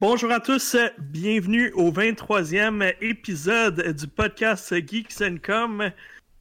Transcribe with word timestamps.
Bonjour 0.00 0.30
à 0.30 0.38
tous, 0.38 0.76
bienvenue 0.96 1.72
au 1.72 1.90
23e 1.90 2.94
épisode 3.00 3.96
du 3.96 4.06
podcast 4.06 4.72
Geeks 4.72 5.42
Com. 5.44 5.90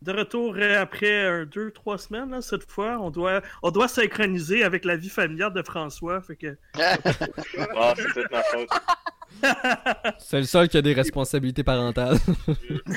De 0.04 0.12
retour 0.12 0.56
après 0.80 1.44
deux, 1.48 1.72
trois 1.72 1.98
semaines, 1.98 2.30
là, 2.30 2.44
cette 2.44 2.70
fois. 2.70 3.00
On 3.00 3.10
doit, 3.10 3.42
on 3.64 3.72
doit 3.72 3.88
synchroniser 3.88 4.64
avec 4.64 4.86
la 4.86 4.96
vie 4.96 5.10
familiale 5.10 5.54
de 5.54 5.64
François. 5.64 6.22
Fait 6.22 6.36
que... 6.36 6.56
Ah, 6.78 7.96
c'est 7.96 8.14
toute 8.14 8.32
ma 8.32 8.44
faute. 8.44 8.70
C'est 10.20 10.38
le 10.38 10.44
seul 10.44 10.70
qui 10.70 10.78
a 10.78 10.84
des 10.84 10.94
responsabilités 10.94 11.64
parentales. 11.64 12.18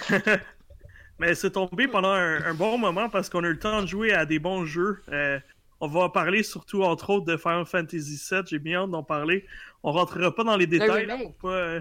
Mais 1.19 1.35
c'est 1.35 1.53
tombé 1.53 1.89
pendant 1.89 2.13
un, 2.13 2.45
un 2.45 2.55
bon 2.55 2.77
moment 2.77 3.09
parce 3.09 3.31
qu'on 3.31 3.45
a 3.45 3.47
eu 3.47 3.53
le 3.53 3.59
temps 3.59 3.81
de 3.81 3.87
jouer 3.87 4.13
à 4.13 4.27
des 4.27 4.39
bons 4.39 4.67
jeux. 4.67 5.03
Euh, 5.11 5.39
on 5.81 5.89
va 5.89 6.09
parler 6.11 6.43
surtout, 6.43 6.83
entre 6.83 7.11
autres, 7.11 7.27
de 7.27 7.37
Final 7.37 7.65
Fantasy 7.65 8.21
VII. 8.31 8.43
J'ai 8.47 8.59
bien 8.59 8.83
hâte 8.83 8.91
d'en 8.91 9.03
parler. 9.03 9.47
On 9.83 9.93
rentrera 9.93 10.35
pas 10.35 10.45
dans 10.45 10.57
les 10.57 10.67
détails. 10.67 11.07
là, 11.07 11.17
remake. 11.17 11.39
pas, 11.39 11.49
euh, 11.49 11.81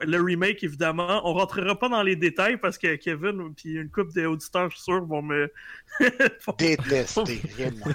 Le 0.00 0.20
remake, 0.20 0.64
évidemment. 0.64 1.22
On 1.24 1.32
rentrera 1.34 1.78
pas 1.78 1.88
dans 1.88 2.02
les 2.02 2.16
détails 2.16 2.56
parce 2.56 2.76
que 2.76 2.96
Kevin 2.96 3.54
puis 3.54 3.74
une 3.74 3.88
couple 3.88 4.12
d'auditeurs, 4.12 4.68
je 4.70 4.76
suis 4.76 4.84
sûr, 4.84 5.04
vont 5.04 5.22
me. 5.22 5.52
de 6.00 7.78
moins. 7.78 7.94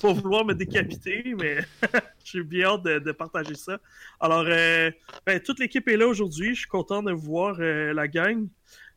pour 0.00 0.14
vouloir 0.14 0.46
me 0.46 0.54
décapiter, 0.54 1.34
mais 1.38 1.58
j'ai 2.24 2.42
bien 2.42 2.68
hâte 2.68 2.84
de, 2.84 2.98
de 3.00 3.12
partager 3.12 3.54
ça. 3.54 3.78
Alors, 4.18 4.46
euh, 4.48 4.90
ben, 5.26 5.40
toute 5.40 5.58
l'équipe 5.58 5.86
est 5.88 5.98
là 5.98 6.08
aujourd'hui. 6.08 6.54
Je 6.54 6.60
suis 6.60 6.68
content 6.68 7.02
de 7.02 7.12
voir 7.12 7.56
euh, 7.60 7.92
la 7.92 8.08
gang. 8.08 8.48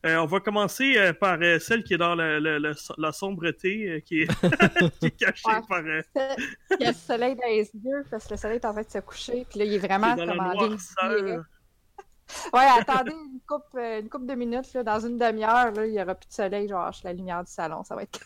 Euh, 0.06 0.18
on 0.18 0.26
va 0.26 0.40
commencer 0.40 0.96
euh, 0.98 1.14
par 1.14 1.38
euh, 1.42 1.58
celle 1.60 1.84
qui 1.84 1.96
est 1.96 1.98
dans 1.98 2.14
le- 2.16 2.40
le- 2.40 2.60
le- 2.60 2.76
la 2.98 3.12
sombreté, 3.12 4.04
qui, 4.06 4.22
est 4.22 4.28
qui 5.00 5.06
est 5.08 5.18
cachée 5.18 5.42
Ouais. 5.48 5.62
par. 5.68 5.80
Il 5.82 6.84
y 6.84 6.86
a 6.86 6.92
le 6.92 6.94
soleil 6.96 7.36
dans 7.36 7.48
les 7.48 7.70
yeux 7.74 8.06
parce 8.12 8.26
que 8.28 8.34
le 8.34 8.38
soleil 8.38 8.58
est 8.58 8.66
en 8.66 8.74
train 8.74 8.84
de 8.84 8.90
se 8.90 9.00
coucher. 9.00 9.46
Puis 9.50 9.60
là, 9.60 9.66
il 9.66 9.74
est 9.74 9.80
vraiment 9.80 10.16
est 10.16 10.26
comme 10.28 10.40
en. 10.40 10.54
Ouais, 12.54 12.66
attendez 12.80 13.12
une 13.12 13.40
coupe, 13.48 13.76
une 13.76 14.10
coupe 14.10 14.26
de 14.26 14.34
minutes. 14.36 14.74
Là, 14.74 14.84
dans 14.84 15.00
une 15.00 15.18
demi-heure, 15.18 15.72
il 15.86 15.92
n'y 15.92 16.02
aura 16.02 16.16
plus 16.16 16.28
de 16.28 16.34
soleil. 16.34 16.68
Genre, 16.68 16.92
la 17.04 17.14
lumière 17.14 17.44
du 17.44 17.52
salon. 17.52 17.84
Ça 17.84 17.96
va 17.96 18.04
être. 18.04 18.20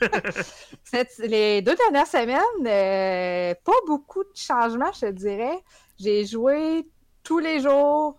Cette- 0.84 1.18
les 1.18 1.62
deux 1.62 1.74
dernières 1.76 2.06
semaines, 2.06 3.56
pas 3.64 3.72
beaucoup 3.86 4.22
de 4.24 4.30
changements, 4.34 4.92
je 4.92 5.00
te 5.06 5.10
dirais. 5.12 5.58
J'ai 5.98 6.24
joué 6.26 6.88
tous 7.22 7.38
les 7.38 7.60
jours 7.60 8.16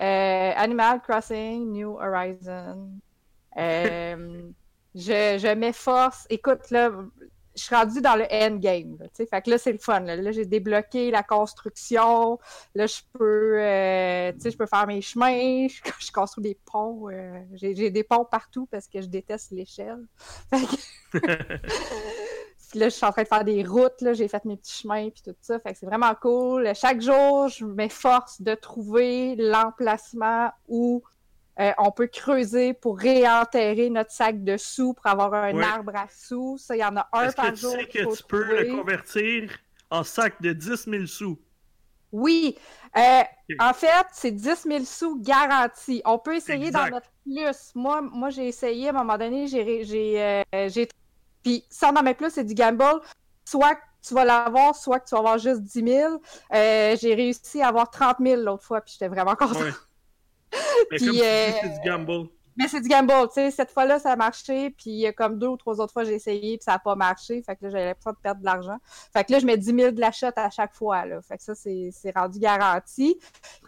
euh, 0.00 0.52
Animal 0.56 1.00
Crossing, 1.02 1.72
New 1.72 1.96
Horizon. 1.98 2.90
Euh, 3.56 4.42
je 4.94 5.54
m'efforce. 5.54 6.26
Écoute, 6.30 6.70
là, 6.70 6.90
je 7.56 7.62
suis 7.62 7.74
rendue 7.74 8.00
dans 8.02 8.16
le 8.16 8.26
endgame. 8.30 8.98
Là, 9.00 9.06
fait 9.16 9.42
que 9.42 9.50
là, 9.50 9.58
c'est 9.58 9.72
le 9.72 9.78
fun. 9.78 10.00
Là, 10.00 10.32
j'ai 10.32 10.44
débloqué 10.44 11.10
la 11.10 11.22
construction. 11.22 12.38
Là, 12.74 12.86
je 12.86 13.00
peux, 13.12 13.58
euh, 13.58 14.32
peux 14.58 14.66
faire 14.66 14.86
mes 14.86 15.00
chemins. 15.00 15.66
Je, 15.98 16.12
construis 16.12 16.42
des 16.42 16.58
ponts. 16.70 17.08
j'ai 17.54 17.90
des 17.90 18.04
ponts 18.04 18.24
partout 18.24 18.66
parce 18.70 18.86
que 18.86 19.00
je 19.00 19.06
déteste 19.06 19.50
l'échelle. 19.52 20.06
Puis 22.76 22.82
là, 22.82 22.90
je 22.90 22.94
suis 22.94 23.06
en 23.06 23.10
train 23.10 23.22
de 23.22 23.28
faire 23.28 23.42
des 23.42 23.64
routes, 23.64 24.02
là, 24.02 24.12
j'ai 24.12 24.28
fait 24.28 24.44
mes 24.44 24.58
petits 24.58 24.82
chemins, 24.82 25.08
puis 25.08 25.22
tout 25.24 25.34
ça. 25.40 25.58
Fait 25.58 25.72
que 25.72 25.78
c'est 25.78 25.86
vraiment 25.86 26.14
cool. 26.14 26.70
Chaque 26.74 27.00
jour, 27.00 27.48
je 27.48 27.64
m'efforce 27.64 28.42
de 28.42 28.54
trouver 28.54 29.34
l'emplacement 29.36 30.50
où 30.68 31.02
euh, 31.58 31.72
on 31.78 31.90
peut 31.90 32.06
creuser 32.06 32.74
pour 32.74 32.98
réenterrer 32.98 33.88
notre 33.88 34.10
sac 34.10 34.44
de 34.44 34.58
sous 34.58 34.92
pour 34.92 35.06
avoir 35.06 35.32
un 35.32 35.54
Ouais. 35.54 35.64
arbre 35.64 35.92
à 35.96 36.06
sous. 36.14 36.58
Ça, 36.58 36.76
il 36.76 36.80
y 36.80 36.84
en 36.84 36.94
a 36.98 37.08
un 37.14 37.22
Est-ce 37.22 37.36
que 37.36 37.40
par 37.40 37.52
tu 37.54 37.60
jour. 37.60 37.70
sais 37.72 37.86
que 37.86 38.14
tu 38.14 38.22
peux 38.24 38.44
le 38.44 38.76
convertir 38.76 39.50
en 39.90 40.04
sac 40.04 40.42
de 40.42 40.52
10 40.52 40.84
000 40.84 41.06
sous? 41.06 41.38
Oui. 42.12 42.58
Euh. 42.94 43.22
En 43.58 43.72
fait, 43.72 43.88
c'est 44.12 44.32
10 44.32 44.64
000 44.68 44.84
sous 44.84 45.18
garantis. 45.22 46.02
On 46.04 46.18
peut 46.18 46.36
essayer 46.36 46.70
d'en 46.70 46.84
mettre 46.90 47.10
plus. 47.24 47.72
Moi, 47.74 48.02
moi 48.02 48.28
j'ai 48.28 48.48
essayé 48.48 48.88
à 48.88 48.90
un 48.90 48.92
moment 48.92 49.16
donné, 49.16 49.46
j'ai. 49.46 49.82
j'ai, 49.84 50.22
euh, 50.22 50.68
j'ai- 50.68 50.88
Puis 51.46 51.64
sans 51.70 51.94
en 51.94 52.02
mettre 52.02 52.18
plus, 52.18 52.30
c'est 52.30 52.42
du 52.42 52.54
gamble. 52.54 52.82
Soit 53.44 53.78
tu 54.04 54.14
vas 54.14 54.24
l'avoir, 54.24 54.74
soit 54.74 54.98
que 54.98 55.08
tu 55.08 55.14
vas 55.14 55.20
avoir 55.20 55.38
juste 55.38 55.60
10 55.60 55.84
000. 55.84 56.20
Euh, 56.52 56.96
j'ai 57.00 57.14
réussi 57.14 57.62
à 57.62 57.68
avoir 57.68 57.88
30 57.88 58.16
000 58.20 58.42
l'autre 58.42 58.64
fois, 58.64 58.80
puis 58.80 58.94
j'étais 58.94 59.06
vraiment 59.06 59.36
contente. 59.36 59.62
Ouais. 59.62 59.70
Mais 60.90 60.96
Puis, 60.96 61.06
comme 61.06 61.14
tu 61.14 61.20
dis, 61.20 61.22
euh, 61.22 61.50
c'est 61.62 61.68
du 61.68 61.88
gamble. 61.88 62.26
Mais 62.56 62.68
c'est 62.68 62.80
du 62.80 62.88
gamble, 62.88 63.12
tu 63.28 63.34
sais. 63.34 63.50
Cette 63.50 63.70
fois-là, 63.70 63.98
ça 63.98 64.12
a 64.12 64.16
marché, 64.16 64.70
puis 64.70 64.90
il 64.90 64.98
y 65.00 65.06
a 65.06 65.12
comme 65.12 65.38
deux 65.38 65.48
ou 65.48 65.56
trois 65.56 65.80
autres 65.80 65.92
fois, 65.92 66.04
j'ai 66.04 66.14
essayé, 66.14 66.56
puis 66.56 66.64
ça 66.64 66.72
n'a 66.72 66.78
pas 66.78 66.94
marché. 66.94 67.42
Fait 67.42 67.54
que 67.56 67.64
là, 67.64 67.70
j'avais 67.70 67.84
l'impression 67.86 68.12
de 68.12 68.16
perdre 68.22 68.40
de 68.40 68.46
l'argent. 68.46 68.76
Fait 69.12 69.24
que 69.24 69.32
là, 69.32 69.38
je 69.38 69.46
mets 69.46 69.56
10 69.58 69.64
000 69.74 69.90
de 69.92 70.00
la 70.00 70.10
shot 70.12 70.28
à 70.36 70.50
chaque 70.50 70.74
fois, 70.74 71.04
là. 71.06 71.20
Fait 71.22 71.36
que 71.36 71.42
ça, 71.42 71.54
c'est 71.54 71.90
c'est 71.92 72.16
rendu 72.16 72.38
garanti. 72.38 73.18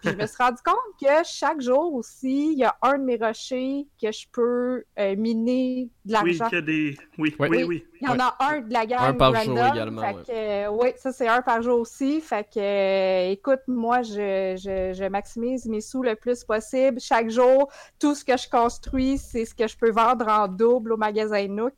Puis 0.01 0.11
je 0.11 0.17
me 0.17 0.27
suis 0.27 0.37
rendu 0.43 0.59
compte 0.65 0.77
que 1.01 1.25
chaque 1.25 1.61
jour 1.61 1.95
aussi, 1.95 2.53
il 2.53 2.59
y 2.59 2.65
a 2.65 2.77
un 2.83 2.99
de 2.99 3.05
mes 3.05 3.17
rochers 3.17 3.87
que 4.01 4.11
je 4.13 4.27
peux 4.33 4.85
euh, 4.99 5.17
miner 5.17 5.89
de 6.05 6.15
Oui, 6.23 6.37
l'argent. 6.39 6.49
qu'il 6.49 6.59
y 6.59 6.63
a 6.63 6.63
des. 6.63 6.97
Oui, 7.19 7.35
oui, 7.39 7.65
oui. 7.65 7.85
Il 8.01 8.09
y 8.09 8.11
en 8.11 8.19
a 8.21 8.37
un 8.41 8.61
de 8.61 8.73
la 8.73 8.87
gamme 8.87 9.03
Un 9.03 9.15
par 9.15 9.33
random. 9.35 9.57
jour 9.57 9.67
également, 9.75 10.01
Fait 10.03 10.15
ouais. 10.15 10.23
que, 10.27 10.33
euh, 10.33 10.71
oui, 10.71 10.89
ça 10.97 11.13
c'est 11.13 11.27
un 11.29 11.43
par 11.43 11.63
jour 11.63 11.81
aussi. 11.81 12.21
Fait 12.21 12.45
que, 12.45 12.59
euh, 12.61 13.33
écoute, 13.33 13.61
moi, 13.67 14.03
je, 14.03 14.55
je, 14.57 14.93
je 14.97 15.09
maximise 15.09 15.67
mes 15.67 15.81
sous 15.81 16.03
le 16.03 16.15
plus 16.15 16.45
possible. 16.45 17.01
Chaque 17.01 17.29
jour, 17.29 17.69
tout 17.99 18.15
ce 18.15 18.25
que 18.25 18.37
je 18.37 18.49
construis, 18.49 18.78
c'est 19.19 19.45
ce 19.45 19.55
que 19.55 19.67
je 19.67 19.77
peux 19.77 19.91
vendre 19.91 20.29
en 20.29 20.49
double 20.49 20.93
au 20.93 20.97
magasin 20.97 21.47
Nook. 21.49 21.75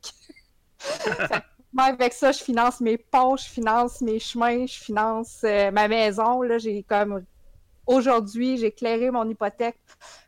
Moi, 1.73 1.85
avec 1.85 2.11
ça, 2.13 2.31
je 2.31 2.39
finance 2.39 2.81
mes 2.81 2.97
ponts, 2.97 3.37
je 3.37 3.45
finance 3.45 4.01
mes 4.01 4.19
chemins, 4.19 4.65
je 4.65 4.77
finance 4.77 5.41
euh, 5.45 5.71
ma 5.71 5.87
maison. 5.87 6.41
Là, 6.41 6.57
j'ai 6.57 6.83
comme 6.83 7.23
aujourd'hui, 7.87 8.57
j'ai 8.57 8.71
clairé 8.71 9.09
mon 9.09 9.27
hypothèque. 9.29 9.79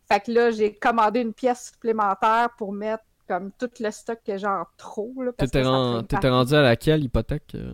Fait 0.08 0.22
que 0.22 0.32
là, 0.32 0.52
j'ai 0.52 0.74
commandé 0.74 1.20
une 1.20 1.34
pièce 1.34 1.72
supplémentaire 1.74 2.50
pour 2.58 2.72
mettre 2.72 3.04
comme 3.28 3.52
tout 3.58 3.70
le 3.80 3.92
stock 3.92 4.20
que 4.26 4.38
j'ai 4.38 4.48
en 4.48 4.66
trop. 4.78 5.14
T'étais 5.38 5.64
rendu 5.64 6.54
à 6.54 6.62
laquelle 6.62 7.04
hypothèque 7.04 7.56
euh, 7.56 7.74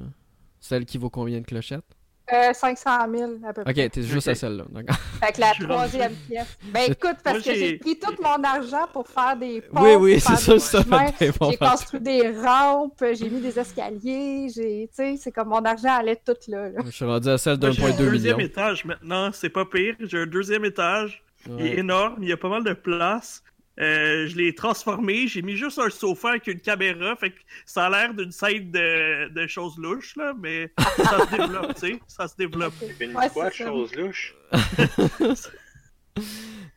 Celle 0.59 0.85
qui 0.85 0.97
vaut 0.97 1.09
combien 1.09 1.39
de 1.39 1.45
clochettes? 1.45 1.98
Euh, 2.31 2.53
500 2.53 2.89
000 3.15 3.31
à 3.47 3.53
peu 3.53 3.63
près. 3.63 3.85
Ok, 3.85 3.91
t'es 3.91 4.03
juste 4.03 4.27
à 4.27 4.35
celle-là. 4.35 4.65
Fait 5.25 5.33
que 5.33 5.39
la 5.41 5.51
troisième 5.59 6.13
pièce. 6.27 6.57
Ben 6.71 6.91
écoute, 6.91 7.17
parce 7.23 7.37
Moi, 7.37 7.53
que 7.53 7.59
j'ai- 7.59 7.77
pris 7.77 7.97
tout 7.97 8.13
mon 8.21 8.43
argent 8.43 8.87
pour 8.93 9.07
faire 9.07 9.35
des 9.35 9.61
ponts. 9.61 9.81
Oui, 9.81 9.95
oui, 9.95 10.19
c'est 10.19 10.35
ça, 10.35 10.59
ça 10.59 10.83
J'ai 11.19 11.57
construit 11.57 11.99
des 12.01 12.29
rampes, 12.39 13.03
j'ai 13.13 13.29
mis 13.29 13.41
des 13.41 13.57
escaliers, 13.57 14.47
j'ai, 14.53 14.89
tu 14.89 14.95
sais, 14.95 15.15
c'est 15.19 15.31
comme 15.31 15.49
mon 15.49 15.63
argent 15.65 15.97
allait 15.99 16.17
tout 16.23 16.33
là. 16.47 16.69
là. 16.69 16.81
Je 16.85 16.91
suis 16.91 17.05
rendu 17.05 17.29
à 17.29 17.37
celle 17.37 17.57
Moi, 17.59 17.71
j'ai 17.71 17.83
un 17.83 17.89
d'1.2 17.89 17.97
deuxième 17.97 18.37
million. 18.37 18.47
étage 18.49 18.85
maintenant, 18.85 19.31
c'est 19.33 19.49
pas 19.49 19.65
pire. 19.65 19.95
J'ai 19.99 20.19
un 20.19 20.27
deuxième 20.27 20.65
étage. 20.65 21.23
Il 21.47 21.65
est 21.65 21.77
énorme, 21.79 22.17
il 22.21 22.29
y 22.29 22.31
a 22.33 22.37
pas 22.37 22.49
mal 22.49 22.63
de 22.63 22.73
place. 22.73 23.41
Euh, 23.79 24.27
je 24.27 24.35
l'ai 24.35 24.53
transformé, 24.53 25.27
j'ai 25.27 25.41
mis 25.41 25.55
juste 25.55 25.79
un 25.79 25.89
sofa 25.89 26.31
avec 26.31 26.47
une 26.47 26.59
caméra, 26.59 27.15
fait 27.15 27.31
que 27.31 27.39
ça 27.65 27.85
a 27.85 27.89
l'air 27.89 28.13
d'une 28.13 28.31
scène 28.31 28.71
de, 28.71 29.29
de 29.29 29.47
choses 29.47 29.77
louches, 29.77 30.15
là, 30.17 30.33
mais 30.37 30.71
ça 30.97 31.25
se 31.25 31.31
développe, 31.37 31.73
tu 31.75 31.79
sais, 31.93 31.99
ça 32.07 32.27
se 32.27 32.35
développe. 32.35 32.73
Une 32.99 33.15
Ouais, 33.15 33.29
quoi 33.29 33.49
choses 33.51 33.95
louches? 33.95 34.35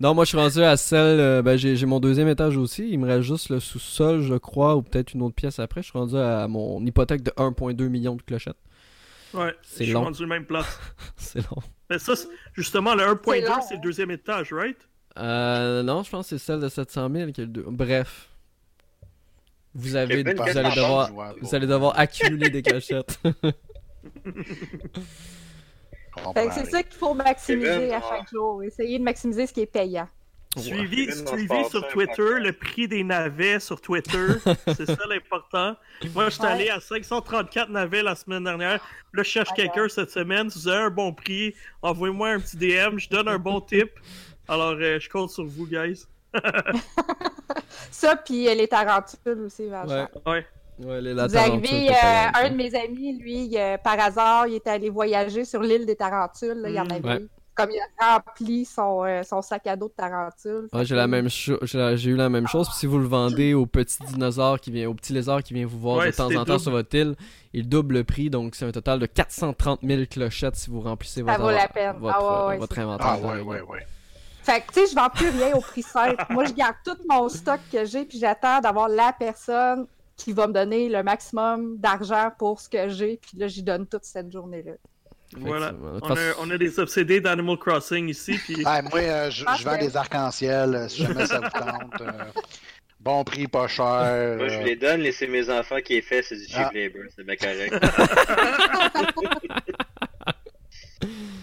Non, 0.00 0.14
moi 0.14 0.24
je 0.24 0.30
suis 0.30 0.38
rendu 0.38 0.62
à 0.62 0.76
celle. 0.76 1.20
euh, 1.20 1.42
ben, 1.42 1.56
j'ai 1.56 1.86
mon 1.86 2.00
deuxième 2.00 2.28
étage 2.28 2.56
aussi. 2.56 2.88
Il 2.90 2.98
me 2.98 3.06
reste 3.06 3.22
juste 3.22 3.50
le 3.50 3.60
sous-sol, 3.60 4.22
je 4.22 4.34
crois, 4.34 4.76
ou 4.76 4.82
peut-être 4.82 5.14
une 5.14 5.22
autre 5.22 5.34
pièce 5.34 5.58
après. 5.58 5.82
Je 5.82 5.90
suis 5.90 5.98
rendu 5.98 6.16
à 6.16 6.46
mon 6.48 6.84
hypothèque 6.84 7.22
de 7.22 7.30
1.2 7.36 7.88
million 7.88 8.16
de 8.16 8.22
clochettes. 8.22 8.56
Ouais, 9.34 9.54
C'est 9.62 9.84
je 9.84 9.90
suis 9.90 9.96
rendu 9.96 10.26
même 10.26 10.44
place. 10.44 10.78
C'est 11.16 11.40
long. 11.50 11.62
Mais 11.88 11.98
ça, 11.98 12.14
c'est- 12.16 12.28
justement, 12.54 12.94
le 12.94 13.02
1.2, 13.04 13.60
C'est 13.68 13.74
le 13.76 13.80
deuxième 13.80 14.10
étage, 14.10 14.52
right? 14.52 14.76
Euh, 15.18 15.82
non, 15.82 16.02
je 16.02 16.10
pense 16.10 16.30
que 16.30 16.38
c'est 16.38 16.44
celle 16.44 16.60
de 16.60 16.68
700 16.68 17.10
000 17.12 17.32
qui 17.32 17.40
est 17.42 17.44
le 17.44 17.50
deux. 17.50 17.64
Bref. 17.66 18.28
Vous, 19.74 19.96
avez, 19.96 20.22
vous, 20.22 20.58
allez 20.58 20.74
devoir, 20.74 21.10
vous 21.40 21.54
allez 21.54 21.66
devoir 21.66 21.98
accumuler 21.98 22.50
des 22.50 22.62
que 22.62 22.80
c'est 26.54 26.66
ça 26.70 26.82
qu'il 26.82 26.98
faut 26.98 27.14
maximiser 27.14 27.68
Kevin, 27.68 27.92
à 27.92 28.00
ah. 28.02 28.08
chaque 28.10 28.28
jour. 28.30 28.62
Essayer 28.62 28.98
de 28.98 29.04
maximiser 29.04 29.46
ce 29.46 29.54
qui 29.54 29.62
est 29.62 29.66
payant. 29.66 30.08
Suivi, 30.58 31.10
se 31.10 31.24
suivi 31.26 31.64
sur 31.70 31.88
Twitter, 31.88 32.38
le 32.38 32.52
prix 32.52 32.86
des 32.86 33.02
navets 33.02 33.58
sur 33.58 33.80
Twitter, 33.80 34.26
c'est 34.66 34.84
ça 34.84 34.98
l'important. 35.08 35.76
Moi, 36.12 36.26
je 36.26 36.30
suis 36.34 36.42
Ouais. 36.42 36.48
allé 36.48 36.68
à 36.68 36.78
534 36.78 37.70
navets 37.70 38.02
la 38.02 38.14
semaine 38.14 38.44
dernière. 38.44 38.78
Là, 39.14 39.22
je 39.22 39.22
cherche 39.22 39.48
Ouais, 39.50 39.56
quelqu'un 39.56 39.88
cette 39.88 40.10
semaine. 40.10 40.50
Si 40.50 40.58
vous 40.58 40.68
avez 40.68 40.82
un 40.84 40.90
bon 40.90 41.14
prix, 41.14 41.54
envoyez-moi 41.80 42.28
un 42.28 42.40
petit 42.40 42.58
DM, 42.58 42.98
je 42.98 43.08
donne 43.08 43.28
un 43.28 43.38
bon 43.38 43.62
tip. 43.62 43.92
Alors, 44.52 44.74
euh, 44.78 44.98
je 45.00 45.08
compte 45.08 45.30
sur 45.30 45.44
vous, 45.44 45.66
guys. 45.66 46.04
Ça, 47.90 48.16
puis 48.16 48.48
euh, 48.48 48.54
les 48.54 48.68
tarentules 48.68 49.40
aussi, 49.46 49.66
Vincent. 49.68 49.94
ouais. 49.94 50.06
Ouais. 50.26 50.46
Ouais, 50.78 51.00
les 51.00 51.14
la 51.14 51.26
Vous 51.26 51.36
arrivez, 51.36 51.90
euh, 51.90 51.92
un 52.34 52.50
de 52.50 52.54
mes 52.56 52.74
amis, 52.74 53.18
lui, 53.18 53.50
euh, 53.56 53.76
par 53.78 54.00
hasard, 54.00 54.46
il 54.48 54.54
est 54.54 54.66
allé 54.66 54.88
voyager 54.90 55.44
sur 55.44 55.60
l'île 55.62 55.86
des 55.86 55.94
Tarentules. 55.96 56.54
là, 56.62 56.68
il 56.70 56.74
y 56.74 56.80
en 56.80 56.84
Mm. 56.84 56.92
avait. 56.92 57.08
Ouais. 57.22 57.26
comme 57.54 57.68
il 57.70 57.78
a 58.00 58.14
rempli 58.14 58.64
son, 58.64 59.04
euh, 59.04 59.22
son 59.24 59.42
sac 59.42 59.66
à 59.66 59.76
dos 59.76 59.88
de 59.88 59.92
tarentule. 59.92 60.68
Ouais, 60.72 60.86
j'ai 60.86 60.94
la 60.96 61.06
même 61.06 61.28
chose. 61.28 61.58
J'ai 61.60 61.76
la- 61.76 61.96
j'ai 61.96 62.10
eu 62.10 62.16
la 62.16 62.30
même 62.30 62.48
chose. 62.48 62.66
Puis 62.66 62.78
si 62.78 62.86
vous 62.86 62.96
le 62.96 63.06
vendez 63.06 63.52
au 63.52 63.66
petit 63.66 63.98
dinosaure 64.04 64.58
qui 64.58 64.70
vient, 64.70 64.88
au 64.88 64.94
petit 64.94 65.12
lézard 65.12 65.42
qui 65.42 65.52
vient 65.52 65.66
vous 65.66 65.78
voir 65.78 65.98
Ouais, 65.98 66.10
de 66.10 66.16
temps 66.16 66.34
en 66.34 66.44
temps 66.46 66.58
sur 66.58 66.70
votre 66.70 66.96
île, 66.96 67.14
il 67.52 67.68
double 67.68 67.96
le 67.96 68.04
prix. 68.04 68.30
Donc 68.30 68.54
c'est 68.54 68.64
un 68.64 68.72
total 68.72 69.00
de 69.00 69.04
430 69.06 69.80
000 69.82 70.04
clochettes 70.10 70.56
si 70.56 70.70
vous 70.70 70.80
remplissez 70.80 71.20
Ça 71.20 71.26
votre, 71.26 71.42
vaut 71.42 71.50
la 71.50 71.68
peine. 71.68 71.94
votre, 71.98 72.16
Ah 72.18 72.44
ouais, 72.46 72.48
ouais, 72.54 72.58
votre 72.58 72.78
inventaire. 72.78 73.06
Ah 73.06 73.18
ouais, 73.18 73.40
ouais, 73.42 73.60
ouais. 73.60 73.86
Fait 74.42 74.60
que, 74.60 74.72
tu 74.72 74.80
sais, 74.80 74.86
je 74.90 74.94
vends 74.96 75.08
plus 75.10 75.28
rien 75.28 75.54
au 75.54 75.60
prix 75.60 75.82
simple. 75.82 76.24
Moi, 76.30 76.44
je 76.46 76.52
garde 76.52 76.74
tout 76.84 76.96
mon 77.08 77.28
stock 77.28 77.60
que 77.72 77.84
j'ai, 77.84 78.04
puis 78.04 78.18
j'attends 78.18 78.60
d'avoir 78.60 78.88
la 78.88 79.12
personne 79.16 79.86
qui 80.16 80.32
va 80.32 80.46
me 80.46 80.52
donner 80.52 80.88
le 80.88 81.02
maximum 81.02 81.76
d'argent 81.78 82.30
pour 82.38 82.60
ce 82.60 82.68
que 82.68 82.88
j'ai, 82.88 83.18
puis 83.22 83.38
là, 83.38 83.46
j'y 83.48 83.62
donne 83.62 83.86
toute 83.86 84.04
cette 84.04 84.30
journée-là. 84.32 84.72
Voilà. 85.38 85.72
On 86.02 86.10
a, 86.10 86.16
on 86.40 86.50
a 86.50 86.58
des 86.58 86.78
obsédés 86.78 87.20
d'Animal 87.20 87.56
Crossing 87.56 88.08
ici, 88.08 88.38
puis 88.44 88.62
moi, 88.64 89.00
euh, 89.00 89.30
je, 89.30 89.44
je 89.58 89.64
vends 89.64 89.78
des 89.78 89.96
arcs-en-ciel 89.96 90.74
euh, 90.74 90.88
si 90.88 91.02
jamais 91.06 91.24
ça 91.26 91.40
vous 91.40 91.48
tente. 91.48 92.00
euh, 92.02 92.24
bon 93.00 93.24
prix, 93.24 93.48
pas 93.48 93.66
cher. 93.66 94.36
Moi, 94.36 94.48
je 94.48 94.58
vous 94.58 94.64
les 94.64 94.76
donne, 94.76 95.00
laissez 95.00 95.26
mes 95.26 95.48
enfants 95.48 95.80
qui 95.82 95.94
est 95.96 96.02
fait, 96.02 96.22
c'est 96.22 96.36
du 96.36 96.44
cheap 96.46 96.66
Ah. 96.66 96.70
labor, 96.74 97.02
c'est 97.16 97.24
bien 97.24 97.36
correct. 97.36 97.74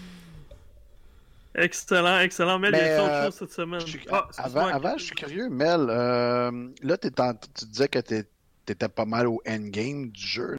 excellent, 1.60 2.20
excellent. 2.20 2.58
Mel, 2.58 2.74
il 2.74 2.78
y 2.78 2.90
a 2.90 3.02
autre 3.02 3.12
euh, 3.12 3.24
chose 3.26 3.34
cette 3.38 3.52
semaine. 3.52 3.80
je 3.80 3.86
suis- 3.86 4.06
Ah, 4.10 4.28
avant, 4.38 4.66
avant, 4.66 4.96
je 4.98 5.04
suis 5.04 5.14
curieux, 5.14 5.48
Mel. 5.48 5.86
euh, 5.88 6.68
là, 6.82 6.96
t'es 6.96 7.20
en- 7.20 7.34
tu 7.34 7.64
disais 7.66 7.88
que 7.88 7.98
tu 7.98 8.24
étais 8.68 8.88
pas 8.88 9.04
mal 9.04 9.26
au 9.26 9.40
endgame 9.48 10.08
du 10.10 10.20
jeu. 10.26 10.58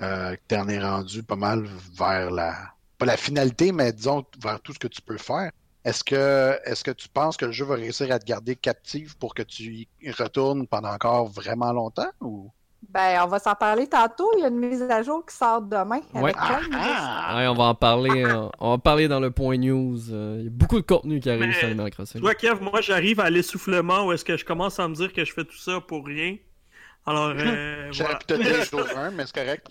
Euh, 0.00 0.34
que 0.34 0.40
t'en 0.48 0.68
es 0.68 0.80
rendu 0.80 1.22
pas 1.22 1.36
mal 1.36 1.64
vers 1.96 2.30
la. 2.32 2.56
Pas 2.98 3.06
la 3.06 3.16
finalité, 3.16 3.70
mais 3.70 3.92
disons 3.92 4.24
vers 4.42 4.60
tout 4.60 4.72
ce 4.72 4.78
que 4.80 4.88
tu 4.88 5.00
peux 5.00 5.18
faire. 5.18 5.52
Est-ce 5.84 6.02
que, 6.02 6.58
est-ce 6.64 6.82
que 6.82 6.90
tu 6.90 7.08
penses 7.08 7.36
que 7.36 7.44
le 7.44 7.52
jeu 7.52 7.64
va 7.64 7.76
réussir 7.76 8.10
à 8.10 8.18
te 8.18 8.24
garder 8.24 8.56
captive 8.56 9.16
pour 9.18 9.34
que 9.34 9.42
tu 9.42 9.86
y 10.00 10.10
retournes 10.10 10.66
pendant 10.66 10.88
encore 10.92 11.26
vraiment 11.28 11.72
longtemps? 11.72 12.10
Ou... 12.20 12.50
Ben, 12.94 13.20
on 13.24 13.26
va 13.26 13.40
s'en 13.40 13.54
parler 13.56 13.88
tantôt. 13.88 14.30
Il 14.36 14.42
y 14.42 14.44
a 14.44 14.48
une 14.48 14.58
mise 14.60 14.80
à 14.82 15.02
jour 15.02 15.26
qui 15.26 15.34
sort 15.36 15.60
demain. 15.62 16.00
Ouais. 16.14 16.32
Avec 16.32 16.36
jour? 16.36 16.78
Ouais, 17.36 17.46
on 17.48 17.54
va 17.54 17.64
en 17.64 17.74
parler. 17.74 18.24
euh, 18.24 18.48
on 18.60 18.70
va 18.70 18.78
parler 18.78 19.08
dans 19.08 19.18
le 19.18 19.32
point 19.32 19.56
news. 19.58 19.98
euh, 20.12 20.36
Il 20.38 20.44
y 20.44 20.46
a 20.46 20.50
beaucoup 20.50 20.76
de 20.80 20.86
contenu 20.86 21.18
qui 21.18 21.28
arrive 21.28 21.42
Mais- 21.48 21.52
sur 21.54 21.66
Animal 21.66 21.90
Crossing. 21.90 22.20
Tu 22.20 22.24
vois, 22.24 22.34
Kev, 22.36 22.62
moi, 22.62 22.80
j'arrive 22.80 23.18
à 23.18 23.28
l'essoufflement 23.30 24.06
où 24.06 24.12
est-ce 24.12 24.24
que 24.24 24.36
je 24.36 24.44
commence 24.44 24.78
à 24.78 24.86
me 24.86 24.94
dire 24.94 25.12
que 25.12 25.24
je 25.24 25.32
fais 25.32 25.44
tout 25.44 25.58
ça 25.58 25.80
pour 25.80 26.06
rien. 26.06 26.36
Alors, 27.04 27.32
euh, 27.36 27.88
J'aurais 27.92 28.10
voilà. 28.12 28.18
pu 28.20 28.26
te 28.26 28.34
dire 28.34 28.64
jour 28.64 28.84
1, 28.96 29.10
mais 29.10 29.24
c'est 29.26 29.34
correct. 29.34 29.66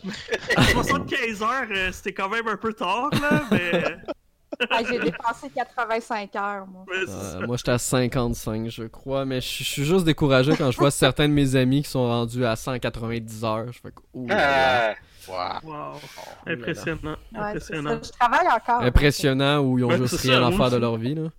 À 0.57 0.63
75 0.63 1.41
heures, 1.43 1.49
euh, 1.71 1.91
c'était 1.93 2.13
quand 2.13 2.29
même 2.29 2.47
un 2.47 2.57
peu 2.57 2.73
tard, 2.73 3.09
là, 3.21 3.41
mais... 3.51 3.71
Ah, 4.69 4.79
j'ai 4.87 4.99
dépensé 4.99 5.49
85 5.53 6.35
heures, 6.35 6.67
moi. 6.67 6.85
Euh, 6.91 7.45
moi, 7.47 7.57
j'étais 7.57 7.71
à 7.71 7.77
55, 7.77 8.69
je 8.69 8.83
crois, 8.83 9.25
mais 9.25 9.41
je 9.41 9.47
suis 9.63 9.83
juste 9.85 10.05
découragé 10.05 10.55
quand 10.57 10.71
je 10.71 10.77
vois 10.77 10.91
certains 10.91 11.27
de 11.27 11.33
mes 11.33 11.55
amis 11.55 11.83
qui 11.83 11.89
sont 11.89 12.05
rendus 12.07 12.45
à 12.45 12.55
190 12.55 13.43
heures. 13.43 13.65
Je 13.71 13.79
fais 13.79 13.91
que, 13.91 14.01
ouh 14.13 14.27
là 14.27 14.35
là. 14.35 14.89
Ah, 14.91 14.95
Wow. 15.25 15.69
Wow. 15.71 15.75
Oh 16.17 16.21
Impressionnant. 16.47 17.15
Ouais, 17.33 17.39
Impressionnant. 17.39 17.97
Je 18.03 18.09
travaille 18.11 18.45
encore. 18.47 18.81
Impressionnant 18.81 19.59
ou 19.61 19.79
ils 19.79 19.85
ont 19.85 19.87
Ouais, 19.87 19.97
juste 19.97 20.19
rien 20.19 20.41
ça, 20.41 20.47
à 20.47 20.51
faire 20.51 20.69
de 20.71 20.75
leur 20.77 20.97
vie, 20.97 21.15
là. 21.15 21.29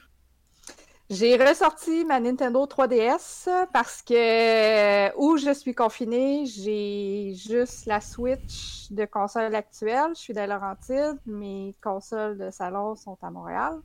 J'ai 1.08 1.36
ressorti 1.36 2.04
ma 2.04 2.18
Nintendo 2.18 2.66
3DS 2.66 3.48
parce 3.72 4.02
que 4.02 5.16
où 5.16 5.36
je 5.36 5.54
suis 5.54 5.72
confinée, 5.72 6.46
j'ai 6.46 7.32
juste 7.34 7.86
la 7.86 8.00
Switch 8.00 8.90
de 8.90 9.04
console 9.04 9.54
actuelle. 9.54 10.10
Je 10.16 10.20
suis 10.20 10.34
dans 10.34 10.48
Laurentides, 10.48 11.20
mes 11.24 11.76
consoles 11.80 12.36
de 12.36 12.50
salon 12.50 12.96
sont 12.96 13.16
à 13.22 13.30
Montréal. 13.30 13.80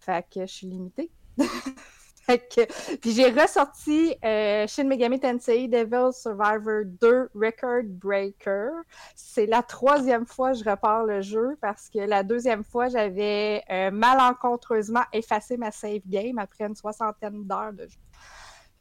Fait 0.00 0.26
que 0.28 0.40
je 0.40 0.52
suis 0.52 0.66
limitée. 0.66 1.12
que... 2.26 2.96
Puis 2.96 3.12
j'ai 3.12 3.30
ressorti 3.30 4.14
euh, 4.24 4.66
Shin 4.66 4.84
Megami 4.84 5.20
Tensei 5.20 5.68
Devil 5.68 6.12
Survivor 6.12 6.84
2 6.84 7.30
Record 7.34 7.84
Breaker. 7.84 8.70
C'est 9.14 9.46
la 9.46 9.62
troisième 9.62 10.26
fois 10.26 10.52
que 10.52 10.58
je 10.58 10.68
repars 10.68 11.04
le 11.04 11.20
jeu 11.20 11.56
parce 11.60 11.88
que 11.88 11.98
la 11.98 12.22
deuxième 12.22 12.64
fois, 12.64 12.88
j'avais 12.88 13.62
euh, 13.70 13.90
malencontreusement 13.90 15.04
effacé 15.12 15.56
ma 15.56 15.70
save 15.70 16.02
game 16.06 16.38
après 16.38 16.64
une 16.64 16.76
soixantaine 16.76 17.44
d'heures 17.44 17.72
de 17.72 17.86
jeu. 17.86 17.98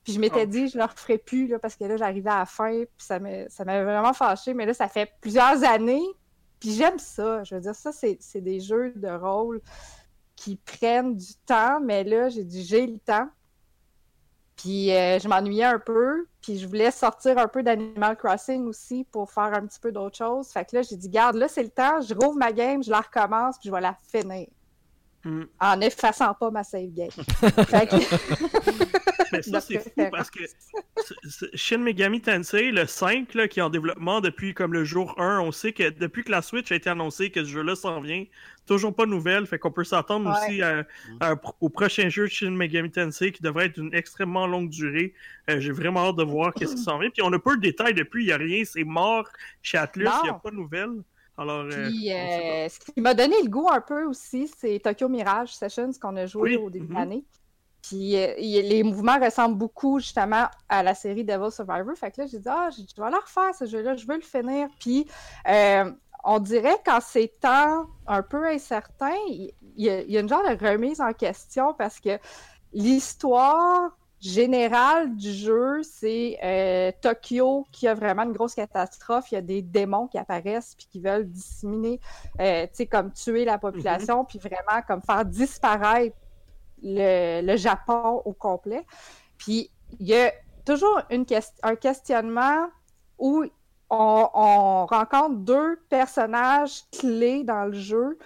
Puis 0.03 0.13
je 0.13 0.19
m'étais 0.19 0.43
Oh. 0.43 0.45
dit, 0.45 0.67
je 0.67 0.77
ne 0.77 0.83
le 0.83 0.89
referai 0.89 1.17
plus 1.17 1.47
là, 1.47 1.59
parce 1.59 1.75
que 1.75 1.85
là, 1.85 1.95
j'arrivais 1.95 2.29
à 2.29 2.39
la 2.39 2.45
fin, 2.45 2.83
puis 2.97 3.05
ça 3.05 3.19
m'avait 3.19 3.83
vraiment 3.83 4.13
fâché. 4.13 4.53
Mais 4.53 4.65
là, 4.65 4.73
ça 4.73 4.89
fait 4.89 5.09
plusieurs 5.21 5.63
années, 5.63 6.03
puis 6.59 6.71
j'aime 6.71 6.99
ça. 6.99 7.43
Je 7.43 7.55
veux 7.55 7.61
dire, 7.61 7.75
ça, 7.75 7.91
c'est 7.91 8.17
c'est 8.19 8.41
des 8.41 8.59
jeux 8.59 8.91
de 8.95 9.07
rôle 9.07 9.61
qui 10.43 10.57
prennent 10.57 11.15
du 11.15 11.35
temps, 11.45 11.79
mais 11.79 12.03
là, 12.03 12.27
j'ai 12.27 12.43
dit, 12.43 12.65
j'ai 12.65 12.85
le 12.85 12.99
temps. 12.99 13.29
Puis 14.57 14.91
euh, 14.91 15.17
je 15.17 15.27
m'ennuyais 15.29 15.63
un 15.63 15.79
peu, 15.79 16.27
puis 16.41 16.59
je 16.59 16.67
voulais 16.67 16.91
sortir 16.91 17.37
un 17.37 17.47
peu 17.47 17.63
d'Animal 17.63 18.17
Crossing 18.17 18.65
aussi 18.67 19.05
pour 19.05 19.31
faire 19.31 19.53
un 19.53 19.65
petit 19.65 19.79
peu 19.79 19.93
d'autres 19.93 20.17
choses. 20.17 20.49
Fait 20.49 20.65
que 20.65 20.75
là, 20.75 20.81
j'ai 20.81 20.97
dit, 20.97 21.07
garde, 21.07 21.37
là, 21.37 21.47
c'est 21.47 21.63
le 21.63 21.69
temps, 21.69 22.01
je 22.01 22.13
rouvre 22.13 22.37
ma 22.37 22.51
game, 22.51 22.83
je 22.83 22.91
la 22.91 22.99
recommence, 22.99 23.57
puis 23.57 23.69
je 23.69 23.73
vais 23.73 23.81
la 23.81 23.95
finir. 24.11 24.47
Hmm. 25.25 25.43
En 25.61 25.79
effaçant 25.79 26.33
pas 26.33 26.51
ma 26.51 26.63
save 26.63 26.93
game. 26.93 27.09
fait 27.67 27.87
que... 27.89 27.95
Mais 29.31 29.41
ça, 29.41 29.61
c'est 29.61 29.79
fou 29.79 29.89
préférence. 29.95 30.11
parce 30.11 30.29
que 30.29 30.43
Shin 31.55 31.79
Megami 31.79 32.21
Tensei, 32.21 32.71
le 32.71 32.85
5, 32.85 33.33
là, 33.33 33.47
qui 33.47 33.59
est 33.59 33.63
en 33.63 33.69
développement 33.71 34.21
depuis 34.21 34.53
comme 34.53 34.73
le 34.73 34.83
jour 34.83 35.15
1, 35.19 35.39
on 35.39 35.51
sait 35.51 35.73
que 35.73 35.89
depuis 35.89 36.23
que 36.23 36.29
la 36.31 36.41
Switch 36.43 36.71
a 36.71 36.75
été 36.75 36.89
annoncée 36.89 37.31
que 37.31 37.43
ce 37.43 37.49
jeu-là 37.49 37.75
s'en 37.75 37.99
vient, 37.99 38.25
toujours 38.67 38.93
pas 38.95 39.05
de 39.05 39.09
nouvelles, 39.11 39.47
fait 39.47 39.57
qu'on 39.57 39.71
peut 39.71 39.83
s'attendre 39.83 40.29
Ouais. 40.29 40.35
aussi 40.49 40.61
à- 40.61 40.85
à- 41.19 41.35
au 41.61 41.69
prochain 41.69 42.09
jeu 42.09 42.23
de 42.25 42.29
Shin 42.29 42.51
Megami 42.51 42.91
Tensei 42.91 43.31
qui 43.31 43.41
devrait 43.41 43.65
être 43.67 43.79
d'une 43.79 43.93
extrêmement 43.95 44.45
longue 44.45 44.69
durée. 44.69 45.13
Euh, 45.49 45.59
J'ai 45.59 45.71
vraiment 45.71 46.09
hâte 46.09 46.17
de 46.17 46.23
voir 46.23 46.53
qu'est-ce 46.53 46.75
qui 46.75 46.83
s'en 46.83 46.99
vient. 46.99 47.09
Puis 47.09 47.23
on 47.23 47.29
n'a 47.31 47.39
pas 47.39 47.53
eu 47.53 47.57
de 47.57 47.61
détails 47.61 47.93
depuis, 47.95 48.23
il 48.23 48.27
n'y 48.27 48.33
a 48.33 48.37
rien, 48.37 48.63
c'est 48.65 48.83
mort 48.83 49.27
chez 49.63 49.77
Atlus, 49.79 50.05
il 50.21 50.23
n'y 50.25 50.29
a 50.29 50.33
pas 50.33 50.51
de 50.51 50.55
nouvelles. 50.57 51.01
Alors, 51.37 51.65
euh, 51.65 51.89
Puis, 51.89 52.13
euh, 52.13 52.69
ce 52.69 52.79
qui 52.79 53.01
m'a 53.01 53.13
donné 53.13 53.35
le 53.43 53.49
goût 53.49 53.67
un 53.69 53.81
peu 53.81 54.05
aussi, 54.05 54.49
c'est 54.57 54.79
Tokyo 54.79 55.09
Mirage 55.09 55.55
Sessions 55.55 55.91
qu'on 55.99 56.15
a 56.15 56.25
joué 56.25 56.57
Oui, 56.57 56.63
au 56.63 56.69
début 56.69 56.87
de 56.87 56.91
mhm. 56.91 56.99
l'année. 56.99 57.25
Puis 57.83 58.15
euh, 58.15 58.33
les 58.37 58.81
mouvements 58.81 59.19
ressemblent 59.19 59.57
beaucoup 59.57 59.99
justement 59.99 60.47
à 60.69 60.83
la 60.83 60.95
série 60.95 61.25
Devil 61.25 61.51
Survivor. 61.51 61.95
Fait 61.95 62.11
que 62.11 62.21
là, 62.21 62.27
j'ai 62.27 62.39
dit, 62.39 62.47
ah, 62.49 62.69
je 62.71 63.01
vais 63.01 63.09
la 63.09 63.19
refaire 63.19 63.53
ce 63.53 63.65
jeu-là, 63.65 63.95
je 63.95 64.07
veux 64.07 64.15
le 64.15 64.21
finir. 64.21 64.69
Puis 64.79 65.05
euh, 65.49 65.91
on 66.23 66.39
dirait 66.39 66.77
qu'en 66.85 67.01
ces 67.01 67.27
temps 67.27 67.87
un 68.07 68.23
peu 68.23 68.47
incertains, 68.47 69.11
il 69.27 69.51
y, 69.75 69.87
y 69.87 70.17
a 70.17 70.19
une 70.19 70.29
genre 70.29 70.43
de 70.43 70.65
remise 70.65 71.01
en 71.01 71.11
question 71.11 71.73
parce 71.73 71.99
que 71.99 72.17
l'histoire 72.71 73.97
générale 74.23 75.15
du 75.17 75.33
jeu, 75.33 75.81
c'est 75.83 76.37
euh, 76.41 76.91
Tokyo 77.01 77.67
qui 77.71 77.87
a 77.87 77.93
vraiment 77.93 78.23
une 78.23 78.31
grosse 78.31 78.55
catastrophe. 78.55 79.31
Il 79.31 79.35
y 79.35 79.37
a 79.37 79.41
des 79.41 79.61
démons 79.61 80.07
qui 80.07 80.17
apparaissent 80.17 80.75
puis 80.75 80.87
qui 80.89 81.01
veulent 81.01 81.29
disséminer, 81.29 81.99
euh, 82.39 82.63
tu 82.63 82.69
sais, 82.73 82.85
comme 82.85 83.11
tuer 83.11 83.43
la 83.43 83.57
population, 83.57 84.23
puis 84.23 84.39
vraiment 84.39 84.81
comme 84.87 85.01
faire 85.01 85.25
disparaître 85.25 86.15
le, 86.81 87.41
le 87.41 87.57
Japon 87.57 88.21
au 88.23 88.31
complet. 88.31 88.85
Puis 89.37 89.69
il 89.99 90.07
y 90.07 90.15
a 90.15 90.31
toujours 90.65 91.01
une 91.09 91.25
un 91.61 91.75
questionnement 91.75 92.67
où 93.19 93.43
on, 93.89 94.29
on 94.33 94.85
rencontre 94.85 95.35
deux 95.35 95.81
personnages 95.89 96.83
clés 96.97 97.43
dans 97.43 97.65
le 97.65 97.73
jeu 97.73 98.17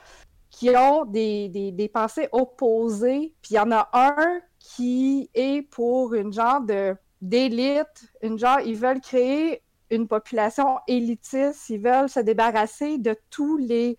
qui 0.51 0.69
ont 0.75 1.05
des, 1.05 1.49
des, 1.49 1.71
des 1.71 1.87
pensées 1.87 2.29
opposées. 2.31 3.33
Puis 3.41 3.51
il 3.51 3.55
y 3.55 3.59
en 3.59 3.71
a 3.71 3.89
un 3.93 4.41
qui 4.75 5.29
est 5.33 5.62
pour 5.62 6.13
une 6.13 6.33
genre 6.33 6.62
de 6.62 6.95
d'élite, 7.21 8.12
une 8.21 8.38
genre, 8.38 8.59
ils 8.59 8.75
veulent 8.75 9.01
créer 9.01 9.63
une 9.89 10.07
population 10.07 10.77
élitiste, 10.88 11.69
ils 11.69 11.81
veulent 11.81 12.09
se 12.09 12.19
débarrasser 12.19 12.97
de 12.97 13.15
tous 13.29 13.57
les 13.57 13.97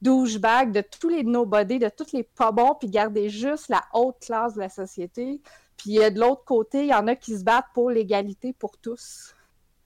douchebags, 0.00 0.72
de 0.72 0.80
tous 0.80 1.08
les 1.08 1.22
nobody, 1.22 1.78
de 1.78 1.90
tous 1.90 2.12
les 2.12 2.24
pas 2.24 2.50
bons, 2.50 2.74
puis 2.74 2.88
garder 2.88 3.28
juste 3.28 3.68
la 3.68 3.82
haute 3.92 4.18
classe 4.20 4.54
de 4.54 4.60
la 4.60 4.68
société. 4.68 5.40
Puis 5.76 5.96
de 5.96 6.18
l'autre 6.18 6.44
côté, 6.44 6.84
il 6.84 6.88
y 6.88 6.94
en 6.94 7.06
a 7.06 7.14
qui 7.14 7.38
se 7.38 7.44
battent 7.44 7.72
pour 7.74 7.90
l'égalité 7.90 8.52
pour 8.54 8.78
tous. 8.78 9.34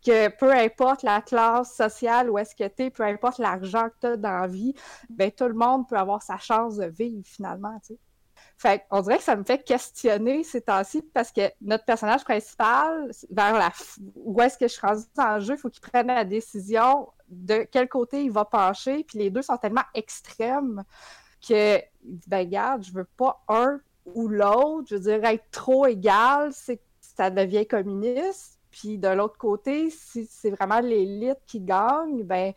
Que 0.04 0.28
peu 0.28 0.52
importe 0.52 1.02
la 1.02 1.20
classe 1.20 1.74
sociale 1.74 2.30
où 2.30 2.38
est-ce 2.38 2.54
que 2.54 2.68
tu 2.68 2.84
es, 2.84 2.90
peu 2.90 3.02
importe 3.02 3.38
l'argent 3.38 3.88
que 3.88 3.96
tu 4.00 4.06
as 4.06 4.16
dans 4.16 4.40
la 4.40 4.46
vie, 4.46 4.72
ben 5.10 5.32
tout 5.32 5.48
le 5.48 5.54
monde 5.54 5.88
peut 5.88 5.96
avoir 5.96 6.22
sa 6.22 6.38
chance 6.38 6.76
de 6.76 6.86
vivre 6.86 7.22
finalement, 7.24 7.76
tu 7.80 7.94
sais. 7.94 7.98
Fait 8.58 8.84
on 8.90 9.02
dirait 9.02 9.18
que 9.18 9.24
ça 9.24 9.36
me 9.36 9.44
fait 9.44 9.62
questionner 9.62 10.42
ces 10.42 10.62
temps-ci 10.62 11.02
parce 11.02 11.30
que 11.30 11.42
notre 11.60 11.84
personnage 11.84 12.24
principal, 12.24 13.10
vers 13.30 13.52
la 13.52 13.70
où 14.14 14.40
est-ce 14.40 14.56
que 14.56 14.66
je 14.66 14.72
suis 14.72 14.86
rendue 14.86 15.02
dans 15.14 15.34
le 15.34 15.40
jeu, 15.40 15.54
il 15.54 15.58
faut 15.58 15.68
qu'il 15.68 15.82
prenne 15.82 16.06
la 16.06 16.24
décision 16.24 17.08
de 17.28 17.66
quel 17.70 17.88
côté 17.88 18.22
il 18.24 18.30
va 18.30 18.44
pencher, 18.44 19.04
puis 19.04 19.18
les 19.18 19.30
deux 19.30 19.42
sont 19.42 19.58
tellement 19.58 19.84
extrêmes 19.94 20.84
que 21.46 21.78
ben 22.26 22.38
regarde, 22.38 22.82
je 22.82 22.92
veux 22.92 23.08
pas 23.16 23.42
un 23.48 23.78
ou 24.06 24.28
l'autre, 24.28 24.86
je 24.88 24.94
veux 24.94 25.00
dire 25.00 25.24
être 25.24 25.50
trop 25.50 25.86
égal, 25.86 26.50
c'est 26.52 26.80
ça 27.16 27.30
devient 27.30 27.66
communiste. 27.66 28.58
Puis 28.70 28.98
de 28.98 29.08
l'autre 29.08 29.38
côté, 29.38 29.90
si 29.90 30.26
c'est 30.30 30.50
vraiment 30.50 30.80
l'élite 30.80 31.38
qui 31.46 31.60
gagne, 31.60 32.22
ben 32.24 32.52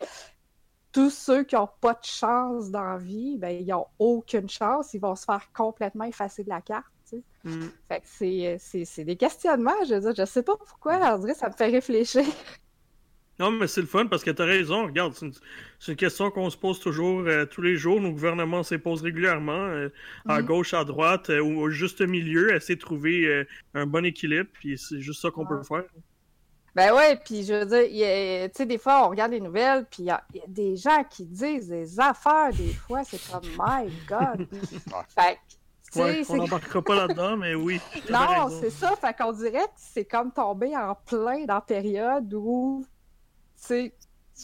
tous 0.92 1.10
ceux 1.10 1.44
qui 1.44 1.54
n'ont 1.54 1.68
pas 1.80 1.92
de 1.94 2.04
chance 2.04 2.70
dans 2.70 2.82
la 2.84 2.98
vie, 2.98 3.36
ben 3.38 3.50
ils 3.50 3.66
n'ont 3.66 3.86
aucune 3.98 4.48
chance, 4.48 4.92
ils 4.94 5.00
vont 5.00 5.14
se 5.16 5.24
faire 5.24 5.46
complètement 5.54 6.04
effacer 6.04 6.42
de 6.44 6.48
la 6.48 6.60
carte. 6.60 6.86
tu. 7.08 7.16
Mm. 7.44 7.68
Fait 7.88 8.00
que 8.00 8.06
c'est- 8.06 8.56
c'est 8.60 8.84
c'est 8.84 9.04
des 9.04 9.16
questionnements, 9.16 9.72
je 9.88 9.94
veux 9.94 10.00
dire, 10.00 10.14
je 10.24 10.30
sais 10.30 10.42
pas 10.42 10.56
pourquoi, 10.56 10.96
on 11.14 11.18
dirait 11.18 11.34
ça 11.34 11.48
me 11.48 11.54
fait 11.54 11.66
réfléchir. 11.68 12.24
Non, 13.38 13.50
mais 13.50 13.66
c'est 13.68 13.80
le 13.80 13.86
fun 13.86 14.06
parce 14.06 14.22
que 14.22 14.30
t'as 14.30 14.44
raison. 14.44 14.84
Regarde, 14.84 15.14
c'est 15.14 15.24
une, 15.24 15.32
c'est 15.78 15.92
une 15.92 15.96
question 15.96 16.30
qu'on 16.30 16.50
se 16.50 16.58
pose 16.58 16.78
toujours 16.78 17.20
euh, 17.20 17.46
tous 17.46 17.62
les 17.62 17.76
jours. 17.76 17.98
Nos 17.98 18.10
gouvernements 18.12 18.62
se 18.62 18.74
posent 18.74 19.00
régulièrement, 19.00 19.52
euh, 19.64 19.88
à 20.28 20.40
Mhm. 20.42 20.46
gauche, 20.46 20.74
à 20.74 20.84
droite, 20.84 21.30
euh, 21.30 21.40
ou 21.40 21.58
au 21.62 21.70
juste 21.70 22.02
milieu, 22.02 22.54
essayer 22.54 22.74
de 22.76 22.80
trouver 22.80 23.24
euh, 23.26 23.44
un 23.72 23.86
bon 23.86 24.04
équilibre. 24.04 24.50
Puis 24.52 24.76
c'est 24.76 25.00
juste 25.00 25.22
ça 25.22 25.30
qu'on 25.30 25.46
peut 25.46 25.62
faire. 25.62 25.84
Ben 26.74 26.94
ouais, 26.94 27.16
puis 27.16 27.44
je 27.44 27.54
veux 27.54 27.66
dire, 27.66 28.48
tu 28.50 28.56
sais, 28.56 28.66
des 28.66 28.78
fois, 28.78 29.06
on 29.06 29.10
regarde 29.10 29.32
les 29.32 29.40
nouvelles, 29.40 29.86
puis 29.86 30.04
il 30.04 30.06
y, 30.06 30.10
a 30.10 30.22
il 30.32 30.40
y 30.40 30.42
a 30.42 30.46
des 30.46 30.76
gens 30.76 31.02
qui 31.08 31.24
disent 31.24 31.68
des 31.68 31.98
affaires, 31.98 32.50
des 32.52 32.72
fois, 32.72 33.02
c'est 33.04 33.20
comme, 33.30 33.48
my 33.58 33.90
God. 34.08 34.46
fait 35.08 35.34
que, 35.34 35.38
tu 35.48 35.92
sais, 35.92 36.02
Ouais, 36.02 36.24
c'est 36.24 36.34
on 36.34 36.36
n'embarquera 36.36 36.82
pas 36.82 36.94
là-dedans, 36.94 37.36
mais 37.36 37.54
oui. 37.54 37.80
Non, 38.10 38.48
c'est 38.60 38.70
ça. 38.70 38.94
Fait 38.94 39.16
qu'on 39.16 39.32
dirait 39.32 39.64
que 39.64 39.72
c'est 39.76 40.04
comme 40.04 40.30
tomber 40.30 40.76
en 40.76 40.94
plein 40.94 41.44
dans 41.46 41.54
la 41.54 41.60
période 41.60 42.32
où, 42.32 42.84
tu 43.56 43.66
sais, 43.66 43.94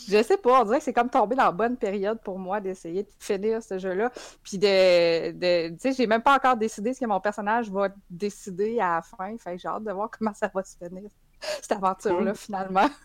je 0.09 0.23
sais 0.23 0.37
pas, 0.37 0.61
on 0.61 0.65
dirait 0.65 0.79
que 0.79 0.85
c'est 0.85 0.93
comme 0.93 1.09
tomber 1.09 1.37
dans 1.37 1.45
la 1.45 1.53
bonne 1.53 1.77
période 1.77 2.21
pour 2.23 2.39
moi 2.39 2.61
d'essayer 2.61 3.05
de 3.05 3.11
finir 3.19 3.63
ce 3.63 3.79
jeu-là. 3.79 4.11
Puis 4.43 4.59
de, 4.59 5.33
de 5.33 5.69
tu 5.71 5.77
sais, 5.79 5.93
j'ai 5.93 6.07
même 6.07 6.23
pas 6.23 6.37
encore 6.37 6.57
décidé 6.57 6.93
ce 6.93 7.01
que 7.01 7.07
mon 7.07 7.21
personnage 7.21 7.71
va 7.71 7.89
décider 8.11 8.79
à 8.81 8.97
la 8.97 9.03
fin. 9.03 9.37
Fait 9.39 9.53
que 9.53 9.59
j'ai 9.59 9.69
hâte 9.69 9.85
de 9.85 9.93
voir 9.93 10.11
comment 10.19 10.35
ça 10.35 10.51
va 10.53 10.63
se 10.65 10.77
finir, 10.77 11.09
cette 11.63 11.73
aventure-là, 11.73 12.33
Cool. 12.33 12.37
finalement. 12.37 12.91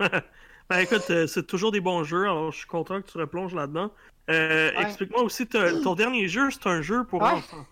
Ben 0.68 0.78
écoute, 0.80 1.04
euh, 1.10 1.28
c'est 1.28 1.46
toujours 1.46 1.70
des 1.70 1.80
bons 1.80 2.02
jeux, 2.02 2.24
alors 2.24 2.50
je 2.50 2.58
suis 2.58 2.66
content 2.66 3.00
que 3.00 3.06
tu 3.08 3.18
replonges 3.18 3.54
là-dedans. 3.54 3.90
Euh, 4.28 4.72
Ouais. 4.72 4.82
Explique-moi 4.82 5.22
aussi, 5.22 5.46
ton 5.84 5.94
dernier 5.94 6.26
jeu, 6.26 6.50
c'est 6.50 6.66
un 6.66 6.82
jeu 6.82 7.04
pour 7.04 7.22
Ouais. 7.22 7.30
enfants. 7.30 7.64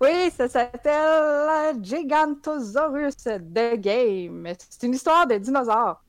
Oui, 0.00 0.30
ça 0.36 0.48
s'appelle 0.48 1.82
Gigantosaurus 1.82 3.16
The 3.24 3.74
Game. 3.76 4.46
C'est 4.68 4.86
une 4.86 4.94
histoire 4.94 5.26
de 5.26 5.36
dinosaures, 5.38 6.02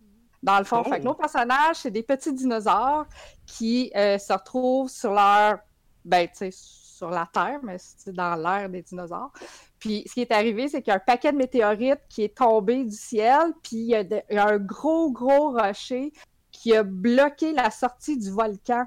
dans 0.43 0.59
le 0.59 0.65
fond. 0.65 0.83
Oh. 0.85 0.89
Fait 0.89 0.99
que 0.99 1.05
nos 1.05 1.13
personnages, 1.15 1.77
c'est 1.77 1.91
des 1.91 2.03
petits 2.03 2.33
dinosaures 2.33 3.05
qui 3.45 3.89
euh, 3.95 4.17
se 4.17 4.33
retrouvent 4.33 4.89
sur 4.89 5.13
leur. 5.13 5.59
Ben, 6.05 6.27
tu 6.27 6.35
sais, 6.35 6.49
sur 6.51 7.09
la 7.09 7.25
Terre, 7.31 7.59
mais 7.63 7.77
c'est 7.79 8.11
dans 8.13 8.35
l'air 8.35 8.69
des 8.69 8.81
dinosaures. 8.81 9.31
Puis 9.79 10.03
ce 10.07 10.13
qui 10.13 10.21
est 10.21 10.31
arrivé, 10.31 10.67
c'est 10.67 10.81
qu'il 10.81 10.91
y 10.91 10.93
a 10.93 10.97
un 10.97 10.99
paquet 10.99 11.31
de 11.31 11.37
météorites 11.37 12.01
qui 12.09 12.23
est 12.23 12.37
tombé 12.37 12.83
du 12.83 12.95
ciel, 12.95 13.53
puis 13.63 13.77
il 13.77 13.85
y 13.87 13.95
a, 13.95 14.03
de- 14.03 14.21
il 14.29 14.35
y 14.35 14.37
a 14.39 14.47
un 14.47 14.57
gros, 14.57 15.11
gros 15.11 15.51
rocher 15.51 16.11
qui 16.51 16.75
a 16.75 16.83
bloqué 16.83 17.53
la 17.53 17.71
sortie 17.71 18.17
du 18.17 18.29
volcan. 18.31 18.85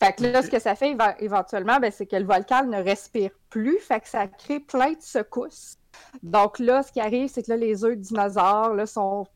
Fait 0.00 0.12
que 0.12 0.24
là, 0.24 0.42
ce 0.42 0.50
que 0.50 0.60
ça 0.60 0.74
fait 0.76 0.96
éventuellement, 1.18 1.78
ben, 1.80 1.90
c'est 1.90 2.06
que 2.06 2.16
le 2.16 2.24
volcan 2.24 2.64
ne 2.66 2.80
respire 2.82 3.30
plus, 3.50 3.78
fait 3.78 4.00
que 4.00 4.08
ça 4.08 4.28
crée 4.28 4.60
plein 4.60 4.92
de 4.92 5.00
secousses. 5.00 5.76
Donc 6.22 6.58
là, 6.58 6.82
ce 6.82 6.92
qui 6.92 7.00
arrive, 7.00 7.28
c'est 7.28 7.42
que 7.42 7.50
là, 7.50 7.56
les 7.56 7.84
œufs 7.84 7.96
de 7.96 8.02
dinosaures 8.02 8.74
là, 8.74 8.86
sont 8.86 9.26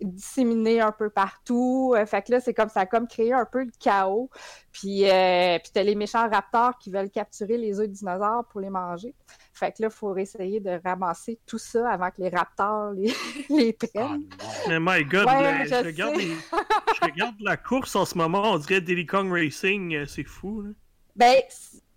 disséminés 0.00 0.80
un 0.80 0.92
peu 0.92 1.10
partout. 1.10 1.94
Euh, 1.96 2.06
fait 2.06 2.22
que 2.22 2.32
là, 2.32 2.40
c'est 2.40 2.54
comme 2.54 2.68
ça 2.68 2.80
a 2.80 2.86
comme 2.86 3.06
créé 3.08 3.32
un 3.32 3.44
peu 3.44 3.64
le 3.64 3.70
chaos. 3.80 4.30
Puis, 4.72 5.08
euh, 5.10 5.58
puis 5.58 5.70
t'as 5.72 5.82
les 5.82 5.94
méchants 5.94 6.28
raptors 6.28 6.78
qui 6.78 6.90
veulent 6.90 7.10
capturer 7.10 7.56
les 7.58 7.78
œufs 7.80 7.88
de 7.88 7.92
dinosaures 7.92 8.44
pour 8.50 8.60
les 8.60 8.70
manger. 8.70 9.14
Fait 9.52 9.70
que 9.72 9.82
là, 9.82 9.88
il 9.90 9.94
faut 9.94 10.16
essayer 10.16 10.60
de 10.60 10.80
ramasser 10.84 11.38
tout 11.46 11.58
ça 11.58 11.88
avant 11.90 12.10
que 12.10 12.20
les 12.22 12.28
raptors 12.28 12.92
les, 12.92 13.12
les 13.50 13.76
Ah, 13.82 13.86
prennent. 13.86 14.28
non. 14.68 14.68
Mais 14.68 14.78
my 14.80 15.04
god, 15.04 15.26
Ouais, 15.26 15.42
là, 15.42 15.64
je 15.64 15.68
je, 15.70 15.74
regarde 15.84 16.16
sais. 16.16 16.22
les- 16.22 16.34
je 16.34 17.04
regarde 17.04 17.34
la 17.40 17.56
course 17.56 17.94
en 17.96 18.04
ce 18.04 18.16
moment, 18.18 18.42
on 18.52 18.58
dirait 18.58 18.80
Diddy 18.80 19.06
Kong 19.06 19.30
Racing, 19.32 19.94
euh, 19.94 20.06
c'est 20.06 20.24
fou. 20.24 20.62
Là. 20.62 20.70
Ben, 21.16 21.34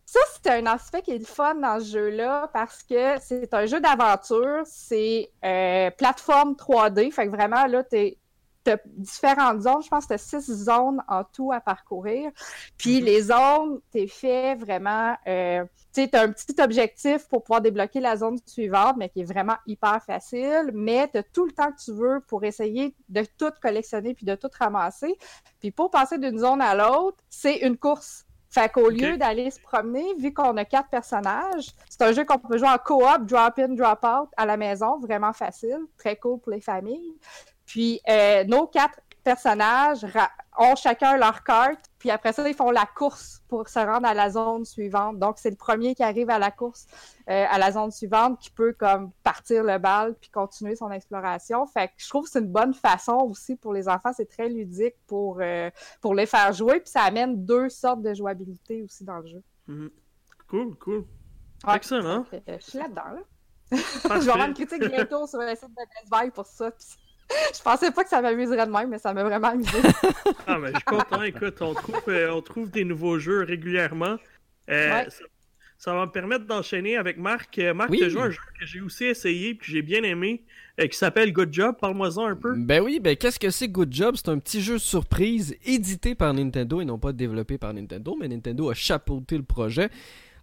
ça, 0.07 0.19
c'est 0.33 0.49
un 0.51 0.65
aspect 0.67 1.01
qui 1.01 1.11
est 1.11 1.17
le 1.17 1.25
fun 1.25 1.55
dans 1.55 1.81
ce 1.81 1.85
jeu-là 1.91 2.49
parce 2.53 2.81
que 2.81 3.19
c'est 3.19 3.53
un 3.53 3.65
jeu 3.65 3.81
d'aventure, 3.81 4.61
c'est 4.65 5.29
euh, 5.43 5.91
plateforme 5.91 6.53
3D, 6.53 7.11
fait 7.11 7.25
que 7.27 7.31
vraiment, 7.31 7.65
là, 7.67 7.83
t'es 7.83 8.17
t'as 8.63 8.77
différentes 8.85 9.61
zones, 9.61 9.81
je 9.81 9.87
pense 9.87 10.03
que 10.05 10.09
t'as 10.09 10.17
six 10.17 10.41
zones 10.51 11.01
en 11.07 11.23
tout 11.23 11.53
à 11.53 11.61
parcourir. 11.61 12.31
Puis 12.77 12.99
Mhm. 12.99 13.05
les 13.05 13.21
zones, 13.21 13.79
t'es 13.91 14.07
fait 14.07 14.55
vraiment, 14.55 15.15
euh, 15.25 15.63
tu 15.93 16.03
sais, 16.03 16.15
un 16.17 16.31
petit 16.33 16.61
objectif 16.61 17.29
pour 17.29 17.43
pouvoir 17.43 17.61
débloquer 17.61 18.01
la 18.01 18.17
zone 18.17 18.37
suivante, 18.45 18.97
mais 18.97 19.07
qui 19.09 19.21
est 19.21 19.23
vraiment 19.23 19.55
hyper 19.67 20.03
facile, 20.03 20.71
mais 20.73 21.07
t'as 21.07 21.23
tout 21.23 21.45
le 21.45 21.53
temps 21.53 21.71
que 21.71 21.81
tu 21.81 21.93
veux 21.93 22.19
pour 22.27 22.43
essayer 22.43 22.93
de 23.07 23.23
tout 23.37 23.51
collectionner 23.61 24.13
puis 24.13 24.25
de 24.25 24.35
tout 24.35 24.49
ramasser. 24.59 25.17
Puis 25.61 25.71
pour 25.71 25.89
passer 25.89 26.17
d'une 26.17 26.37
zone 26.37 26.59
à 26.61 26.75
l'autre, 26.75 27.17
c'est 27.29 27.59
une 27.59 27.77
course. 27.77 28.26
Fait 28.50 28.72
qu'au 28.72 28.89
lieu 28.89 29.18
d'aller 29.18 29.51
se 29.51 29.60
promener, 29.60 30.13
vu 30.16 30.34
qu'on 30.34 30.56
a 30.58 30.66
quatre 30.66 30.89
personnages, 30.89 31.68
c'est 31.89 32.01
un 32.01 32.13
jeu 32.13 32.24
qu'on 32.24 32.38
peut 32.38 32.58
jouer 32.58 32.70
en 32.70 32.77
coop, 32.77 33.25
drop 33.25 33.60
in, 33.60 33.70
drop 33.70 34.04
out 34.06 34.30
à 34.38 34.46
la 34.46 34.56
maison, 34.56 35.00
vraiment 35.00 35.34
facile, 35.34 35.80
très 35.98 36.16
cool 36.16 36.39
pour 36.39 36.54
les 36.54 36.62
familles. 36.62 37.13
Puis 37.66 38.00
euh, 38.10 38.46
nos 38.46 38.68
quatre 38.68 39.00
personnages 39.24 40.06
ont 40.58 40.75
chacun 40.75 41.18
leur 41.18 41.44
carte, 41.44 41.92
puis 42.07 42.13
après 42.13 42.31
ça, 42.31 42.47
ils 42.47 42.55
font 42.55 42.71
la 42.71 42.85
course 42.85 43.43
pour 43.49 43.67
se 43.67 43.79
rendre 43.79 44.07
à 44.07 44.13
la 44.13 44.29
zone 44.29 44.63
suivante. 44.63 45.19
Donc, 45.19 45.39
c'est 45.39 45.49
le 45.49 45.57
premier 45.57 45.93
qui 45.93 46.03
arrive 46.03 46.29
à 46.29 46.39
la 46.39 46.51
course, 46.51 46.87
euh, 47.29 47.45
à 47.49 47.57
la 47.57 47.73
zone 47.73 47.91
suivante, 47.91 48.39
qui 48.39 48.49
peut 48.49 48.71
comme 48.71 49.11
partir 49.23 49.61
le 49.61 49.77
bal 49.77 50.15
puis 50.15 50.29
continuer 50.29 50.77
son 50.77 50.89
exploration. 50.89 51.65
Fait 51.65 51.89
que 51.89 51.95
je 51.97 52.07
trouve 52.07 52.23
que 52.23 52.29
c'est 52.29 52.39
une 52.39 52.47
bonne 52.47 52.73
façon 52.73 53.27
aussi 53.29 53.57
pour 53.57 53.73
les 53.73 53.89
enfants. 53.89 54.13
C'est 54.15 54.29
très 54.29 54.47
ludique 54.47 54.95
pour, 55.05 55.39
euh, 55.41 55.69
pour 55.99 56.15
les 56.15 56.25
faire 56.25 56.53
jouer, 56.53 56.79
puis 56.79 56.89
ça 56.89 57.01
amène 57.01 57.43
deux 57.43 57.67
sortes 57.67 58.01
de 58.01 58.13
jouabilité 58.13 58.81
aussi 58.83 59.03
dans 59.03 59.17
le 59.17 59.27
jeu. 59.27 59.43
Mhm. 59.67 59.89
Cool, 60.47 60.75
cool. 60.77 61.05
Ouais. 61.67 61.75
Excellent. 61.75 62.23
Euh, 62.33 62.39
je 62.47 62.63
suis 62.63 62.79
là-dedans, 62.79 63.01
là. 63.15 63.21
Je 63.71 64.07
vais 64.07 64.31
avoir 64.31 64.47
une 64.47 64.53
critique 64.53 64.79
bientôt 64.79 65.27
sur 65.27 65.39
le 65.39 65.53
site 65.55 65.71
de 65.71 65.75
Best 65.75 66.09
Buy 66.09 66.31
pour 66.31 66.45
ça. 66.45 66.71
puis 66.71 66.87
Je 67.57 67.62
pensais 67.62 67.91
pas 67.91 68.03
que 68.03 68.10
ça 68.10 68.22
m'amuserait 68.22 68.65
de 68.65 68.72
même, 68.72 68.89
mais 68.89 69.00
ça 69.00 69.13
m'a 69.13 69.24
vraiment 69.24 69.50
amusé. 69.50 69.69
Ah, 70.48 70.57
mais 70.60 70.69
je 70.72 70.75
suis 70.75 70.84
content. 70.86 71.22
Écoute, 71.24 71.62
on 71.62 71.74
trouve, 71.74 72.01
euh, 72.07 72.31
on 72.31 72.41
trouve 72.41 72.69
des 72.72 72.86
nouveaux 72.86 73.19
jeux 73.19 73.43
régulièrement. 73.43 74.15
Euh, 74.69 74.91
Ouais. 74.91 75.05
ça, 75.10 75.24
ça 75.77 75.93
va 75.93 76.05
me 76.05 76.12
permettre 76.12 76.46
d'enchaîner 76.46 76.96
avec 76.98 77.17
Marc. 77.17 77.60
Euh, 77.60 77.74
Marc, 77.74 77.89
Oui. 77.89 77.98
tu 78.00 78.05
as 78.05 78.10
joué 78.10 78.22
à 78.22 78.25
un 78.25 78.29
jeu 78.29 78.39
que 78.60 78.65
j'ai 78.65 78.79
aussi 78.81 79.05
essayé 79.05 79.50
et 79.50 79.57
que 79.57 79.65
j'ai 79.65 79.81
bien 79.81 80.03
aimé, 80.03 80.43
euh, 80.79 80.88
qui 80.88 80.98
s'appelle 80.98 81.34
Good 81.34 81.53
Job. 81.53 81.75
Parle-moi-en 81.81 82.25
un 82.27 82.36
peu. 82.36 82.55
Ben 82.55 82.81
oui, 82.81 83.00
ben 83.01 83.15
qu'est-ce 83.17 83.39
que 83.39 83.50
c'est 83.50 83.67
Good 83.67 83.93
Job? 83.93 84.15
C'est 84.15 84.29
un 84.29 84.39
petit 84.39 84.62
jeu 84.62 84.77
surprise 84.79 85.55
édité 85.65 86.15
par 86.15 86.34
Nintendo 86.34 86.79
et 86.81 86.86
non 86.86 86.98
pas 86.98 87.12
développé 87.12 87.57
par 87.57 87.74
Nintendo, 87.74 88.15
mais 88.19 88.27
Nintendo 88.29 88.69
a 88.69 88.74
chapeauté 88.74 89.36
le 89.38 89.43
projet. 89.43 89.89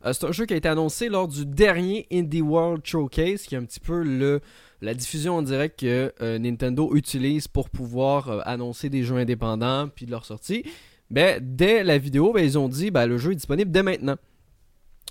Euh, 0.05 0.13
c'est 0.13 0.27
un 0.27 0.33
jeu 0.33 0.47
qui 0.47 0.55
a 0.55 0.57
été 0.57 0.69
annoncé 0.69 1.09
lors 1.09 1.29
du 1.29 1.47
dernier 1.47 2.07
Indie 2.13 2.43
World 2.43 2.85
Showcase, 2.85 3.43
qui 3.43 3.55
est 3.55 3.59
un 3.59 3.65
petit 3.65 3.81
peu 3.81 4.03
le, 4.03 4.41
la 4.83 4.95
diffusion 4.95 5.37
en 5.37 5.43
direct 5.43 5.81
que 5.81 6.13
euh, 6.21 6.39
Nintendo 6.39 6.95
utilise 6.95 7.49
pour 7.49 7.71
pouvoir 7.71 8.29
euh, 8.29 8.41
annoncer 8.45 8.91
des 8.91 9.03
jeux 9.03 9.17
indépendants 9.17 9.89
puis 9.89 10.07
de 10.07 10.11
leur 10.11 10.25
sortie. 10.25 10.65
Ben, 11.11 11.39
dès 11.43 11.85
la 11.85 11.99
vidéo, 11.99 12.33
ben, 12.33 12.45
ils 12.45 12.59
ont 12.59 12.69
dit 12.69 12.91
ben, 12.91 13.07
le 13.07 13.19
jeu 13.19 13.33
est 13.33 13.37
disponible 13.37 13.71
dès 13.71 13.83
maintenant. 13.83 14.17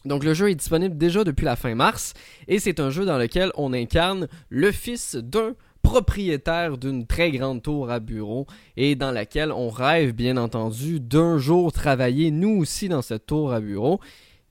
Donc 0.06 0.24
le 0.24 0.34
jeu 0.34 0.50
est 0.50 0.56
disponible 0.56 0.98
déjà 0.98 1.24
depuis 1.24 1.46
la 1.46 1.56
fin 1.56 1.76
mars 1.76 2.14
et 2.50 2.60
c'est 2.60 2.82
un 2.82 2.90
jeu 2.90 3.06
dans 3.06 3.18
lequel 3.18 3.52
on 3.56 3.72
incarne 3.72 4.28
le 4.50 4.72
fils 4.74 5.16
d'un 5.16 5.56
propriétaire 5.82 6.78
d'une 6.78 7.08
très 7.08 7.32
grande 7.32 7.62
tour 7.62 7.90
à 7.90 8.02
bureau 8.02 8.46
et 8.76 8.96
dans 8.96 9.12
laquelle 9.12 9.52
on 9.54 9.70
rêve 9.70 10.12
bien 10.12 10.36
entendu 10.36 11.00
d'un 11.00 11.38
jour 11.38 11.72
travailler 11.72 12.32
nous 12.32 12.58
aussi 12.58 12.90
dans 12.90 13.02
cette 13.02 13.28
tour 13.28 13.54
à 13.54 13.62
bureau. 13.62 14.02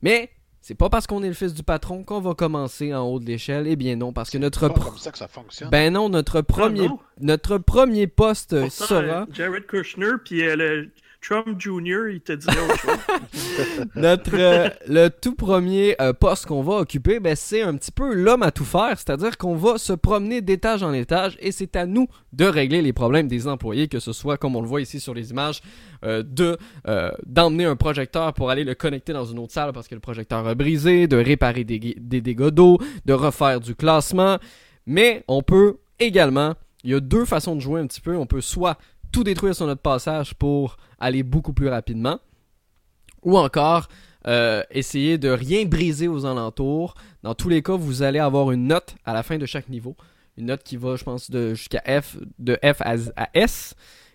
Mais 0.02 0.30
c'est 0.60 0.74
pas 0.76 0.88
parce 0.88 1.06
qu'on 1.06 1.22
est 1.22 1.28
le 1.28 1.34
fils 1.34 1.54
du 1.54 1.62
patron 1.62 2.04
qu'on 2.04 2.20
va 2.20 2.34
commencer 2.34 2.94
en 2.94 3.02
haut 3.02 3.18
de 3.18 3.24
l'échelle, 3.26 3.66
et 3.66 3.74
bien 3.76 3.96
non, 3.96 4.12
parce 4.12 4.30
que 4.30 4.38
notre 4.38 4.68
pas 4.68 4.74
pro- 4.74 4.90
comme 4.90 4.98
ça 4.98 5.10
que 5.10 5.18
ça 5.18 5.26
fonctionne. 5.28 5.70
ben 5.70 5.92
non, 5.92 6.08
notre 6.08 6.40
premier 6.40 6.86
non. 6.88 6.98
notre 7.20 7.58
premier 7.58 8.06
poste 8.06 8.50
Pourtant, 8.60 8.84
sera 8.86 9.22
euh, 9.22 9.26
Jared 9.32 9.66
Kushner 9.66 10.12
puis 10.24 10.42
euh, 10.46 10.54
le 10.56 10.90
Trump 11.22 11.58
Jr., 11.58 12.10
il 12.12 12.20
te 12.20 12.32
dirait 12.32 12.64
autre 12.64 12.78
chose. 12.78 13.86
Notre 13.94 14.34
euh, 14.34 14.68
le 14.88 15.08
tout 15.08 15.34
premier 15.34 15.94
euh, 16.00 16.12
poste 16.12 16.46
qu'on 16.46 16.62
va 16.62 16.74
occuper, 16.74 17.20
ben, 17.20 17.36
c'est 17.36 17.62
un 17.62 17.76
petit 17.76 17.92
peu 17.92 18.12
l'homme 18.12 18.42
à 18.42 18.50
tout 18.50 18.64
faire, 18.64 18.98
c'est-à-dire 18.98 19.38
qu'on 19.38 19.54
va 19.54 19.78
se 19.78 19.92
promener 19.92 20.40
d'étage 20.40 20.82
en 20.82 20.92
étage 20.92 21.38
et 21.40 21.52
c'est 21.52 21.76
à 21.76 21.86
nous 21.86 22.08
de 22.32 22.44
régler 22.44 22.82
les 22.82 22.92
problèmes 22.92 23.28
des 23.28 23.46
employés, 23.46 23.86
que 23.86 24.00
ce 24.00 24.12
soit 24.12 24.36
comme 24.36 24.56
on 24.56 24.60
le 24.60 24.66
voit 24.66 24.80
ici 24.80 24.98
sur 24.98 25.14
les 25.14 25.30
images, 25.30 25.62
euh, 26.04 26.22
de 26.26 26.58
d'emmener 27.26 27.64
un 27.64 27.76
projecteur 27.76 28.34
pour 28.34 28.50
aller 28.50 28.64
le 28.64 28.74
connecter 28.74 29.12
dans 29.12 29.24
une 29.24 29.38
autre 29.38 29.52
salle 29.52 29.72
parce 29.72 29.88
que 29.88 29.94
le 29.94 30.00
projecteur 30.00 30.46
a 30.46 30.54
brisé, 30.54 31.06
de 31.06 31.16
réparer 31.16 31.64
des, 31.64 31.78
des 31.98 32.20
dégâts 32.20 32.48
d'eau, 32.48 32.78
de 33.04 33.12
refaire 33.12 33.60
du 33.60 33.74
classement, 33.74 34.38
mais 34.86 35.24
on 35.28 35.42
peut 35.42 35.78
également, 35.98 36.54
il 36.84 36.90
y 36.90 36.94
a 36.94 37.00
deux 37.00 37.24
façons 37.24 37.54
de 37.54 37.60
jouer 37.60 37.80
un 37.80 37.86
petit 37.86 38.00
peu, 38.00 38.16
on 38.16 38.26
peut 38.26 38.40
soit 38.40 38.78
tout 39.12 39.24
détruire 39.24 39.54
sur 39.54 39.66
notre 39.66 39.82
passage 39.82 40.34
pour 40.34 40.76
aller 40.98 41.22
beaucoup 41.22 41.52
plus 41.52 41.68
rapidement, 41.68 42.18
ou 43.22 43.38
encore 43.38 43.88
euh, 44.26 44.62
essayer 44.70 45.18
de 45.18 45.28
rien 45.28 45.64
briser 45.64 46.08
aux 46.08 46.26
alentours. 46.26 46.94
Dans 47.22 47.34
tous 47.34 47.48
les 47.48 47.62
cas, 47.62 47.76
vous 47.76 48.02
allez 48.02 48.18
avoir 48.18 48.50
une 48.52 48.66
note 48.66 48.96
à 49.04 49.12
la 49.12 49.22
fin 49.22 49.38
de 49.38 49.46
chaque 49.46 49.68
niveau. 49.68 49.96
Une 50.38 50.46
note 50.46 50.62
qui 50.62 50.76
va, 50.76 50.96
je 50.96 51.04
pense, 51.04 51.30
de 51.30 51.54
jusqu'à 51.54 51.82
F, 52.00 52.16
de 52.38 52.58
F 52.62 52.80
à, 52.80 53.28
S. 53.34 53.74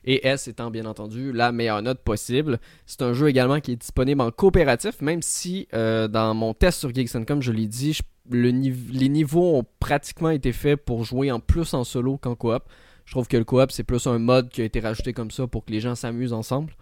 Et 0.10 0.26
S 0.26 0.48
étant 0.48 0.72
bien 0.72 0.86
entendu 0.86 1.34
la 1.34 1.52
meilleure 1.52 1.82
note 1.82 2.00
possible. 2.00 2.60
C'est 2.86 3.02
un 3.02 3.14
jeu 3.14 3.28
également 3.28 3.60
qui 3.60 3.74
est 3.74 3.76
disponible 3.76 4.22
en 4.22 4.32
coopératif, 4.32 5.02
même 5.02 5.22
si 5.22 5.68
euh, 5.74 6.08
dans 6.08 6.34
mon 6.34 6.54
test 6.54 6.80
sur 6.80 6.94
Geeks 6.94 7.26
comme 7.26 7.42
je 7.42 7.52
l'ai 7.52 7.68
dit, 7.68 7.98
les 8.32 9.10
niveaux 9.10 9.58
ont 9.58 9.66
pratiquement 9.82 10.30
été 10.30 10.54
faits 10.54 10.78
pour 10.78 11.04
jouer 11.04 11.30
en 11.32 11.42
plus 11.42 11.74
en 11.74 11.84
solo 11.84 12.18
qu'en 12.18 12.36
coop. 12.36 12.64
Je 13.08 13.12
trouve 13.14 13.28
que 13.28 13.38
le 13.38 13.46
coop 13.46 13.72
c'est 13.72 13.84
plus 13.84 14.06
un 14.06 14.20
mode 14.20 14.50
qui 14.50 14.62
a 14.62 14.66
été 14.66 14.82
rajouté 14.82 15.14
comme 15.14 15.32
ça 15.32 15.48
pour 15.48 15.66
que 15.66 15.72
les 15.72 15.80
gens 15.80 15.96
s'amusent 15.96 16.34
ensemble. 16.34 16.74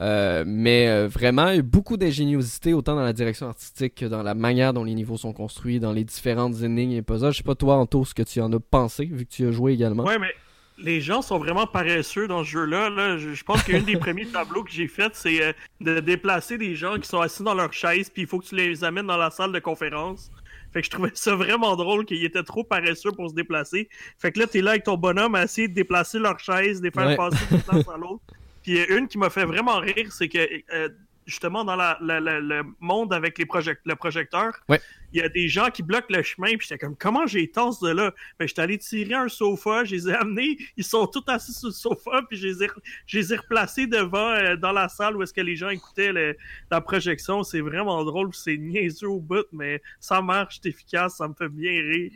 Euh, 0.00 0.44
mais 0.46 0.88
euh, 0.88 1.08
vraiment, 1.08 1.48
il 1.48 1.56
y 1.56 1.58
a 1.58 1.62
beaucoup 1.62 1.96
d'ingéniosité 1.96 2.72
autant 2.72 2.94
dans 2.94 3.02
la 3.02 3.12
direction 3.12 3.48
artistique 3.48 3.96
que 3.96 4.06
dans 4.06 4.22
la 4.22 4.34
manière 4.34 4.72
dont 4.72 4.84
les 4.84 4.94
niveaux 4.94 5.18
sont 5.18 5.32
construits, 5.32 5.78
dans 5.78 5.92
les 5.92 6.04
différentes 6.04 6.62
énigmes 6.62 6.92
et 6.92 7.02
puzzles. 7.02 7.32
Je 7.32 7.38
sais 7.38 7.42
pas 7.42 7.54
toi, 7.54 7.76
Anto, 7.76 8.04
ce 8.04 8.14
que 8.14 8.22
tu 8.22 8.40
en 8.40 8.52
as 8.52 8.60
pensé, 8.60 9.04
vu 9.04 9.26
que 9.26 9.30
tu 9.30 9.46
as 9.46 9.50
joué 9.50 9.72
également. 9.72 10.04
Ouais, 10.04 10.18
mais 10.18 10.32
les 10.78 11.00
gens 11.00 11.20
sont 11.20 11.38
vraiment 11.38 11.66
paresseux 11.66 12.28
dans 12.28 12.44
ce 12.44 12.48
jeu-là. 12.48 12.88
Là. 12.88 13.18
Je, 13.18 13.34
je 13.34 13.44
pense 13.44 13.62
qu'un 13.62 13.80
des 13.80 13.96
premiers 13.98 14.26
tableaux 14.26 14.62
que 14.62 14.70
j'ai 14.70 14.88
fait, 14.88 15.14
c'est 15.14 15.42
euh, 15.42 15.52
de 15.80 16.00
déplacer 16.00 16.56
des 16.56 16.76
gens 16.76 16.96
qui 16.98 17.08
sont 17.08 17.20
assis 17.20 17.42
dans 17.42 17.54
leur 17.54 17.72
chaise, 17.72 18.08
puis 18.08 18.22
il 18.22 18.28
faut 18.28 18.38
que 18.38 18.46
tu 18.46 18.54
les 18.54 18.84
amènes 18.84 19.06
dans 19.06 19.18
la 19.18 19.30
salle 19.30 19.52
de 19.52 19.58
conférence. 19.58 20.30
Fait 20.72 20.80
que 20.80 20.86
je 20.86 20.90
trouvais 20.90 21.10
ça 21.14 21.34
vraiment 21.34 21.76
drôle 21.76 22.04
qu'ils 22.04 22.24
étaient 22.24 22.42
trop 22.42 22.62
paresseux 22.64 23.12
pour 23.12 23.30
se 23.30 23.34
déplacer. 23.34 23.88
Fait 24.18 24.32
que 24.32 24.38
là, 24.40 24.46
t'es 24.46 24.60
là 24.60 24.72
avec 24.72 24.84
ton 24.84 24.96
bonhomme 24.96 25.34
à 25.34 25.44
essayer 25.44 25.68
de 25.68 25.74
déplacer 25.74 26.18
leur 26.18 26.38
chaise, 26.38 26.80
de 26.80 26.86
les 26.86 26.90
faire 26.90 27.06
Ouais. 27.06 27.16
passer 27.16 27.38
d'une 27.50 27.62
place 27.62 27.88
à 27.88 27.96
l'autre. 27.96 28.22
Puis 28.62 28.78
euh, 28.78 28.98
une 28.98 29.08
qui 29.08 29.16
m'a 29.18 29.30
fait 29.30 29.44
vraiment 29.44 29.78
rire, 29.78 30.08
c'est 30.10 30.28
que 30.28 30.38
euh, 30.74 30.88
justement 31.28 31.62
dans 31.64 31.76
la, 31.76 31.96
la- 32.00 32.18
la- 32.20 32.40
le 32.40 32.62
monde 32.80 33.12
avec 33.12 33.38
les 33.38 33.46
project 33.46 33.82
le 33.84 33.94
projecteur, 33.94 34.52
Ouais. 34.68 34.80
il 35.12 35.20
y 35.20 35.22
a 35.22 35.28
des 35.28 35.46
gens 35.46 35.68
qui 35.70 35.82
bloquent 35.82 36.06
le 36.08 36.22
chemin. 36.22 36.48
Puis 36.56 36.66
j'étais 36.68 36.78
comme, 36.78 36.96
comment 36.96 37.26
j'ai 37.26 37.48
tasse 37.50 37.78
de 37.80 37.90
là? 37.90 38.12
Ben, 38.38 38.48
j'étais 38.48 38.62
allé 38.62 38.78
tirer 38.78 39.14
un 39.14 39.28
sofa, 39.28 39.84
je 39.84 39.94
les 39.94 40.08
ai 40.08 40.14
amenés, 40.14 40.56
ils 40.76 40.84
sont 40.84 41.06
tous 41.06 41.22
assis 41.28 41.52
sur 41.52 41.68
le 41.68 41.74
sofa, 41.74 42.22
puis 42.28 42.38
je 42.38 42.46
les 42.48 42.64
ai, 42.64 42.68
je 43.06 43.18
les 43.18 43.32
ai 43.32 43.36
replacés 43.36 43.86
devant 43.86 44.30
euh, 44.32 44.56
dans 44.56 44.72
la 44.72 44.88
salle 44.88 45.16
où 45.16 45.22
est-ce 45.22 45.32
que 45.34 45.40
les 45.42 45.54
gens 45.54 45.68
écoutaient 45.68 46.12
le- 46.12 46.36
la 46.70 46.80
projection. 46.80 47.42
C'est 47.44 47.60
vraiment 47.60 48.02
drôle, 48.04 48.34
c'est 48.34 48.56
niaiseux 48.56 49.08
au 49.08 49.20
bout, 49.20 49.46
mais 49.52 49.82
ça 50.00 50.22
marche, 50.22 50.58
c'est 50.62 50.70
efficace, 50.70 51.16
ça 51.18 51.28
me 51.28 51.34
fait 51.34 51.48
bien 51.50 51.72
rire. 51.82 52.12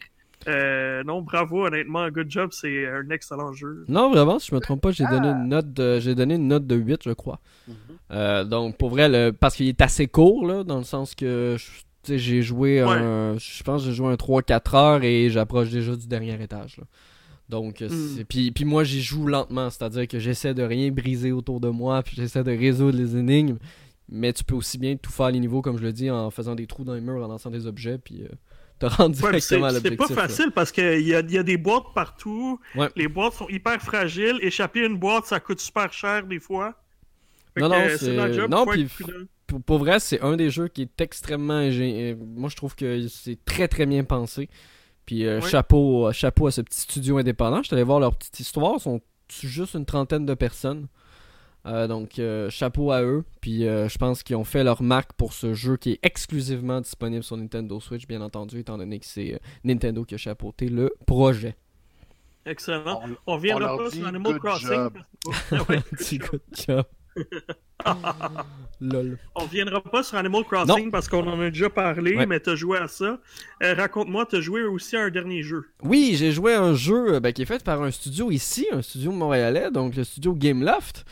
Euh, 0.48 1.02
non, 1.04 1.22
bravo, 1.22 1.66
honnêtement, 1.66 2.08
good 2.10 2.30
job, 2.30 2.50
c'est 2.52 2.86
un 2.88 3.08
excellent 3.10 3.52
jeu. 3.52 3.84
Non, 3.88 4.10
vraiment, 4.10 4.38
si 4.38 4.48
je 4.50 4.54
me 4.54 4.60
trompe 4.60 4.80
pas, 4.80 4.90
j'ai 4.90 5.04
donné 5.06 5.28
une 5.28 5.48
note 5.48 5.72
de, 5.72 6.00
j'ai 6.00 6.14
donné 6.14 6.34
une 6.34 6.48
note 6.48 6.66
de 6.66 6.74
8, 6.76 7.00
je 7.04 7.10
crois. 7.12 7.40
Euh, 8.10 8.44
donc, 8.44 8.76
pour 8.76 8.90
vrai, 8.90 9.08
le, 9.08 9.30
parce 9.32 9.56
qu'il 9.56 9.68
est 9.68 9.80
assez 9.80 10.06
court, 10.06 10.46
là, 10.46 10.64
dans 10.64 10.78
le 10.78 10.84
sens 10.84 11.14
que 11.14 11.56
j'ai 12.08 12.42
joué 12.42 12.80
un. 12.80 13.36
Je 13.38 13.62
pense 13.62 13.84
j'ai 13.84 13.92
joué 13.92 14.08
un 14.08 14.16
3-4 14.16 14.74
heures 14.76 15.04
et 15.04 15.30
j'approche 15.30 15.70
déjà 15.70 15.94
du 15.96 16.06
dernier 16.06 16.40
étage. 16.42 16.76
là. 16.78 16.84
Donc, 17.48 17.82
c'est- 18.16 18.24
puis, 18.24 18.50
puis 18.50 18.64
moi, 18.64 18.82
j'y 18.82 19.02
joue 19.02 19.26
lentement, 19.26 19.68
c'est-à-dire 19.70 20.08
que 20.08 20.18
j'essaie 20.18 20.54
de 20.54 20.62
rien 20.62 20.90
briser 20.90 21.32
autour 21.32 21.60
de 21.60 21.68
moi, 21.68 22.02
puis 22.02 22.16
j'essaie 22.16 22.42
de 22.42 22.50
résoudre 22.50 22.96
les 22.98 23.16
énigmes. 23.16 23.58
Mais 24.08 24.32
tu 24.32 24.42
peux 24.44 24.54
aussi 24.54 24.78
bien 24.78 24.96
tout 24.96 25.10
faire 25.12 25.30
les 25.30 25.38
niveaux, 25.40 25.62
comme 25.62 25.78
je 25.78 25.82
le 25.82 25.92
dis, 25.92 26.10
en 26.10 26.30
faisant 26.30 26.54
des 26.54 26.66
trous 26.66 26.84
dans 26.84 26.94
les 26.94 27.00
murs, 27.00 27.24
en 27.24 27.28
lançant 27.28 27.50
des 27.50 27.66
objets, 27.66 27.98
puis 27.98 28.22
euh, 28.24 28.28
te 28.88 28.94
rendre 28.96 29.14
Ouais, 29.22 29.30
directement 29.30 29.66
à 29.66 29.70
c'est 29.80 29.96
pas 29.96 30.06
là. 30.08 30.14
facile 30.14 30.50
parce 30.54 30.72
qu'il 30.72 31.00
y 31.00 31.08
y 31.10 31.14
a 31.38 31.42
des 31.42 31.56
boîtes 31.56 31.92
partout. 31.94 32.58
Ouais. 32.74 32.88
Les 32.96 33.08
boîtes 33.08 33.34
sont 33.34 33.48
hyper 33.48 33.80
fragiles. 33.80 34.38
Échapper 34.42 34.84
une 34.86 34.96
boîte, 34.98 35.26
ça 35.26 35.40
coûte 35.40 35.60
super 35.60 35.92
cher 35.92 36.26
des 36.26 36.40
fois. 36.40 36.74
Fait 37.54 37.60
Non, 37.60 37.68
non, 37.68 37.76
c'est- 37.98 38.48
non, 38.48 38.66
puis 38.66 38.88
pour, 39.66 39.78
vrai, 39.78 40.00
c'est 40.00 40.20
un 40.22 40.36
des 40.36 40.48
jeux 40.50 40.68
qui 40.68 40.82
est 40.82 41.00
extrêmement 41.00 41.60
ingé- 41.60 42.12
euh, 42.12 42.16
Moi, 42.36 42.48
je 42.48 42.56
trouve 42.56 42.74
que 42.74 43.06
c'est 43.08 43.38
très 43.44 43.68
très 43.68 43.84
bien 43.86 44.02
pensé. 44.04 44.48
Puis 45.04 45.26
euh, 45.26 45.40
Oui. 45.42 45.50
chapeau, 45.50 46.06
euh, 46.08 46.12
chapeau 46.12 46.46
à 46.46 46.50
ce 46.52 46.60
petit 46.62 46.80
studio 46.80 47.18
indépendant. 47.18 47.58
Je 47.62 47.66
suis 47.68 47.74
allé 47.74 47.82
voir 47.82 48.00
leur 48.00 48.16
petite 48.16 48.40
histoire. 48.40 48.74
Ils 48.76 48.80
sont 48.80 49.00
juste 49.42 49.74
une 49.74 49.84
trentaine 49.84 50.24
de 50.24 50.34
personnes? 50.34 50.86
Euh, 51.64 51.86
donc, 51.86 52.18
euh, 52.18 52.50
chapeau 52.50 52.90
à 52.90 53.02
eux. 53.02 53.24
Puis 53.40 53.68
euh, 53.68 53.88
je 53.88 53.96
pense 53.96 54.22
qu'ils 54.24 54.34
ont 54.36 54.42
fait 54.44 54.64
leur 54.64 54.82
marque 54.82 55.12
pour 55.12 55.32
ce 55.32 55.54
jeu 55.54 55.76
qui 55.76 55.92
est 55.92 55.98
exclusivement 56.02 56.80
disponible 56.80 57.22
sur 57.22 57.36
Nintendo 57.36 57.78
Switch, 57.78 58.06
bien 58.08 58.20
entendu, 58.20 58.58
étant 58.58 58.78
donné 58.78 58.98
que 58.98 59.06
c'est 59.06 59.34
euh, 59.34 59.38
Nintendo 59.62 60.04
qui 60.04 60.14
a 60.16 60.18
chapeauté 60.18 60.68
le 60.68 60.92
projet. 61.06 61.54
Excellent. 62.44 63.00
On- 63.04 63.32
On 63.32 63.34
reviendra 63.36 63.68
leur 63.68 63.78
pas 63.78 63.90
sur 63.90 64.06
Animal 64.06 64.32
good 64.32 64.42
Crossing. 64.42 64.90
Lol. 68.80 69.18
On 69.36 69.40
reviendra 69.44 69.80
pas 69.82 70.02
sur 70.02 70.16
Animal 70.18 70.44
Crossing 70.44 70.90
parce 70.90 71.08
qu'on 71.08 71.26
en 71.26 71.40
a 71.40 71.50
déjà 71.50 71.70
parlé, 71.70 72.16
Ouais. 72.16 72.26
mais 72.26 72.40
t'as 72.40 72.56
joué 72.56 72.78
à 72.78 72.88
ça. 72.88 73.20
Euh, 73.62 73.74
Raconte-moi, 73.74 74.26
t'as 74.28 74.40
joué 74.40 74.62
aussi 74.64 74.96
à 74.96 75.02
un 75.04 75.10
dernier 75.10 75.42
jeu. 75.42 75.66
Oui, 75.82 76.14
j'ai 76.16 76.32
joué 76.32 76.54
à 76.54 76.62
un 76.62 76.74
jeu 76.74 77.20
ben, 77.20 77.32
qui 77.32 77.42
est 77.42 77.46
fait 77.46 77.62
par 77.62 77.82
un 77.82 77.90
studio 77.90 78.30
ici, 78.30 78.66
un 78.72 78.82
studio 78.82 79.12
montréalais, 79.12 79.70
donc 79.70 79.94
le 79.94 80.04
studio 80.04 80.34
Gameloft, 80.34 81.04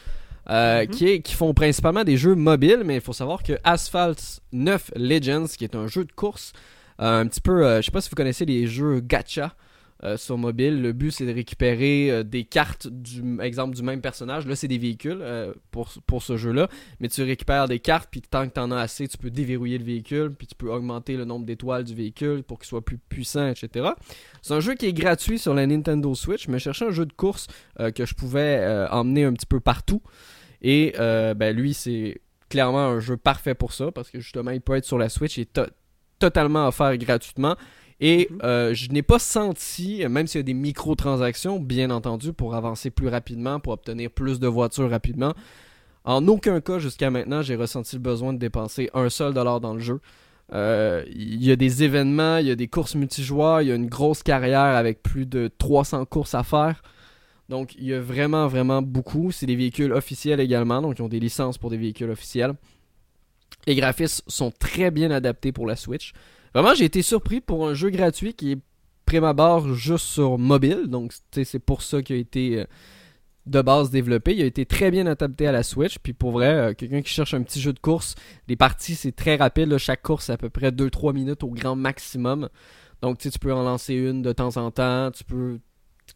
euh, 0.49 0.81
Mhm. 0.83 0.87
qui, 0.89 1.09
est, 1.09 1.21
qui 1.21 1.35
font 1.35 1.53
principalement 1.55 2.05
des 2.05 2.17
jeux 2.17 2.35
mobiles, 2.35 2.83
mais 2.85 2.97
il 2.97 3.01
faut 3.01 3.13
savoir 3.13 3.43
que 3.43 3.55
Asphalt 3.65 4.41
9 4.53 4.91
Legends, 4.97 5.47
qui 5.57 5.65
est 5.65 5.75
un 5.75 5.87
jeu 5.87 6.05
de 6.05 6.13
course, 6.13 6.53
euh, 7.01 7.21
un 7.21 7.27
petit 7.27 7.41
peu, 7.41 7.65
euh, 7.67 7.81
je 7.81 7.87
sais 7.87 7.91
pas 7.91 8.01
si 8.01 8.11
vous 8.11 8.17
connaissez 8.17 8.45
les 8.45 8.67
jeux 8.67 9.01
gacha 9.01 9.55
euh, 10.03 10.17
sur 10.17 10.39
mobile, 10.39 10.81
le 10.81 10.93
but 10.93 11.11
c'est 11.11 11.27
de 11.27 11.33
récupérer 11.33 12.11
euh, 12.11 12.23
des 12.23 12.45
cartes 12.45 12.87
du 12.87 13.41
exemple 13.41 13.77
du 13.77 13.83
même 13.83 14.01
personnage. 14.01 14.47
Là, 14.47 14.57
c'est 14.57 14.69
des 14.69 14.79
véhicules 14.79 15.19
euh, 15.21 15.53
pour, 15.71 16.23
ce 16.23 16.37
jeu-là, 16.37 16.69
mais 17.01 17.09
tu 17.09 17.23
récupères 17.23 17.69
des 17.69 17.81
cartes, 17.81 18.09
puis 18.11 18.23
tant 18.23 18.49
que 18.49 18.55
tu 18.55 18.61
en 18.61 18.71
as 18.71 18.81
assez, 18.81 19.07
tu 19.09 19.19
peux 19.19 19.31
déverrouiller 19.31 19.79
le 19.79 19.85
véhicule, 19.85 20.33
puis 20.37 20.47
tu 20.47 20.55
peux 20.55 20.71
augmenter 20.71 21.17
le 21.17 21.25
nombre 21.25 21.45
d'étoiles 21.45 21.85
du 21.85 21.95
véhicule 21.95 22.43
pour 22.43 22.59
qu'il 22.59 22.67
soit 22.69 22.85
plus 22.85 22.99
puissant, 22.99 23.49
etc. 23.49 23.91
C'est 24.43 24.55
un 24.55 24.61
jeu 24.61 24.75
qui 24.75 24.87
est 24.87 24.93
gratuit 24.93 25.39
sur 25.39 25.55
la 25.55 25.67
Nintendo 25.67 26.15
Switch, 26.15 26.49
mais 26.49 26.59
je 26.59 26.65
cherchais 26.65 26.87
un 26.87 26.93
jeu 26.93 27.07
de 27.07 27.13
course 27.13 27.47
que 27.95 28.07
je 28.07 28.15
pouvais 28.15 28.87
emmener 28.91 29.25
un 29.25 29.33
petit 29.33 29.47
peu 29.47 29.61
partout. 29.61 30.03
Et 30.63 30.95
ben, 30.99 31.55
lui, 31.55 31.75
c'est 31.75 32.21
clairement 32.49 32.87
un 32.87 33.01
jeu 33.01 33.17
parfait 33.17 33.55
pour 33.55 33.73
ça, 33.73 33.91
parce 33.93 34.11
que 34.11 34.21
justement, 34.21 34.51
il 34.51 34.61
peut 34.61 34.75
être 34.75 34.85
sur 34.85 34.99
la 34.99 35.09
Switch 35.09 35.39
et 35.39 35.47
to- 35.47 35.67
totalement 36.19 36.69
offert 36.69 36.97
gratuitement. 36.99 37.57
Et 38.01 38.29
Mhm. 38.31 38.39
euh, 38.45 38.75
je 38.75 38.89
n'ai 38.91 39.03
pas 39.03 39.19
senti, 39.19 40.03
même 40.09 40.27
s'il 40.27 40.39
y 40.39 40.41
a 40.41 40.43
des 40.45 40.55
microtransactions, 40.55 41.61
bien 41.61 41.91
entendu, 41.91 42.33
pour 42.33 42.55
avancer 42.55 42.91
plus 42.91 43.09
rapidement, 43.09 43.61
pour 43.61 43.75
obtenir 43.75 44.11
plus 44.11 44.41
de 44.41 44.47
voitures 44.49 44.89
rapidement, 44.91 45.35
en 46.05 46.27
aucun 46.29 46.61
cas 46.63 46.79
jusqu'à 46.79 47.11
maintenant, 47.11 47.43
j'ai 47.43 47.57
ressenti 47.57 47.97
le 47.97 48.03
besoin 48.03 48.33
de 48.33 48.39
dépenser 48.39 48.89
un 48.95 49.11
seul 49.11 49.35
dollar 49.35 49.61
dans 49.61 49.75
le 49.75 49.81
jeu. 49.81 50.01
Euh, 50.53 51.05
Il 51.11 51.45
y 51.45 51.53
a 51.53 51.57
des 51.57 51.85
événements, 51.85 52.39
il 52.39 52.47
y 52.47 52.51
a 52.51 52.57
des 52.57 52.69
courses 52.69 52.95
multijoueurs, 52.95 53.61
il 53.63 53.69
y 53.69 53.73
a 53.73 53.75
une 53.75 53.87
grosse 53.87 54.23
carrière 54.23 54.61
avec 54.77 55.03
plus 55.03 55.27
de 55.27 55.51
300 55.59 56.07
courses 56.07 56.35
à 56.35 56.43
faire. 56.43 56.83
Donc 57.51 57.75
il 57.77 57.85
y 57.85 57.93
a 57.95 58.01
vraiment, 58.01 58.47
vraiment 58.49 58.81
beaucoup. 58.81 59.31
C'est 59.31 59.47
des 59.47 59.57
véhicules 59.57 59.93
officiels 59.93 60.41
également, 60.41 60.81
donc 60.81 60.99
ils 60.99 61.03
ont 61.03 61.09
des 61.09 61.21
licences 61.21 61.59
pour 61.59 61.69
des 61.71 61.77
véhicules 61.77 62.11
officiels. 62.11 62.55
Les 63.67 63.75
graphismes 63.75 64.25
sont 64.27 64.51
très 64.51 64.91
bien 64.91 65.11
adaptés 65.11 65.53
pour 65.53 65.67
la 65.67 65.77
Switch. 65.77 66.13
Vraiment, 66.55 66.75
j'ai 66.75 66.85
été 66.85 67.03
surpris 67.03 67.41
pour 67.41 67.69
un 67.69 67.75
jeu 67.75 67.91
gratuit 67.91 68.35
qui 68.35 68.53
est 68.53 68.59
prime 69.07 69.75
juste 69.75 70.07
sur 70.07 70.39
mobile. 70.39 70.87
Donc, 70.87 71.13
c'est 71.33 71.59
pour 71.59 71.83
ça 71.83 72.03
qu'il 72.03 72.17
a 72.17 72.19
été 72.19 72.61
euh, 72.61 72.65
de 73.47 73.63
base 73.63 73.91
développé. 73.91 74.35
Il 74.35 74.43
a 74.43 74.47
été 74.47 74.67
très 74.67 74.91
bien 74.91 75.07
adapté 75.07 75.47
à 75.47 75.53
la 75.53 75.63
Switch. 75.63 75.99
Puis 75.99 76.13
pour 76.13 76.33
vrai, 76.33 76.55
euh, 76.55 76.75
quelqu'un 76.75 77.03
qui 77.03 77.13
cherche 77.13 77.35
un 77.35 77.43
petit 77.43 77.61
jeu 77.61 77.73
de 77.73 77.79
course, 77.79 78.15
les 78.49 78.57
parties, 78.57 78.95
c'est 78.95 79.13
très 79.13 79.37
rapide. 79.37 79.77
Chaque 79.79 80.03
course, 80.03 80.27
c'est 80.27 80.33
à 80.33 80.37
peu 80.37 80.51
près 80.51 80.71
2-3 80.71 81.13
minutes 81.13 81.43
au 81.43 81.51
grand 81.51 81.77
maximum. 81.77 82.49
Donc, 83.03 83.19
tu 83.19 83.31
peux 83.31 83.53
en 83.53 83.63
lancer 83.63 83.95
une 83.95 84.23
de 84.23 84.33
temps 84.33 84.57
en 84.57 84.71
temps. 84.71 85.11
Tu 85.11 85.25
peux. 85.25 85.59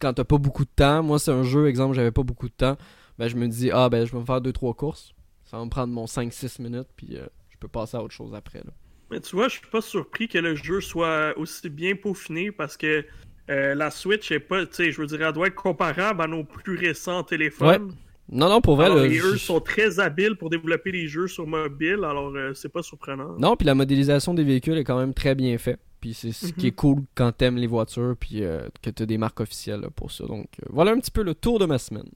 Quand 0.00 0.12
t'as 0.12 0.24
pas 0.24 0.38
beaucoup 0.38 0.64
de 0.64 0.70
temps, 0.74 1.02
moi, 1.04 1.18
c'est 1.18 1.30
un 1.30 1.44
jeu, 1.44 1.68
exemple, 1.68 1.94
j'avais 1.94 2.10
pas 2.10 2.24
beaucoup 2.24 2.48
de 2.48 2.54
temps. 2.54 2.76
Ben, 3.18 3.28
je 3.28 3.36
me 3.36 3.46
dis, 3.46 3.70
ah, 3.72 3.88
ben, 3.88 4.04
je 4.04 4.12
vais 4.12 4.18
me 4.18 4.24
faire 4.24 4.40
2-3 4.40 4.74
courses. 4.74 5.12
Ça 5.44 5.56
va 5.56 5.64
me 5.64 5.70
prendre 5.70 5.92
mon 5.92 6.06
5-6 6.06 6.60
minutes. 6.60 6.88
Puis 6.96 7.16
euh, 7.16 7.26
je 7.48 7.56
peux 7.58 7.68
passer 7.68 7.96
à 7.96 8.02
autre 8.02 8.14
chose 8.14 8.34
après. 8.34 8.62
Mais 9.10 9.20
tu 9.20 9.36
vois, 9.36 9.48
je 9.48 9.58
suis 9.58 9.66
pas 9.70 9.80
surpris 9.80 10.28
que 10.28 10.38
le 10.38 10.54
jeu 10.56 10.80
soit 10.80 11.34
aussi 11.36 11.68
bien 11.68 11.94
peaufiné 11.94 12.50
parce 12.50 12.76
que 12.76 13.04
euh, 13.50 13.74
la 13.74 13.90
Switch 13.90 14.30
est 14.32 14.40
pas, 14.40 14.64
tu 14.66 14.74
sais, 14.74 14.92
je 14.92 15.00
veux 15.00 15.06
dire, 15.06 15.22
elle 15.22 15.32
doit 15.32 15.48
être 15.48 15.54
comparable 15.54 16.22
à 16.22 16.26
nos 16.26 16.44
plus 16.44 16.76
récents 16.76 17.22
téléphones. 17.22 17.94
Non, 18.30 18.48
non, 18.48 18.62
pour 18.62 18.76
vrai, 18.76 18.86
Alors, 18.86 19.00
et 19.04 19.18
eux 19.18 19.36
sont 19.36 19.60
très 19.60 20.00
habiles 20.00 20.36
pour 20.36 20.48
développer 20.48 20.90
des 20.92 21.06
jeux 21.08 21.28
sur 21.28 21.46
mobile, 21.46 22.00
alors 22.04 22.34
euh, 22.34 22.54
c'est 22.54 22.70
pas 22.70 22.82
surprenant. 22.82 23.36
Non, 23.38 23.54
puis 23.54 23.66
la 23.66 23.74
modélisation 23.74 24.32
des 24.32 24.44
véhicules 24.44 24.78
est 24.78 24.84
quand 24.84 24.98
même 24.98 25.12
très 25.12 25.34
bien 25.34 25.56
faite. 25.58 25.80
Puis 26.00 26.14
c'est 26.14 26.32
ce 26.32 26.52
qui 26.52 26.62
Mhm. 26.62 26.66
est 26.68 26.72
cool 26.72 27.02
quand 27.14 27.32
t'aimes 27.32 27.56
les 27.56 27.66
voitures, 27.66 28.14
puis 28.18 28.42
euh, 28.42 28.66
que 28.82 28.88
t'as 28.88 29.04
des 29.04 29.18
marques 29.18 29.40
officielles 29.40 29.80
là, 29.80 29.90
pour 29.90 30.10
ça. 30.10 30.24
Donc 30.26 30.46
euh, 30.62 30.66
voilà 30.70 30.92
un 30.92 30.98
petit 31.00 31.10
peu 31.10 31.22
le 31.22 31.34
tour 31.34 31.58
de 31.58 31.66
ma 31.66 31.76
semaine. 31.78 32.08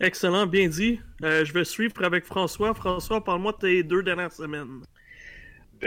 Excellent, 0.00 0.46
bien 0.46 0.68
dit. 0.68 1.00
Euh, 1.22 1.44
je 1.44 1.52
vais 1.52 1.64
suivre 1.64 1.94
avec 2.04 2.24
François. 2.24 2.74
François, 2.74 3.22
parle-moi 3.22 3.52
de 3.52 3.58
tes 3.58 3.82
deux 3.82 4.02
dernières 4.02 4.32
semaines. 4.32 4.82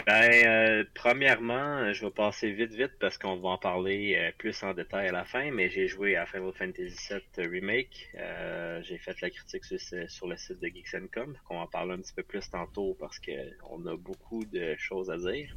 Ben, 0.06 0.32
euh, 0.46 0.84
premièrement, 0.94 1.92
je 1.92 2.06
vais 2.06 2.12
passer 2.12 2.52
vite 2.52 2.74
vite 2.74 2.94
parce 3.00 3.18
qu'on 3.18 3.38
va 3.38 3.50
en 3.50 3.58
parler 3.58 4.16
euh, 4.16 4.32
plus 4.38 4.62
en 4.64 4.74
détail 4.74 5.08
à 5.08 5.12
la 5.12 5.26
fin, 5.26 5.50
mais 5.52 5.70
j'ai 5.70 5.88
joué 5.88 6.16
à 6.16 6.26
Final 6.26 6.54
Fantasy 6.54 7.14
VII 7.38 7.48
Remake. 7.48 8.10
Euh, 8.16 8.82
j'ai 8.84 8.98
fait 8.98 9.20
la 9.22 9.30
critique 9.30 9.66
sur, 9.66 10.28
le 10.28 10.38
site 10.38 10.60
de 10.60 10.68
Geeks.com, 10.68 11.38
qu'on 11.46 11.58
en 11.60 11.68
parle 11.68 11.94
un 11.94 11.98
petit 11.98 12.14
peu 12.14 12.24
plus 12.24 12.48
tantôt 12.50 12.96
parce 13.00 13.18
que 13.20 13.32
on 13.70 13.86
a 13.88 13.96
beaucoup 13.96 14.46
de 14.46 14.76
choses 14.78 15.10
à 15.10 15.18
dire. 15.18 15.56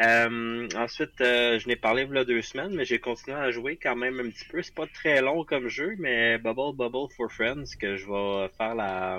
Euh, 0.00 0.68
ensuite, 0.76 1.20
euh, 1.20 1.58
je 1.58 1.66
n'ai 1.66 1.74
parlé 1.74 2.06
il 2.08 2.14
y 2.14 2.18
a 2.18 2.24
deux 2.24 2.40
semaines, 2.42 2.72
mais 2.72 2.84
j'ai 2.84 3.00
continué 3.00 3.36
à 3.36 3.50
jouer 3.50 3.76
quand 3.76 3.96
même 3.96 4.20
un 4.20 4.30
petit 4.30 4.44
peu. 4.44 4.62
C'est 4.62 4.74
pas 4.74 4.86
très 4.86 5.20
long 5.20 5.44
comme 5.44 5.68
jeu, 5.68 5.96
mais 5.98 6.38
Bubble 6.38 6.76
Bubble 6.76 7.12
for 7.16 7.32
Friends, 7.32 7.74
que 7.80 7.96
je 7.96 8.06
vais 8.06 8.48
faire 8.56 8.76
la, 8.76 9.18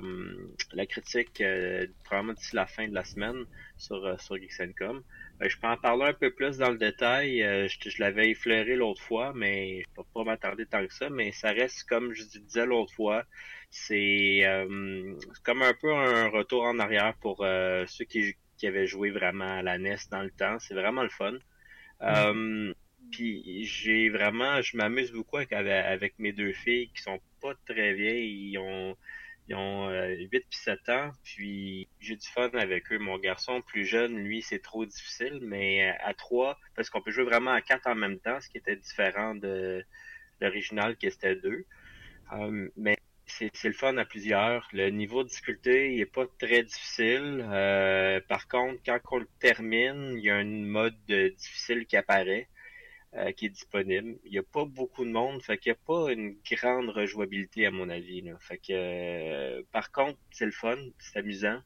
la 0.72 0.86
critique 0.86 1.42
euh, 1.42 1.86
probablement 2.06 2.34
d'ici 2.34 2.56
la 2.56 2.66
fin 2.66 2.88
de 2.88 2.94
la 2.94 3.04
semaine 3.04 3.44
sur, 3.78 4.06
euh, 4.06 4.16
sur 4.20 4.38
Geeks.com. 4.38 5.04
je 5.42 5.58
peux 5.58 5.68
en 5.68 5.76
parler 5.76 6.06
un 6.06 6.14
peu 6.14 6.32
plus 6.32 6.58
dans 6.58 6.72
le 6.72 6.78
détail. 6.78 7.40
je, 7.40 7.90
je 7.90 8.02
l'avais 8.02 8.30
effleuré 8.30 8.78
l'autre 8.78 9.02
fois, 9.02 9.34
mais 9.36 9.82
je 9.82 9.88
peux 9.96 10.04
pas 10.14 10.24
m'attarder 10.24 10.66
tant 10.66 10.86
que 10.88 10.94
ça. 10.94 11.10
Mais 11.10 11.34
ça 11.34 11.52
reste, 11.52 11.84
comme 11.90 12.14
je 12.14 12.24
disais 12.24 12.66
l'autre 12.66 12.94
fois, 12.94 13.26
c'est 13.70 14.44
comme 15.44 15.62
un 15.62 15.74
peu 15.74 15.94
un 15.94 16.30
retour 16.30 16.64
en 16.64 16.80
arrière 16.80 17.16
pour 17.20 17.46
ceux 17.88 18.06
qui 18.06 18.34
qui 18.60 18.68
avait 18.68 18.86
joué 18.86 19.10
vraiment 19.10 19.58
à 19.58 19.62
la 19.64 19.80
NES 19.80 19.96
dans 20.12 20.22
le 20.22 20.30
temps. 20.30 20.60
C'est 20.60 20.76
vraiment 20.76 21.02
le 21.02 21.10
fun. 21.10 21.34
Euh, 22.02 22.74
puis 23.12 23.64
j'ai 23.64 24.10
vraiment, 24.10 24.62
je 24.62 24.78
m'amuse 24.78 25.12
beaucoup 25.12 25.38
avec, 25.38 25.54
avec, 25.54 26.20
mes 26.20 26.34
deux 26.34 26.54
filles 26.54 26.90
qui 26.94 27.02
sont 27.02 27.20
pas 27.42 27.54
très 27.66 27.94
vieilles. 27.94 28.52
Ils 28.52 28.58
ont, 28.58 28.98
ils 29.48 29.56
ont 29.56 29.90
8 29.90 29.92
euh, 29.92 30.28
puis 30.30 30.60
7 30.60 30.90
ans. 30.90 31.12
Puis 31.24 31.88
j'ai 32.02 32.18
du 32.18 32.28
fun 32.28 32.50
avec 32.54 32.92
eux. 32.92 33.00
Mon 33.00 33.18
garçon 33.18 33.62
plus 33.62 33.86
jeune, 33.86 34.18
lui, 34.18 34.42
c'est 34.42 34.60
trop 34.60 34.86
difficile. 34.86 35.40
Mais 35.42 35.90
à 36.04 36.14
3, 36.14 36.60
parce 36.76 36.90
qu'on 36.90 37.02
peut 37.02 37.12
jouer 37.12 37.24
vraiment 37.24 37.52
à 37.52 37.62
4 37.62 37.88
en 37.88 37.96
même 37.96 38.20
temps, 38.20 38.40
ce 38.42 38.50
qui 38.50 38.58
était 38.58 38.76
différent 38.76 39.36
de 39.36 39.84
l'original 40.42 40.98
qui 40.98 41.08
était 41.08 41.36
2. 41.36 41.66
Euh, 42.34 42.70
mais 42.76 42.98
c'est 43.30 43.64
le 43.68 43.74
fun 43.74 43.98
à 43.98 44.06
plusieurs. 44.06 44.68
Le 44.74 44.90
niveau 44.90 45.24
de 45.24 45.30
difficulté 45.30 45.94
il 45.94 46.02
est 46.02 46.06
pas 46.06 46.26
très 46.38 46.64
difficile. 46.64 47.46
Euh, 47.50 48.20
par 48.28 48.48
contre, 48.48 48.82
quand 48.86 49.00
on 49.12 49.18
le 49.20 49.28
termine, 49.40 50.16
il 50.18 50.24
y 50.24 50.30
a 50.30 50.36
un 50.36 50.46
mode 50.46 50.96
difficile 51.06 51.86
qui 51.86 51.98
apparaît, 51.98 52.48
euh, 53.16 53.32
qui 53.32 53.48
est 53.48 53.50
disponible. 53.50 54.18
Il 54.26 54.32
n'y 54.32 54.38
a 54.38 54.44
pas 54.44 54.66
beaucoup 54.66 55.06
de 55.06 55.12
monde, 55.12 55.42
fait 55.42 55.58
qu'il 55.58 55.72
n'y 55.72 55.78
a 55.78 55.86
pas 55.86 56.12
une 56.12 56.36
grande 56.52 56.90
rejouabilité 56.90 57.66
à 57.66 57.72
mon 57.72 57.90
avis. 57.90 58.22
Là. 58.22 58.38
Fait 58.40 58.58
que, 58.58 58.72
euh, 58.72 59.62
par 59.72 59.92
contre, 59.92 60.20
c'est 60.32 60.46
le 60.46 60.52
fun, 60.52 60.78
c'est 61.00 61.20
amusant. 61.20 61.62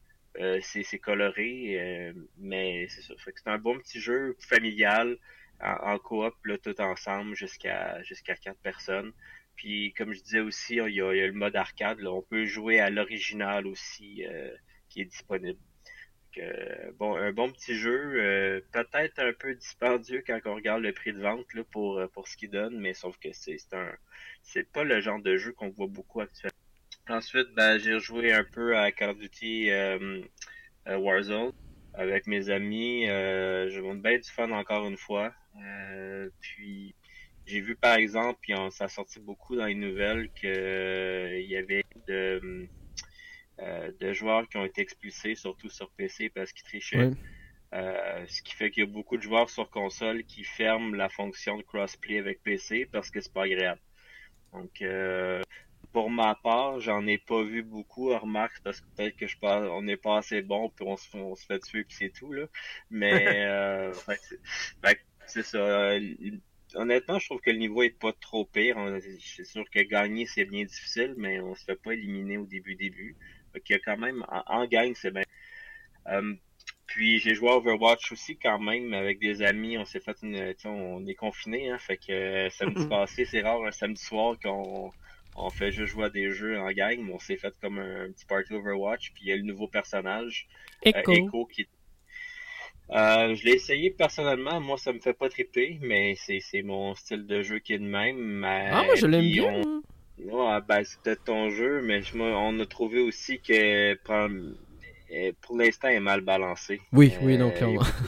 c'est 0.61 0.99
coloré, 0.99 2.13
mais 2.37 2.87
c'est 2.89 3.01
ça. 3.03 3.13
Fait 3.17 3.31
que 3.33 3.39
c'est 3.41 3.49
un 3.49 3.59
bon 3.59 3.77
petit 3.79 3.99
jeu 3.99 4.35
familial 4.39 5.17
en, 5.61 5.93
en 5.93 5.99
coop 5.99 6.33
là, 6.45 6.57
tout 6.57 6.79
ensemble 6.81 7.35
jusqu'à 7.35 8.01
jusqu'à 8.03 8.35
quatre 8.35 8.59
personnes. 8.59 9.13
Puis 9.55 9.93
comme 9.93 10.13
je 10.13 10.21
disais 10.21 10.39
aussi, 10.39 10.75
il 10.75 10.93
y 10.93 11.01
a, 11.01 11.11
le 11.11 11.31
mode 11.33 11.55
arcade. 11.55 12.05
On 12.05 12.21
peut 12.21 12.45
jouer 12.45 12.79
à 12.79 12.89
l'original 12.89 13.67
aussi 13.67 14.25
euh, 14.25 14.51
qui 14.89 15.01
est 15.01 15.05
disponible. 15.05 15.59
bon, 16.97 17.15
un 17.15 17.31
bon 17.31 17.51
petit 17.51 17.75
jeu, 17.75 18.15
euh, 18.21 18.61
peut-être 18.71 19.19
un 19.19 19.33
peu 19.33 19.53
dispendieux 19.53 20.23
quand 20.25 20.39
on 20.45 20.55
regarde 20.55 20.81
le 20.81 20.93
prix 20.93 21.13
de 21.13 21.21
vente 21.21 21.45
pour, 21.71 21.99
euh, 21.99 22.07
pour 22.07 22.27
ce 22.27 22.37
qu'il 22.37 22.49
donne, 22.49 22.79
mais 22.79 22.93
sauf 22.93 23.17
que 23.19 23.29
c'est 23.33 23.57
un 23.73 23.91
c'est 24.41 24.69
pas 24.69 24.83
le 24.83 24.99
genre 24.99 25.21
de 25.21 25.37
jeu 25.37 25.53
qu'on 25.53 25.69
voit 25.69 25.87
beaucoup 25.87 26.21
actuellement. 26.21 26.51
Ensuite, 27.07 27.49
ben, 27.53 27.77
j'ai 27.77 27.99
joué 27.99 28.33
un 28.33 28.43
peu 28.43 28.77
à 28.77 28.91
Call 28.91 29.11
of 29.11 29.19
Duty 29.19 29.69
Warzone 30.85 31.53
avec 31.93 32.27
mes 32.27 32.49
amis. 32.49 33.05
je 33.07 33.79
monte 33.81 34.01
bien 34.01 34.17
du 34.17 34.29
fun 34.29 34.51
encore 34.51 34.87
une 34.87 34.97
fois. 34.97 35.33
puis 36.41 36.95
j'ai 37.45 37.59
vu 37.59 37.75
par 37.75 37.95
exemple, 37.95 38.39
puis 38.41 38.53
ça 38.71 38.85
a 38.85 38.87
sorti 38.87 39.19
beaucoup 39.19 39.55
dans 39.55 39.65
les 39.65 39.75
nouvelles, 39.75 40.31
qu'il 40.31 40.49
euh, 40.49 41.39
y 41.41 41.55
avait 41.55 41.83
de, 42.07 42.67
euh, 43.59 43.91
de 43.99 44.13
joueurs 44.13 44.47
qui 44.47 44.57
ont 44.57 44.65
été 44.65 44.81
expulsés, 44.81 45.35
surtout 45.35 45.69
sur 45.69 45.89
PC 45.91 46.29
parce 46.29 46.51
qu'ils 46.51 46.65
trichaient. 46.65 47.11
Euh, 47.73 48.25
ce 48.27 48.43
qui 48.43 48.53
fait 48.53 48.69
qu'il 48.69 48.83
y 48.83 48.87
a 48.87 48.89
beaucoup 48.89 49.17
de 49.17 49.23
joueurs 49.23 49.49
sur 49.49 49.69
console 49.71 50.23
qui 50.25 50.43
ferment 50.43 50.95
la 50.95 51.09
fonction 51.09 51.57
de 51.57 51.63
crossplay 51.63 52.19
avec 52.19 52.43
PC 52.43 52.87
parce 52.91 53.09
que 53.09 53.19
c'est 53.19 53.33
pas 53.33 53.45
agréable. 53.45 53.81
Donc 54.53 54.83
pour 55.93 56.09
ma 56.09 56.35
part, 56.35 56.79
j'en 56.79 57.05
ai 57.05 57.19
pas 57.19 57.43
vu 57.43 57.61
beaucoup, 57.61 58.09
remarque, 58.09 58.59
parce 58.63 58.81
que 58.81 58.85
peut-être 58.97 59.15
que 59.15 59.27
je 59.27 59.37
pas, 59.37 59.61
on 59.69 59.83
n'est 59.83 59.95
pas 59.95 60.17
assez 60.17 60.41
bon, 60.41 60.69
puis 60.69 60.85
on 60.87 60.97
se, 60.97 61.15
on 61.15 61.35
se 61.35 61.45
fait 61.45 61.59
tuer, 61.59 61.83
puis 61.83 61.95
c'est 61.95 62.09
tout, 62.09 62.33
là. 62.33 62.47
Mais, 62.89 63.45
euh, 63.45 63.93
c'est 65.27 65.43
ça 65.43 65.91
honnêtement, 66.75 67.19
je 67.19 67.25
trouve 67.27 67.41
que 67.41 67.51
le 67.51 67.57
niveau 67.57 67.83
est 67.83 67.97
pas 67.97 68.13
trop 68.13 68.45
pire. 68.45 68.77
C'est 69.19 69.45
sûr 69.45 69.63
que 69.69 69.81
gagner, 69.81 70.25
c'est 70.25 70.45
bien 70.45 70.63
difficile, 70.63 71.13
mais 71.17 71.39
on 71.39 71.55
se 71.55 71.63
fait 71.63 71.81
pas 71.81 71.93
éliminer 71.93 72.37
au 72.37 72.45
début 72.45 72.75
début. 72.75 73.15
Donc, 73.53 73.69
il 73.69 73.73
y 73.73 73.75
a 73.75 73.79
quand 73.79 73.97
même, 73.97 74.25
en, 74.29 74.65
gagne, 74.65 74.93
c'est 74.95 75.11
bien. 75.11 75.23
Euh, 76.07 76.33
puis 76.85 77.19
j'ai 77.19 77.33
joué 77.33 77.49
à 77.49 77.55
Overwatch 77.55 78.11
aussi 78.11 78.37
quand 78.37 78.59
même 78.59 78.93
avec 78.93 79.19
des 79.19 79.41
amis. 79.41 79.77
On 79.77 79.85
s'est 79.85 79.99
fait 79.99 80.17
une, 80.21 80.53
on 80.65 81.05
est 81.07 81.15
confiné, 81.15 81.69
hein, 81.69 81.77
fait 81.77 81.97
que 81.97 82.11
euh, 82.11 82.49
samedi 82.49 82.87
passé, 82.89 83.25
c'est 83.25 83.41
rare 83.41 83.63
un 83.63 83.71
samedi 83.71 84.01
soir 84.01 84.35
qu'on 84.43 84.91
on 85.35 85.49
fait 85.49 85.71
juste 85.71 85.93
jouer 85.93 86.05
à 86.05 86.09
des 86.09 86.31
jeux 86.31 86.59
en 86.59 86.71
gang, 86.71 86.99
mais 86.99 87.13
on 87.13 87.19
s'est 87.19 87.37
fait 87.37 87.53
comme 87.61 87.79
un, 87.79 88.11
petit 88.11 88.25
party 88.25 88.53
Overwatch. 88.53 89.11
Puis 89.13 89.23
il 89.25 89.29
y 89.29 89.31
a 89.31 89.37
le 89.37 89.43
nouveau 89.43 89.67
personnage, 89.67 90.47
Echo, 90.83 91.11
euh, 91.11 91.15
Echo 91.15 91.45
qui, 91.45 91.67
euh, 92.93 93.35
je 93.35 93.45
l'ai 93.45 93.53
essayé 93.53 93.91
personnellement, 93.91 94.59
moi 94.61 94.77
ça 94.77 94.93
me 94.93 94.99
fait 94.99 95.13
pas 95.13 95.29
triper, 95.29 95.79
mais 95.81 96.15
c'est 96.15 96.61
mon 96.61 96.95
style 96.95 97.25
de 97.25 97.41
jeu 97.41 97.59
qui 97.59 97.73
est 97.73 97.79
de 97.79 97.85
même. 97.85 98.43
ah, 98.45 98.83
moi 98.83 98.95
je 98.95 99.07
l'aime 99.07 99.31
bien. 99.31 99.61
Ouais, 100.19 100.59
ben, 100.67 100.83
c'est 100.83 100.99
peut-être 101.01 101.23
ton 101.23 101.49
jeu, 101.49 101.81
mais 101.81 102.01
on 102.15 102.59
a 102.59 102.65
trouvé 102.65 102.99
aussi 102.99 103.39
que 103.39 103.95
pour 105.41 105.57
l'instant 105.57 105.89
est 105.89 105.99
mal 105.99 106.21
balancé. 106.21 106.81
Oui, 106.91 107.13
oui, 107.21 107.37
donc 107.37 107.55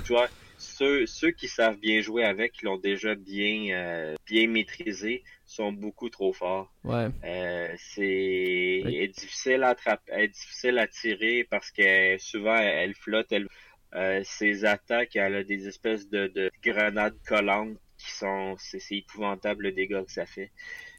vois, 0.07 0.27
ceux, 0.57 1.05
ceux 1.05 1.31
qui 1.31 1.47
savent 1.47 1.77
bien 1.77 2.01
jouer 2.01 2.23
avec, 2.23 2.53
qui 2.53 2.65
l'ont 2.65 2.77
déjà 2.77 3.15
bien, 3.15 3.69
euh, 3.71 4.15
bien 4.25 4.47
maîtrisé, 4.47 5.23
sont 5.45 5.71
beaucoup 5.71 6.09
trop 6.09 6.33
forts. 6.33 6.71
Ouais. 6.83 7.07
Euh, 7.23 7.73
c'est 7.77 9.11
difficile 9.15 9.63
à 9.63 9.69
attraper, 9.69 10.27
difficile 10.27 10.77
à 10.77 10.87
tirer 10.87 11.45
parce 11.49 11.71
que 11.71 12.17
souvent 12.17 12.57
elle 12.57 12.95
flotte, 12.95 13.31
elle 13.31 13.47
euh, 13.93 14.21
ses 14.23 14.65
attaques, 14.65 15.15
elle 15.15 15.35
a 15.35 15.43
des 15.43 15.67
espèces 15.67 16.09
de, 16.09 16.51
grenades 16.63 17.17
collantes 17.25 17.77
qui 17.97 18.11
sont, 18.11 18.55
c'est 18.57 18.79
épouvantable 18.91 19.63
le 19.63 19.71
dégât 19.71 20.03
que 20.03 20.11
ça 20.11 20.25
fait. 20.25 20.51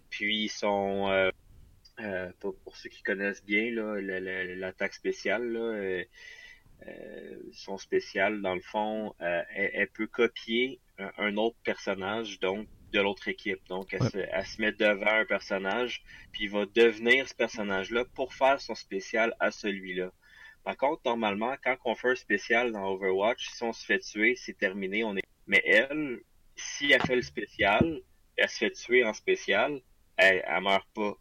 Puis 0.09 0.49
sont, 0.49 1.11
euh, 1.11 1.31
euh, 2.01 2.31
pour, 2.40 2.57
ceux 2.77 2.88
qui 2.88 3.03
connaissent 3.03 3.44
bien 3.44 3.70
l'attaque 3.70 4.94
spéciale, 4.94 5.46
là, 5.53 6.05
son 7.53 7.79
spécial 7.79 8.40
dans 8.40 8.55
le 8.55 8.61
fond, 8.61 9.14
elle, 9.18 9.88
peut 9.88 10.07
copier 10.07 10.81
un, 11.18 11.37
autre 11.37 11.57
personnage, 11.64 12.40
donc 12.40 12.66
de 12.92 13.01
l'autre 13.01 13.29
équipe. 13.29 13.61
Donc, 13.68 13.92
elle, 13.92 14.05
se, 14.05 14.18
elle, 14.18 14.46
se, 14.46 14.61
met 14.61 14.72
devant 14.72 15.11
un 15.20 15.25
personnage, 15.27 16.03
puis 16.33 16.44
il 16.44 16.51
va 16.51 16.64
devenir 16.66 17.29
ce 17.29 17.35
personnage-là 17.35 18.05
pour 18.14 18.33
faire 18.33 18.61
son 18.61 18.75
spécial 18.75 19.35
à 19.40 19.51
celui-là. 19.51 20.12
Par 20.66 20.76
contre, 20.76 21.02
normalement, 21.05 21.55
quand 21.62 21.76
on 21.85 21.94
fait 21.94 22.11
un 22.11 22.16
spécial 22.16 22.72
dans 22.72 22.87
Overwatch, 22.87 23.50
si 23.50 23.62
on 23.62 23.72
se 23.72 23.87
fait 23.87 24.00
tuer, 24.00 24.35
c'est 24.35 24.59
terminé. 24.59 25.05
On 25.05 25.16
est... 25.16 25.22
Mais 25.46 25.62
elle, 25.64 26.18
si 26.57 26.90
elle 26.90 27.02
fait 27.02 27.14
le 27.14 27.22
spécial, 27.22 28.00
elle 28.37 28.48
se 28.48 28.59
fait 28.59 28.72
tuer 28.72 29.05
en 29.05 29.14
spécial, 29.14 29.81
elle, 30.16 30.42
elle 30.44 30.62
meurt 30.64 30.88
pas. 30.92 31.14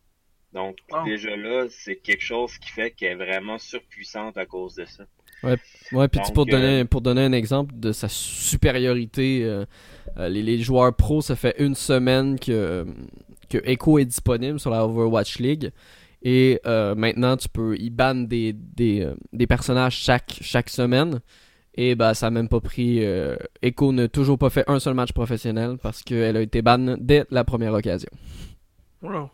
Donc 0.51 0.79
ah. 0.91 1.03
déjà 1.05 1.37
là, 1.37 1.67
c'est 1.69 1.97
quelque 1.97 2.23
chose 2.23 2.57
qui 2.57 2.71
fait 2.71 2.89
qu'elle 2.89 3.11
est 3.11 3.23
vraiment 3.23 3.59
surpuissante 3.59 4.35
à 4.35 4.47
cause 4.47 4.73
de 4.73 4.85
ça. 4.85 5.03
Ouais, 5.43 5.57
ouais 5.91 6.07
puis 6.07 6.21
pour, 6.33 6.47
donner, 6.47 6.81
euh, 6.81 6.85
pour 6.85 7.01
donner 7.01 7.21
un 7.21 7.33
exemple 7.33 7.75
de 7.77 7.91
sa 7.91 8.09
supériorité, 8.09 9.43
euh, 9.43 9.63
euh, 10.17 10.27
les, 10.27 10.41
les, 10.41 10.57
joueurs 10.57 10.95
pros, 10.95 11.21
ça 11.21 11.35
fait 11.35 11.53
une 11.59 11.75
semaine 11.75 12.39
que, 12.39 12.87
que 13.47 13.59
Echo 13.63 13.99
est 13.99 14.05
disponible 14.05 14.59
sur 14.59 14.71
la 14.71 14.83
Overwatch 14.85 15.37
League. 15.37 15.71
Et 16.27 16.59
euh, 16.65 16.95
maintenant, 16.95 17.37
tu 17.37 17.47
peux 17.47 17.77
y 17.77 17.91
ban 17.91 18.15
des, 18.15 18.51
des, 18.51 19.01
euh, 19.01 19.13
des, 19.31 19.45
personnages 19.45 19.95
chaque, 19.95 20.39
chaque 20.41 20.69
semaine. 20.69 21.21
Et 21.75 21.93
bah, 21.93 22.15
ça 22.15 22.25
n'a 22.25 22.31
même 22.31 22.49
pas 22.49 22.59
pris. 22.59 23.05
Euh, 23.05 23.35
Echo 23.61 23.93
n'a 23.93 24.07
toujours 24.07 24.39
pas 24.39 24.49
fait 24.49 24.63
un 24.67 24.79
seul 24.79 24.95
match 24.95 25.13
professionnel 25.13 25.77
parce 25.81 26.01
qu'elle 26.01 26.35
a 26.35 26.41
été 26.41 26.63
ban 26.63 26.97
dès 26.99 27.25
la 27.29 27.43
première 27.43 27.73
occasion. 27.73 28.09
Wow. 29.03 29.29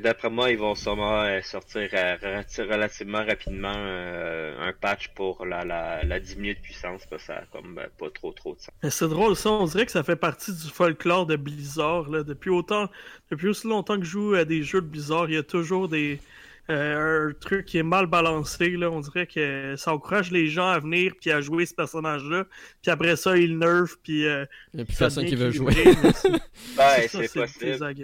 D'après 0.00 0.30
moi, 0.30 0.50
ils 0.50 0.58
vont 0.58 0.74
sûrement 0.74 1.22
euh, 1.22 1.40
sortir 1.42 1.88
euh, 1.92 2.42
relativement 2.58 3.24
rapidement 3.24 3.74
euh, 3.74 4.68
un 4.68 4.72
patch 4.72 5.08
pour 5.08 5.44
la, 5.44 5.64
la, 5.64 6.02
la 6.04 6.20
de 6.20 6.60
puissance, 6.60 7.04
parce 7.10 7.22
que 7.22 7.26
ça 7.26 7.38
a 7.38 7.42
comme 7.46 7.74
ben, 7.74 7.88
pas 7.98 8.10
trop 8.10 8.32
trop 8.32 8.54
de 8.54 8.60
sens. 8.60 8.70
C'est 8.88 9.08
drôle 9.08 9.36
ça, 9.36 9.50
on 9.50 9.64
dirait 9.66 9.86
que 9.86 9.92
ça 9.92 10.02
fait 10.02 10.16
partie 10.16 10.52
du 10.52 10.68
folklore 10.70 11.26
de 11.26 11.36
Blizzard. 11.36 12.08
Là. 12.08 12.22
Depuis 12.22 12.50
autant, 12.50 12.88
depuis 13.30 13.48
aussi 13.48 13.66
longtemps 13.68 13.98
que 13.98 14.04
je 14.04 14.10
joue 14.10 14.34
à 14.34 14.44
des 14.44 14.62
jeux 14.62 14.80
de 14.80 14.86
Blizzard, 14.86 15.28
il 15.28 15.34
y 15.34 15.38
a 15.38 15.42
toujours 15.42 15.88
des, 15.88 16.20
euh, 16.70 17.28
un 17.28 17.32
truc 17.34 17.66
qui 17.66 17.78
est 17.78 17.82
mal 17.82 18.06
balancé. 18.06 18.70
Là. 18.70 18.90
On 18.90 19.00
dirait 19.00 19.26
que 19.26 19.74
ça 19.76 19.92
encourage 19.92 20.30
les 20.30 20.46
gens 20.46 20.68
à 20.68 20.78
venir 20.78 21.12
puis 21.20 21.32
à 21.32 21.40
jouer 21.40 21.66
ce 21.66 21.74
personnage-là. 21.74 22.44
Puis 22.80 22.90
après 22.90 23.16
ça, 23.16 23.36
ils 23.36 23.58
nerfent. 23.58 23.98
Puis, 24.02 24.26
euh, 24.26 24.44
Il 24.72 24.76
n'y 24.76 24.82
a 24.82 24.84
plus 24.84 24.96
personne 24.96 25.26
qui 25.26 25.34
veut 25.34 25.50
jouer. 25.50 25.74
ouais, 25.74 27.08
c'est 27.08 27.32
possible. 27.32 27.94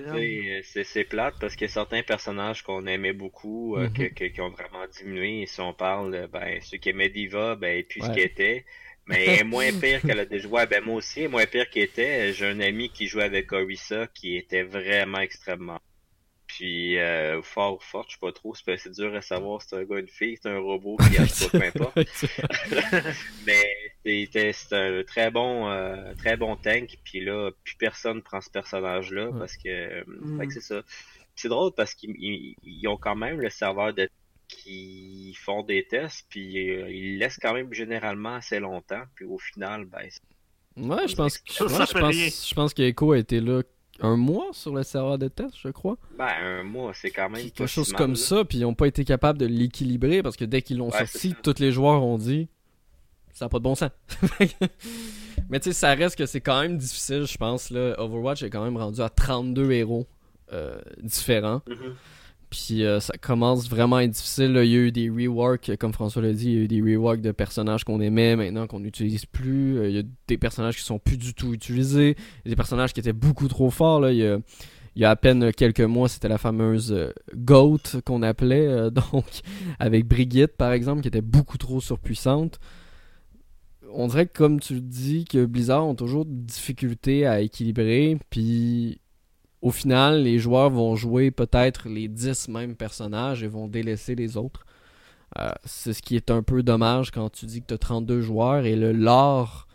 C'est 0.85 1.05
plate 1.05 1.35
parce 1.41 1.55
qu'il 1.55 1.69
y 1.69 1.71
a 1.71 1.73
certains 1.73 2.03
personnages 2.03 2.63
qu'on 2.63 2.87
aimait 2.87 3.13
beaucoup 3.13 3.77
euh, 3.77 3.89
mm-hmm. 3.89 4.33
qui 4.33 4.41
ont 4.41 4.51
vraiment 4.51 4.87
diminué. 4.91 5.43
Et 5.43 5.47
si 5.47 5.61
on 5.61 5.73
parle, 5.73 6.29
ben, 6.33 6.59
ceux 6.61 6.79
qui 6.79 6.89
aimaient 6.89 7.11
Diva, 7.11 7.55
ben, 7.55 7.85
puis 7.89 8.03
ce 8.03 8.11
qui 8.11 8.21
était. 8.21 8.65
Mais 9.07 9.25
elle 9.25 9.41
est 9.41 9.45
moins 9.45 9.73
pire 9.73 10.03
qu'elle 10.03 10.19
a 10.19 10.27
déjà 10.27 10.49
joué. 10.49 10.67
Ben, 10.67 10.85
moi 10.85 10.97
aussi, 10.97 11.21
elle 11.21 11.27
est 11.27 11.29
moins 11.29 11.47
pire 11.47 11.71
qu'elle 11.71 11.85
était. 11.85 12.33
J'ai 12.33 12.47
un 12.47 12.61
ami 12.61 12.91
qui 12.91 13.07
jouait 13.07 13.23
avec 13.23 13.53
Orisa 13.53 14.09
qui 14.09 14.37
était 14.37 14.65
vraiment 14.65 15.21
extrêmement. 15.21 15.81
Puis, 16.49 16.99
euh, 16.99 17.41
fort 17.43 17.77
ou 17.77 17.81
fort, 17.81 18.05
je 18.09 18.15
sais 18.15 18.19
pas 18.21 18.33
trop. 18.33 18.55
C'est 18.55 18.91
dur 18.91 19.15
à 19.15 19.21
savoir 19.21 19.61
si 19.63 19.69
c'est 19.69 19.77
un 19.77 19.85
gars 19.85 19.95
ou 19.97 19.99
une 19.99 20.09
fille, 20.09 20.37
c'est 20.43 20.49
un 20.49 20.59
robot, 20.59 20.97
qui 20.97 21.19
a 21.19 21.51
peu 21.51 21.63
importe. 21.65 21.97
Mais 23.47 23.63
c'était 24.05 24.53
c'est 24.53 24.73
un 24.75 25.03
très 25.05 25.31
bon, 25.31 25.69
euh, 25.69 26.15
très 26.19 26.37
bon 26.37 26.57
tank. 26.57 26.97
Puis 27.05 27.21
là, 27.21 27.51
plus 27.65 27.77
personne 27.77 28.23
prend 28.23 28.41
ce 28.41 28.51
personnage-là 28.51 29.29
Ouais. 29.31 29.39
parce 29.39 29.57
que, 29.57 30.05
Mm. 30.09 30.39
fait 30.41 30.47
que 30.47 30.53
c'est 30.55 30.61
ça. 30.63 30.83
C'est 31.37 31.49
drôle 31.49 31.73
parce 31.77 31.95
qu'ils 31.95 32.15
ils- 32.19 32.57
ils 32.65 32.89
ont 32.89 32.97
quand 32.97 33.15
même 33.15 33.41
le 33.41 33.51
serveur 33.51 33.93
de 33.95 34.09
qui 34.49 35.35
font 35.39 35.63
des 35.63 35.85
tests, 35.87 36.25
puis 36.31 36.71
euh, 36.71 36.91
ils 36.91 37.13
le 37.15 37.19
laissent 37.19 37.39
quand 37.41 37.53
même 37.53 37.73
généralement 37.75 38.37
assez 38.37 38.59
longtemps, 38.59 39.03
puis 39.15 39.27
au 39.27 39.39
final, 39.39 39.85
ben, 39.85 40.09
Ouais, 40.77 41.07
je 41.09 41.15
pense, 41.15 41.37
que- 41.39 41.65
ouais, 41.65 41.87
je 41.87 41.99
pense, 41.99 42.49
je 42.49 42.55
pense 42.55 42.73
que 42.73 42.83
Echo 42.83 43.13
a 43.13 43.19
été 43.19 43.41
là 43.41 43.63
un 44.01 44.17
mois 44.17 44.47
sur 44.53 44.75
le 44.75 44.83
serveur 44.83 45.19
de 45.19 45.29
test, 45.29 45.55
je 45.63 45.69
crois. 45.69 45.97
ben, 46.17 46.29
un 46.43 46.63
mois, 46.63 46.93
c'est 46.95 47.11
quand 47.11 47.29
même 47.31 47.43
Quelque 47.51 47.67
chose 47.67 47.93
comme 47.93 48.13
là. 48.13 48.17
ça, 48.17 48.45
puis 48.45 48.59
ils 48.59 48.63
n'ont 48.63 48.75
pas 48.75 48.87
été 48.87 49.05
capables 49.05 49.39
de 49.39 49.47
l'équilibrer 49.47 50.23
parce 50.23 50.37
que 50.37 50.45
dès 50.45 50.63
qu'ils 50.63 50.79
l'ont 50.79 50.91
Ouais, 50.91 51.07
sorti, 51.07 51.35
tous 51.43 51.59
les 51.59 51.73
joueurs 51.73 52.03
ont 52.05 52.19
dit 52.19 52.49
ça 53.33 53.45
n'a 53.45 53.49
pas 53.49 53.59
de 53.59 53.63
bon 53.65 53.75
sens. 53.75 53.91
Mais 55.51 55.61
tu 55.61 55.71
sais, 55.71 55.73
ça 55.73 55.95
reste 55.95 56.17
que 56.17 56.27
c'est 56.27 56.41
quand 56.41 56.61
même 56.61 56.77
difficile, 56.77 57.25
je 57.27 57.37
pense. 57.39 57.71
Là. 57.71 57.95
Overwatch 57.99 58.43
est 58.43 58.51
quand 58.51 58.65
même 58.65 58.77
rendu 58.77 59.01
à 59.01 59.09
32 59.09 59.71
héros 59.73 60.07
euh, 60.53 60.79
différents. 61.03 61.63
Mhm. 61.69 61.95
Puis 62.51 62.85
euh, 62.85 62.99
ça 63.01 63.15
commence 63.21 63.69
vraiment 63.69 63.97
à 63.97 64.05
être 64.05 64.13
difficile. 64.13 64.59
Il 64.65 64.71
y 64.71 64.77
a 64.77 64.79
eu 64.79 64.93
des 64.93 65.11
reworks, 65.11 65.77
comme 65.77 65.93
François 65.93 66.23
l'a 66.23 66.33
dit, 66.33 66.47
il 66.47 66.55
y 66.55 66.57
a 66.57 66.61
eu 66.63 66.69
des 66.69 66.81
reworks 66.81 67.21
de 67.21 67.33
personnages 67.33 67.85
qu'on 67.85 68.01
aimait 68.01 68.37
maintenant 68.37 68.67
qu'on 68.67 68.81
n'utilise 68.81 69.27
plus. 69.27 69.79
Euh, 69.79 69.89
Il 69.91 69.97
y 69.97 69.99
a 69.99 70.03
des 70.27 70.39
personnages 70.39 70.77
qui 70.77 70.83
sont 70.83 70.99
plus 70.99 71.19
du 71.19 71.35
tout 71.35 71.53
utilisés. 71.53 72.17
Des 72.47 72.57
personnages 72.57 72.93
qui 72.93 73.01
étaient 73.01 73.13
beaucoup 73.13 73.49
trop 73.49 73.71
forts. 73.71 74.01
Là. 74.01 74.13
Il, 74.13 74.43
y 74.97 75.05
a, 75.05 75.11
à 75.11 75.17
peine 75.17 75.53
quelques 75.53 75.81
mois, 75.81 76.09
c'était 76.09 76.29
la 76.29 76.39
fameuse 76.39 76.93
euh, 76.93 77.13
GOAT 77.35 78.01
qu'on 78.05 78.23
appelait, 78.23 78.91
donc 79.13 79.27
avec 79.79 80.07
Brigitte 80.07 80.57
par 80.57 80.73
exemple, 80.73 81.03
qui 81.03 81.09
était 81.09 81.21
beaucoup 81.21 81.59
trop 81.59 81.81
surpuissante. 81.81 82.59
On 83.93 84.07
dirait 84.07 84.27
que 84.27 84.37
comme 84.37 84.61
tu 84.61 84.75
le 84.75 84.81
dis, 84.81 85.25
que 85.25 85.45
Blizzard 85.45 85.87
ont 85.87 85.95
toujours 85.95 86.25
de 86.25 86.33
difficultés 86.33 87.27
à 87.27 87.41
équilibrer, 87.41 88.19
puis 88.29 89.01
au 89.63 89.71
final, 89.71 90.23
les 90.23 90.39
joueurs 90.39 90.71
vont 90.71 90.95
jouer 90.97 91.31
peut-être 91.31 91.89
les 91.89 92.09
10 92.09 92.49
mêmes 92.49 92.77
personnages 92.77 93.43
et 93.43 93.49
vont 93.49 93.67
délaisser 93.69 94.15
les 94.15 94.37
autres. 94.37 94.65
Euh, 95.39 95.51
c'est 95.65 95.93
ce 95.93 96.01
qui 96.03 96.17
est 96.17 96.31
un 96.31 96.43
peu 96.43 96.63
dommage 96.63 97.11
quand 97.11 97.29
tu 97.31 97.47
dis 97.47 97.61
que 97.61 97.67
tu 97.67 97.75
as 97.75 97.79
32 97.79 98.21
joueurs 98.23 98.65
et 98.65 98.77
le 98.77 98.93
lore 98.93 99.67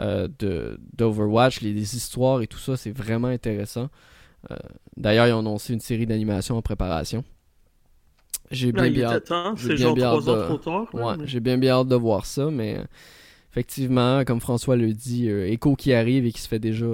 euh, 0.00 0.26
de 0.38 0.80
d'Overwatch, 0.96 1.60
les, 1.60 1.72
les 1.74 1.96
histoires 1.96 2.40
et 2.40 2.46
tout 2.46 2.58
ça, 2.58 2.76
c'est 2.76 2.92
vraiment 2.96 3.28
intéressant. 3.28 3.88
Euh, 4.50 4.56
D'ailleurs, 4.96 5.26
ils 5.26 5.32
ont 5.32 5.40
annoncé 5.40 5.72
une 5.74 5.80
série 5.80 6.06
d'animation 6.06 6.56
en 6.56 6.62
préparation. 6.62 7.24
J'ai 8.50 8.72
bien 8.72 8.82
bien 8.90 9.08
hâte. 9.16 9.28
bien 9.74 9.86
bien 9.94 10.10
de- 10.36 10.42
Ouais, 10.94 11.16
mais- 11.18 11.26
j'ai 11.26 11.40
bien 11.40 11.58
bien 11.58 11.74
hâte 11.80 11.88
de 11.88 11.94
voir 11.96 12.26
ça, 12.26 12.50
mais 12.50 12.78
effectivement, 13.50 14.24
comme 14.24 14.40
François 14.40 14.76
le 14.76 14.92
dit, 14.92 15.28
Echo 15.28 15.74
qui 15.76 15.92
arrive 15.92 16.26
et 16.26 16.32
qui 16.32 16.40
se 16.40 16.48
fait 16.48 16.58
déjà. 16.58 16.86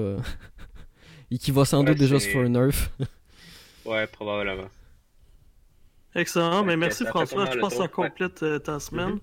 Et 1.30 1.38
qui 1.38 1.50
va 1.50 1.64
sans 1.64 1.80
Ouais, 1.80 1.86
doute 1.86 1.98
déjà 1.98 2.18
se 2.18 2.28
faire 2.28 2.42
un 2.44 2.48
nerf. 2.48 2.90
Ouais, 3.84 4.06
probablement. 4.06 4.68
Excellent, 6.14 6.62
mais 6.62 6.76
merci 6.76 7.06
François. 7.06 7.50
Je 7.50 7.58
pense 7.58 7.72
que 7.72 7.80
ça 7.80 7.88
complète 7.88 8.42
euh, 8.42 8.58
ta 8.58 8.78
semaine. 8.80 9.12
Mhm. 9.12 9.20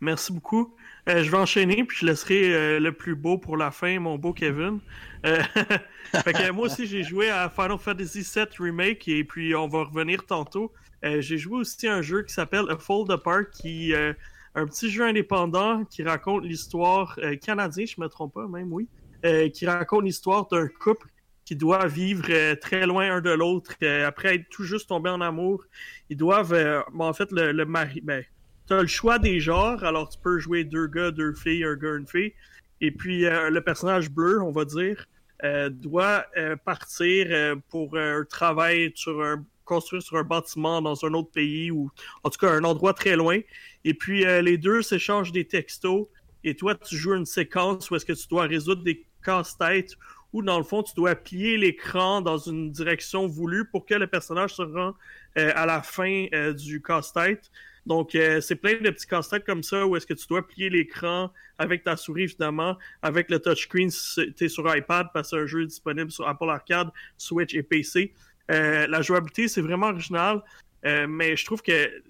Merci 0.00 0.32
beaucoup. 0.32 0.76
Euh, 1.08 1.24
je 1.24 1.30
vais 1.32 1.36
enchaîner, 1.36 1.82
puis 1.82 1.98
je 2.00 2.06
laisserai 2.06 2.54
euh, 2.54 2.78
le 2.78 2.92
plus 2.92 3.16
beau 3.16 3.38
pour 3.38 3.56
la 3.56 3.72
fin, 3.72 3.98
mon 3.98 4.16
beau 4.16 4.32
Kevin. 4.32 4.78
Euh, 5.26 5.42
fait 6.24 6.32
que, 6.32 6.50
moi 6.52 6.66
aussi, 6.66 6.86
j'ai 6.86 7.02
joué 7.02 7.28
à 7.28 7.48
Final 7.48 7.78
Fantasy 7.78 8.20
VII 8.20 8.46
Remake, 8.58 9.08
et 9.08 9.24
puis 9.24 9.54
on 9.56 9.66
va 9.66 9.82
revenir 9.82 10.24
tantôt. 10.26 10.72
Euh, 11.04 11.20
j'ai 11.20 11.38
joué 11.38 11.58
aussi 11.58 11.88
à 11.88 11.94
un 11.96 12.02
jeu 12.02 12.22
qui 12.22 12.32
s'appelle 12.32 12.66
A 12.70 12.76
Fold 12.76 13.10
Apart, 13.10 13.50
qui 13.50 13.92
euh, 13.94 14.12
un 14.54 14.66
petit 14.66 14.90
jeu 14.90 15.04
indépendant 15.04 15.84
qui 15.84 16.02
raconte 16.02 16.44
l'histoire 16.44 17.18
euh, 17.22 17.36
canadien, 17.36 17.84
je 17.86 18.00
me 18.00 18.08
trompe 18.08 18.34
pas, 18.34 18.46
même 18.46 18.72
oui, 18.72 18.88
euh, 19.24 19.48
qui 19.48 19.66
raconte 19.66 20.04
l'histoire 20.04 20.46
d'un 20.48 20.68
couple 20.68 21.08
qui 21.44 21.56
doit 21.56 21.86
vivre 21.86 22.24
euh, 22.30 22.54
très 22.56 22.86
loin 22.86 23.16
un 23.16 23.20
de 23.20 23.30
l'autre 23.30 23.72
euh, 23.82 24.06
après 24.06 24.36
être 24.36 24.48
tout 24.48 24.64
juste 24.64 24.88
tombé 24.88 25.10
en 25.10 25.20
amour. 25.20 25.64
Ils 26.08 26.16
doivent, 26.16 26.54
euh, 26.54 26.80
bon, 26.92 27.06
en 27.06 27.12
fait, 27.12 27.30
le, 27.32 27.52
le 27.52 27.64
mari, 27.66 28.00
ben, 28.02 28.24
t'as 28.66 28.80
le 28.80 28.86
choix 28.86 29.18
des 29.18 29.40
genres, 29.40 29.84
alors 29.84 30.08
tu 30.08 30.18
peux 30.18 30.38
jouer 30.38 30.64
deux 30.64 30.86
gars, 30.86 31.10
deux 31.10 31.34
filles, 31.34 31.64
un 31.64 31.76
gars, 31.76 31.96
une 31.96 32.06
fille. 32.06 32.32
Et 32.80 32.90
puis 32.90 33.24
euh, 33.24 33.50
le 33.50 33.60
personnage 33.60 34.10
bleu, 34.10 34.42
on 34.42 34.50
va 34.50 34.64
dire, 34.64 35.06
euh, 35.42 35.70
doit 35.70 36.26
euh, 36.36 36.56
partir 36.56 37.56
pour 37.70 37.96
un 37.96 38.24
travail 38.24 38.92
sur 38.94 39.22
un 39.22 39.44
construire 39.64 40.02
sur 40.02 40.18
un 40.18 40.22
bâtiment 40.22 40.82
dans 40.82 41.06
un 41.06 41.14
autre 41.14 41.30
pays 41.30 41.70
ou 41.70 41.90
en 42.22 42.28
tout 42.28 42.38
cas 42.38 42.52
un 42.52 42.64
endroit 42.64 42.92
très 42.92 43.16
loin. 43.16 43.38
Et 43.84 43.94
puis 43.94 44.24
les 44.42 44.58
deux 44.58 44.82
s'échangent 44.82 45.32
des 45.32 45.46
textos 45.46 46.06
et 46.44 46.54
toi 46.54 46.74
tu 46.74 46.98
joues 46.98 47.14
une 47.14 47.24
séquence 47.24 47.90
où 47.90 47.96
est-ce 47.96 48.04
que 48.04 48.12
tu 48.12 48.28
dois 48.28 48.42
résoudre 48.42 48.82
des 48.82 49.06
casse-têtes 49.24 49.96
ou 50.34 50.42
dans 50.42 50.58
le 50.58 50.64
fond 50.64 50.82
tu 50.82 50.94
dois 50.94 51.14
plier 51.14 51.56
l'écran 51.56 52.20
dans 52.20 52.36
une 52.36 52.70
direction 52.72 53.26
voulue 53.26 53.64
pour 53.64 53.86
que 53.86 53.94
le 53.94 54.08
personnage 54.08 54.54
se 54.54 54.62
rend 54.62 54.94
euh, 55.38 55.52
à 55.54 55.64
la 55.64 55.80
fin 55.80 56.26
euh, 56.34 56.52
du 56.52 56.82
casse-tête. 56.82 57.50
Donc, 57.86 58.14
euh, 58.14 58.40
c'est 58.40 58.56
plein 58.56 58.74
de 58.74 58.90
petits 58.90 59.06
casse-têtes 59.06 59.44
comme 59.44 59.62
ça 59.62 59.86
où 59.86 59.94
est-ce 59.94 60.06
que 60.06 60.14
tu 60.14 60.26
dois 60.26 60.46
plier 60.46 60.70
l'écran 60.70 61.30
avec 61.58 61.84
ta 61.84 61.96
souris, 61.96 62.24
évidemment, 62.24 62.76
avec 63.00 63.30
le 63.30 63.38
touchscreen 63.38 63.90
si 63.90 64.34
tu 64.34 64.44
es 64.44 64.48
sur 64.48 64.64
iPad 64.74 65.08
parce 65.14 65.30
que 65.30 65.36
c'est 65.36 65.42
un 65.42 65.46
jeu 65.46 65.66
disponible 65.66 66.10
sur 66.10 66.26
Apple 66.26 66.50
Arcade, 66.50 66.88
Switch 67.16 67.54
et 67.54 67.62
PC. 67.62 68.12
La 68.48 69.02
jouabilité, 69.02 69.48
c'est 69.48 69.60
vraiment 69.60 69.88
original, 69.88 70.42
mais 70.82 71.36
je 71.36 71.44
trouve 71.44 71.62
que 71.62 72.02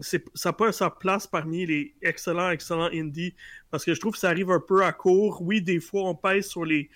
ça 0.00 0.52
pas 0.52 0.72
sa 0.72 0.90
place 0.90 1.26
parmi 1.26 1.66
les 1.66 1.94
excellents, 2.02 2.50
excellents 2.50 2.90
indies 2.92 3.34
parce 3.70 3.84
que 3.84 3.94
je 3.94 4.00
trouve 4.00 4.12
que 4.12 4.18
ça 4.18 4.28
arrive 4.28 4.50
un 4.50 4.60
peu 4.60 4.84
à 4.84 4.92
court. 4.92 5.42
Oui, 5.42 5.60
des 5.60 5.80
fois, 5.80 6.02
on 6.04 6.14
pèse 6.14 6.48
sur 6.48 6.64
les. 6.64 6.88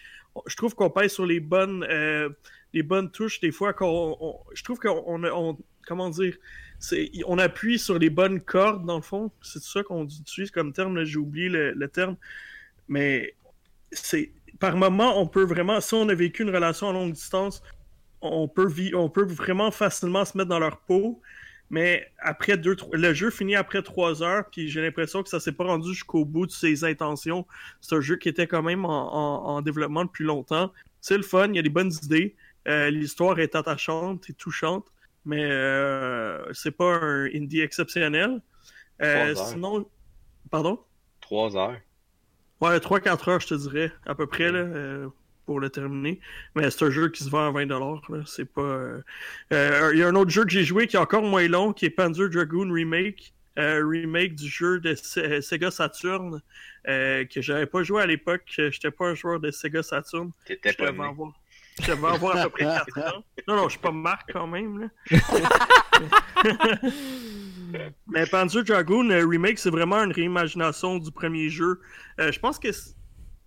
Je 0.46 0.56
trouve 0.56 0.74
qu'on 0.74 0.90
pèse 0.90 1.12
sur 1.12 1.26
les 1.26 1.40
bonnes, 1.40 1.84
euh, 1.88 2.28
les 2.72 2.82
bonnes 2.82 3.10
touches. 3.10 3.40
Des 3.40 3.52
fois, 3.52 3.72
qu'on, 3.72 4.16
on- 4.20 4.38
je 4.54 4.62
trouve 4.64 4.78
qu'on 4.78 5.02
on, 5.06 5.58
comment 5.86 6.10
dire, 6.10 6.36
on 7.26 7.38
appuie 7.38 7.78
sur 7.78 7.98
les 7.98 8.10
bonnes 8.10 8.40
cordes 8.40 8.84
dans 8.84 8.96
le 8.96 9.02
fond. 9.02 9.30
C'est 9.42 9.62
ça 9.62 9.82
qu'on 9.82 10.04
utilise 10.04 10.50
comme 10.50 10.72
terme. 10.72 11.04
J'ai 11.04 11.18
oublié 11.18 11.48
le, 11.48 11.88
terme, 11.88 12.16
mais 12.88 13.34
c'est 13.90 14.32
par 14.58 14.76
moment, 14.76 15.20
on 15.20 15.26
peut 15.26 15.44
vraiment, 15.44 15.80
si 15.80 15.94
on 15.94 16.08
a 16.08 16.14
vécu 16.14 16.42
une 16.42 16.50
relation 16.50 16.88
à 16.88 16.92
longue 16.92 17.12
distance, 17.12 17.62
on 18.20 18.46
peut, 18.46 18.72
on 18.94 19.08
peut 19.08 19.24
vraiment 19.24 19.70
facilement 19.70 20.24
se 20.24 20.36
mettre 20.38 20.48
dans 20.50 20.60
leur 20.60 20.78
peau. 20.78 21.20
Mais 21.72 22.06
après 22.18 22.56
deux, 22.58 22.76
trois- 22.76 22.96
le 22.96 23.14
jeu 23.14 23.30
finit 23.30 23.56
après 23.56 23.82
trois 23.82 24.22
heures, 24.22 24.44
puis 24.52 24.68
j'ai 24.68 24.82
l'impression 24.82 25.22
que 25.22 25.28
ça 25.30 25.40
s'est 25.40 25.52
pas 25.52 25.64
rendu 25.64 25.88
jusqu'au 25.94 26.24
bout 26.26 26.46
de 26.46 26.52
ses 26.52 26.84
intentions. 26.84 27.46
C'est 27.80 27.96
un 27.96 28.00
jeu 28.02 28.16
qui 28.16 28.28
était 28.28 28.46
quand 28.46 28.62
même 28.62 28.84
en, 28.84 28.90
en- 28.90 29.56
en 29.56 29.62
développement 29.62 30.04
depuis 30.04 30.22
longtemps. 30.24 30.70
C'est 31.00 31.16
le 31.16 31.22
fun, 31.22 31.48
il 31.48 31.56
y 31.56 31.58
a 31.58 31.62
des 31.62 31.70
bonnes 31.70 31.90
idées. 32.04 32.36
Euh, 32.68 32.90
L'histoire 32.90 33.40
est 33.40 33.54
attachante 33.56 34.28
et 34.28 34.34
touchante, 34.34 34.86
mais 35.24 35.42
euh, 35.50 36.52
c'est 36.52 36.70
pas 36.76 36.94
un 36.94 37.24
indie 37.34 37.60
exceptionnel. 37.62 38.42
Euh, 39.00 39.32
Trois 39.34 39.46
sinon, 39.46 39.88
pardon? 40.50 40.78
Trois 41.22 41.56
heures. 41.56 41.78
Ouais, 42.60 42.78
3-4 42.78 43.28
heures, 43.30 43.40
je 43.40 43.48
te 43.48 43.54
dirais, 43.54 43.90
à 44.06 44.14
peu 44.14 44.26
près, 44.26 44.52
là, 44.52 44.58
euh, 44.60 45.08
pour 45.52 45.60
le 45.60 45.68
terminer. 45.70 46.18
Mais 46.54 46.70
c'est 46.70 46.84
un 46.86 46.90
jeu 46.90 47.08
qui 47.10 47.22
se 47.24 47.28
vend 47.30 47.48
à 47.48 47.52
20$, 47.52 47.68
là. 47.68 48.22
C'est 48.26 48.46
pas... 48.50 48.62
euh, 48.62 49.00
euh, 49.52 49.90
Il 49.92 49.98
y 49.98 50.02
a 50.02 50.08
un 50.08 50.14
autre 50.14 50.30
jeu 50.30 50.44
que 50.44 50.50
j'ai 50.50 50.64
joué 50.64 50.86
qui 50.86 50.96
est 50.96 50.98
encore 50.98 51.22
moins 51.22 51.46
long, 51.46 51.72
qui 51.74 51.84
est 51.84 51.90
Panzer 51.90 52.28
Dragoon 52.30 52.72
Remake. 52.72 53.34
euh, 53.58 53.82
remake 53.86 54.34
du 54.34 54.48
jeu 54.48 54.80
de 54.80 54.94
Se- 54.94 55.42
Sega 55.42 55.70
Saturn, 55.70 56.40
euh, 56.88 57.26
que 57.26 57.42
j'avais 57.42 57.66
pas 57.66 57.82
joué 57.82 58.00
à 58.02 58.06
l'époque. 58.06 58.44
J'étais 58.48 58.90
pas 58.90 59.08
un 59.08 59.14
joueur 59.14 59.40
de 59.40 59.50
Sega 59.50 59.82
Saturn. 59.82 60.30
T'étais 60.46 60.72
pas 60.72 60.90
né. 60.90 61.04
avoir... 61.04 61.32
Je 61.82 61.90
devais 61.90 62.06
avoir 62.08 62.36
à 62.36 62.42
peu 62.44 62.50
près 62.50 62.64
4 62.64 62.98
ans. 63.16 63.24
Non, 63.48 63.56
non, 63.56 63.64
je 63.64 63.70
suis 63.70 63.78
pas 63.80 63.90
Marc 63.92 64.30
quand 64.32 64.46
même, 64.46 64.78
là. 64.78 64.88
Mais 68.08 68.26
Panzer 68.26 68.62
Dragoon 68.64 69.10
euh, 69.10 69.26
Remake, 69.26 69.58
c'est 69.58 69.70
vraiment 69.70 70.02
une 70.02 70.12
réimagination 70.12 70.98
du 70.98 71.10
premier 71.10 71.48
jeu. 71.48 71.80
Euh, 72.20 72.30
je 72.32 72.38
pense 72.38 72.58
que 72.58 72.68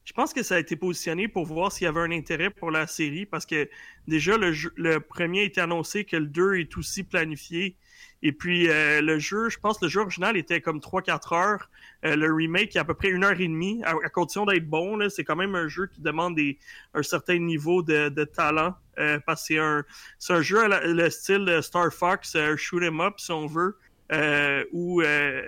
je 0.05 0.13
pense 0.13 0.33
que 0.33 0.43
ça 0.43 0.55
a 0.55 0.59
été 0.59 0.75
positionné 0.75 1.27
pour 1.27 1.45
voir 1.45 1.71
s'il 1.71 1.85
y 1.85 1.87
avait 1.87 1.99
un 2.01 2.11
intérêt 2.11 2.49
pour 2.51 2.71
la 2.71 2.87
série 2.87 3.25
parce 3.25 3.45
que 3.45 3.67
déjà 4.07 4.37
le, 4.37 4.51
jeu- 4.53 4.71
le 4.77 4.99
premier 4.99 5.41
a 5.41 5.43
été 5.43 5.59
annoncé 5.61 6.05
que 6.05 6.15
le 6.15 6.27
2 6.27 6.55
est 6.55 6.77
aussi 6.77 7.03
planifié. 7.03 7.75
Et 8.21 8.31
puis 8.31 8.69
euh, 8.69 9.01
le 9.01 9.19
jeu, 9.19 9.49
je 9.49 9.57
pense 9.59 9.77
que 9.79 9.85
le 9.85 9.89
jeu 9.89 10.01
original 10.01 10.37
était 10.37 10.61
comme 10.61 10.79
3-4 10.79 11.33
heures. 11.33 11.69
Euh, 12.05 12.15
le 12.15 12.31
remake 12.33 12.75
est 12.75 12.79
à 12.79 12.85
peu 12.85 12.93
près 12.93 13.09
une 13.09 13.23
heure 13.23 13.39
et 13.39 13.47
demie, 13.47 13.81
à, 13.83 13.91
à 14.03 14.09
condition 14.09 14.45
d'être 14.45 14.67
bon. 14.69 14.97
C'est 15.09 15.23
quand 15.23 15.35
même 15.35 15.55
un 15.55 15.67
jeu 15.67 15.87
qui 15.87 16.01
demande 16.01 16.35
des, 16.35 16.57
un 16.93 17.03
certain 17.03 17.37
niveau 17.39 17.81
de, 17.81 18.09
de 18.09 18.23
talent. 18.23 18.75
euh, 18.99 19.19
parce 19.25 19.41
que 19.41 19.47
c'est 19.55 19.59
un, 19.59 19.83
un 20.29 20.41
jeu 20.41 20.63
à 20.63 20.67
la- 20.67 20.85
le 20.87 21.09
style 21.09 21.59
Star 21.61 21.91
Fox, 21.93 22.35
euh, 22.35 22.55
shoot 22.57 22.81
'em 22.83 22.99
up 23.01 23.15
si 23.19 23.31
on 23.31 23.47
veut. 23.47 23.77
Euh, 24.11 24.63
où 24.71 25.01
euh, 25.01 25.41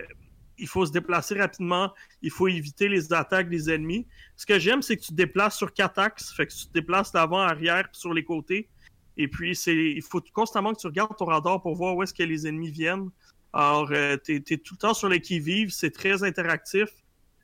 il 0.58 0.68
faut 0.68 0.86
se 0.86 0.92
déplacer 0.92 1.40
rapidement, 1.40 1.94
il 2.24 2.32
faut 2.32 2.48
éviter 2.48 2.90
les 2.90 3.14
attaques 3.14 3.50
des 3.50 3.72
ennemis. 3.72 4.08
Ce 4.38 4.46
que 4.46 4.60
j'aime, 4.60 4.82
c'est 4.82 4.96
que 4.96 5.02
tu 5.02 5.10
te 5.10 5.16
déplaces 5.16 5.58
sur 5.58 5.74
quatre 5.74 5.98
axes, 5.98 6.32
fait 6.32 6.46
que 6.46 6.54
tu 6.54 6.68
te 6.68 6.74
déplaces 6.74 7.12
d'avant, 7.12 7.40
arrière, 7.40 7.88
sur 7.92 8.14
les 8.14 8.24
côtés. 8.24 8.70
Et 9.18 9.28
puis, 9.28 9.56
c'est, 9.56 9.76
il 9.76 10.02
faut 10.04 10.22
constamment 10.32 10.74
que 10.74 10.80
tu 10.80 10.88
regardes 10.88 11.18
ton 11.18 11.26
radar 11.26 11.60
pour 11.62 11.76
voir 11.76 11.96
où 11.96 12.04
est-ce 12.04 12.14
que 12.14 12.24
les 12.24 12.48
ennemis 12.48 12.70
viennent. 12.70 13.10
Alors, 13.52 13.90
euh, 13.92 14.16
t'es, 14.18 14.40
t'es 14.40 14.58
tout 14.58 14.76
le 14.76 14.80
temps 14.80 14.94
sur 14.94 15.10
les 15.10 15.20
qui-vive, 15.20 15.72
c'est 15.72 15.90
très 15.90 16.24
interactif. 16.24 16.90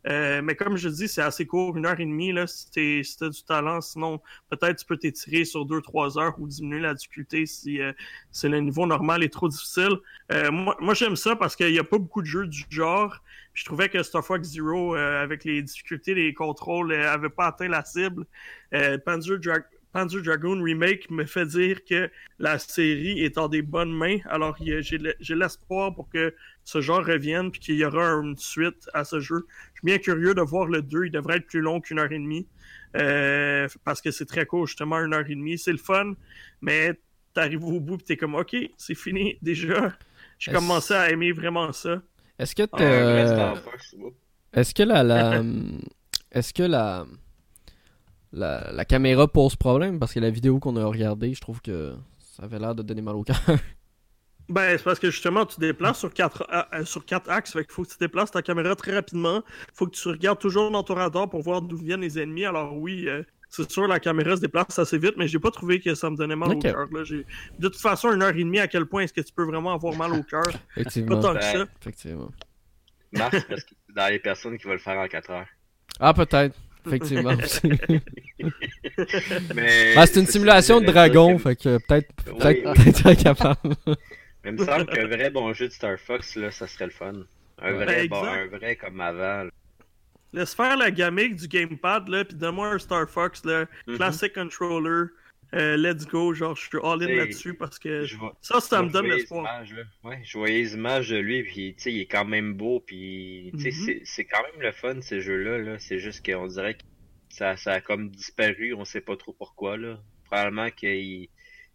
Euh, 0.07 0.41
mais 0.41 0.55
comme 0.55 0.75
je 0.75 0.89
dis, 0.89 1.07
c'est 1.07 1.21
assez 1.21 1.45
court, 1.45 1.77
une 1.77 1.85
heure 1.85 1.99
et 1.99 2.05
demie, 2.05 2.33
là, 2.33 2.45
si, 2.47 2.69
t'es, 2.71 3.01
si 3.03 3.17
du 3.17 3.43
talent. 3.43 3.79
Sinon, 3.81 4.21
peut-être 4.49 4.79
tu 4.79 4.85
peux 4.85 4.97
t'étirer 4.97 5.45
sur 5.45 5.65
deux, 5.65 5.81
trois 5.81 6.17
heures 6.19 6.35
ou 6.39 6.47
diminuer 6.47 6.81
la 6.81 6.93
difficulté 6.93 7.45
si, 7.45 7.81
euh, 7.81 7.93
si 8.31 8.49
le 8.49 8.59
niveau 8.59 8.85
normal 8.85 9.23
est 9.23 9.31
trop 9.31 9.47
difficile. 9.47 9.97
Euh, 10.31 10.51
moi, 10.51 10.75
moi 10.79 10.93
j'aime 10.93 11.15
ça 11.15 11.35
parce 11.35 11.55
qu'il 11.55 11.71
n'y 11.71 11.79
a 11.79 11.83
pas 11.83 11.97
beaucoup 11.97 12.21
de 12.21 12.27
jeux 12.27 12.47
du 12.47 12.65
genre. 12.69 13.17
Je 13.53 13.63
trouvais 13.65 13.87
que 13.87 14.01
Star 14.03 14.25
Fox 14.25 14.49
Zero, 14.49 14.95
euh, 14.95 15.23
avec 15.23 15.43
les 15.45 15.61
difficultés 15.61 16.15
des 16.15 16.33
contrôles, 16.33 16.91
euh, 16.91 17.11
avait 17.11 17.29
pas 17.29 17.47
atteint 17.47 17.67
la 17.69 17.85
cible. 17.85 18.25
Panzer, 19.05 19.37
Dra- 19.37 19.63
Panzer 19.91 20.21
Dragoon 20.23 20.63
Remake 20.63 21.09
me 21.11 21.23
fait 21.25 21.45
dire 21.45 21.85
que 21.85 22.09
la 22.39 22.57
série 22.57 23.23
est 23.23 23.37
en 23.37 23.47
des 23.47 23.61
bonnes 23.61 23.93
mains. 23.93 24.17
Alors, 24.25 24.57
j'ai 24.59 25.35
l'espoir 25.35 25.93
pour 25.93 26.09
que 26.09 26.33
ce 26.63 26.82
genre 26.82 27.06
revienne 27.06 27.52
puis 27.52 27.60
qu'il 27.60 27.76
y 27.76 27.86
aura 27.86 28.12
une 28.13 28.38
suite 28.38 28.89
à 28.93 29.04
ce 29.04 29.19
jeu. 29.19 29.45
Je 29.73 29.80
suis 29.80 29.86
bien 29.86 29.97
curieux 29.97 30.34
de 30.34 30.41
voir 30.41 30.65
le 30.65 30.82
2. 30.82 31.06
Il 31.06 31.12
devrait 31.12 31.38
être 31.38 31.47
plus 31.47 31.62
long 31.62 31.82
qu'une 31.82 31.99
heure 31.99 32.12
et 32.12 32.19
demie. 32.19 32.47
Euh, 32.95 33.67
parce 33.84 34.02
que 34.02 34.12
c'est 34.12 34.26
très 34.26 34.45
court, 34.45 34.67
justement, 34.67 34.97
une 34.99 35.13
heure 35.13 35.26
et 35.28 35.36
demie. 35.36 35.58
C'est 35.58 35.71
le 35.71 35.78
fun, 35.78 36.13
mais 36.62 36.99
t'arrives 37.34 37.63
au 37.63 37.80
bout 37.80 37.95
et 37.95 38.04
t'es 38.04 38.17
comme, 38.17 38.36
OK, 38.36 38.56
c'est 38.78 38.95
fini 38.95 39.38
déjà. 39.41 39.93
J'ai 40.39 40.52
commencé 40.52 40.93
à 40.93 41.10
aimer 41.10 41.32
vraiment 41.32 41.71
ça. 41.71 42.02
Est-ce 42.39 42.56
que 42.56 42.63
oups. 42.63 44.15
Est-ce 44.54 44.73
que 44.73 44.84
la, 44.84 45.04
la 45.04 45.41
est-ce 46.32 46.54
que 46.54 46.63
la, 46.63 47.06
la 48.32 48.71
la 48.71 48.86
caméra 48.86 49.28
pose 49.28 49.56
problème? 49.56 49.99
Parce 49.99 50.13
que 50.13 50.19
la 50.19 50.30
vidéo 50.30 50.60
qu'on 50.60 50.76
a 50.76 50.86
regardée, 50.86 51.34
je 51.34 51.41
trouve 51.41 51.62
que 51.62 51.93
ça 52.19 52.43
avait 52.43 52.60
l'air 52.60 52.76
de 52.76 52.84
donner 52.84 53.02
mal 53.02 53.15
au 53.15 53.23
cœur. 53.23 53.41
Ben, 54.49 54.77
c'est 54.77 54.84
parce 54.84 54.99
que 54.99 55.10
justement, 55.10 55.45
tu 55.45 55.60
déplaces 55.60 55.99
sur 55.99 56.13
quatre, 56.13 56.45
a- 56.49 56.67
euh, 56.75 56.86
sur 56.86 57.06
quatre 57.06 57.29
axes. 57.29 57.53
Fait 57.53 57.63
qu'il 57.63 57.73
faut 57.73 57.84
que 57.84 57.89
tu 57.89 57.97
déplaces 57.99 58.32
ta 58.32 58.41
caméra 58.41 58.75
très 58.75 58.93
rapidement. 58.93 59.41
faut 59.73 59.88
que 59.88 59.95
tu 59.95 60.08
regardes 60.10 60.39
toujours 60.39 60.69
dans 60.69 60.84
ton 60.84 60.95
radar 60.95 61.29
pour 61.29 61.41
voir 61.41 61.62
d'où 61.62 61.77
viennent 61.77 62.01
les 62.01 62.19
ennemis. 62.19 62.45
Alors 62.45 62.75
oui, 62.77 63.08
euh, 63.08 63.23
c'est 63.49 63.71
sûr, 63.71 63.88
la 63.88 63.99
caméra 63.99 64.36
se 64.36 64.41
déplace 64.41 64.77
assez 64.79 64.97
vite, 64.97 65.13
mais 65.17 65.27
j'ai 65.27 65.39
pas 65.39 65.51
trouvé 65.51 65.79
que 65.79 65.95
ça 65.95 66.10
me 66.10 66.17
donnait 66.17 66.36
mal 66.36 66.51
au 66.51 66.60
cœur. 66.60 66.88
là. 66.91 67.03
J'ai- 67.03 67.25
De 67.60 67.67
toute 67.69 67.79
façon, 67.79 68.12
une 68.12 68.21
heure 68.21 68.32
et 68.36 68.43
demie, 68.43 68.60
à 68.60 68.67
quel 68.67 68.86
point 68.86 69.03
est-ce 69.03 69.13
que 69.13 69.21
tu 69.21 69.32
peux 69.34 69.45
vraiment 69.45 69.73
avoir 69.73 69.95
mal 69.95 70.12
au 70.12 70.23
cœur? 70.23 70.41
Pas 70.43 70.60
Effectivement. 70.82 71.19
tant 71.21 71.34
que 71.36 71.41
ça. 71.41 71.53
Ben, 71.53 71.67
Effectivement. 71.82 72.32
Marc, 73.13 73.34
c'est 73.36 73.47
parce 73.47 73.63
que 73.63 73.69
c'est 73.88 73.95
dans 73.95 74.10
les 74.10 74.19
personnes 74.19 74.58
qui 74.58 74.65
vont 74.65 74.73
le 74.73 74.79
faire 74.79 74.97
en 74.97 75.08
4 75.08 75.29
heures. 75.29 75.47
Ah 75.99 76.13
peut-être. 76.13 76.56
Effectivement. 76.86 77.32
Mais 79.56 79.93
Ah, 79.95 80.06
c'est 80.06 80.19
une 80.19 80.25
simulation 80.27 80.82
de 80.82 80.86
dragon, 80.86 81.38
fait 81.38 81.56
que 81.56 81.77
peut-être 81.88 82.12
peut-être 82.25 83.08
oui. 83.08 83.15
capable. 83.23 83.58
Il 84.45 84.51
me 84.53 84.65
semble 84.65 84.86
qu'un 84.88 85.08
vrai 85.08 85.29
bon 85.29 85.53
jeu 85.53 85.67
de 85.67 85.73
Star 85.73 85.97
Fox, 85.97 86.36
là, 86.36 86.51
ça 86.51 86.67
serait 86.67 86.86
le 86.86 86.91
fun. 86.91 87.13
Un 87.60 87.73
Ouais. 87.73 87.86
vrai, 87.86 88.08
bon, 88.08 88.19
exact. 88.19 88.53
un 88.53 88.58
vrai 88.58 88.75
comme 88.75 88.99
avant. 88.99 89.43
là. 89.43 89.49
Laisse 90.34 90.56
faire 90.56 90.75
la 90.77 90.89
gamique 90.91 91.36
du 91.36 91.47
gamepad, 91.47 92.08
là, 92.10 92.25
puis 92.25 92.36
donne-moi 92.36 92.69
un 92.73 92.79
Star 92.79 93.08
Fox, 93.10 93.45
là, 93.45 93.65
Mhm. 93.88 93.95
classic 93.97 94.34
controller. 94.34 95.10
euh, 95.56 95.77
let's 95.77 96.08
go, 96.08 96.34
genre, 96.34 96.56
je 96.56 96.63
suis 96.67 96.79
all-in 96.82 97.15
là-dessus 97.15 97.53
parce 97.53 97.77
que 97.77 98.06
Je 98.06 98.17
vois- 98.17 98.36
ça, 98.41 98.60
ça 98.60 98.79
je 98.79 98.86
me 98.86 98.89
donne 98.89 99.06
l'espoir. 99.06 99.62
Ouais, 100.03 100.19
je 100.23 100.36
voyais 100.36 100.58
les 100.63 100.73
images 100.73 101.10
de 101.10 101.17
lui, 101.17 101.43
puis 101.43 101.75
tu 101.75 101.84
sais, 101.84 101.93
il 101.93 102.01
est 102.01 102.06
quand 102.08 102.25
même 102.25 102.56
beau, 102.56 102.79
puis 102.79 103.51
tu 103.53 103.60
sais, 103.60 103.69
Mhm. 103.69 103.86
c'est- 103.86 104.01
c'est 104.03 104.25
quand 104.25 104.41
même 104.41 104.60
le 104.60 104.71
fun 104.71 104.99
ces 105.01 105.21
jeux-là. 105.21 105.60
Là. 105.60 105.77
C'est 105.77 105.99
juste 105.99 106.25
qu'on 106.25 106.47
dirait 106.47 106.73
que 106.73 106.82
ça, 107.29 107.56
ça 107.56 107.73
a 107.73 107.82
comme 107.82 108.10
disparu, 108.10 108.73
on 108.73 108.84
sait 108.84 109.01
pas 109.01 109.15
trop 109.15 109.34
pourquoi. 109.34 109.77
là. 109.77 109.99
Probablement 110.25 110.71
qu'il 110.71 111.27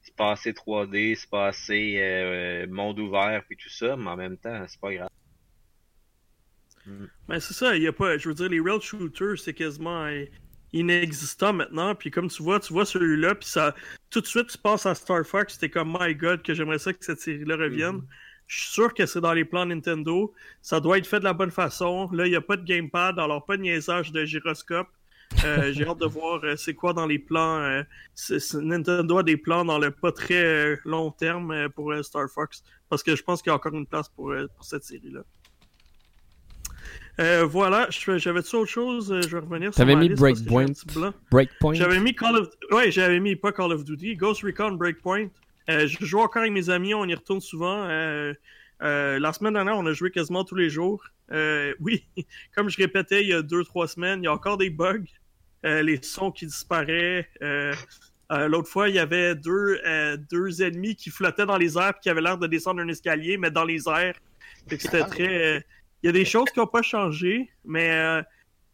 c'est 0.02 0.16
pas 0.16 0.32
assez 0.32 0.52
3D, 0.52 1.16
c'est 1.16 1.30
pas 1.30 1.48
assez 1.48 1.96
euh, 1.98 2.66
monde 2.68 2.98
ouvert, 2.98 3.42
puis 3.46 3.56
tout 3.56 3.68
ça, 3.68 3.96
mais 3.96 4.10
en 4.10 4.16
même 4.16 4.36
temps, 4.36 4.64
c'est 4.68 4.80
pas 4.80 4.94
grave. 4.94 5.08
Mais 7.28 7.40
c'est 7.40 7.54
ça, 7.54 7.76
il 7.76 7.82
y 7.82 7.86
a 7.86 7.92
pas. 7.92 8.16
Je 8.16 8.28
veux 8.28 8.34
dire, 8.34 8.48
les 8.48 8.60
rail 8.60 8.80
shooters, 8.80 9.38
c'est 9.38 9.52
quasiment 9.52 10.08
inexistant 10.72 11.52
maintenant. 11.52 11.94
Puis 11.94 12.10
comme 12.10 12.28
tu 12.28 12.42
vois, 12.42 12.60
tu 12.60 12.72
vois 12.72 12.86
celui-là, 12.86 13.34
puis 13.34 13.48
ça. 13.48 13.74
Tout 14.10 14.20
de 14.20 14.26
suite, 14.26 14.48
tu 14.48 14.58
passes 14.58 14.86
à 14.86 14.94
Star 14.94 15.24
Fox, 15.24 15.58
t'es 15.58 15.68
comme 15.68 15.96
My 15.98 16.14
God, 16.14 16.42
que 16.42 16.54
j'aimerais 16.54 16.78
ça 16.78 16.92
que 16.92 17.04
cette 17.04 17.20
série-là 17.20 17.56
revienne. 17.56 17.96
Mhm. 17.96 18.06
Je 18.46 18.62
suis 18.62 18.72
sûr 18.72 18.94
que 18.94 19.04
c'est 19.04 19.20
dans 19.20 19.34
les 19.34 19.44
plans 19.44 19.66
Nintendo. 19.66 20.32
Ça 20.62 20.80
doit 20.80 20.96
être 20.96 21.06
fait 21.06 21.18
de 21.18 21.24
la 21.24 21.34
bonne 21.34 21.50
façon. 21.50 22.08
Là, 22.12 22.26
il 22.26 22.30
n'y 22.30 22.36
a 22.36 22.40
pas 22.40 22.56
de 22.56 22.64
gamepad, 22.64 23.18
alors 23.18 23.44
pas 23.44 23.58
de 23.58 23.62
niaisage 23.62 24.10
de 24.10 24.24
gyroscope. 24.24 24.88
Euh, 25.44 25.72
J'ai 25.72 25.86
hâte 25.86 25.98
de 25.98 26.06
voir 26.06 26.42
euh, 26.42 26.56
c'est 26.56 26.74
quoi 26.74 26.92
dans 26.92 27.06
les 27.06 27.18
plans. 27.18 27.58
euh, 27.58 27.82
Nintendo 28.54 29.18
a 29.18 29.22
des 29.22 29.36
plans 29.36 29.64
dans 29.64 29.78
le 29.78 29.90
pas 29.90 30.12
très 30.12 30.78
long 30.84 31.10
terme 31.10 31.68
pour 31.70 31.94
Star 32.02 32.28
Fox. 32.28 32.62
Parce 32.88 33.02
que 33.02 33.14
je 33.14 33.22
pense 33.22 33.42
qu'il 33.42 33.50
y 33.50 33.52
a 33.52 33.56
encore 33.56 33.74
une 33.74 33.86
place 33.86 34.08
pour, 34.08 34.34
pour 34.56 34.64
cette 34.64 34.84
série-là. 34.84 35.20
Voilà, 37.44 37.88
j'avais-tu 37.90 38.56
autre 38.56 38.70
chose? 38.70 39.20
Je 39.22 39.28
vais 39.28 39.40
revenir 39.40 39.74
sur 39.74 39.78
T'avais 39.78 39.96
mis 39.96 40.08
Breakpoint. 40.08 40.66
Breakpoint. 41.30 41.74
J'avais 41.74 42.00
mis 42.00 42.14
Call 42.14 42.36
of... 42.36 42.48
Ouais, 42.70 42.90
j'avais 42.90 43.20
mis 43.20 43.36
pas 43.36 43.52
Call 43.52 43.72
of 43.72 43.84
Duty, 43.84 44.16
Ghost 44.16 44.42
Recon 44.42 44.72
Breakpoint. 44.72 45.28
Je 45.68 45.96
joue 46.00 46.20
encore 46.20 46.42
avec 46.42 46.52
mes 46.52 46.70
amis, 46.70 46.94
on 46.94 47.04
y 47.04 47.14
retourne 47.14 47.40
souvent. 47.40 47.86
Euh, 48.82 49.18
la 49.18 49.32
semaine 49.32 49.54
dernière, 49.54 49.76
on 49.76 49.86
a 49.86 49.92
joué 49.92 50.10
quasiment 50.10 50.44
tous 50.44 50.54
les 50.54 50.70
jours. 50.70 51.04
Euh, 51.32 51.74
oui, 51.80 52.04
comme 52.54 52.68
je 52.68 52.76
répétais 52.76 53.22
il 53.22 53.28
y 53.28 53.32
a 53.32 53.42
deux, 53.42 53.64
trois 53.64 53.88
semaines, 53.88 54.22
il 54.22 54.24
y 54.24 54.28
a 54.28 54.32
encore 54.32 54.56
des 54.56 54.70
bugs. 54.70 55.04
Euh, 55.64 55.82
les 55.82 56.00
sons 56.02 56.30
qui 56.30 56.46
disparaissent. 56.46 57.26
Euh, 57.42 57.74
euh, 58.30 58.48
L'autre 58.48 58.68
fois, 58.68 58.88
il 58.88 58.94
y 58.94 58.98
avait 58.98 59.34
deux, 59.34 59.80
deux 60.30 60.62
ennemis 60.62 60.96
qui 60.96 61.10
flottaient 61.10 61.46
dans 61.46 61.56
les 61.56 61.76
airs 61.78 61.94
et 61.96 62.00
qui 62.02 62.10
avaient 62.10 62.20
l'air 62.20 62.38
de 62.38 62.46
descendre 62.46 62.80
un 62.80 62.88
escalier, 62.88 63.38
mais 63.38 63.50
dans 63.50 63.64
les 63.64 63.88
airs. 63.88 64.14
C'était 64.68 65.04
très... 65.04 65.64
Il 66.02 66.06
y 66.06 66.08
a 66.10 66.12
des 66.12 66.24
choses 66.24 66.48
qui 66.50 66.60
n'ont 66.60 66.66
pas 66.66 66.82
changé, 66.82 67.50
mais... 67.64 68.22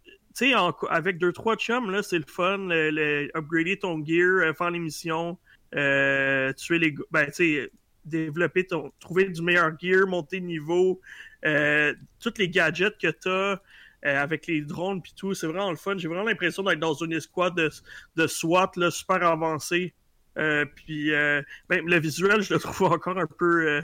tu 0.05 0.13
sais, 0.51 0.53
avec 0.91 1.19
deux, 1.19 1.33
trois 1.33 1.57
chums, 1.57 1.91
là, 1.91 2.03
c'est 2.03 2.19
le 2.19 2.27
fun. 2.27 2.59
Le, 2.69 3.31
upgrader 3.35 3.79
ton 3.79 4.05
gear, 4.05 4.55
faire 4.57 4.71
les 4.71 4.81
missions, 4.81 5.39
euh, 5.77 6.53
tuer 6.53 6.79
les. 6.79 6.95
Ben, 7.11 7.31
tu 7.31 7.71
développer 8.05 8.67
ton. 8.67 8.93
Trouver 9.01 9.25
du 9.25 9.43
meilleur 9.43 9.73
gear, 9.81 10.07
monter 10.07 10.41
de 10.41 10.47
niveau, 10.47 11.01
euh, 11.45 11.95
tous 12.21 12.35
les 12.39 12.49
gadgets 12.49 12.97
que 12.99 13.09
t'as. 13.09 13.61
Euh, 14.07 14.23
avec 14.23 14.47
les 14.47 14.61
drones 14.61 15.01
puis 15.01 15.15
tout, 15.17 15.35
c'est 15.35 15.47
vraiment 15.47 15.71
le 15.71 15.77
fun. 15.77 15.97
J'ai 15.97 16.09
vraiment 16.09 16.25
l'impression 16.25 16.63
d'être 16.63 16.81
dans 16.81 16.95
une 16.95 17.13
escouade 17.13 17.55
de, 17.55 17.71
de 18.17 18.27
SWAT 18.27 18.73
là, 18.77 18.91
super 18.91 19.23
avancée. 19.23 19.95
Euh, 20.37 20.65
puis 20.65 21.13
euh, 21.13 21.43
ben, 21.69 21.85
le 21.87 21.99
visuel, 21.99 22.43
je 22.43 22.55
le 22.55 22.61
trouve 22.61 22.93
encore 22.93 23.19
un 23.19 23.27
peu. 23.27 23.83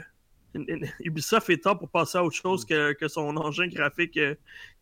Ubisoft 0.99 1.49
est 1.49 1.63
temps 1.63 1.77
pour 1.77 1.89
passer 1.89 2.17
à 2.17 2.25
autre 2.25 2.35
chose 2.35 2.65
que, 2.65 2.91
que 2.91 3.07
son 3.07 3.37
engin 3.37 3.67
graphique 3.67 4.19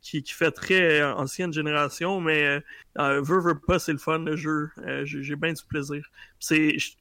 qui, 0.02 0.24
qui 0.24 0.34
fait 0.34 0.50
très 0.50 1.04
ancienne 1.04 1.54
génération, 1.54 2.20
mais 2.20 2.60
euh, 2.98 3.22
veut, 3.22 3.40
veut 3.40 3.60
pas, 3.60 3.78
c'est 3.78 3.92
le 3.92 4.00
fun 4.00 4.18
le 4.18 4.36
jeu. 4.36 4.70
J'ai 5.04 5.36
bien 5.36 5.54
du 5.54 5.64
plaisir. 5.64 6.04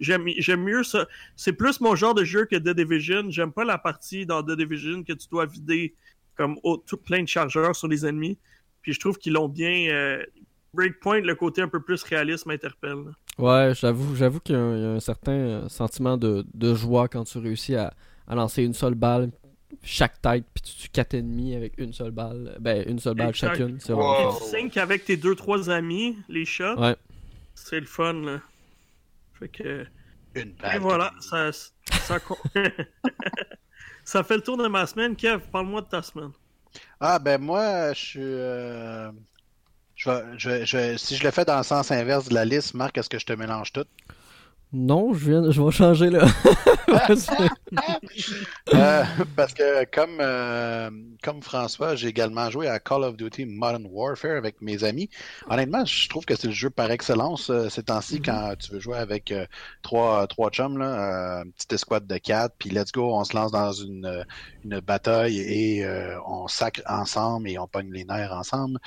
J'aime 0.01 0.62
mieux 0.62 0.82
ça. 0.82 1.07
C'est 1.34 1.55
plus 1.55 1.80
mon 1.80 1.97
genre 1.97 2.14
de 2.14 2.24
jeu 2.24 2.45
que 2.45 2.57
The 2.57 2.76
Division. 2.76 3.30
J'aime 3.30 3.53
pas 3.53 3.64
la 3.64 3.78
partie 3.78 4.26
dans 4.26 4.43
The 4.43 4.53
Division 4.53 5.03
que 5.03 5.14
tu 5.14 5.28
dois 5.28 5.47
vider 5.47 5.95
comme 6.39 6.57
tout 6.86 6.97
plein 6.97 7.22
de 7.22 7.28
chargeurs 7.28 7.76
sur 7.76 7.89
les 7.89 8.07
ennemis. 8.07 8.39
Puis 8.80 8.95
je 8.95 9.01
trouve 9.01 9.18
qu'ils 9.18 9.34
l'ont 9.34 9.49
bien. 9.49 9.91
euh, 9.93 10.24
Breakpoint, 10.74 11.20
le 11.20 11.34
côté 11.34 11.61
un 11.62 11.68
peu 11.68 11.80
plus 11.80 12.03
réaliste 12.05 12.47
m'interpelle. 12.47 12.99
Ouais, 13.39 13.72
j'avoue, 13.74 14.14
j'avoue 14.14 14.39
qu'il 14.41 14.55
y, 14.55 14.59
a 14.59 14.61
un 14.62 14.76
il 14.76 14.82
y 14.82 14.84
a 14.84 14.89
un 14.91 15.01
certain 15.01 15.32
euh, 15.32 15.68
sentiment 15.68 16.16
de, 16.16 16.45
de 16.55 16.74
joie 16.74 17.09
quand 17.09 17.24
tu 17.24 17.39
réussis 17.39 17.74
à, 17.74 17.93
à 18.26 18.34
lancer 18.34 18.62
une 18.62 18.74
seule 18.74 18.95
balle, 18.95 19.30
chaque 19.82 20.20
tête, 20.20 20.45
puis 20.55 20.62
tu 20.62 20.74
tues 20.76 20.89
quatre 20.91 21.14
ennemis 21.14 21.55
avec 21.55 21.72
une 21.78 21.93
seule 21.93 22.11
balle. 22.11 22.57
Ben, 22.61 22.84
une 22.89 22.99
seule 22.99 23.14
balle 23.14 23.30
Exact. 23.30 23.49
chacune. 23.57 23.80
C'est 23.80 23.93
vraiment 23.93 24.30
Wow. 24.30 24.39
Tu 24.39 24.45
sync 24.45 24.76
avec 24.76 25.05
tes 25.07 25.16
deux 25.16 25.34
trois 25.34 25.70
amis, 25.70 26.16
les 26.28 26.45
shots, 26.45 26.78
Ouais. 26.78 26.97
c'est 27.55 27.80
le 27.80 27.86
fun 27.86 28.12
là. 28.14 28.41
Fait 29.39 29.49
que. 29.49 29.86
Une 30.34 30.51
Et 30.51 30.55
balle. 30.62 30.80
voilà, 30.80 31.14
ça, 31.20 31.51
ça, 31.53 32.18
ça 34.09 34.25
fait 34.25 34.37
le 34.37 34.43
tour 34.43 34.57
de 34.57 34.67
ma 34.69 34.87
semaine. 34.87 35.15
Kev, 35.17 35.41
parle-moi 35.53 35.83
de 35.83 35.87
ta 35.89 36.03
semaine. 36.03 36.33
Ah, 37.01 37.19
ben 37.19 37.41
moi, 37.41 37.93
je 37.93 37.99
suis. 38.01 38.21
euh, 38.23 39.11
Je 39.97 40.11
je 40.39 40.65
je 40.67 40.97
si 40.99 41.17
je 41.17 41.25
le 41.25 41.31
fais 41.33 41.45
dans 41.47 41.59
le 41.59 41.65
sens 41.65 41.91
inverse 41.93 42.29
de 42.29 42.35
la 42.35 42.45
liste, 42.47 42.75
Marc, 42.75 42.99
est-ce 42.99 43.11
que 43.11 43.19
je 43.21 43.27
te 43.27 43.35
mélange 43.35 43.73
tout? 43.73 43.87
Non, 44.71 45.14
je 45.14 45.31
viens, 45.31 45.51
je 45.51 45.62
vais 45.62 45.71
changer 45.71 46.11
là. 46.11 46.27
Euh, 48.75 49.05
parce 49.37 49.53
que 49.55 49.85
comme, 49.87 50.19
euh, 50.21 50.91
comme 51.23 51.43
François, 51.43 51.95
j'ai 51.95 52.09
également 52.09 52.51
joué 52.51 52.69
à 52.69 52.79
Call 52.79 53.03
of 53.03 53.16
Duty 53.16 53.45
Modern 53.47 53.87
Warfare 53.91 54.37
avec 54.37 54.61
mes 54.61 54.85
amis. 54.85 55.09
Honnêtement, 55.49 55.85
je 55.85 56.09
trouve 56.09 56.25
que 56.25 56.35
c'est 56.37 56.49
le 56.49 56.53
jeu 56.53 56.71
par 56.71 56.91
excellence 56.91 57.51
euh, 57.51 57.69
ces 57.69 57.83
temps-ci 57.83 58.16
Mhm. 58.16 58.25
quand 58.25 58.55
tu 58.59 58.73
veux 58.73 58.81
jouer 58.81 58.99
avec 58.99 59.33
euh, 59.33 59.47
trois, 59.83 60.27
trois 60.27 60.51
chums, 60.51 60.79
là, 60.79 61.43
une 61.45 61.53
petite 61.53 61.73
escouade 61.73 62.07
de 62.07 62.19
quatre, 62.19 62.55
puis 62.59 62.71
let's 62.71 62.93
go, 62.93 63.14
on 63.14 63.25
se 63.25 63.35
lance 63.37 63.53
dans 63.53 63.73
une, 63.73 64.25
une 64.64 64.81
bataille 64.81 65.39
et 65.39 65.87
on 66.27 66.47
sacre 66.49 66.83
ensemble 66.87 67.49
et 67.49 67.59
on 67.59 67.66
pogne 67.66 67.93
les 67.93 68.05
nerfs 68.05 68.33
ensemble. 68.33 68.79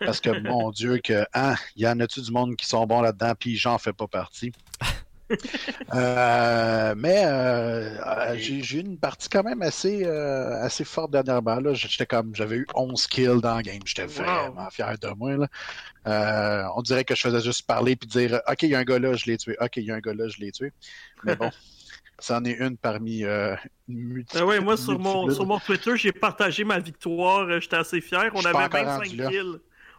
Parce 0.00 0.20
que 0.20 0.30
mon 0.40 0.70
Dieu, 0.70 0.98
que 1.02 1.24
hein, 1.34 1.54
il 1.76 1.82
y 1.82 1.88
en 1.88 2.00
a-tu 2.00 2.20
du 2.20 2.32
monde 2.32 2.56
qui 2.56 2.66
sont 2.66 2.86
bons 2.86 3.00
là-dedans, 3.00 3.32
puis 3.38 3.56
j'en 3.56 3.78
fais 3.78 3.92
pas 3.92 4.08
partie? 4.08 4.52
Euh, 5.94 6.94
mais 6.96 7.24
euh, 7.26 8.36
j'ai 8.38 8.56
eu 8.76 8.80
une 8.80 8.98
partie 8.98 9.28
quand 9.28 9.42
même 9.44 9.62
assez, 9.62 10.04
euh, 10.04 10.62
assez 10.62 10.84
forte 10.84 11.12
dernièrement. 11.12 11.58
J'étais 11.74 12.06
comme 12.06 12.34
j'avais 12.34 12.56
eu 12.56 12.66
11 12.74 13.06
kills 13.06 13.40
dans 13.40 13.56
le 13.56 13.62
game. 13.62 13.80
J'étais 13.84 14.06
Wow. 14.06 14.52
vraiment 14.52 14.70
fier 14.70 14.98
de 14.98 15.08
moi. 15.10 15.36
Là. 16.04 16.72
On 16.76 16.82
dirait 16.82 17.04
que 17.04 17.14
je 17.14 17.20
faisais 17.22 17.40
juste 17.40 17.66
parler 17.66 17.96
puis 17.96 18.08
dire 18.08 18.40
OK, 18.48 18.62
il 18.62 18.70
y 18.70 18.74
a 18.74 18.78
un 18.80 18.84
gars 18.84 18.98
là, 18.98 19.14
je 19.14 19.26
l'ai 19.26 19.36
tué. 19.36 19.56
OK, 19.60 19.76
il 19.76 19.84
y 19.84 19.90
a 19.90 19.94
un 19.96 20.00
gars 20.00 20.14
là, 20.14 20.28
je 20.28 20.38
l'ai 20.40 20.52
tué. 20.52 20.72
Mais 21.24 21.36
bon, 21.36 21.50
c'en 22.18 22.44
est 22.44 22.52
une 22.58 22.76
parmi 22.78 23.24
euh, 23.24 23.56
une 23.88 24.24
Ah 24.34 24.44
ouais, 24.46 24.60
moi, 24.60 24.76
sur 24.76 24.98
mon, 24.98 25.30
sur 25.30 25.46
mon 25.46 25.60
Twitter, 25.60 25.96
j'ai 25.96 26.12
partagé 26.12 26.64
ma 26.64 26.78
victoire. 26.78 27.60
J'étais 27.60 27.76
assez 27.76 28.00
fier. 28.00 28.30
On 28.34 28.40
Je 28.40 28.48
avait 28.48 28.62
encore 28.62 28.84
25 28.84 29.08
rendu 29.08 29.16
là. 29.16 29.28
kills. 29.30 29.58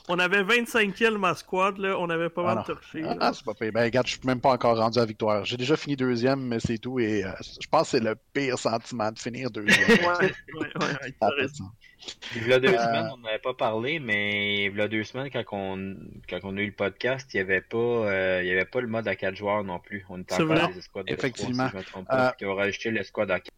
On 0.10 0.20
avait 0.20 0.42
25 0.44 0.94
kills, 0.94 1.18
ma 1.18 1.36
squad. 1.36 1.78
Là. 1.80 1.98
On 2.00 2.10
avait 2.10 2.30
pas 2.30 2.42
Ah 2.44 2.46
mal 2.46 2.58
non. 2.58 2.64
torché. 2.64 3.02
Ah, 3.04 3.08
là. 3.10 3.18
ah, 3.20 3.32
c'est 3.34 3.44
pas 3.44 3.54
pire. 3.54 3.72
Ben, 3.74 3.84
regarde, 3.84 4.08
je 4.08 4.14
suis 4.14 4.22
même 4.26 4.40
pas 4.40 4.52
encore 4.52 4.78
rendu 4.78 4.98
à 4.98 5.02
la 5.02 5.06
victoire. 5.08 5.44
J'ai 5.46 5.58
déjà 5.58 5.76
fini 5.76 5.96
deuxième, 5.96 6.40
mais 6.48 6.60
c'est 6.60 6.78
tout. 6.78 7.00
Et 7.00 7.26
euh, 7.26 7.32
je 7.62 7.68
pense 7.68 7.92
que 7.92 7.98
c'est 7.98 8.04
le 8.04 8.16
pire 8.34 8.58
sentiment 8.58 9.12
de 9.12 9.20
finir 9.20 9.52
deuxième. 9.52 9.88
Ouais, 9.90 9.98
ouais, 10.60 10.68
ouais. 10.82 11.14
Il 12.36 12.48
y 12.48 12.54
a 12.54 12.60
deux 12.60 12.70
Euh, 12.70 12.78
semaines, 12.78 13.10
on 13.14 13.18
n'avait 13.18 13.40
pas 13.40 13.54
parlé, 13.54 14.00
mais 14.00 14.66
il 14.66 14.76
y 14.78 14.82
a 14.82 14.88
deux 14.88 15.04
semaines, 15.04 15.30
quand 15.32 15.44
on, 15.52 15.96
quand 16.30 16.40
on 16.44 16.56
a 16.56 16.62
eu 16.62 16.68
le 16.68 16.72
podcast, 16.72 17.28
il 17.34 17.38
n'y 17.38 17.42
avait, 17.42 17.62
pas, 17.62 17.78
euh, 17.78 18.42
il 18.44 18.48
y 18.48 18.52
avait 18.52 18.66
pas 18.66 18.80
le 18.82 18.88
mode 18.88 19.08
à 19.08 19.16
quatre 19.16 19.36
joueurs 19.36 19.64
non 19.64 19.80
plus. 19.80 20.06
On 20.10 20.22
était 20.22 20.36
encore 20.42 20.70
des 20.70 20.78
escouades 20.78 21.08
de 21.08 21.14
Effectivement. 21.14 21.68
trois, 21.68 21.70
si 21.70 21.74
je 21.74 21.78
me 21.78 21.84
trompe 21.84 22.08
pas. 22.08 22.28
Euh, 22.30 22.32
ils 22.40 22.48
ont 22.48 22.56
rajouté 22.56 22.92
l'escouade 22.92 23.32
à 23.32 23.40
quatre. 23.40 23.54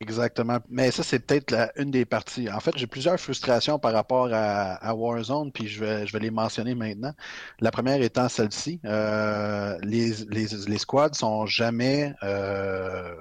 Exactement. 0.00 0.58
Mais 0.68 0.90
ça, 0.90 1.02
c'est 1.02 1.20
peut-être 1.20 1.50
la- 1.50 1.72
une 1.76 1.90
des 1.90 2.04
parties. 2.04 2.50
En 2.50 2.60
fait, 2.60 2.72
j'ai 2.76 2.86
plusieurs 2.86 3.18
frustrations 3.18 3.78
par 3.78 3.92
rapport 3.94 4.28
à, 4.32 4.74
à 4.74 4.94
Warzone, 4.94 5.50
puis 5.52 5.68
je 5.68 5.80
vais, 5.82 6.06
je 6.06 6.12
vais 6.12 6.18
les 6.18 6.30
mentionner 6.30 6.74
maintenant. 6.74 7.12
La 7.60 7.70
première 7.70 8.00
étant 8.02 8.28
celle-ci. 8.28 8.78
Euh, 8.84 9.78
les, 9.82 10.12
les, 10.28 10.46
les 10.66 10.78
squads 10.78 11.14
sont 11.14 11.46
jamais... 11.46 12.14
euh, 12.22 13.14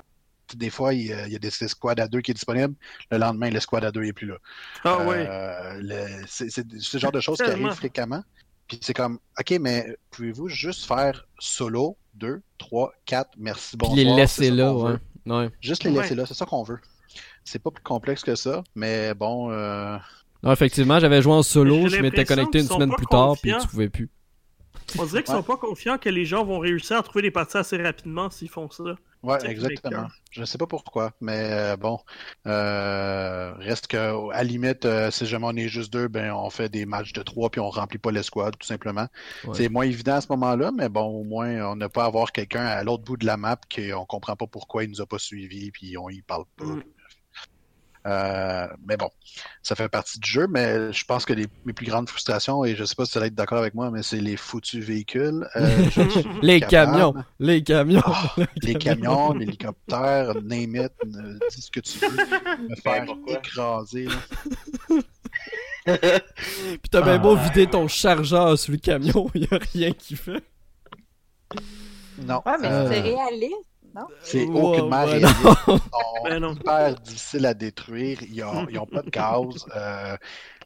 des 0.56 0.72
fois, 0.72 0.94
il 0.96 1.06
y 1.06 1.14
a, 1.14 1.28
il 1.28 1.34
y 1.34 1.36
a 1.36 1.40
des, 1.40 1.52
des 1.62 1.68
squads 1.68 2.02
à 2.02 2.08
deux 2.08 2.22
qui 2.22 2.32
est 2.32 2.34
disponible. 2.34 2.74
Le 3.12 3.20
lendemain, 3.20 3.52
le 3.52 3.60
squad 3.60 3.86
à 3.86 3.92
deux 3.92 4.02
n'est 4.02 4.14
plus 4.14 4.28
là. 4.28 4.36
Ah 4.84 5.06
ouais. 5.06 5.28
Euh, 5.30 5.78
le- 5.80 6.26
c'est 6.28 6.50
c'est 6.50 6.66
ce 6.80 6.98
genre 6.98 7.12
de 7.12 7.20
choses 7.20 7.38
qui 7.38 7.44
arrivent 7.50 7.70
fréquemment. 7.72 8.24
Puis 8.68 8.80
c'est 8.82 8.94
comme, 8.94 9.20
OK, 9.40 9.52
mais 9.62 9.96
pouvez-vous 10.12 10.48
juste 10.50 10.86
faire 10.86 11.26
solo, 11.40 11.98
deux, 12.16 12.42
trois, 12.58 12.92
quatre, 13.06 13.30
merci, 13.38 13.78
Puis 13.78 13.88
bonsoir. 13.88 13.96
les 13.96 14.06
laisser 14.06 14.50
là, 14.52 14.74
ouais. 14.74 14.92
veut. 14.94 15.00
Ouais. 15.32 15.50
Juste 15.62 15.84
les 15.84 15.92
Ouais. 15.92 16.02
laisser 16.02 16.16
là, 16.16 16.26
c'est 16.26 16.34
ça 16.34 16.46
qu'on 16.46 16.64
veut. 16.64 16.80
C'est 17.44 17.60
pas 17.62 17.72
plus 17.72 17.84
complexe 17.84 18.24
que 18.24 18.36
ça, 18.36 18.64
mais 18.76 19.14
bon, 19.14 19.52
euh, 19.52 19.98
Non, 20.44 20.52
effectivement, 20.52 21.00
j'avais 21.00 21.22
joué 21.22 21.34
en 21.34 21.44
solo, 21.44 21.88
je 21.88 21.98
m'étais 22.02 22.26
connecté 22.26 22.60
une 22.60 22.68
semaine 22.68 22.94
plus 22.96 23.08
tard, 23.08 23.36
puis 23.42 23.54
tu 23.60 23.68
pouvais 23.68 23.90
plus. 23.90 24.10
On 24.98 25.06
dirait 25.06 25.24
qu'ils 25.24 25.34
ouais. 25.34 25.40
sont 25.40 25.44
pas 25.44 25.58
confiants 25.58 25.98
que 25.98 26.10
les 26.10 26.26
gens 26.26 26.44
vont 26.44 26.60
réussir 26.60 26.98
à 26.98 27.04
trouver 27.04 27.22
des 27.22 27.32
parties 27.32 27.58
assez 27.58 27.78
rapidement 27.82 28.30
s'ils 28.30 28.50
font 28.50 28.70
ça. 28.70 28.96
ouais, 29.24 29.38
exactement. 29.46 30.08
Je 30.32 30.44
sais 30.44 30.58
pas 30.58 30.68
pourquoi, 30.68 31.12
mais 31.22 31.50
euh, 31.52 31.78
bon, 31.78 32.00
euh, 32.48 33.54
reste 33.58 33.88
que 33.88 34.32
à 34.32 34.38
la 34.38 34.44
limite, 34.44 34.86
euh, 34.86 35.12
si 35.12 35.26
jamais 35.26 35.48
on 35.48 35.56
est 35.56 35.68
juste 35.68 35.92
deux, 35.92 36.08
ben 36.08 36.32
on 36.32 36.50
fait 36.50 36.70
des 36.70 36.86
matchs 36.86 37.14
de 37.14 37.24
trois 37.24 37.50
puis 37.50 37.60
on 37.60 37.70
remplit 37.70 37.98
pas 37.98 38.12
l'escouade, 38.12 38.56
tout 38.58 38.68
simplement. 38.68 39.08
Ouais. 39.46 39.54
C'est 39.56 39.70
moins 39.70 39.86
évident 39.86 40.16
à 40.16 40.22
ce 40.22 40.28
moment-là, 40.30 40.72
mais 40.72 40.90
bon, 40.90 41.06
au 41.06 41.24
moins 41.24 41.72
on 41.72 41.76
n'a 41.76 41.90
pas 41.90 42.04
à 42.04 42.08
avoir 42.08 42.32
quelqu'un 42.32 42.66
à 42.66 42.84
l'autre 42.84 43.04
bout 43.04 43.18
de 43.18 43.26
la 43.26 43.38
map 43.38 43.60
qu'on 43.74 44.06
comprend 44.06 44.36
pas 44.36 44.48
pourquoi 44.48 44.84
il 44.84 44.92
nous 44.92 45.02
a 45.02 45.06
pas 45.06 45.20
suivis 45.20 45.72
puis 45.72 45.98
on 45.98 46.10
y 46.10 46.22
parle 46.22 46.46
pas. 46.56 46.66
Mm. 46.66 46.84
Euh, 48.10 48.68
mais 48.88 48.98
bon, 48.98 49.10
ça 49.62 49.76
fait 49.76 49.88
partie 49.90 50.20
du 50.20 50.30
jeu, 50.30 50.48
mais 50.50 50.92
je 50.92 51.06
pense 51.06 51.26
que 51.26 51.34
les, 51.34 51.46
mes 51.66 51.74
plus 51.74 51.86
grandes 51.86 52.10
frustrations, 52.10 52.66
et 52.66 52.76
je 52.76 52.84
sais 52.84 52.96
pas 52.96 53.06
si 53.06 53.12
tu 53.12 53.20
vas 53.20 53.28
être 53.28 53.36
d'accord 53.36 53.60
avec 53.60 53.76
moi, 53.76 53.92
mais 53.92 54.02
c'est 54.04 54.20
les 54.20 54.36
foutus 54.36 54.84
véhicules. 54.84 55.48
Euh, 55.56 55.86
Les 56.42 56.60
camions, 56.60 57.14
les 57.40 57.64
camions. 57.64 58.02
Ah, 58.06 58.36
les 58.64 58.76
camions, 58.76 59.34
l'hélicoptère, 59.34 60.34
name 60.42 60.76
it, 60.76 60.92
euh, 61.06 61.38
dis 61.52 61.62
ce 61.62 61.70
que 61.72 61.80
tu 61.82 62.00
veux, 62.00 62.18
me 62.70 62.76
faire 62.76 63.06
pourquoi? 63.06 63.34
écraser. 63.38 64.06
là. 64.06 64.16
Puis 65.86 66.90
t'as 66.92 67.02
bien 67.02 67.14
Ah. 67.14 67.18
beau 67.20 67.36
vider 67.36 67.68
ton 67.68 67.88
chargeur 67.88 68.58
sur 68.58 68.72
le 68.72 68.78
camion, 68.80 69.30
y 69.36 69.46
a 69.54 69.58
rien 69.74 69.92
qui 69.92 70.16
fait. 70.16 70.44
Non, 72.22 72.42
Ouais, 72.46 72.54
mais 72.60 72.68
euh, 72.68 72.90
c'est 72.92 73.00
réaliste? 73.02 73.69
C'est 74.22 74.46
Ouais, 74.46 74.62
aucunement 74.62 75.04
ouais, 75.06 75.20
réaliste. 75.20 75.36
non. 75.44 75.56
Ils 75.68 75.80
sont 75.80 75.82
Ben 76.24 76.40
non. 76.40 76.54
hyper 76.54 76.96
difficiles 77.02 77.46
à 77.46 77.54
détruire. 77.54 78.20
Ils 78.24 78.44
n'ont 78.74 78.86
pas 78.86 79.02
de 79.02 79.10
gaz. 79.10 79.66
Euh, 79.76 80.18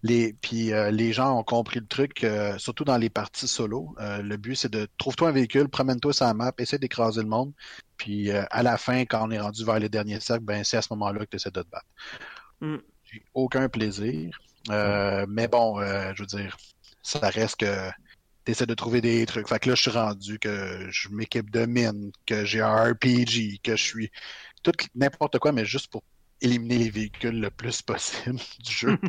les, 0.04 0.34
puis 0.34 0.74
euh, 0.74 0.92
les 0.92 1.14
gens 1.14 1.38
ont 1.40 1.44
compris 1.44 1.80
le 1.80 1.88
truc, 1.88 2.24
euh, 2.24 2.58
surtout 2.58 2.84
dans 2.84 2.98
les 2.98 3.10
parties 3.10 3.48
solo. 3.48 3.96
Euh, 4.00 4.22
le 4.22 4.36
but, 4.38 4.56
c'est 4.56 4.72
de 4.72 4.88
trouve-toi 4.98 5.30
un 5.30 5.32
véhicule, 5.32 5.70
promène-toi 5.70 6.12
sur 6.14 6.26
la 6.26 6.34
map, 6.34 6.52
essaie 6.58 6.78
d'écraser 6.80 7.22
le 7.22 7.28
monde. 7.30 7.54
Puis 7.98 8.32
euh, 8.32 8.44
à 8.52 8.64
la 8.64 8.78
fin, 8.78 9.02
quand 9.06 9.26
on 9.28 9.32
est 9.32 9.40
rendu 9.40 9.64
vers 9.64 9.80
les 9.80 9.90
derniers 9.90 10.20
cercles, 10.20 10.44
ben, 10.44 10.64
c'est 10.64 10.78
à 10.78 10.82
ce 10.82 10.90
moment-là 10.92 11.20
que 11.22 11.30
tu 11.32 11.36
essaies 11.38 11.52
de 11.52 11.62
te 11.62 11.70
battre. 11.70 11.86
Mm. 12.62 12.78
J'ai 13.04 13.24
aucun 13.34 13.70
plaisir. 13.70 14.38
Euh, 14.72 15.26
mais 15.30 15.48
bon, 15.48 15.80
euh, 15.80 16.12
je 16.16 16.24
veux 16.24 16.28
dire, 16.28 16.58
ça 17.02 17.20
reste 17.30 17.58
que 17.58 17.90
tu 18.46 18.52
essaies 18.52 18.66
de 18.66 18.74
trouver 18.74 19.02
des 19.02 19.26
trucs. 19.26 19.48
Fait 19.48 19.60
que 19.60 19.70
là, 19.70 19.76
je 19.76 19.82
suis 19.82 19.92
rendu 19.92 20.40
que 20.40 20.88
je 20.90 21.10
m'équipe 21.10 21.50
de 21.52 21.66
mine, 21.66 22.12
que 22.26 22.46
j'ai 22.46 22.62
un 22.62 22.92
RPG, 22.92 23.60
que 23.64 23.76
je 23.76 23.84
suis 23.84 24.12
tout 24.64 24.72
n'importe 24.96 25.40
quoi, 25.40 25.52
mais 25.52 25.66
juste 25.66 25.88
pour 25.92 26.04
éliminer 26.42 26.78
les 26.78 26.90
véhicules 26.90 27.40
le 27.40 27.50
plus 27.50 27.82
possible 27.92 28.40
du 28.64 28.72
jeu. 28.72 28.98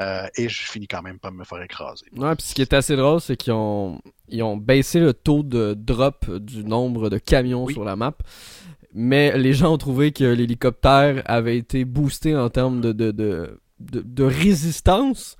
Euh, 0.00 0.26
et 0.36 0.48
je 0.48 0.62
finis 0.62 0.88
quand 0.88 1.02
même 1.02 1.18
par 1.18 1.30
me 1.30 1.44
faire 1.44 1.60
écraser. 1.62 2.06
Ouais, 2.16 2.34
puis 2.34 2.46
ce 2.46 2.54
qui 2.54 2.62
est 2.62 2.72
assez 2.72 2.96
drôle, 2.96 3.20
c'est 3.20 3.36
qu'ils 3.36 3.52
ont, 3.52 4.00
ils 4.28 4.42
ont 4.42 4.56
baissé 4.56 4.98
le 4.98 5.12
taux 5.12 5.42
de 5.42 5.74
drop 5.74 6.30
du 6.36 6.64
nombre 6.64 7.10
de 7.10 7.18
camions 7.18 7.64
Oui. 7.64 7.74
sur 7.74 7.84
la 7.84 7.96
map. 7.96 8.16
Mais 8.94 9.36
les 9.36 9.52
gens 9.52 9.74
ont 9.74 9.78
trouvé 9.78 10.10
que 10.12 10.24
l'hélicoptère 10.24 11.22
avait 11.26 11.58
été 11.58 11.84
boosté 11.84 12.34
en 12.34 12.48
termes 12.48 12.80
de, 12.80 12.92
de, 12.92 13.10
de, 13.10 13.60
de, 13.78 14.00
de 14.00 14.24
résistance. 14.24 15.36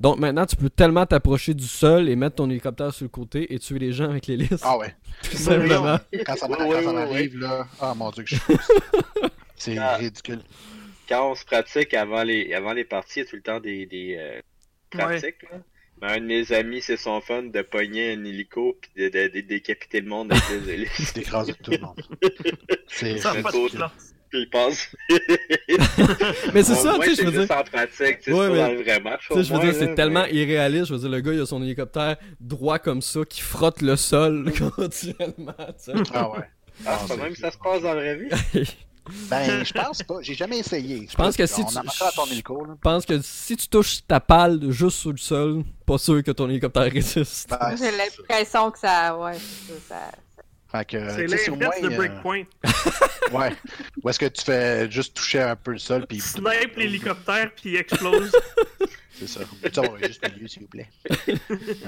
Donc 0.00 0.18
maintenant, 0.18 0.46
tu 0.46 0.56
peux 0.56 0.70
tellement 0.70 1.04
t'approcher 1.04 1.52
du 1.54 1.66
sol 1.66 2.08
et 2.08 2.16
mettre 2.16 2.36
ton 2.36 2.48
hélicoptère 2.48 2.92
sur 2.94 3.04
le 3.04 3.10
côté 3.10 3.52
et 3.52 3.58
tuer 3.58 3.78
les 3.78 3.92
gens 3.92 4.08
avec 4.10 4.26
l'hélice. 4.26 4.60
Ah 4.62 4.78
ouais. 4.78 4.94
tout 5.22 5.36
simplement. 5.36 5.98
Quand 6.24 6.36
ça, 6.36 6.48
quand 6.48 6.66
oui, 6.68 6.84
ça 6.84 7.08
oui, 7.10 7.30
là, 7.34 7.66
ah 7.80 7.94
mon 7.94 8.10
dieu 8.10 8.22
que 8.24 8.30
je 8.30 8.36
suis 8.36 8.54
C'est 9.56 9.76
Ah. 9.78 9.96
ridicule. 9.96 10.40
Quand 11.08 11.30
on 11.32 11.34
se 11.34 11.44
pratique 11.44 11.92
avant 11.92 12.22
les, 12.22 12.54
avant 12.54 12.72
les 12.72 12.84
parties, 12.84 13.20
il 13.20 13.22
y 13.24 13.26
a 13.26 13.30
tout 13.30 13.36
le 13.36 13.42
temps 13.42 13.60
des, 13.60 13.84
des 13.84 14.16
euh, 14.18 14.40
pratiques. 14.90 15.42
là. 15.50 15.58
Mais 16.00 16.12
un 16.12 16.20
de 16.20 16.24
mes 16.24 16.50
amis, 16.52 16.80
c'est 16.80 16.96
son 16.96 17.20
fun 17.20 17.42
de 17.42 17.60
pogner 17.60 18.12
un 18.14 18.24
hélico 18.24 18.78
puis 18.80 18.90
de, 19.04 19.08
de- 19.10 19.28
de 19.34 19.40
décapiter 19.42 20.00
le 20.00 20.08
monde 20.08 20.32
avec 20.32 20.64
des 20.64 20.72
hélices. 20.74 21.12
D'écraser 21.12 21.52
tout 21.62 21.72
le 21.72 21.78
monde. 21.78 22.00
C'est 22.88 23.18
Ça 23.18 23.34
pas 23.34 23.52
de. 23.52 23.58
Puis 24.30 24.42
il 24.42 24.50
pense. 24.50 24.86
Mais 26.54 26.62
c'est 26.62 26.74
ça, 26.74 26.96
tu 27.02 27.14
sais, 27.14 27.22
je 27.22 27.28
veux 27.28 27.44
dire. 27.46 27.56
en 27.56 27.64
pratique, 27.64 28.20
tu 28.20 28.30
sais, 28.30 28.32
Ouais, 28.32 28.46
c'est 28.46 28.52
mais- 28.52 28.58
pas 28.58 28.66
dans 28.68 28.72
le 28.74 28.82
vrai 28.82 29.00
match. 29.00 29.20
Tu 29.28 29.34
sais, 29.34 29.40
au 29.40 29.42
je 29.42 29.48
veux 29.52 29.56
moins, 29.56 29.64
dire, 29.70 29.74
c'est 29.78 29.86
là, 29.86 29.94
tellement 29.94 30.24
irréaliste. 30.26 30.86
Je 30.86 30.94
veux 30.94 31.00
dire, 31.00 31.08
le 31.08 31.20
gars, 31.20 31.32
il 31.32 31.40
a 31.40 31.46
son 31.46 31.62
hélicoptère 31.62 32.16
droit 32.40 32.78
comme 32.78 33.02
ça 33.02 33.20
qui 33.28 33.40
frotte 33.40 33.82
le 33.82 33.96
sol 33.96 34.52
continuellement. 34.76 35.54
tu 35.58 35.74
sais. 35.78 35.92
Ah 36.14 36.30
ouais. 36.30 36.38
Ah, 36.86 36.98
Ah, 37.00 37.04
c'est 37.06 37.16
même 37.16 37.32
que 37.32 37.38
ça 37.38 37.50
se 37.50 37.58
passe 37.58 37.82
dans 37.82 37.94
la 37.94 38.00
vraie 38.00 38.16
vie. 38.16 38.74
Ben, 39.28 39.64
je 39.64 39.72
pense 39.72 40.02
pas. 40.04 40.16
J'ai 40.20 40.34
jamais 40.34 40.58
essayé. 40.58 41.08
Je 41.10 41.16
pense 41.16 41.34
que 41.36 41.44
si 41.46 41.62
On 41.62 41.64
tu- 41.64 41.78
a 41.78 41.82
marché 41.82 42.04
à 42.04 42.12
ton 42.12 42.26
hélico, 42.26 42.64
là. 42.64 42.74
Je 42.76 42.80
pense 42.80 43.04
que 43.06 43.18
si 43.22 43.56
tu 43.56 43.66
touches 43.66 44.06
ta 44.06 44.20
pale 44.20 44.70
juste 44.70 44.98
sur 44.98 45.10
le 45.10 45.16
sol, 45.16 45.64
pas 45.84 45.98
sûr 45.98 46.22
que 46.22 46.30
ton 46.30 46.48
hélicoptère 46.48 46.84
résiste. 46.92 47.48
Ben, 47.50 47.74
J'ai 47.76 47.90
l'impression 47.90 48.70
que 48.70 48.78
ça. 48.78 49.16
Ouais, 49.18 49.32
ça, 49.88 49.96
C'est 50.72 51.26
l'inverse 51.26 51.80
de 51.80 51.90
euh, 51.90 51.96
Breakpoint. 51.96 52.44
Ouais. 53.32 53.52
Ou 54.02 54.08
est-ce 54.08 54.18
que 54.18 54.26
tu 54.26 54.42
fais 54.42 54.90
juste 54.90 55.14
toucher 55.14 55.40
un 55.40 55.54
peu 55.54 55.72
le 55.72 55.78
sol, 55.78 56.04
puis 56.06 56.20
Snipe 56.20 56.76
l'hélicoptère 56.76 57.50
puis 57.54 57.70
il 57.70 57.76
explose. 57.76 58.32
C'est 59.12 59.28
ça. 59.28 59.40
Peux-tu 59.62 59.80
avoir 59.80 59.98
juste 59.98 60.34
milieu, 60.34 60.48
s'il 60.48 60.62
vous 60.62 60.68
plaît? 60.68 60.88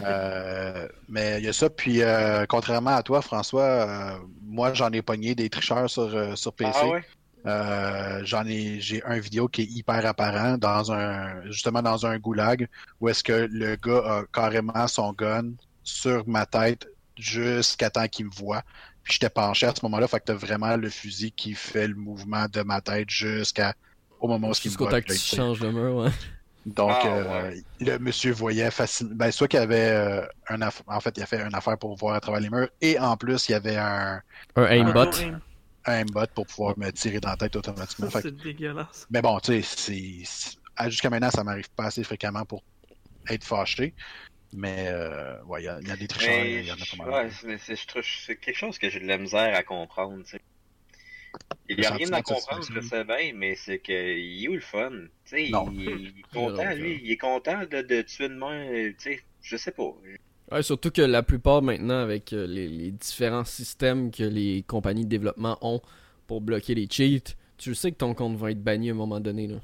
Euh, 0.04 0.88
mais 1.08 1.38
il 1.38 1.44
y 1.44 1.48
a 1.48 1.52
ça, 1.52 1.70
puis 1.70 2.02
euh, 2.02 2.44
contrairement 2.46 2.96
à 2.96 3.02
toi, 3.02 3.22
François, 3.22 3.62
euh, 3.62 4.18
moi 4.42 4.74
j'en 4.74 4.90
ai 4.90 5.00
pogné 5.00 5.34
des 5.34 5.48
tricheurs 5.48 5.88
sur, 5.88 6.14
euh, 6.14 6.34
sur 6.34 6.52
PC. 6.52 6.72
Ah 6.74 6.88
ouais? 6.88 7.04
Euh, 7.46 8.20
j'en 8.24 8.46
ai 8.46 8.80
j'ai 8.80 9.02
un 9.04 9.18
vidéo 9.18 9.48
qui 9.48 9.62
est 9.62 9.70
hyper 9.70 10.04
apparent 10.06 10.58
dans 10.58 10.92
un 10.92 11.42
justement 11.50 11.82
dans 11.82 12.06
un 12.06 12.18
goulag 12.18 12.68
où 13.00 13.08
est-ce 13.08 13.24
que 13.24 13.48
le 13.50 13.76
gars 13.76 14.02
a 14.04 14.24
carrément 14.32 14.86
son 14.86 15.12
gun 15.12 15.52
sur 15.82 16.26
ma 16.28 16.46
tête 16.46 16.86
jusqu'à 17.18 17.90
temps 17.90 18.06
qu'il 18.08 18.26
me 18.26 18.30
voit. 18.30 18.62
Puis 19.02 19.14
j'étais 19.14 19.30
penché 19.30 19.66
à 19.66 19.74
ce 19.74 19.80
moment-là, 19.84 20.06
fait 20.08 20.20
que 20.20 20.26
t'as 20.26 20.34
vraiment 20.34 20.76
le 20.76 20.88
fusil 20.88 21.32
qui 21.32 21.54
fait 21.54 21.88
le 21.88 21.94
mouvement 21.94 22.46
de 22.52 22.62
ma 22.62 22.80
tête 22.80 23.10
jusqu'à 23.10 23.74
au 24.20 24.28
moment 24.28 24.48
où 24.48 24.50
il 24.52 24.54
me 24.58 24.62
Jusqu'au 24.62 24.84
temps 24.84 24.90
voit, 24.92 25.00
tu 25.02 25.16
changes 25.18 25.60
le 25.60 25.72
mur, 25.72 25.96
ouais. 25.96 26.10
Donc, 26.64 26.92
Ah, 26.94 27.06
euh, 27.08 27.50
ouais. 27.50 27.62
le 27.80 27.98
monsieur 27.98 28.30
voyait 28.32 28.70
facilement. 28.70 29.16
Ben, 29.16 29.32
soit 29.32 29.48
qu'il 29.48 29.58
y 29.58 29.62
avait 29.62 29.90
euh, 29.90 30.24
un 30.48 30.58
aff- 30.60 30.82
en 30.86 31.00
fait, 31.00 31.16
il 31.16 31.22
a 31.24 31.26
fait 31.26 31.40
une 31.40 31.54
affaire 31.56 31.76
pour 31.76 31.96
voir 31.96 32.14
à 32.14 32.20
travers 32.20 32.40
les 32.40 32.48
murs, 32.50 32.68
et 32.80 32.96
en 33.00 33.16
plus, 33.16 33.48
il 33.48 33.52
y 33.52 33.54
avait 33.56 33.76
un, 33.76 34.20
Un 34.54 34.64
aimbot. 34.66 35.00
Un- 35.00 35.40
un 35.86 35.92
aimbot 36.02 36.26
pour 36.32 36.46
pouvoir 36.46 36.78
me 36.78 36.88
tirer 36.92 37.18
dans 37.18 37.30
la 37.30 37.36
tête 37.36 37.56
automatiquement. 37.56 38.08
Ça, 38.10 38.20
Fait 38.20 38.30
que- 38.30 38.36
C'est 38.38 38.44
dégueulasse. 38.44 39.08
mais 39.10 39.20
bon, 39.20 39.40
tu 39.40 39.60
sais, 39.60 40.22
c'est- 40.24 40.88
jusqu'à 40.88 41.10
maintenant, 41.10 41.30
ça 41.32 41.42
m'arrive 41.42 41.68
pas 41.74 41.86
assez 41.86 42.04
fréquemment 42.04 42.44
pour 42.44 42.62
être 43.28 43.42
fâché. 43.42 43.92
Mais 44.52 44.86
euh, 44.88 45.42
ouais, 45.44 45.62
il 45.62 45.64
y, 45.64 45.68
a- 45.68 45.80
il 45.80 45.88
y 45.88 45.90
a 45.90 45.96
des 45.96 46.08
tricheurs, 46.08 46.44
il 46.44 46.64
y 46.66 46.70
en 46.72 46.74
a 46.74 46.86
pas 46.96 47.04
ouais, 47.04 47.10
mal. 47.10 47.32
c'est- 47.32 47.58
c'est 47.58 47.76
je 47.76 47.86
trouve- 47.86 48.02
c'est 48.04 48.36
quelque 48.36 48.56
chose 48.56 48.78
que 48.78 48.90
j'ai 48.90 49.00
de 49.00 49.06
la 49.06 49.18
misère 49.18 49.54
à 49.54 49.62
comprendre. 49.62 50.22
tu 50.24 50.30
sais. 50.32 50.40
Il 51.68 51.78
n'y 51.78 51.86
a 51.86 51.92
rien 51.92 52.12
à 52.12 52.22
comprendre, 52.22 52.66
je 52.70 52.80
sais 52.80 53.04
bien, 53.04 53.32
mais 53.34 53.54
c'est 53.54 53.78
que 53.78 53.92
il 54.18 54.44
est 54.44 54.48
où 54.48 54.54
le 54.54 54.60
fun? 54.60 54.90
Tu 55.24 55.46
sais, 55.46 55.48
Non. 55.50 55.66
il, 55.72 55.80
il 55.80 56.18
est 56.18 56.32
content, 56.32 56.74
lui. 56.74 57.00
Il 57.02 57.10
est 57.10 57.16
content 57.16 57.60
de, 57.64 57.82
de 57.82 58.02
tuer 58.02 58.28
de 58.28 58.34
main. 58.34 58.66
euh, 58.68 58.92
Tu 58.98 59.14
sais, 59.14 59.22
je 59.40 59.56
sais 59.56 59.72
pas. 59.72 59.94
Ouais, 60.50 60.62
surtout 60.62 60.90
que 60.90 61.00
la 61.02 61.22
plupart 61.22 61.62
maintenant, 61.62 61.98
avec 62.00 62.32
euh, 62.32 62.46
les, 62.46 62.68
les 62.68 62.90
différents 62.92 63.44
systèmes 63.44 64.10
que 64.10 64.22
les 64.24 64.62
compagnies 64.64 65.04
de 65.04 65.08
développement 65.10 65.56
ont 65.62 65.80
pour 66.26 66.40
bloquer 66.40 66.74
les 66.74 66.88
cheats, 66.90 67.34
tu 67.56 67.74
sais 67.74 67.92
que 67.92 67.96
ton 67.96 68.14
compte 68.14 68.36
va 68.36 68.50
être 68.50 68.62
banni 68.62 68.90
à 68.90 68.92
un 68.92 68.96
moment 68.96 69.20
donné. 69.20 69.46
Là. 69.46 69.56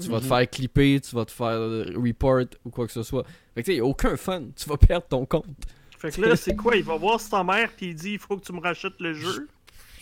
Tu 0.00 0.08
vas 0.08 0.18
te 0.18 0.24
Mhm. 0.24 0.28
faire 0.30 0.50
clipper, 0.50 1.00
tu 1.00 1.14
vas 1.14 1.24
te 1.24 1.30
faire 1.32 1.58
report 2.02 2.44
ou 2.64 2.70
quoi 2.70 2.86
que 2.86 2.92
ce 2.92 3.02
soit. 3.02 3.24
Fait 3.54 3.62
que 3.62 3.70
tu 3.70 3.74
sais, 3.76 3.80
aucun 3.80 4.16
fun. 4.16 4.42
Tu 4.56 4.68
vas 4.68 4.76
perdre 4.76 5.06
ton 5.06 5.26
compte. 5.26 5.44
Fait 5.98 6.10
que 6.10 6.20
là, 6.20 6.36
c'est 6.36 6.56
quoi? 6.56 6.76
Il 6.76 6.84
va 6.84 6.96
voir 6.96 7.20
sa 7.20 7.42
mère 7.44 7.70
puis 7.76 7.86
il 7.90 7.94
dit 7.94 8.12
il 8.12 8.18
faut 8.18 8.36
que 8.36 8.44
tu 8.44 8.52
me 8.52 8.60
rachètes 8.60 8.98
le 9.00 9.14
jeu? 9.14 9.48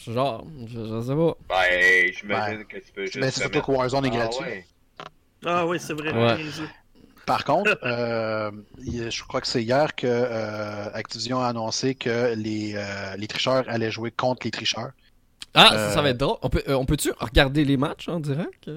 Genre, 0.07 0.45
je, 0.67 0.85
je 0.85 1.01
sais 1.01 1.15
pas. 1.15 1.37
Ben, 1.49 2.13
j'imagine 2.13 2.59
Ouais. 2.59 2.65
que 2.65 2.77
tu 2.79 2.93
peux 2.93 3.05
juste. 3.07 3.19
Mais 3.19 3.31
c'est 3.31 3.41
surtout 3.43 3.61
que 3.61 3.71
Warzone 3.71 4.07
est 4.07 4.11
Ah, 4.13 4.17
gratuit. 4.17 4.45
ouais. 4.45 4.67
Ah 5.45 5.67
oui, 5.67 5.79
c'est 5.81 5.93
vrai. 5.93 6.13
Ouais. 6.13 6.45
Par 7.27 7.45
contre, 7.45 7.79
euh, 7.85 8.51
je 8.79 9.23
crois 9.23 9.41
que 9.41 9.47
c'est 9.47 9.63
hier 9.63 9.95
que 9.95 10.07
euh, 10.09 10.91
Activision 10.93 11.41
a 11.41 11.47
annoncé 11.49 11.95
que 11.95 12.35
les, 12.35 12.75
euh, 12.75 13.17
les 13.17 13.29
tricheurs 13.29 13.65
allaient 13.69 13.93
jouer 13.93 14.11
contre 14.11 14.45
les 14.45 14.51
tricheurs. 14.51 14.91
Ah, 15.55 15.69
ça, 15.69 15.75
Euh, 15.75 15.95
ça 15.95 16.03
va 16.03 16.11
être 16.11 16.17
drôle. 16.19 16.37
On 16.43 16.49
peut, 16.49 16.63
euh, 16.69 16.75
on 16.75 16.85
peut-tu 16.87 17.11
regarder 17.19 17.65
les 17.65 17.77
matchs 17.77 18.09
en 18.09 18.21
direct? 18.21 18.71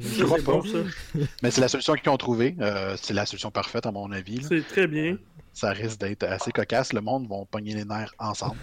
Je 0.00 0.24
crois 0.24 0.38
pas. 0.38 0.42
bon, 0.52 0.62
ça. 0.64 0.78
Mais 1.42 1.50
c'est 1.50 1.60
la 1.60 1.68
solution 1.68 1.94
qu'ils 1.94 2.10
ont 2.10 2.16
trouvée. 2.16 2.56
Euh, 2.60 2.96
c'est 3.00 3.14
la 3.14 3.26
solution 3.26 3.50
parfaite, 3.50 3.86
à 3.86 3.92
mon 3.92 4.10
avis. 4.10 4.38
là. 4.40 4.48
C'est 4.48 4.66
très 4.66 4.86
bien. 4.86 5.16
Ça 5.52 5.70
risque 5.70 5.98
d'être 6.00 6.24
assez 6.24 6.50
cocasse. 6.52 6.92
Le 6.92 7.00
monde 7.00 7.28
va 7.28 7.36
pogner 7.50 7.74
les 7.74 7.84
nerfs 7.84 8.12
ensemble. 8.18 8.56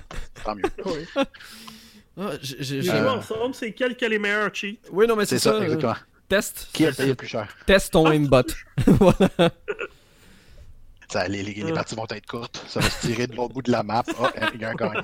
Tant 0.43 0.55
mieux. 0.55 0.63
Ah, 2.15 2.29
j'ai- 2.43 2.57
j'ai- 2.59 2.75
Les 2.75 2.81
j'ai- 2.83 2.91
joueurs 2.91 3.17
ensemble, 3.17 3.55
c'est 3.55 3.71
quel 3.71 3.95
qui 3.97 4.05
a 4.05 4.07
les 4.07 4.19
meilleurs 4.19 4.53
cheats? 4.53 4.75
Oui, 4.91 5.07
non, 5.07 5.15
mais 5.15 5.25
c'est 5.25 5.39
C'est 5.39 5.49
ça, 5.49 5.53
ça. 5.53 5.55
euh, 5.57 5.63
exactement. 5.63 5.95
Teste. 6.29 6.67
Qui 6.71 6.85
a 6.85 6.91
payé 6.91 7.09
le 7.09 7.15
plus 7.15 7.25
cher? 7.27 7.47
Teste 7.65 7.91
ton 7.93 8.05
aimbot. 8.11 8.43
voilà. 8.85 9.29
Ça, 11.09 11.27
les, 11.27 11.41
les- 11.41 11.55
les 11.55 11.63
Ouais. 11.63 11.73
parties 11.73 11.95
vont 11.95 12.05
être 12.11 12.27
courtes. 12.27 12.63
Ça 12.67 12.81
va 12.81 12.89
se 12.91 13.07
tirer 13.07 13.25
de 13.25 13.35
l'autre 13.35 13.55
bout 13.55 13.63
de 13.63 13.71
la 13.71 13.81
map. 13.81 14.03
Ah, 14.19 14.31
il 14.53 14.61
y 14.61 14.63
a 14.63 14.69
un 14.69 14.75
gagnant. 14.75 15.01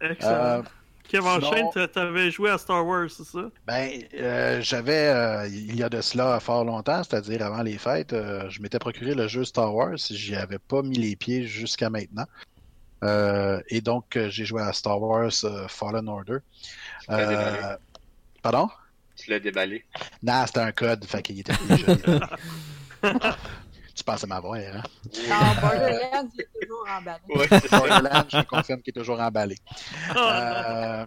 Excellent. 0.00 0.32
Euh, 0.34 0.62
Kev 1.08 1.26
enchaîne, 1.26 1.56
sinon- 1.58 1.70
t'a- 1.72 1.88
t'avais 1.88 2.30
joué 2.30 2.50
à 2.50 2.58
Star 2.58 2.86
Wars, 2.86 3.08
c'est 3.10 3.24
ça? 3.24 3.50
Ben, 3.66 3.90
euh, 4.14 4.60
j'avais, 4.62 5.08
euh, 5.08 5.48
il 5.48 5.74
y 5.76 5.82
a 5.82 5.88
de 5.88 6.00
cela 6.00 6.38
fort 6.38 6.64
longtemps, 6.64 7.02
c'est-à-dire 7.02 7.42
avant 7.44 7.62
les 7.62 7.78
fêtes, 7.78 8.12
euh, 8.12 8.48
je 8.48 8.62
m'étais 8.62 8.78
procuré 8.78 9.14
le 9.14 9.26
jeu 9.26 9.44
Star 9.44 9.74
Wars, 9.74 9.96
j'y 9.96 10.36
avais 10.36 10.60
pas 10.60 10.82
mis 10.82 10.98
les 10.98 11.16
pieds 11.16 11.46
jusqu'à 11.46 11.90
maintenant. 11.90 12.26
Euh, 13.02 13.60
et 13.68 13.80
donc, 13.80 14.04
j'ai 14.28 14.44
joué 14.44 14.62
à 14.62 14.72
Star 14.72 15.00
Wars 15.02 15.32
euh, 15.44 15.66
Fallen 15.68 16.08
Order. 16.08 16.38
Tu 17.02 17.10
l'as 17.10 17.26
déballé. 17.26 17.58
Euh, 17.64 17.76
pardon? 18.42 18.68
Tu 19.16 19.30
l'as 19.30 19.40
déballé. 19.40 19.84
Non, 20.22 20.44
c'était 20.46 20.60
un 20.60 20.72
code, 20.72 21.04
fait 21.06 21.22
qu'il 21.22 21.40
était 21.40 21.54
déjà 21.68 21.94
déballé. 21.94 22.20
Tu 24.00 24.04
pensais 24.04 24.26
m'avoir, 24.26 24.54
hein? 24.54 24.82
En 25.30 25.54
Borderlands, 25.60 26.30
il 26.34 26.40
est 26.40 26.48
toujours 26.66 26.86
emballé. 26.88 27.48
Ça. 27.68 27.78
Borderlands, 27.78 28.28
je 28.30 28.40
confirme 28.46 28.80
qu'il 28.80 28.92
est 28.96 28.98
toujours 28.98 29.20
emballé. 29.20 29.56
Ah, 30.16 31.04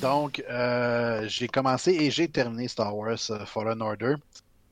donc, 0.00 0.42
euh, 0.50 1.26
j'ai 1.28 1.48
commencé 1.48 1.90
et 1.92 2.10
j'ai 2.10 2.28
terminé 2.28 2.68
Star 2.68 2.94
Wars 2.94 3.16
euh, 3.30 3.44
Fallen 3.46 3.80
Order. 3.82 4.14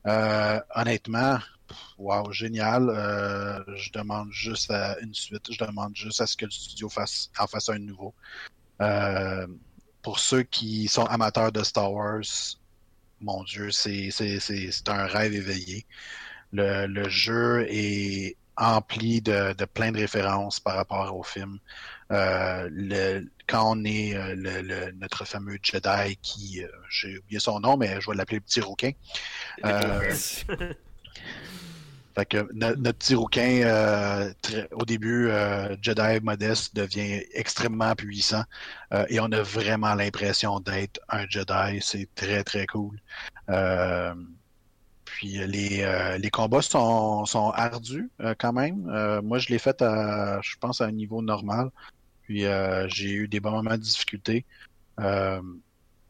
Euh, 0.07 0.61
honnêtement, 0.75 1.39
wow, 1.99 2.31
génial. 2.31 2.89
Euh, 2.91 3.61
je 3.77 3.91
demande 3.93 4.31
juste 4.33 4.71
à 4.71 4.99
une 5.01 5.15
suite. 5.15 5.51
Je 5.51 5.65
demande 5.65 5.95
juste 5.97 6.21
à 6.21 6.27
ce 6.27 6.37
que 6.37 6.45
le 6.47 6.51
studio 6.51 6.89
fasse, 6.91 7.31
en 7.39 7.47
fasse 7.47 7.69
un 7.71 7.79
nouveau. 7.79 8.15
Euh, 8.83 9.47
pour 10.03 10.19
ceux 10.19 10.43
qui 10.43 10.89
sont 10.89 11.05
amateurs 11.07 11.53
de 11.53 11.63
Star 11.63 11.91
Wars, 11.93 12.23
mon 13.21 13.43
Dieu, 13.45 13.71
c'est 13.71 14.11
c'est- 14.11 14.41
c'est- 14.41 14.71
c'est 14.71 14.89
un 14.91 15.07
rêve 15.07 15.35
éveillé. 15.35 15.85
Le, 16.57 16.87
le 16.87 17.09
jeu 17.09 17.67
est 17.69 18.37
empli 18.57 19.21
de, 19.21 19.53
de 19.53 19.65
plein 19.67 19.93
de 19.93 19.99
références 19.99 20.59
par 20.61 20.77
rapport 20.77 21.15
au 21.15 21.23
film. 21.23 21.59
Euh, 22.11 22.69
le, 22.73 23.27
quand 23.47 23.77
on 23.77 23.85
est 23.85 24.17
euh, 24.17 24.35
le, 24.35 24.63
le- 24.63 24.93
notre 24.93 25.27
fameux 25.27 25.59
Jedi 25.63 26.17
qui, 26.23 26.63
euh, 26.63 26.69
j'ai 26.89 27.19
oublié 27.19 27.39
son 27.41 27.61
nom, 27.61 27.77
mais 27.77 28.01
je 28.01 28.11
vais 28.11 28.17
l'appeler 28.17 28.39
le 28.39 28.43
petit 28.45 28.61
rouquin. 28.63 28.93
Euh, 29.65 30.01
Fait 32.15 32.25
que 32.25 32.49
no- 32.55 32.75
notre 32.77 32.99
petit 32.99 33.15
rouquin, 33.15 34.33
très- 34.41 34.69
au 34.73 34.87
début, 34.87 35.29
Jedi 35.83 36.21
modeste, 36.23 36.75
devient 36.75 37.23
extrêmement 37.35 37.95
puissant 37.95 38.43
et 39.11 39.21
on 39.21 39.31
a 39.33 39.43
vraiment 39.43 39.95
l'impression 39.95 40.59
d'être 40.61 40.99
un 41.11 41.27
Jedi. 41.29 41.81
C'est 41.83 42.09
très, 42.15 42.43
très 42.43 42.67
cool. 42.67 42.97
Puis 45.17 45.41
euh, 45.41 45.47
les, 45.47 45.81
euh, 45.81 46.19
les 46.19 46.29
combats 46.29 46.61
sont, 46.61 47.25
sont 47.25 47.49
ardus 47.53 48.11
euh, 48.21 48.35
quand 48.39 48.53
même. 48.53 48.83
Moi, 49.23 49.39
je 49.39 49.49
l'ai 49.49 49.59
fait, 49.59 49.81
à, 49.81 50.43
je 50.43 50.57
pense, 50.61 50.83
à 50.83 50.85
un 50.85 50.93
niveau 50.93 51.23
normal. 51.23 51.71
Puis 52.23 52.43
j'ai 52.89 53.13
eu 53.13 53.27
des 53.27 53.41
bons 53.41 53.53
moments 53.53 53.79
de 53.79 53.83
difficulté. 53.83 54.45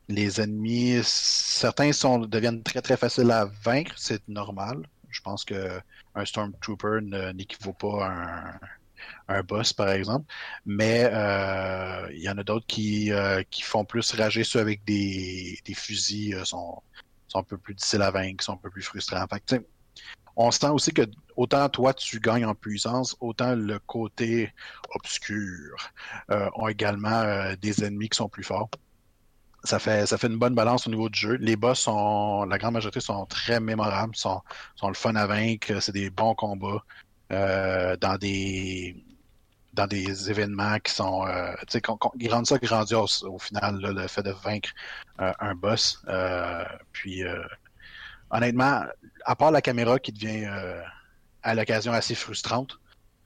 Les 0.08 0.40
ennemis, 0.40 1.00
certains 1.04 1.92
sont, 1.92 2.18
deviennent 2.18 2.64
très, 2.64 2.82
très 2.82 2.96
faciles 2.96 3.30
à 3.30 3.44
vaincre. 3.62 3.94
C'est 3.96 4.26
normal. 4.26 4.82
Je 5.08 5.20
pense 5.20 5.44
que 5.44 5.80
un 6.16 6.24
Stormtrooper 6.24 6.98
n'équivaut 7.32 7.74
pas 7.74 8.06
à 8.06 8.10
un, 8.10 8.58
un 9.28 9.42
boss, 9.44 9.72
par 9.72 9.90
exemple. 9.90 10.26
Mais 10.64 11.02
il 12.12 12.22
y 12.22 12.28
en 12.28 12.38
a 12.38 12.42
d'autres 12.42 12.66
qui, 12.66 13.12
qui 13.50 13.62
font 13.62 13.84
plus 13.84 14.10
rager 14.14 14.42
ceux 14.42 14.58
avec 14.58 14.84
des, 14.84 15.60
des 15.64 15.74
fusils, 15.74 16.40
sont, 16.44 16.82
un 17.38 17.42
peu 17.42 17.58
plus 17.58 17.74
difficiles 17.74 18.02
à 18.02 18.10
vaincre, 18.10 18.44
sont 18.44 18.54
un 18.54 18.58
peu 18.58 18.70
plus 18.70 18.82
frustrants. 18.82 19.24
Fait 19.28 19.64
on 20.36 20.50
sent 20.50 20.68
aussi 20.68 20.92
que 20.92 21.02
autant 21.36 21.68
toi 21.70 21.94
tu 21.94 22.20
gagnes 22.20 22.44
en 22.44 22.54
puissance, 22.54 23.16
autant 23.20 23.54
le 23.54 23.78
côté 23.78 24.52
obscur 24.94 25.76
euh, 26.30 26.50
ont 26.54 26.68
également 26.68 27.22
euh, 27.22 27.56
des 27.56 27.84
ennemis 27.84 28.10
qui 28.10 28.16
sont 28.16 28.28
plus 28.28 28.44
forts. 28.44 28.68
Ça 29.64 29.78
fait, 29.80 30.04
une 30.22 30.38
bonne 30.38 30.54
balance 30.54 30.86
au 30.86 30.90
niveau 30.90 31.08
du 31.08 31.18
jeu. 31.18 31.34
Les 31.40 31.56
boss 31.56 31.80
sont, 31.80 32.44
la 32.44 32.56
grande 32.56 32.74
majorité 32.74 33.00
sont 33.00 33.26
très 33.26 33.58
mémorables, 33.58 34.14
sont, 34.14 34.40
sont 34.76 34.88
le 34.88 34.94
fun 34.94 35.16
à 35.16 35.26
vaincre, 35.26 35.80
c'est 35.80 35.92
des 35.92 36.10
bons 36.10 36.34
combats 36.36 36.84
euh, 37.32 37.96
dans 37.96 38.16
des 38.16 38.94
dans 39.76 39.86
des 39.86 40.30
événements 40.30 40.78
qui 40.78 40.92
sont, 40.92 41.26
euh, 41.26 41.52
tu 41.60 41.64
sais, 41.68 41.80
qu'on- 41.80 41.96
qu'on- 41.98 42.12
ils 42.18 42.32
rendent 42.32 42.46
ça 42.46 42.58
grandiose 42.58 43.22
au 43.24 43.38
final, 43.38 43.78
le 43.80 44.08
fait 44.08 44.22
de 44.22 44.30
vaincre 44.32 44.70
euh, 45.20 45.32
un 45.38 45.54
boss. 45.54 46.02
Euh, 46.08 46.64
puis, 46.92 47.22
honnêtement, 48.30 48.82
à 49.24 49.36
part 49.36 49.50
la 49.50 49.62
caméra 49.62 49.98
qui 49.98 50.12
devient 50.12 50.48
à 51.42 51.54
l'occasion 51.54 51.92
assez 51.92 52.14
frustrante, 52.14 52.78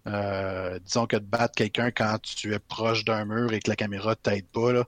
disons 0.06 1.06
que 1.06 1.16
de 1.16 1.24
battre 1.24 1.54
quelqu'un 1.54 1.90
quand 1.90 2.18
tu 2.20 2.52
es 2.54 2.58
proche 2.58 3.04
d'un 3.04 3.24
mur 3.24 3.52
et 3.52 3.60
que 3.60 3.70
la 3.70 3.76
caméra 3.76 4.16
t'aide 4.16 4.48
pas, 4.48 4.72
là, 4.72 4.84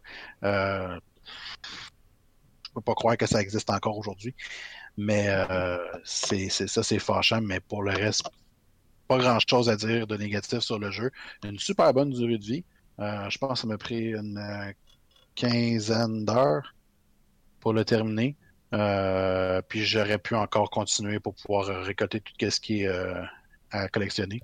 je 2.65 2.71
peux 2.75 2.81
pas 2.81 2.95
croire 2.95 3.17
que 3.17 3.27
ça 3.27 3.41
existe 3.41 3.71
encore 3.71 3.97
aujourd'hui. 3.99 4.35
Mais 4.97 5.29
c'est- 6.05 6.49
ça, 6.49 6.83
c'est 6.83 6.99
fâchant, 6.99 7.41
mais 7.41 7.61
pour 7.61 7.83
le 7.83 7.93
reste, 7.93 8.29
pas 9.09 9.19
grand 9.19 9.39
chose 9.41 9.69
à 9.69 9.77
dire 9.77 10.07
de 10.07 10.17
négatif 10.17 10.61
sur 10.61 10.79
le 10.79 10.91
jeu. 10.91 11.11
Une 11.45 11.59
super 11.59 11.93
bonne 11.93 12.11
durée 12.11 12.39
de 12.39 12.45
vie. 12.45 12.65
Euh, 12.99 13.29
je 13.31 13.39
pense 13.39 13.53
que 13.53 13.59
ça 13.61 13.67
m'a 13.67 13.79
pris 13.79 14.13
une 14.13 14.39
euh, 14.39 14.73
quinzaine 15.35 16.25
d'heures 16.25 16.75
pour 17.61 17.73
le 17.73 17.85
terminer. 17.85 18.37
Euh, 18.75 19.61
puis 19.69 19.85
j'aurais 19.85 20.19
pu 20.19 20.35
encore 20.35 20.71
continuer 20.71 21.21
pour 21.21 21.35
pouvoir 21.35 21.67
récolter 21.85 22.21
tout 22.21 22.51
ce 22.51 22.61
qui 22.61 22.83
est 22.83 22.91
à 23.71 23.89
collectionner. 23.89 24.41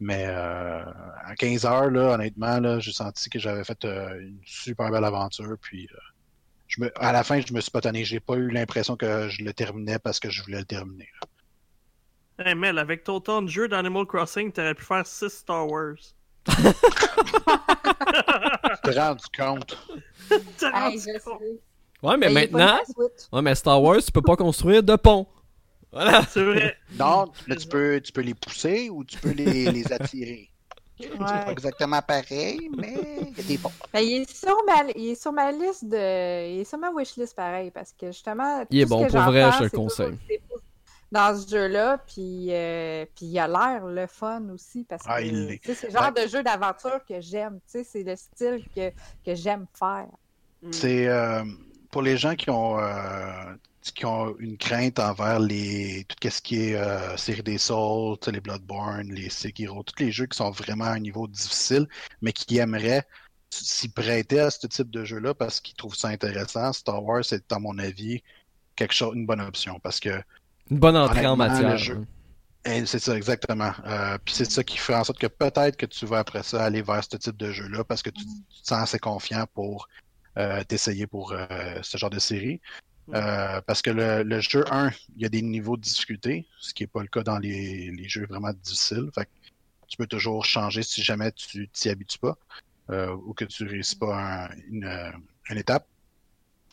Mais 0.00 0.26
à 0.26 1.34
15 1.38 1.66
heures, 1.66 1.92
honnêtement, 1.92 2.80
j'ai 2.80 2.92
senti 2.92 3.28
que 3.30 3.38
j'avais 3.38 3.64
fait 3.64 3.84
une 3.84 4.38
super 4.44 4.90
belle 4.90 5.04
aventure. 5.04 5.56
Puis 5.60 5.88
à 6.96 7.12
la 7.12 7.24
fin, 7.24 7.40
je 7.40 7.52
me 7.52 7.60
suis 7.60 7.70
pas 7.70 7.80
tanné. 7.80 8.04
J'ai 8.04 8.20
pas 8.20 8.36
eu 8.36 8.48
l'impression 8.50 8.96
que 8.96 9.28
je 9.28 9.42
le 9.42 9.52
terminais 9.52 9.98
parce 9.98 10.20
que 10.20 10.30
je 10.30 10.42
voulais 10.42 10.60
le 10.60 10.64
terminer. 10.64 11.08
Hey 12.38 12.54
Mel, 12.54 12.78
avec 12.78 13.02
ton 13.04 13.20
temps 13.20 13.42
de 13.42 13.48
jeu 13.48 13.66
d'Animal 13.68 14.06
Crossing, 14.06 14.52
t'aurais 14.52 14.74
pu 14.74 14.84
faire 14.84 15.06
6 15.06 15.28
Star 15.28 15.66
Wars. 15.68 15.96
Tu 18.84 18.92
te 18.94 18.98
rends 18.98 19.16
compte? 19.36 19.76
T'as 20.58 20.88
Hey, 20.90 20.98
je 20.98 21.04
sais. 21.18 21.20
Ouais, 22.02 22.16
mais 22.16 22.28
Mais 22.30 22.32
il 22.32 22.38
est 22.38 22.46
pas 22.48 22.58
maintenant. 22.58 22.66
dans 22.66 22.72
la 22.78 22.84
Switch. 22.84 23.28
Ouais, 23.32 23.42
mais 23.42 23.54
Star 23.54 23.82
Wars, 23.82 23.98
tu 24.04 24.12
peux 24.12 24.22
pas 24.22 24.36
construire 24.36 24.82
de 24.82 24.96
pont. 24.96 25.26
Voilà. 25.90 26.22
C'est 26.30 26.44
vrai. 26.44 26.76
Non, 26.98 27.30
mais 27.48 27.56
tu 27.56 27.66
peux, 27.66 28.00
tu 28.00 28.12
peux 28.12 28.20
les 28.20 28.34
pousser 28.34 28.88
ou 28.90 29.04
tu 29.04 29.18
peux 29.18 29.32
les, 29.32 29.70
les 29.72 29.92
attirer. 29.92 30.48
C'est 31.00 31.08
pas 31.16 31.44
Ouais. 31.46 31.52
exactement 31.52 32.00
pareil, 32.02 32.68
mais 32.76 32.94
il 33.22 33.36
y 33.36 33.40
a 33.40 33.42
des 33.44 33.58
ponts. 33.58 33.70
Ben, 33.92 34.00
il, 34.00 34.22
est 34.22 34.30
sur 34.30 34.56
ma, 34.66 34.90
il 34.96 35.10
est 35.10 35.20
sur 35.20 35.32
ma 35.32 35.50
liste 35.52 35.84
de. 35.86 35.96
Il 36.54 36.60
est 36.60 36.64
sur 36.64 36.78
ma 36.78 36.90
wishlist 36.90 37.34
pareil 37.36 37.70
parce 37.70 37.92
que 37.92 38.06
justement. 38.08 38.64
Il 38.70 38.80
est 38.80 38.82
tout 38.84 38.88
ce 38.90 38.94
bon, 38.94 39.06
que 39.06 39.12
pour 39.12 39.20
vrai, 39.22 39.50
je 39.52 39.58
te 39.58 39.62
le 39.64 39.68
c'est 39.70 39.76
conseille. 39.76 40.06
toujours- 40.06 40.20
c'est 40.28 40.42
pour- 40.48 40.58
Dans 41.10 41.40
ce 41.40 41.48
jeu-là, 41.48 41.98
puis, 42.06 42.48
euh, 42.50 43.06
puis 43.16 43.26
il 43.26 43.38
a 43.38 43.48
l'air 43.48 43.86
le 43.86 44.06
fun 44.06 44.42
aussi 44.50 44.84
parce 44.84 45.02
que 45.02 45.08
Ah, 45.10 45.20
sais, 45.20 45.74
c'est 45.74 45.86
le 45.86 45.92
genre 45.92 46.12
de 46.12 46.28
jeu 46.28 46.42
d'aventure 46.42 47.00
que 47.08 47.20
j'aime. 47.20 47.60
tu 47.60 47.78
sais, 47.78 47.84
C'est 47.84 48.02
le 48.02 48.14
style 48.14 48.64
que, 48.74 48.90
que 49.24 49.34
j'aime 49.34 49.66
faire. 49.72 50.08
C'est 50.72 51.08
euh, 51.08 51.44
pour 51.90 52.02
les 52.02 52.16
gens 52.16 52.34
qui 52.34 52.50
ont, 52.50 52.78
euh, 52.78 53.54
qui 53.94 54.04
ont 54.04 54.36
une 54.38 54.56
crainte 54.56 54.98
envers 54.98 55.38
les 55.40 56.04
tout 56.08 56.28
ce 56.28 56.42
qui 56.42 56.70
est 56.70 56.74
euh, 56.76 57.16
série 57.16 57.42
des 57.42 57.58
Souls, 57.58 58.16
les 58.30 58.40
Bloodborne, 58.40 59.08
les 59.12 59.30
Sekiro, 59.30 59.82
tous 59.82 60.02
les 60.02 60.12
jeux 60.12 60.26
qui 60.26 60.36
sont 60.36 60.50
vraiment 60.50 60.84
à 60.84 60.90
un 60.90 61.00
niveau 61.00 61.26
difficile, 61.26 61.86
mais 62.20 62.32
qui 62.32 62.58
aimeraient 62.58 63.06
s'y 63.50 63.88
prêter 63.88 64.40
à 64.40 64.50
ce 64.50 64.66
type 64.66 64.90
de 64.90 65.04
jeu-là 65.04 65.34
parce 65.34 65.60
qu'ils 65.60 65.76
trouvent 65.76 65.96
ça 65.96 66.08
intéressant. 66.08 66.72
Star 66.72 67.02
Wars, 67.02 67.24
c'est 67.24 67.50
à 67.52 67.58
mon 67.58 67.78
avis 67.78 68.22
quelque 68.76 68.94
chose, 68.94 69.14
une 69.14 69.26
bonne 69.26 69.40
option 69.40 69.80
parce 69.80 70.00
que 70.00 70.10
Une 70.70 70.78
bonne 70.78 70.96
entrée 70.96 71.26
en 71.26 71.36
matière. 71.36 71.78
hein. 71.96 72.04
eh, 72.64 72.86
c'est 72.86 72.98
ça 72.98 73.16
exactement. 73.16 73.72
Euh, 73.86 74.18
puis 74.24 74.34
c'est 74.34 74.50
ça 74.50 74.62
qui 74.64 74.76
fait 74.78 74.94
en 74.94 75.04
sorte 75.04 75.18
que 75.18 75.26
peut-être 75.26 75.76
que 75.76 75.86
tu 75.86 76.04
vas 76.06 76.18
après 76.18 76.42
ça 76.42 76.64
aller 76.64 76.82
vers 76.82 77.02
ce 77.02 77.16
type 77.16 77.36
de 77.36 77.50
jeu-là 77.52 77.84
parce 77.84 78.02
que 78.02 78.10
tu, 78.10 78.24
tu 78.24 78.62
te 78.62 78.68
sens 78.68 78.82
assez 78.82 78.98
confiant 78.98 79.46
pour 79.54 79.88
euh, 80.36 80.62
t'essayer 80.64 81.06
pour 81.06 81.32
euh, 81.32 81.46
ce 81.82 81.96
genre 81.98 82.10
de 82.10 82.18
série. 82.18 82.60
Euh, 83.14 83.62
parce 83.62 83.80
que 83.80 83.88
le, 83.90 84.22
le 84.22 84.40
jeu 84.40 84.64
1, 84.70 84.90
il 85.16 85.22
y 85.22 85.24
a 85.24 85.30
des 85.30 85.40
niveaux 85.40 85.78
de 85.78 85.82
difficulté, 85.82 86.46
ce 86.60 86.74
qui 86.74 86.82
n'est 86.82 86.88
pas 86.88 87.00
le 87.00 87.08
cas 87.08 87.22
dans 87.22 87.38
les, 87.38 87.90
les 87.90 88.08
jeux 88.08 88.26
vraiment 88.26 88.52
difficiles. 88.52 89.08
Fait 89.14 89.24
que 89.24 89.30
tu 89.88 89.96
peux 89.96 90.06
toujours 90.06 90.44
changer 90.44 90.82
si 90.82 91.02
jamais 91.02 91.32
tu 91.32 91.68
t'y 91.70 91.88
habitues 91.88 92.18
pas 92.18 92.36
euh, 92.90 93.10
ou 93.24 93.32
que 93.32 93.46
tu 93.46 93.64
réussis 93.66 93.96
pas 93.96 94.14
un- 94.44 94.50
une, 94.68 95.12
une 95.48 95.56
étape. 95.56 95.86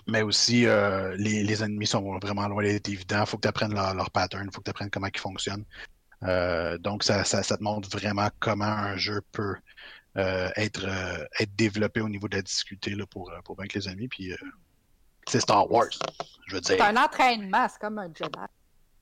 Mais 0.08 0.22
aussi, 0.22 0.66
euh, 0.68 1.16
les, 1.18 1.44
les 1.44 1.64
ennemis 1.64 1.88
sont 1.88 2.18
vraiment 2.20 2.48
loin 2.48 2.64
d'être 2.64 2.90
évidents. 2.90 3.22
Il 3.22 3.28
faut 3.28 3.38
que 3.38 3.42
tu 3.44 3.48
apprennes 3.48 3.74
leur, 3.74 3.94
leur 3.96 4.12
pattern, 4.12 4.44
il 4.48 4.54
faut 4.54 4.60
que 4.62 4.66
tu 4.66 4.70
apprennes 4.70 4.90
comment 4.92 5.08
ils 5.14 5.20
fonctionnent. 5.20 5.66
Euh, 6.24 6.78
donc, 6.78 7.04
ça, 7.04 7.24
ça, 7.24 7.44
ça 7.44 7.58
te 7.58 7.64
montre 7.64 7.90
vraiment 7.90 8.30
comment 8.40 8.66
un 8.66 8.98
jeu 8.98 9.22
peut 9.32 9.56
euh, 10.18 10.50
être, 10.56 10.86
euh, 10.88 11.26
être 11.40 11.56
développé 11.56 12.02
au 12.02 12.10
niveau 12.10 12.28
de 12.28 12.38
la 12.38 12.42
difficulté 12.42 12.92
là, 12.92 13.06
pour, 13.06 13.32
euh, 13.32 13.40
pour 13.44 13.56
vaincre 13.58 13.76
les 13.78 13.88
ennemis. 13.90 14.08
Puis, 14.08 14.32
euh, 14.32 14.38
c'est 15.28 15.40
Star 15.42 15.70
Wars, 15.72 15.88
je 16.48 16.56
veux 16.56 16.62
C'est 16.64 16.76
dire. 16.76 16.86
un 16.86 16.96
entraînement, 16.98 17.68
c'est 17.68 17.80
comme 17.80 17.98
un 17.98 18.08
Jedi. 18.14 18.40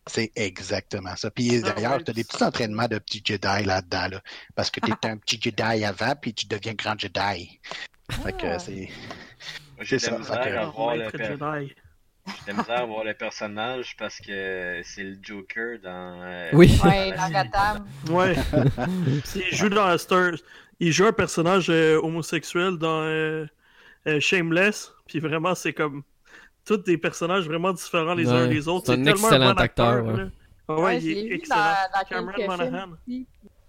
C'est 0.08 0.32
exactement 0.36 1.16
ça. 1.16 1.32
Puis 1.32 1.62
Ah 1.64 1.72
d'ailleurs, 1.74 2.04
tu 2.04 2.12
as 2.12 2.14
des 2.14 2.24
petits 2.24 2.44
entraînements 2.44 2.88
de 2.88 2.98
petits 2.98 3.22
Jedi 3.24 3.64
là-dedans, 3.64 4.08
là, 4.08 4.22
parce 4.56 4.70
que 4.70 4.80
tu 4.82 4.92
es 4.92 5.06
un 5.08 5.18
petit 5.18 5.40
Jedi 5.42 5.84
avant, 5.86 6.14
puis 6.16 6.34
tu 6.34 6.46
deviens 6.46 6.74
grand 6.74 6.98
Jedi. 6.98 7.60
Fait 8.10 8.34
que 8.34 8.46
Ah. 8.48 8.60
c'est. 8.60 8.90
Moi, 9.76 9.84
J'ai 9.86 10.00
C'est 10.00 10.08
de 10.12 10.14
la 10.16 10.20
misère 10.20 10.62
à 10.62 10.66
voir 10.68 10.96
le 10.96 11.00
Maître 11.04 11.18
per- 11.18 11.26
Jedi. 11.26 11.74
j'ai 12.28 12.34
de 12.44 12.48
la 12.48 12.54
misère 12.54 12.78
à 12.80 12.86
voir 12.86 13.04
le 13.04 13.14
personnage 13.14 13.96
parce 13.98 14.20
que 14.20 14.82
c'est 14.84 15.04
le 15.04 15.18
Joker 15.22 15.80
dans. 15.84 16.22
euh, 16.24 16.50
Oui. 16.54 16.80
Ouais, 16.84 17.12
dans. 17.12 17.30
Gotham. 17.30 17.86
Il 19.36 19.56
joue 19.56 19.70
dans 19.70 19.98
Star. 19.98 20.32
Il 20.80 20.92
joue 20.92 21.06
un 21.06 21.14
personnage 21.14 21.70
euh, 21.70 22.00
homosexuel 22.02 22.78
dans 22.78 23.02
euh, 23.04 23.46
euh, 24.08 24.20
Shameless. 24.20 24.94
Puis 25.08 25.20
vraiment, 25.20 25.56
c'est 25.56 25.74
comme. 25.74 26.04
Tous 26.66 26.78
des 26.78 26.98
personnages 26.98 27.46
vraiment 27.46 27.74
différents 27.74 28.14
les 28.14 28.30
uns 28.30 28.48
des 28.48 28.70
autres. 28.70 28.86
c'est 28.86 28.94
un 28.94 29.04
tellement 29.04 29.28
excellent 29.28 29.54
bon 29.54 29.62
acteur. 29.62 29.88
acteur, 29.98 30.16
ouais. 30.16 30.24
Ah 30.70 30.76
ouais, 30.76 30.82
Ouais, 30.84 31.00
je 31.02 31.08
il 31.08 31.18
est 31.18 31.36
excellent. 31.36 31.58
dans, 31.60 32.00
dans 32.00 32.06
Cameron 32.08 32.32
quelques 32.38 32.70
films 32.72 33.26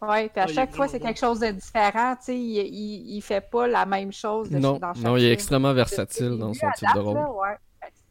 Ouais, 0.08 0.28
puis 0.28 0.40
à 0.40 0.44
Ouais, 0.44 0.50
est 0.50 0.54
chaque 0.54 0.74
fois, 0.74 0.88
c'est 0.88 1.00
quelque 1.00 1.18
chose 1.20 1.40
de 1.40 1.48
différent. 1.50 2.14
Tu 2.16 2.24
sais, 2.24 2.36
il, 2.38 2.56
il, 2.58 3.16
il 3.16 3.20
fait 3.22 3.40
pas 3.40 3.66
la 3.66 3.86
même 3.86 4.12
chose 4.12 4.50
de- 4.50 4.58
Non, 4.58 4.78
dans 4.78 4.94
chaque 4.94 5.02
non, 5.04 5.16
il 5.16 5.24
est 5.24 5.32
extrêmement 5.32 5.72
versatile 5.74 6.36
dans 6.38 6.52
son 6.54 6.66
type 6.76 6.88
de 6.94 7.00
rôle. 7.00 7.14
là, 7.16 7.30
ouais. 7.30 7.56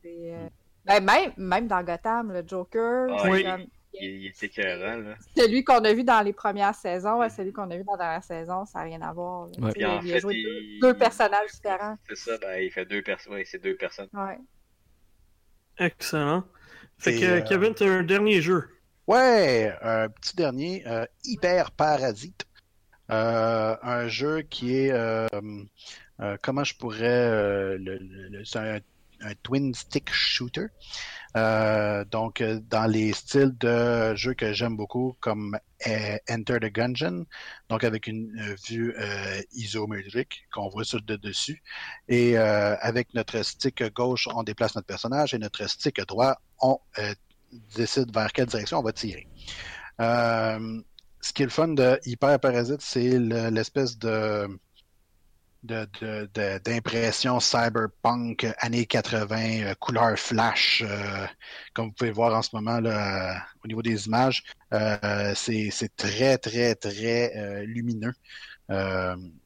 Euh, 0.06 0.48
ben, 0.86 1.04
même, 1.04 1.32
même 1.38 1.68
dans 1.68 1.82
Gotham, 1.84 2.32
le 2.34 2.44
Joker, 2.46 3.08
Ah, 3.12 3.20
c'est 3.24 3.30
oui. 3.32 3.44
comme- 3.44 3.66
Il, 3.96 4.10
il 4.22 4.26
est 4.28 4.44
écœurant, 4.44 4.98
là. 4.98 5.16
celui 5.38 5.64
qu'on 5.64 5.84
a 5.86 5.94
vu 5.94 6.04
dans 6.04 6.22
les 6.22 6.34
premières 6.34 6.74
saisons 6.74 7.22
et 7.22 7.30
celui 7.30 7.54
qu'on 7.54 7.70
a 7.70 7.78
vu 7.78 7.84
dans 7.84 7.92
la 7.94 7.98
dernière 8.00 8.24
saison, 8.24 8.66
ça 8.66 8.80
n'a 8.80 8.86
rien 8.86 9.02
à 9.04 9.14
voir. 9.14 9.48
Ouais. 9.60 9.72
Tu 9.74 9.80
il 9.82 9.86
a 9.86 10.02
fait, 10.02 10.20
joué 10.20 10.34
il- 10.36 10.80
deux, 10.82 10.96
personnages 10.96 11.52
différents. 11.54 11.96
C'est 12.10 12.18
ça, 12.18 12.38
ben, 12.40 12.60
il 12.60 12.72
fait 12.72 12.86
deux 12.86 13.04
personnes. 13.04 13.34
Oui, 13.36 13.44
c'est 13.46 13.62
deux 13.62 13.76
personnes. 13.76 14.10
Ouais. 14.14 14.40
Excellent. 15.78 16.44
Fait 16.98 17.20
que 17.20 17.26
euh, 17.26 17.42
Kevin, 17.42 17.74
t'as 17.74 17.86
un 17.88 18.04
dernier 18.04 18.42
jeu. 18.42 18.68
Ouais, 19.06 19.76
un 19.82 20.08
petit 20.08 20.36
dernier, 20.36 20.84
euh, 20.88 21.06
Hyper 21.26 21.72
Parasite. 21.72 22.46
Euh, 23.12 23.76
un 23.84 24.08
jeu 24.08 24.44
qui 24.44 24.78
est, 24.78 24.92
euh, 24.94 25.28
comment 26.42 26.64
je 26.64 26.74
pourrais, 26.78 27.78
c'est 28.46 28.60
un, 28.60 28.80
un 29.20 29.34
twin 29.44 29.74
stick 29.74 30.10
shooter. 30.10 30.68
Donc, 31.36 32.42
dans 32.42 32.90
les 32.90 33.12
styles 33.12 33.58
de 33.58 34.16
jeux 34.16 34.36
que 34.36 34.54
j'aime 34.54 34.78
beaucoup, 34.78 35.18
comme 35.20 35.60
Enter 36.30 36.60
the 36.62 36.72
Gungeon, 36.72 37.26
donc 37.68 37.84
avec 37.84 38.08
une 38.08 38.56
vue 38.66 38.96
isométrique 39.52 40.48
qu'on 40.54 40.70
voit 40.70 40.86
sur 40.86 41.02
le 41.06 41.18
dessus. 41.18 41.62
Et 42.08 42.38
avec 42.38 43.14
notre 43.14 43.44
stick 43.44 43.84
gauche, 43.94 44.30
on 44.34 44.44
déplace 44.44 44.76
notre 44.76 44.88
personnage 44.88 45.34
et 45.34 45.40
notre 45.40 45.68
stick 45.68 46.00
droit, 46.08 46.38
on 46.62 46.80
décide 47.76 48.14
vers 48.14 48.32
quelle 48.32 48.48
direction 48.48 48.80
on 48.80 48.84
va 48.84 48.94
tirer. 48.94 49.28
Euh, 50.02 50.82
ce 51.22 51.34
qui 51.34 51.44
est 51.44 51.46
le 51.46 51.52
fun 51.52 51.70
de 51.70 52.00
Hyper 52.06 52.40
Parasite, 52.40 52.82
c'est 52.82 53.18
le- 53.20 53.50
l'espèce 53.50 53.98
de 53.98 54.48
d'impression 55.64 57.40
cyberpunk 57.40 58.46
années 58.60 58.86
80, 58.86 59.64
euh, 59.64 59.74
couleur 59.76 60.20
flash, 60.20 60.84
euh, 60.86 61.26
comme 61.74 61.88
vous 61.88 61.94
pouvez 61.94 62.12
voir 62.12 62.34
en 62.38 62.42
ce 62.42 62.50
moment 62.54 62.80
au 63.64 63.68
niveau 63.68 63.82
des 63.82 64.06
images. 64.08 64.44
C'est 65.36 65.96
très, 65.96 66.38
très, 66.38 66.76
très 66.76 67.66
lumineux. 67.66 68.12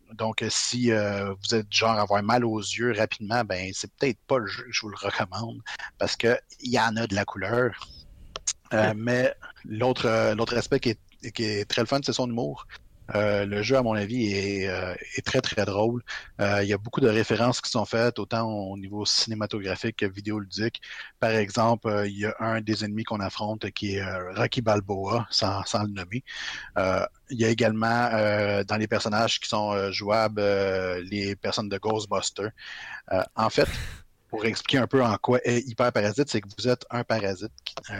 Euh, 0.09 0.13
donc, 0.13 0.43
si 0.49 0.91
euh, 0.91 1.33
vous 1.33 1.55
êtes 1.55 1.69
du 1.69 1.77
genre 1.77 1.91
à 1.91 2.01
avoir 2.01 2.21
mal 2.23 2.45
aux 2.45 2.59
yeux 2.59 2.93
rapidement, 2.97 3.43
ben 3.43 3.71
c'est 3.73 3.91
peut-être 3.93 4.19
pas 4.27 4.37
le 4.37 4.47
jeu 4.47 4.63
que 4.63 4.71
je 4.71 4.81
vous 4.81 4.89
le 4.89 4.97
recommande 4.97 5.61
parce 5.97 6.15
que 6.15 6.37
il 6.59 6.71
y 6.71 6.79
en 6.79 6.95
a 6.97 7.07
de 7.07 7.15
la 7.15 7.25
couleur. 7.25 7.87
Euh, 8.73 8.93
mais 8.95 9.33
l'autre 9.63 10.07
euh, 10.07 10.35
l'autre 10.35 10.57
aspect 10.57 10.79
qui 10.79 10.89
est, 10.89 11.31
qui 11.31 11.43
est 11.43 11.69
très 11.69 11.81
le 11.81 11.87
fun, 11.87 11.99
c'est 12.03 12.13
son 12.13 12.29
humour. 12.29 12.67
Euh, 13.15 13.45
le 13.45 13.61
jeu, 13.61 13.77
à 13.77 13.83
mon 13.83 13.93
avis, 13.93 14.33
est, 14.33 14.67
euh, 14.69 14.93
très 15.25 15.41
très 15.41 15.65
drôle. 15.65 16.03
Euh, 16.41 16.63
il 16.63 16.69
y 16.69 16.73
a 16.73 16.77
beaucoup 16.77 17.01
de 17.01 17.07
références 17.09 17.61
qui 17.61 17.69
sont 17.69 17.85
faites, 17.85 18.19
autant 18.19 18.47
au 18.49 18.77
niveau 18.77 19.05
cinématographique 19.05 19.97
que 19.97 20.05
vidéoludique. 20.05 20.81
Par 21.19 21.31
exemple, 21.31 22.03
il 22.07 22.19
y 22.19 22.25
a 22.25 22.35
un 22.39 22.61
des 22.61 22.83
ennemis 22.83 23.03
qu'on 23.03 23.19
affronte 23.19 23.69
qui 23.71 23.95
est 23.95 24.03
Rocky 24.35 24.61
Balboa, 24.61 25.27
sans, 25.29 25.63
sans 25.65 25.83
le 25.83 25.89
nommer. 25.89 26.23
Il 27.29 27.39
y 27.39 27.45
a 27.45 27.49
également 27.49 28.09
dans 28.67 28.77
les 28.77 28.87
personnages 28.87 29.39
qui 29.39 29.49
sont 29.49 29.91
jouables 29.91 30.41
les 31.09 31.35
personnes 31.35 31.69
de 31.69 31.77
Ghostbusters. 31.77 32.51
En 33.35 33.49
fait, 33.49 33.67
pour 34.29 34.45
expliquer 34.45 34.79
un 34.79 34.87
peu 34.87 35.03
en 35.03 35.15
quoi 35.17 35.39
est 35.43 35.59
hyper 35.67 35.91
parasite, 35.91 36.29
c'est 36.29 36.41
que 36.41 36.47
vous 36.57 36.67
êtes 36.67 36.85
un 36.89 37.03
parasite, 37.03 37.51
un, 37.89 37.99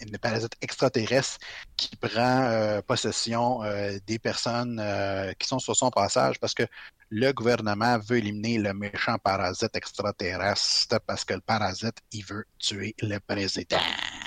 une 0.00 0.18
parasite 0.20 0.54
extraterrestre 0.60 1.38
qui 1.76 1.96
prend 1.96 2.42
euh, 2.42 2.82
possession 2.82 3.62
euh, 3.62 3.98
des 4.06 4.18
personnes 4.18 4.80
euh, 4.80 5.32
qui 5.38 5.46
sont 5.46 5.58
sur 5.58 5.76
son 5.76 5.90
passage 5.90 6.38
parce 6.40 6.54
que 6.54 6.64
le 7.10 7.30
gouvernement 7.32 7.98
veut 7.98 8.18
éliminer 8.18 8.58
le 8.58 8.72
méchant 8.72 9.18
parasite 9.18 9.76
extraterrestre 9.76 10.98
parce 11.06 11.24
que 11.24 11.34
le 11.34 11.40
parasite, 11.40 11.98
il 12.10 12.24
veut 12.24 12.46
tuer 12.58 12.94
le 13.02 13.18
président. 13.18 13.76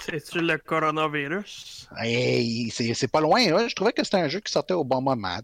C'est-tu 0.06 0.40
le 0.40 0.58
coronavirus? 0.60 1.90
Hey, 1.98 2.70
c'est 2.70 3.08
pas 3.08 3.22
loin, 3.22 3.42
hein. 3.42 3.68
je 3.68 3.74
trouvais 3.74 3.92
que 3.92 4.04
c'était 4.04 4.18
un 4.18 4.28
jeu 4.28 4.40
qui 4.40 4.52
sortait 4.52 4.76
au 4.76 4.84
bon 4.84 5.02
moment. 5.02 5.40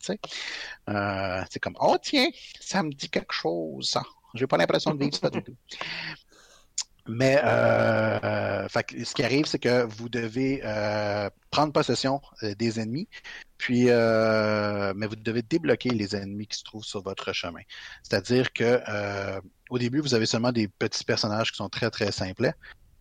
Euh, 0.90 1.44
c'est 1.50 1.60
comme, 1.60 1.78
oh 1.80 1.98
tiens, 2.00 2.28
ça 2.60 2.84
me 2.84 2.92
dit 2.92 3.10
quelque 3.10 3.34
chose, 3.34 3.90
ça. 3.90 4.04
J'ai 4.34 4.48
pas 4.48 4.58
l'impression 4.58 4.94
de 4.94 5.04
vivre 5.04 5.16
ça 5.16 5.30
du 5.30 5.44
tout. 5.44 5.56
Mais 7.08 7.42
euh, 7.44 8.68
ce 8.70 9.14
qui 9.14 9.24
arrive, 9.24 9.46
c'est 9.46 9.60
que 9.60 9.84
vous 9.86 10.08
devez 10.08 10.62
euh, 10.64 11.30
prendre 11.50 11.74
possession 11.74 12.22
euh, 12.44 12.54
des 12.56 12.80
ennemis, 12.80 13.10
puis 13.58 13.86
mais 13.86 15.08
vous 15.08 15.16
devez 15.16 15.42
débloquer 15.42 15.90
les 15.90 16.16
ennemis 16.16 16.48
qui 16.48 16.60
se 16.60 16.64
trouvent 16.64 16.84
sur 16.84 17.02
votre 17.02 17.34
chemin. 17.34 17.62
C'est-à-dire 18.04 18.54
que 18.54 18.82
au 19.70 19.80
début, 19.80 20.00
vous 20.00 20.14
avez 20.14 20.26
seulement 20.26 20.52
des 20.52 20.68
petits 20.68 21.04
personnages 21.04 21.52
qui 21.52 21.58
sont 21.58 21.70
très 21.70 21.90
très 21.90 22.12
simplets, 22.12 22.54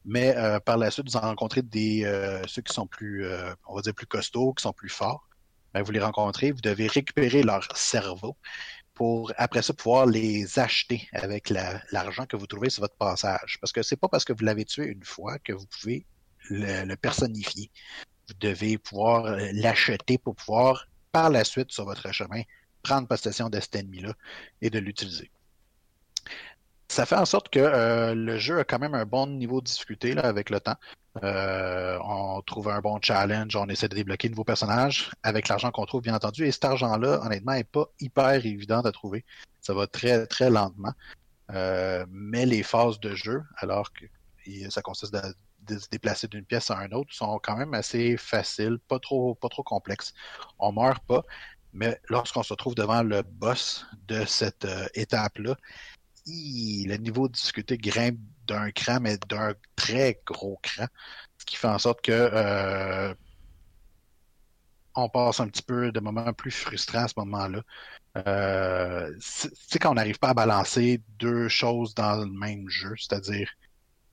mais 0.05 0.35
par 0.64 0.78
la 0.78 0.91
suite, 0.91 1.09
vous 1.09 1.16
en 1.16 1.20
rencontrez 1.20 1.62
des 1.62 2.03
ceux 2.47 2.62
qui 2.62 2.72
sont 2.72 2.87
plus, 2.87 3.26
on 3.66 3.74
va 3.74 3.83
dire 3.83 3.95
plus 3.95 4.07
costauds, 4.07 4.55
qui 4.55 4.62
sont 4.62 4.72
plus 4.72 4.89
forts. 4.89 5.28
ben, 5.74 5.83
vous 5.83 5.93
les 5.93 6.01
rencontrez, 6.01 6.53
vous 6.53 6.62
devez 6.62 6.87
récupérer 6.87 7.43
leur 7.43 7.64
cerveau 7.76 8.37
pour 9.01 9.32
après 9.38 9.62
ça 9.62 9.72
pouvoir 9.72 10.05
les 10.05 10.59
acheter 10.59 11.09
avec 11.14 11.48
la- 11.48 11.82
l'argent 11.90 12.26
que 12.26 12.36
vous 12.36 12.46
trouvez 12.46 12.68
sur 12.68 12.82
votre 12.82 12.96
passage. 12.96 13.57
Parce 13.61 13.72
que 13.72 13.82
c'est 13.82 13.96
pas 13.96 14.09
parce 14.11 14.26
que 14.26 14.34
vous 14.34 14.44
l'avez 14.44 14.66
tué 14.66 14.84
une 14.88 15.05
fois 15.05 15.38
que 15.38 15.55
vous 15.55 15.64
pouvez 15.66 16.07
le, 16.51 16.84
le 16.84 16.96
personnifier. 16.96 17.70
Vous 18.28 18.34
devez 18.38 18.76
pouvoir 18.76 19.24
euh, 19.24 19.48
l'acheter 19.55 20.18
pour 20.18 20.36
pouvoir, 20.36 20.86
par 21.12 21.30
la 21.30 21.44
suite, 21.44 21.72
sur 21.72 21.86
votre 21.86 22.12
chemin, 22.12 22.42
prendre 22.82 23.09
possession 23.09 23.48
de 23.48 23.59
cet 23.61 23.74
ennemi-là 23.76 24.12
et 24.61 24.68
de 24.68 24.78
l'utiliser. 24.78 25.30
Ça 26.91 27.07
fait 27.07 27.14
en 27.14 27.24
sorte 27.24 27.51
que 27.51 27.61
euh, 27.61 28.16
le 28.16 28.36
jeu 28.36 28.59
a 28.59 28.64
quand 28.64 28.80
même 28.80 28.97
un 28.97 29.05
bon 29.05 29.28
niveau 29.28 29.61
de 29.61 29.66
difficulté 29.66 30.12
là, 30.12 30.22
avec 30.22 30.51
le 30.51 30.59
temps. 30.59 30.74
Euh, 31.22 31.97
on 32.03 32.43
trouve 32.43 32.68
un 32.68 32.80
bon 32.80 32.99
challenge, 33.01 33.55
on 33.55 33.68
essaie 33.68 33.88
de 33.88 33.95
débloquer 33.95 34.28
de 34.28 34.32
nouveaux 34.32 34.43
personnages 34.43 35.12
avec 35.22 35.47
l'argent 35.47 35.70
qu'on 35.70 35.86
trouve, 35.86 36.03
bien 36.03 36.16
entendu. 36.16 36.45
Et 36.47 36.51
cet 36.51 36.64
argent-là, 36.64 37.20
honnêtement, 37.24 37.53
n'est 37.53 37.62
pas 37.62 37.86
hyper 38.01 38.45
évident 38.45 38.80
à 38.80 38.91
trouver. 38.91 39.24
Ça 39.61 39.72
va 39.72 39.86
très, 39.86 40.26
très 40.26 40.51
lentement. 40.51 40.93
Euh, 41.53 42.05
mais 42.11 42.45
les 42.45 42.64
phases 42.64 42.99
de 42.99 43.14
jeu, 43.14 43.41
alors 43.59 43.93
que 43.93 44.07
ça 44.68 44.82
consiste 44.82 45.14
de 45.14 45.78
se 45.78 45.88
déplacer 45.91 46.26
d'une 46.26 46.45
pièce 46.45 46.72
à 46.72 46.84
une 46.84 46.95
autre, 46.95 47.14
sont 47.14 47.38
quand 47.41 47.57
même 47.57 47.72
assez 47.72 48.16
faciles, 48.16 48.80
pas 48.88 48.99
trop, 48.99 49.36
pas 49.36 49.49
trop 49.49 49.62
complexes. 49.62 50.12
On 50.59 50.72
meurt 50.72 51.05
pas, 51.07 51.22
mais 51.72 52.01
lorsqu'on 52.09 52.43
se 52.43 52.53
retrouve 52.53 52.74
devant 52.74 53.03
le 53.03 53.22
boss 53.22 53.86
de 54.09 54.24
cette 54.24 54.64
euh, 54.64 54.86
étape-là, 54.95 55.57
le 56.87 56.97
niveau 56.97 57.28
de 57.28 57.33
difficulté 57.33 57.78
grimpe 57.78 58.18
d'un 58.47 58.70
cran, 58.70 59.01
mais 59.01 59.18
d'un 59.28 59.55
très 59.76 60.20
gros 60.26 60.59
cran. 60.62 60.87
Ce 61.39 61.45
qui 61.45 61.57
fait 61.57 61.68
en 61.68 61.78
sorte 61.78 62.03
que 62.03 62.12
euh, 62.12 63.14
on 64.95 65.09
passe 65.09 65.41
un 65.41 65.49
petit 65.49 65.62
peu 65.62 65.93
de 65.93 66.01
moments 66.01 66.33
plus 66.33 66.51
frustrants 66.51 67.05
à 67.05 67.09
ce 67.09 67.14
moment-là. 67.18 67.62
Euh, 68.26 69.12
c'est 69.20 69.78
quand 69.78 69.93
on 69.93 69.95
n'arrive 69.95 70.18
pas 70.18 70.31
à 70.31 70.35
balancer 70.35 71.01
deux 71.18 71.49
choses 71.49 71.95
dans 71.95 72.16
le 72.16 72.26
même 72.26 72.68
jeu, 72.68 72.95
c'est-à-dire 72.99 73.49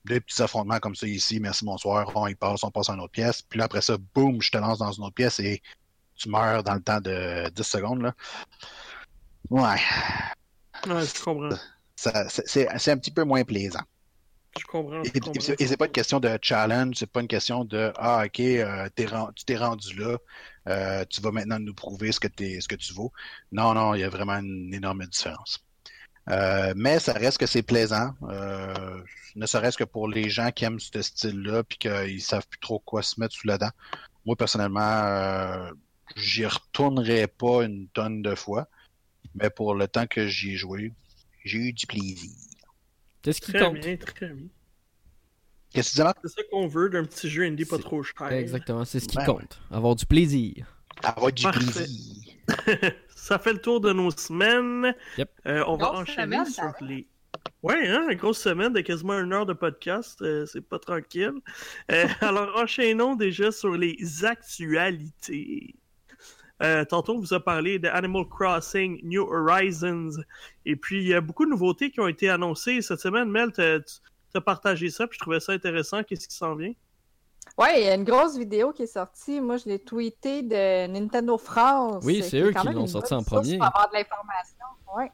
deux 0.04 0.20
petits 0.20 0.40
affrontements 0.40 0.78
comme 0.78 0.94
ça 0.94 1.06
ici, 1.06 1.40
merci, 1.40 1.64
bonsoir, 1.64 2.10
on 2.14 2.28
y 2.28 2.34
passe, 2.34 2.62
on 2.62 2.70
passe 2.70 2.88
à 2.88 2.94
une 2.94 3.00
autre 3.00 3.12
pièce, 3.12 3.42
puis 3.42 3.58
là 3.58 3.64
après 3.66 3.82
ça, 3.82 3.96
boum, 4.14 4.40
je 4.40 4.50
te 4.50 4.56
lance 4.56 4.78
dans 4.78 4.92
une 4.92 5.04
autre 5.04 5.14
pièce 5.14 5.40
et 5.40 5.60
tu 6.14 6.30
meurs 6.30 6.62
dans 6.62 6.74
le 6.74 6.80
temps 6.80 7.00
de 7.00 7.50
10 7.50 7.62
secondes. 7.62 8.02
Là. 8.02 8.14
Ouais, 9.50 9.80
Ouais, 10.86 11.04
je 11.04 11.22
comprends. 11.22 11.56
C'est 11.98 12.90
un 12.90 12.98
petit 12.98 13.10
peu 13.10 13.24
moins 13.24 13.42
plaisant. 13.44 13.82
Je 14.58 14.64
comprends. 14.64 15.02
je 15.04 15.10
Et, 15.10 15.16
et- 15.16 15.20
comprends. 15.20 15.54
et 15.58 15.66
c'est 15.66 15.76
pas 15.76 15.86
une 15.86 15.92
question 15.92 16.20
de 16.20 16.38
challenge, 16.40 16.96
c'est 16.96 17.10
pas 17.10 17.20
une 17.20 17.28
question 17.28 17.64
de 17.64 17.92
ah 17.96 18.22
ok, 18.24 18.40
euh, 18.40 18.88
tu 19.34 19.44
t'es 19.44 19.56
rendu 19.56 19.94
là, 19.94 20.16
euh, 20.68 21.04
tu 21.08 21.20
vas 21.20 21.30
maintenant 21.30 21.58
nous 21.58 21.74
prouver 21.74 22.12
ce 22.12 22.20
que 22.20 22.28
ce 22.28 22.66
que 22.68 22.74
tu 22.76 22.92
vaux. 22.92 23.12
Non, 23.52 23.74
non, 23.74 23.94
il 23.94 24.00
y 24.00 24.04
a 24.04 24.08
vraiment 24.08 24.38
une 24.38 24.72
énorme 24.72 25.04
différence. 25.06 25.60
Euh, 26.30 26.72
mais 26.76 26.98
ça 26.98 27.14
reste 27.14 27.38
que 27.38 27.46
c'est 27.46 27.62
plaisant, 27.62 28.12
ne 28.22 29.46
serait-ce 29.46 29.78
que 29.78 29.84
pour 29.84 30.08
les 30.08 30.28
gens 30.28 30.50
qui 30.50 30.64
aiment 30.64 30.80
ce 30.80 31.00
style-là 31.00 31.62
puis 31.64 31.78
qu'ils 31.78 32.22
savent 32.22 32.46
plus 32.48 32.60
trop 32.60 32.80
quoi 32.80 33.02
se 33.02 33.18
mettre 33.20 33.34
sous 33.34 33.46
la 33.46 33.58
dent. 33.58 33.70
Moi 34.26 34.36
personnellement, 34.36 35.70
j'y 36.16 36.44
retournerai 36.46 37.28
pas 37.28 37.64
une 37.64 37.88
tonne 37.88 38.22
de 38.22 38.34
fois, 38.34 38.66
mais 39.34 39.50
pour 39.50 39.74
le 39.74 39.88
temps 39.88 40.06
que 40.06 40.26
j'y 40.26 40.52
ai 40.52 40.56
joué, 40.56 40.92
j'ai 41.48 41.58
eu 41.58 41.72
du 41.72 41.86
plaisir. 41.86 42.30
Qu'est-ce 43.22 43.40
qui 43.40 43.52
Très 43.52 43.64
compte? 43.64 43.80
bien, 43.80 43.96
très 43.96 44.28
bien. 44.28 44.46
Qu'est-ce 45.72 45.90
que 45.90 45.94
tu 45.96 45.96
dis, 45.96 46.02
Marc? 46.04 46.18
C'est 46.22 46.28
ça 46.28 46.42
qu'on 46.50 46.66
veut 46.66 46.88
d'un 46.88 47.04
petit 47.04 47.28
jeu 47.28 47.42
indie 47.44 47.64
pas 47.64 47.78
trop 47.78 48.02
cher. 48.02 48.32
Exactement, 48.32 48.84
c'est 48.84 49.00
ce 49.00 49.08
qui 49.08 49.18
Ouais, 49.18 49.24
compte. 49.26 49.60
Avoir 49.70 49.96
du 49.96 50.06
plaisir. 50.06 50.66
Avoir 51.02 51.32
du 51.32 51.42
Parfait. 51.42 51.60
plaisir. 51.60 52.34
ça 53.14 53.38
fait 53.38 53.52
le 53.52 53.60
tour 53.60 53.80
de 53.80 53.92
nos 53.92 54.10
semaines. 54.10 54.94
Yep. 55.18 55.30
Euh, 55.46 55.64
on 55.66 55.76
va 55.76 55.92
enchaîner 55.92 56.36
semaine, 56.36 56.46
sur 56.46 56.72
les. 56.80 57.06
Ouais, 57.62 57.86
hein, 57.88 58.06
une 58.08 58.16
grosse 58.16 58.40
semaine 58.40 58.72
de 58.72 58.80
quasiment 58.80 59.18
une 59.18 59.32
heure 59.32 59.44
de 59.46 59.52
podcast. 59.52 60.22
euh, 60.22 60.46
c'est 60.46 60.62
pas 60.66 60.78
tranquille. 60.78 61.32
Euh, 61.90 62.06
alors, 62.22 62.56
enchaînons 62.56 63.14
déjà 63.16 63.52
sur 63.52 63.76
les 63.76 63.96
actualités. 64.24 65.74
Euh, 66.62 66.84
tantôt, 66.84 67.14
on 67.14 67.20
vous 67.20 67.34
a 67.34 67.40
parlé 67.40 67.78
de 67.78 67.88
Animal 67.88 68.24
Crossing 68.28 69.00
New 69.04 69.22
Horizons. 69.22 70.22
Et 70.66 70.76
puis, 70.76 71.02
il 71.02 71.08
y 71.08 71.14
a 71.14 71.20
beaucoup 71.20 71.44
de 71.44 71.50
nouveautés 71.50 71.90
qui 71.90 72.00
ont 72.00 72.08
été 72.08 72.28
annoncées 72.28 72.82
cette 72.82 73.00
semaine. 73.00 73.30
Mel, 73.30 73.52
tu 73.52 73.62
as 73.62 74.40
partagé 74.40 74.90
ça, 74.90 75.06
puis 75.06 75.16
je 75.16 75.22
trouvais 75.22 75.40
ça 75.40 75.52
intéressant. 75.52 76.02
Qu'est-ce 76.02 76.28
qui 76.28 76.34
s'en 76.34 76.54
vient? 76.54 76.72
Ouais, 77.56 77.80
il 77.80 77.86
y 77.86 77.88
a 77.88 77.94
une 77.94 78.04
grosse 78.04 78.36
vidéo 78.36 78.72
qui 78.72 78.82
est 78.82 78.86
sortie. 78.86 79.40
Moi, 79.40 79.56
je 79.56 79.66
l'ai 79.66 79.78
tweetée 79.78 80.42
de 80.42 80.86
Nintendo 80.86 81.38
France. 81.38 82.04
Oui, 82.04 82.22
c'est 82.22 82.40
eux 82.40 82.52
quand 82.52 82.60
qui 82.60 82.66
même 82.68 82.76
l'ont 82.76 82.82
une 82.82 82.88
sorti 82.88 83.14
bonne 83.14 83.20
en 83.20 83.24
premier. 83.24 83.58
Pour 83.58 83.66
avoir 83.66 83.88
de 83.88 83.94
l'information. 83.94 84.66
Ouais. 84.96 85.10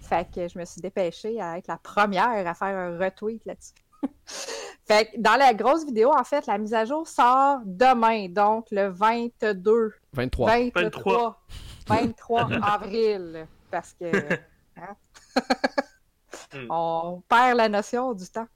Fait 0.00 0.26
que 0.34 0.48
je 0.48 0.58
me 0.58 0.64
suis 0.64 0.80
dépêchée 0.80 1.40
à 1.40 1.58
être 1.58 1.68
la 1.68 1.76
première 1.76 2.46
à 2.46 2.54
faire 2.54 2.76
un 2.76 2.98
retweet 2.98 3.44
là-dessus. 3.44 3.74
fait 4.86 5.06
que 5.06 5.20
dans 5.20 5.36
la 5.36 5.54
grosse 5.54 5.84
vidéo, 5.84 6.12
en 6.12 6.24
fait, 6.24 6.46
la 6.46 6.58
mise 6.58 6.72
à 6.74 6.84
jour 6.84 7.06
sort 7.06 7.58
demain, 7.64 8.28
donc 8.28 8.66
le 8.70 8.88
22, 8.88 9.92
23. 10.18 10.50
23, 10.74 11.44
23 11.86 12.50
avril. 12.62 13.46
Parce 13.70 13.94
que 13.94 14.06
hein, 14.76 14.96
on 16.70 17.22
perd 17.28 17.56
la 17.56 17.68
notion 17.68 18.12
du 18.14 18.28
temps. 18.28 18.48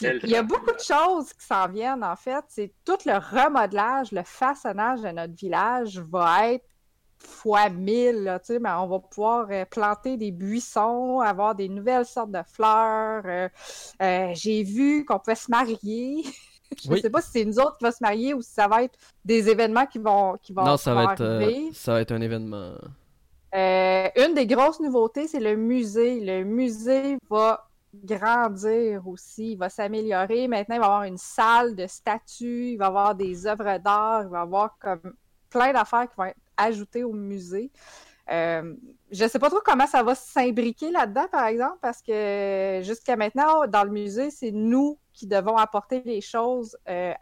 Il 0.00 0.30
y 0.30 0.36
a 0.36 0.42
beaucoup 0.42 0.72
de 0.72 0.80
choses 0.80 1.32
qui 1.32 1.46
s'en 1.46 1.68
viennent, 1.68 2.02
en 2.02 2.16
fait. 2.16 2.44
C'est 2.48 2.72
tout 2.84 2.98
le 3.06 3.18
remodelage, 3.18 4.10
le 4.10 4.22
façonnage 4.24 5.02
de 5.02 5.08
notre 5.10 5.34
village 5.34 6.00
va 6.00 6.52
être 6.52 6.66
fois 7.18 7.68
1000, 7.68 8.24
là, 8.24 8.40
tu 8.40 8.46
sais, 8.46 8.58
mais 8.58 8.70
on 8.70 8.88
va 8.88 8.98
pouvoir 8.98 9.46
euh, 9.50 9.64
planter 9.64 10.16
des 10.16 10.32
buissons, 10.32 11.20
avoir 11.20 11.54
des 11.54 11.68
nouvelles 11.68 12.04
sortes 12.04 12.32
de 12.32 12.42
fleurs. 12.52 13.22
euh, 13.26 13.48
euh, 14.02 14.32
J'ai 14.34 14.64
vu 14.64 15.04
qu'on 15.04 15.18
pouvait 15.18 15.36
se 15.36 15.50
marier. 15.50 16.24
Je 16.82 16.88
ne 16.88 16.94
Oui. 16.94 17.00
sais 17.00 17.10
pas 17.10 17.20
si 17.20 17.30
c'est 17.32 17.44
nous 17.44 17.58
autres 17.58 17.76
qui 17.78 17.84
va 17.84 17.92
se 17.92 18.02
marier 18.02 18.34
ou 18.34 18.42
si 18.42 18.52
ça 18.52 18.68
va 18.68 18.82
être 18.84 18.98
des 19.24 19.48
événements 19.48 19.86
qui 19.86 19.98
vont, 19.98 20.36
qui 20.42 20.52
vont, 20.52 20.64
Non, 20.64 20.76
ça 20.76 20.94
va, 20.94 21.12
être, 21.12 21.20
euh, 21.20 21.70
ça 21.72 21.92
va 21.94 22.00
être 22.00 22.12
un 22.12 22.20
événement. 22.20 22.74
Euh, 23.54 24.08
une 24.16 24.34
des 24.34 24.46
grosses 24.46 24.80
nouveautés, 24.80 25.28
c'est 25.28 25.40
le 25.40 25.56
musée. 25.56 26.20
Le 26.20 26.44
musée 26.44 27.18
va 27.28 27.68
grandir 27.94 29.06
aussi, 29.06 29.52
il 29.52 29.56
va 29.58 29.68
s'améliorer. 29.68 30.48
Maintenant, 30.48 30.76
il 30.76 30.80
va 30.80 30.84
y 30.86 30.88
avoir 30.88 31.04
une 31.04 31.18
salle 31.18 31.74
de 31.76 31.86
statues, 31.86 32.70
il 32.72 32.76
va 32.78 32.86
y 32.86 32.88
avoir 32.88 33.14
des 33.14 33.46
œuvres 33.46 33.78
d'art, 33.78 34.22
il 34.22 34.28
va 34.30 34.38
y 34.38 34.42
avoir 34.42 34.76
comme 34.78 35.14
plein 35.50 35.72
d'affaires 35.72 36.08
qui 36.08 36.16
vont 36.16 36.24
être 36.24 36.36
ajoutées 36.56 37.04
au 37.04 37.12
musée. 37.12 37.70
Euh, 38.30 38.74
je 39.10 39.24
ne 39.24 39.28
sais 39.28 39.38
pas 39.38 39.50
trop 39.50 39.60
comment 39.64 39.86
ça 39.86 40.02
va 40.02 40.14
s'imbriquer 40.14 40.90
là-dedans, 40.90 41.26
par 41.30 41.46
exemple, 41.46 41.78
parce 41.80 42.00
que 42.00 42.80
jusqu'à 42.82 43.16
maintenant, 43.16 43.66
dans 43.66 43.84
le 43.84 43.90
musée, 43.90 44.30
c'est 44.30 44.52
nous 44.52 44.98
qui 45.12 45.26
devons 45.26 45.56
apporter 45.56 46.02
les 46.04 46.20
choses 46.20 46.76
euh, 46.88 47.12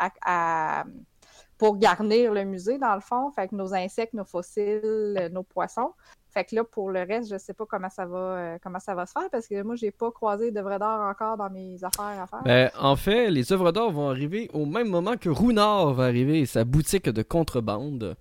pour 1.59 1.79
garnir 1.79 2.33
le 2.33 2.45
musée, 2.45 2.79
dans 2.79 2.95
le 2.95 3.01
fond. 3.01 3.31
Fait 3.33 3.49
que 3.49 3.55
nos 3.55 3.75
insectes, 3.75 4.15
nos 4.15 4.25
fossiles, 4.25 4.81
euh, 4.85 5.29
nos 5.31 5.43
poissons. 5.43 5.93
Fait 6.33 6.45
que 6.45 6.55
là, 6.55 6.63
pour 6.63 6.91
le 6.91 7.01
reste, 7.01 7.29
je 7.29 7.39
sais 7.39 7.55
pas 7.55 7.67
comment 7.67 7.91
ça 7.91 8.07
va, 8.07 8.57
comment 8.63 8.79
ça 8.79 8.95
va 8.95 9.05
se 9.05 9.13
faire 9.13 9.29
parce 9.33 9.49
que 9.49 9.63
moi, 9.63 9.75
j'ai 9.75 9.91
pas 9.91 10.13
croisé 10.13 10.53
d'œuvres 10.53 10.79
d'art 10.79 11.01
encore 11.11 11.37
dans 11.37 11.51
mes 11.51 11.83
affaires 11.83 12.23
à 12.23 12.27
faire. 12.29 12.43
Ben, 12.45 12.71
en 12.79 12.95
fait, 12.95 13.31
les 13.31 13.53
œuvres 13.53 13.73
d'art 13.73 13.91
vont 13.91 14.09
arriver 14.11 14.49
au 14.55 14.65
même 14.65 14.89
moment 14.89 15.17
que 15.17 15.29
Runard 15.29 15.93
va 15.93 16.05
arriver 16.05 16.39
et 16.39 16.47
sa 16.47 16.63
boutique 16.63 17.09
de 17.09 17.23
contrebande. 17.23 18.17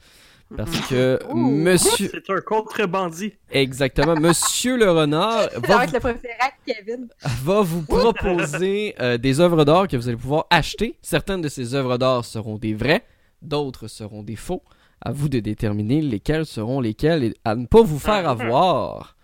Parce 0.55 0.79
que 0.87 1.19
Ouh. 1.29 1.35
monsieur. 1.35 2.09
C'est 2.11 2.33
un 2.33 2.41
contrebandier. 2.41 3.37
Exactement, 3.51 4.15
monsieur 4.15 4.77
le 4.77 4.89
renard 4.91 5.47
va 5.67 5.83
être 5.83 5.93
le 5.93 5.99
préféré 5.99 6.33
à 6.39 6.51
Kevin. 6.65 7.07
va 7.43 7.61
vous 7.61 7.83
proposer 7.83 8.95
euh, 8.99 9.17
des 9.17 9.39
œuvres 9.39 9.63
d'art 9.63 9.87
que 9.87 9.95
vous 9.95 10.07
allez 10.07 10.17
pouvoir 10.17 10.47
acheter. 10.49 10.95
Certaines 11.01 11.41
de 11.41 11.49
ces 11.49 11.75
œuvres 11.75 11.97
d'art 11.97 12.25
seront 12.25 12.57
des 12.57 12.73
vraies, 12.73 13.03
d'autres 13.41 13.87
seront 13.87 14.23
des 14.23 14.35
faux. 14.35 14.63
À 15.01 15.11
vous 15.11 15.29
de 15.29 15.39
déterminer 15.39 16.01
lesquelles 16.01 16.45
seront 16.45 16.81
lesquelles 16.81 17.23
et 17.23 17.33
à 17.45 17.55
ne 17.55 17.65
pas 17.65 17.81
vous 17.81 17.99
faire 17.99 18.27
avoir. 18.27 19.15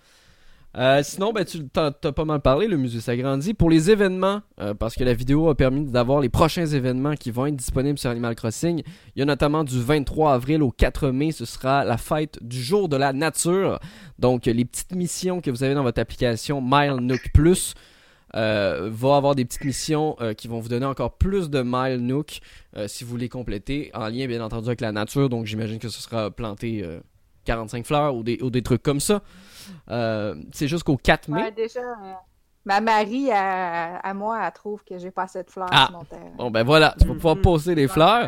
Euh, 0.78 1.02
sinon, 1.04 1.32
ben, 1.32 1.46
tu 1.46 1.60
t'as 1.70 1.92
pas 1.92 2.26
mal 2.26 2.42
parlé, 2.42 2.68
le 2.68 2.76
musée 2.76 3.00
s'agrandit. 3.00 3.54
Pour 3.54 3.70
les 3.70 3.92
événements, 3.92 4.42
euh, 4.60 4.74
parce 4.74 4.96
que 4.96 5.06
la 5.06 5.14
vidéo 5.14 5.48
a 5.50 5.56
permis 5.56 5.86
d'avoir 5.86 6.20
les 6.20 6.28
prochains 6.28 6.66
événements 6.66 7.16
qui 7.16 7.32
vont 7.32 7.46
être 7.46 7.56
disponibles 7.56 7.98
sur 7.98 8.10
Animal 8.10 8.36
Crossing. 8.36 8.84
Il 9.16 9.20
y 9.20 9.22
a 9.22 9.26
notamment 9.26 9.64
du 9.64 9.82
23 9.82 10.34
avril 10.34 10.62
au 10.62 10.72
4 10.72 11.12
mai, 11.12 11.32
ce 11.32 11.46
sera 11.46 11.86
la 11.86 11.98
fête 11.98 12.40
du 12.42 12.62
jour 12.62 12.90
de 12.90 12.98
la 12.98 13.14
nature. 13.14 13.80
Donc, 14.20 14.48
les 14.48 14.66
petites 14.66 14.94
missions 14.94 15.40
que 15.40 15.50
vous 15.50 15.64
avez 15.64 15.76
dans 15.76 15.84
votre 15.84 16.02
application 16.02 16.62
Mile 16.62 16.98
Nook 17.00 17.30
Plus 17.34 17.74
euh, 18.36 18.90
va 18.92 19.16
avoir 19.16 19.36
des 19.36 19.46
petites 19.46 19.64
missions 19.64 20.18
euh, 20.20 20.34
qui 20.34 20.50
vont 20.50 20.60
vous 20.60 20.68
donner 20.68 20.86
encore 20.86 21.16
plus 21.18 21.50
de 21.50 21.64
Mile 21.64 22.06
Nook 22.06 22.40
si 22.88 23.06
vous 23.06 23.16
les 23.16 23.30
complétez, 23.30 23.90
en 23.94 24.10
lien 24.10 24.28
bien 24.28 24.44
entendu 24.44 24.68
avec 24.68 24.82
la 24.82 24.92
nature. 24.92 25.30
Donc, 25.30 25.46
j'imagine 25.46 25.80
que 25.80 25.88
ce 25.88 26.02
sera 26.02 26.30
planter 26.30 26.84
euh, 26.84 27.00
45 27.46 27.86
fleurs 27.86 28.16
ou 28.16 28.24
des, 28.24 28.38
ou 28.42 28.50
des 28.50 28.62
trucs 28.62 28.84
comme 28.84 29.00
ça. 29.00 29.22
Euh, 29.90 30.36
c'est 30.52 30.68
jusqu'au 30.68 30.98
4 30.98 31.30
mai. 31.30 31.42
Ouais, 31.44 31.52
déjà, 31.52 31.80
euh, 31.80 32.14
ma 32.66 32.82
Marie, 32.82 33.32
à, 33.32 33.98
à 33.98 34.14
moi, 34.14 34.40
elle 34.46 34.52
trouve 34.54 34.84
que 34.84 34.98
j'ai 34.98 35.12
pas 35.12 35.24
assez 35.24 35.44
de 35.44 35.50
fleurs 35.50 35.70
Ah. 35.72 35.88
sur 35.90 35.98
mon 36.00 36.04
terrain. 36.06 36.32
Bon, 36.38 36.52
ben 36.52 36.64
voilà, 36.64 36.96
tu 37.00 37.08
vas 37.08 37.14
pouvoir 37.14 37.36
Mhm. 37.36 37.42
poser 37.42 37.76
les 37.76 37.88
fleurs. 37.88 38.28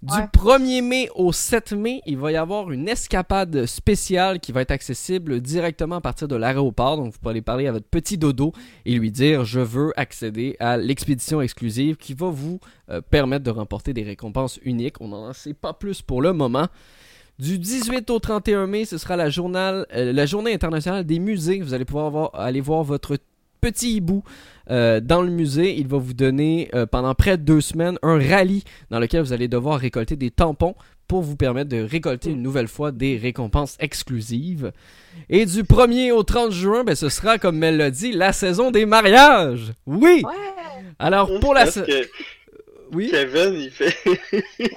Du 0.00 0.14
Ouais. 0.14 0.28
1er 0.32 0.80
mai 0.80 1.08
au 1.16 1.32
7 1.32 1.72
mai, 1.72 2.02
il 2.06 2.16
va 2.16 2.30
y 2.30 2.36
avoir 2.36 2.70
une 2.70 2.88
escapade 2.88 3.66
spéciale 3.66 4.38
qui 4.38 4.52
va 4.52 4.60
être 4.62 4.70
accessible 4.70 5.40
directement 5.40 5.96
à 5.96 6.00
partir 6.00 6.28
de 6.28 6.36
l'aéroport. 6.36 6.96
Donc, 6.96 7.12
vous 7.12 7.18
pourrez 7.18 7.32
aller 7.32 7.42
parler 7.42 7.66
à 7.66 7.72
votre 7.72 7.88
petit 7.88 8.16
dodo 8.16 8.52
et 8.86 8.94
lui 8.94 9.10
dire 9.10 9.44
Je 9.44 9.58
veux 9.58 9.92
accéder 9.98 10.56
à 10.60 10.76
l'expédition 10.76 11.40
exclusive 11.40 11.96
qui 11.96 12.14
va 12.14 12.28
vous 12.28 12.60
euh, 12.90 13.00
permettre 13.00 13.42
de 13.42 13.50
remporter 13.50 13.92
des 13.92 14.04
récompenses 14.04 14.60
uniques. 14.62 15.00
On 15.00 15.08
n'en 15.08 15.32
sait 15.32 15.52
pas 15.52 15.72
plus 15.72 16.00
pour 16.00 16.22
le 16.22 16.32
moment. 16.32 16.68
Du 17.38 17.58
18 17.58 18.10
au 18.10 18.18
31 18.18 18.66
mai, 18.66 18.84
ce 18.84 18.98
sera 18.98 19.16
la, 19.16 19.30
journal- 19.30 19.86
euh, 19.94 20.12
la 20.12 20.26
journée 20.26 20.52
internationale 20.52 21.04
des 21.04 21.18
musées. 21.20 21.60
Vous 21.60 21.72
allez 21.72 21.84
pouvoir 21.84 22.10
voir- 22.10 22.30
aller 22.34 22.60
voir 22.60 22.82
votre 22.82 23.16
petit 23.60 23.96
hibou 23.96 24.24
euh, 24.70 25.00
dans 25.00 25.22
le 25.22 25.30
musée. 25.30 25.76
Il 25.78 25.86
va 25.86 25.98
vous 25.98 26.14
donner 26.14 26.68
euh, 26.74 26.84
pendant 26.86 27.14
près 27.14 27.36
de 27.38 27.42
deux 27.44 27.60
semaines 27.60 27.96
un 28.02 28.18
rallye 28.18 28.64
dans 28.90 28.98
lequel 28.98 29.22
vous 29.22 29.32
allez 29.32 29.46
devoir 29.46 29.78
récolter 29.78 30.16
des 30.16 30.30
tampons 30.32 30.74
pour 31.06 31.22
vous 31.22 31.36
permettre 31.36 31.70
de 31.70 31.80
récolter 31.80 32.30
une 32.32 32.42
nouvelle 32.42 32.68
fois 32.68 32.90
des 32.92 33.16
récompenses 33.16 33.76
exclusives. 33.80 34.72
Et 35.30 35.46
du 35.46 35.62
1er 35.62 36.10
au 36.12 36.22
30 36.24 36.50
juin, 36.50 36.84
ben, 36.84 36.94
ce 36.96 37.08
sera, 37.08 37.38
comme 37.38 37.62
elle 37.62 37.76
l'a 37.78 37.90
dit, 37.90 38.12
la 38.12 38.32
saison 38.32 38.70
des 38.70 38.84
mariages. 38.84 39.72
Oui! 39.86 40.22
Ouais. 40.24 40.82
Alors, 40.98 41.30
pour 41.40 41.54
la... 41.54 41.62
Parce 41.62 41.74
sa- 41.76 41.82
que 41.82 41.92
Oui? 42.92 43.08
Kevin, 43.10 43.54
il 43.54 43.70
fait. 43.70 43.96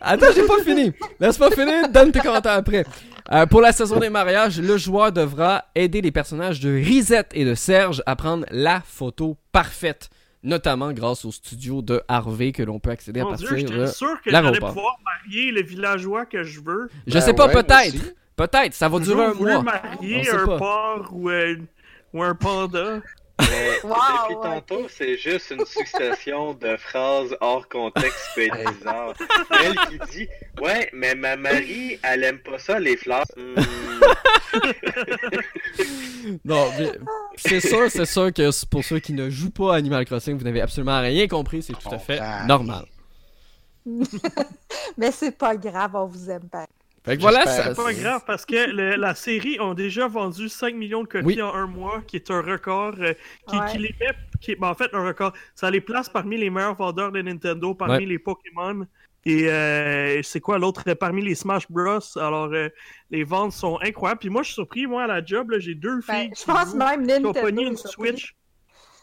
Attends, 0.00 0.26
j'ai 0.34 0.46
pas 0.46 0.62
fini. 0.62 0.92
Laisse-moi 1.20 1.50
finir, 1.50 1.88
donne 1.88 2.12
tes 2.12 2.20
commentaires 2.20 2.52
après. 2.52 2.84
Euh, 3.32 3.46
pour 3.46 3.60
la 3.60 3.72
saison 3.72 3.98
des 3.98 4.10
mariages, 4.10 4.60
le 4.60 4.76
joueur 4.76 5.12
devra 5.12 5.64
aider 5.74 6.00
les 6.00 6.12
personnages 6.12 6.60
de 6.60 6.70
Risette 6.70 7.30
et 7.32 7.44
de 7.44 7.54
Serge 7.54 8.02
à 8.06 8.16
prendre 8.16 8.44
la 8.50 8.80
photo 8.84 9.36
parfaite, 9.50 10.10
notamment 10.42 10.92
grâce 10.92 11.24
au 11.24 11.32
studio 11.32 11.80
de 11.80 12.02
Harvey 12.06 12.52
que 12.52 12.62
l'on 12.62 12.78
peut 12.80 12.90
accéder 12.90 13.20
à 13.20 13.24
partir 13.24 13.54
Dieu, 13.54 13.66
de... 13.66 13.86
sûr 13.86 14.20
que 14.22 14.30
j'allais 14.30 14.58
pouvoir 14.58 14.98
marier 15.04 15.52
le 15.52 15.62
villageois 15.62 16.26
que 16.26 16.42
je 16.42 16.60
veux. 16.60 16.90
Je 17.06 17.14
Ben 17.14 17.20
sais 17.20 17.32
pas, 17.34 17.46
ouais, 17.46 17.52
peut-être. 17.62 18.14
Peut-être, 18.36 18.74
ça 18.74 18.88
va 18.88 18.98
durer 18.98 19.24
un 19.26 19.34
mois. 19.34 19.62
marier 19.62 20.28
un 20.30 20.46
pas. 20.46 20.58
porc 20.58 21.08
ou 21.12 21.28
un, 21.28 21.56
ou 22.12 22.22
un 22.22 22.34
panda. 22.34 23.00
Mais 23.40 23.80
Wow, 23.84 23.90
depuis 23.90 24.34
ouais. 24.36 24.42
tantôt, 24.42 24.86
c'est 24.88 25.16
juste 25.18 25.50
une 25.50 25.64
succession 25.66 26.54
de 26.54 26.76
phrases 26.76 27.36
hors 27.40 27.68
contexte 27.68 28.28
bizarre. 28.36 29.12
Elle 29.62 29.76
qui 29.88 29.98
dit 30.12 30.28
Ouais, 30.60 30.88
mais 30.92 31.14
ma 31.14 31.36
Marie, 31.36 31.98
elle 32.02 32.24
aime 32.24 32.38
pas 32.38 32.58
ça, 32.58 32.78
les 32.78 32.96
fleurs. 32.96 33.24
Hmm, 33.36 33.54
Non, 36.44 36.70
mais 36.78 36.92
c'est 37.36 37.60
sûr, 37.60 37.90
c'est 37.90 38.06
sûr 38.06 38.32
que 38.32 38.64
pour 38.66 38.84
ceux 38.84 39.00
qui 39.00 39.12
ne 39.12 39.28
jouent 39.28 39.50
pas 39.50 39.74
à 39.74 39.76
Animal 39.76 40.04
Crossing, 40.06 40.38
vous 40.38 40.44
n'avez 40.44 40.62
absolument 40.62 41.00
rien 41.00 41.26
compris, 41.28 41.62
c'est 41.62 41.74
tout 41.74 41.88
à 41.90 41.98
fait 41.98 42.20
normal. 42.46 42.86
Mais 44.96 45.10
c'est 45.10 45.36
pas 45.36 45.56
grave, 45.56 45.90
on 45.94 46.06
vous 46.06 46.30
aime 46.30 46.48
pas. 46.48 46.66
Fait 47.04 47.16
que 47.16 47.22
voilà, 47.22 47.46
C'est 47.46 47.74
pas 47.76 47.92
grave 47.92 48.22
parce 48.26 48.46
que 48.46 48.70
le- 48.70 48.96
la 48.96 49.14
série 49.14 49.60
ont 49.60 49.74
déjà 49.74 50.08
vendu 50.08 50.48
5 50.48 50.74
millions 50.74 51.02
de 51.02 51.08
copies 51.08 51.24
Oui. 51.26 51.42
en 51.42 51.52
un 51.54 51.66
mois, 51.66 52.02
qui 52.06 52.16
est 52.16 52.30
un 52.30 52.40
record 52.40 52.94
euh, 52.98 53.12
qui, 53.46 53.56
Ouais. 53.58 53.66
qui 53.72 53.78
les 53.78 53.94
met, 54.00 54.12
qui, 54.40 54.54
ben, 54.56 54.68
en 54.68 54.74
fait 54.74 54.88
un 54.94 55.04
record. 55.06 55.32
Ça 55.54 55.70
les 55.70 55.82
place 55.82 56.08
parmi 56.08 56.38
les 56.38 56.48
meilleurs 56.48 56.74
vendeurs 56.76 57.12
de 57.12 57.20
Nintendo, 57.20 57.74
parmi 57.74 57.94
Ouais. 57.96 58.06
les 58.06 58.18
Pokémon. 58.18 58.86
Et 59.26 59.48
euh, 59.50 60.22
c'est 60.22 60.40
quoi 60.40 60.58
l'autre? 60.58 60.82
Euh, 60.86 60.94
parmi 60.94 61.22
les 61.22 61.34
Smash 61.34 61.70
Bros. 61.70 61.98
Alors 62.16 62.50
euh, 62.52 62.68
les 63.10 63.24
ventes 63.24 63.52
sont 63.52 63.78
incroyables. 63.82 64.20
Puis 64.20 64.28
moi 64.30 64.42
je 64.42 64.46
suis 64.48 64.54
surpris, 64.54 64.86
moi 64.86 65.04
à 65.04 65.06
la 65.06 65.24
job, 65.24 65.52
j'ai 65.58 65.74
deux 65.74 66.00
Ben, 66.08 66.20
filles 66.22 66.30
je 66.34 66.40
qui 66.40 66.46
pense 66.46 66.70
jouent- 66.70 66.76
même 66.78 67.06
qui 67.06 67.26
ont 67.26 67.32
pogné 67.32 67.64
une. 67.66 67.76
Switch. 67.76 68.34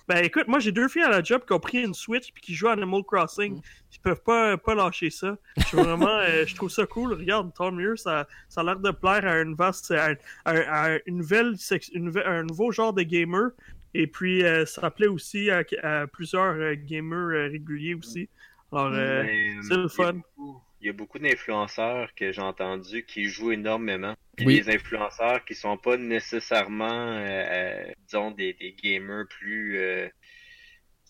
Ben 0.08 0.24
écoute, 0.24 0.48
moi 0.48 0.60
j'ai 0.60 0.72
deux 0.72 0.88
filles 0.88 1.04
à 1.04 1.10
la 1.10 1.22
job 1.24 1.44
qui 1.46 1.54
ont 1.54 1.60
pris 1.60 1.84
une 1.84 1.94
Switch 1.94 2.32
puis 2.34 2.42
qui 2.42 2.54
jouent 2.56 2.68
à 2.68 2.74
Animal 2.74 3.02
Crossing. 3.04 3.62
Peuvent 4.04 4.24
pas, 4.24 4.58
pas 4.58 4.74
lâcher 4.76 5.10
ça. 5.12 5.38
Je 5.58 5.64
suis 5.64 5.78
vraiment, 5.78 6.08
euh, 6.20 6.46
je 6.46 6.56
trouve 6.56 6.70
ça 6.72 6.86
cool. 6.86 7.14
Regarde, 7.14 7.54
tant 7.54 7.72
mieux, 7.72 7.96
ça, 7.96 8.28
ça 8.50 8.62
a 8.62 8.64
l'air 8.64 8.80
de 8.80 8.92
plaire 8.92 9.26
à 9.28 9.40
une 9.42 9.54
vaste, 9.54 9.92
à, 9.92 10.16
à- 10.46 10.94
à 10.94 10.98
une 11.06 11.18
nouvelle, 11.18 11.58
sex- 11.58 11.92
une 11.94 12.12
un 12.26 12.44
nouveau 12.44 12.72
genre 12.72 12.94
de 12.94 13.04
gamer. 13.04 13.52
Et 13.94 14.08
puis 14.08 14.44
euh, 14.44 14.66
ça 14.66 14.90
plaît 14.90 15.08
aussi 15.08 15.52
à, 15.52 15.64
à 15.84 16.08
plusieurs 16.08 16.54
euh, 16.56 16.76
gamers 16.76 17.18
euh, 17.36 17.48
réguliers 17.52 17.94
aussi. 17.94 18.30
Alors, 18.72 18.92
euh, 18.94 19.26
c'est 19.68 19.76
le 19.76 19.88
fun. 19.90 20.14
beaucoup- 20.14 20.62
Il 20.80 20.88
y 20.88 20.90
a 20.90 20.94
beaucoup 20.94 21.20
d'influenceurs 21.20 22.10
que 22.16 22.32
j'ai 22.32 22.42
entendus 22.42 23.04
qui 23.06 23.26
jouent 23.26 23.52
énormément. 23.52 24.16
Puis 24.38 24.46
Oui. 24.48 24.62
des 24.62 24.74
influenceurs 24.74 25.44
qui 25.46 25.54
sont 25.54 25.78
pas 25.78 25.98
nécessairement, 25.98 26.88
euh, 26.90 27.28
euh, 27.28 27.84
disons, 28.08 28.32
des, 28.32 28.54
des 28.54 28.74
gamers 28.82 29.26
plus. 29.30 29.78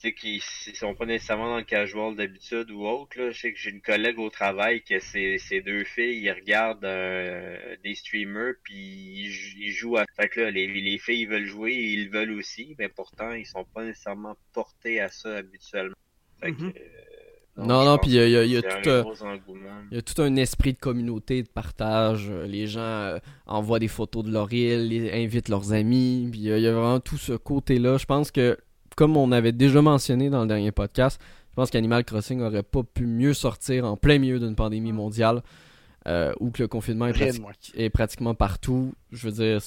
Tu 0.01 0.07
sais, 0.09 0.13
qui 0.13 0.39
qui 0.39 0.75
sont 0.75 0.95
pas 0.95 1.05
nécessairement 1.05 1.49
dans 1.49 1.57
le 1.57 1.63
casual 1.63 2.15
d'habitude 2.15 2.71
ou 2.71 2.85
autre. 2.87 3.17
Là. 3.19 3.29
Je 3.31 3.39
sais 3.39 3.53
que 3.53 3.59
j'ai 3.59 3.69
une 3.69 3.81
collègue 3.81 4.17
au 4.19 4.29
travail 4.29 4.81
que 4.83 4.99
ces, 4.99 5.37
ces 5.37 5.61
deux 5.61 5.83
filles, 5.83 6.21
ils 6.23 6.31
regardent 6.31 6.85
euh, 6.85 7.75
des 7.83 7.93
streamers 7.95 8.53
puis 8.63 8.75
ils, 8.75 9.29
jou- 9.31 9.57
ils 9.59 9.71
jouent 9.71 9.97
à. 9.97 10.05
Fait 10.19 10.27
que 10.29 10.39
là, 10.41 10.51
les, 10.51 10.67
les 10.67 10.97
filles 10.97 11.21
ils 11.21 11.27
veulent 11.29 11.45
jouer 11.45 11.71
et 11.73 11.93
ils 11.93 12.05
le 12.05 12.11
veulent 12.11 12.31
aussi, 12.31 12.75
mais 12.79 12.89
pourtant 12.89 13.31
ils 13.33 13.45
sont 13.45 13.65
pas 13.73 13.83
nécessairement 13.85 14.35
portés 14.53 14.99
à 14.99 15.09
ça 15.09 15.37
habituellement. 15.37 15.95
Fait 16.41 16.51
que, 16.53 16.61
Mhm. 16.63 16.73
euh, 16.75 17.63
Non, 17.67 17.83
non, 17.85 17.97
puis 17.97 18.11
il 18.11 18.15
y 18.15 18.19
a- 18.19 18.25
il 18.25 18.31
y 18.31 18.37
a- 18.37 18.43
il 18.45 18.51
y 18.51 18.57
a 18.57 18.61
c'est 18.61 18.81
tout, 18.81 18.89
un. 18.89 19.03
Il 19.91 19.95
y 19.95 19.97
a 19.97 20.01
tout 20.01 20.21
un 20.21 20.35
esprit 20.37 20.73
de 20.73 20.79
communauté, 20.79 21.43
de 21.43 21.49
partage. 21.49 22.31
Les 22.31 22.65
gens 22.65 22.79
euh, 22.81 23.19
envoient 23.45 23.77
des 23.79 23.89
photos 23.89 24.23
de 24.23 24.31
leur 24.31 24.51
île, 24.53 24.87
les- 24.87 25.11
invitent 25.11 25.49
leurs 25.49 25.73
amis. 25.73 26.29
Puis 26.31 26.39
il 26.39 26.45
y 26.59 26.67
a 26.67 26.71
vraiment 26.71 26.99
tout 27.01 27.17
ce 27.17 27.33
côté-là. 27.33 27.97
Je 27.97 28.05
pense 28.05 28.31
que, 28.31 28.57
comme 29.01 29.17
on 29.17 29.31
avait 29.31 29.51
déjà 29.51 29.81
mentionné 29.81 30.29
dans 30.29 30.41
le 30.43 30.47
dernier 30.47 30.71
podcast, 30.71 31.19
je 31.49 31.55
pense 31.55 31.71
qu'Animal 31.71 32.03
Crossing 32.05 32.39
aurait 32.43 32.61
pas 32.61 32.83
pu 32.83 33.07
mieux 33.07 33.33
sortir 33.33 33.83
en 33.85 33.97
plein 33.97 34.19
milieu 34.19 34.37
d'une 34.39 34.53
pandémie 34.55 34.91
mondiale 34.91 35.41
euh, 36.07 36.31
où 36.39 36.51
que 36.51 36.61
le 36.61 36.67
confinement 36.67 37.07
est, 37.07 37.13
prati- 37.13 37.89
pratiquement 37.89 38.35
partout. 38.35 38.93
Je 39.11 39.27
veux 39.27 39.33
dire, 39.33 39.59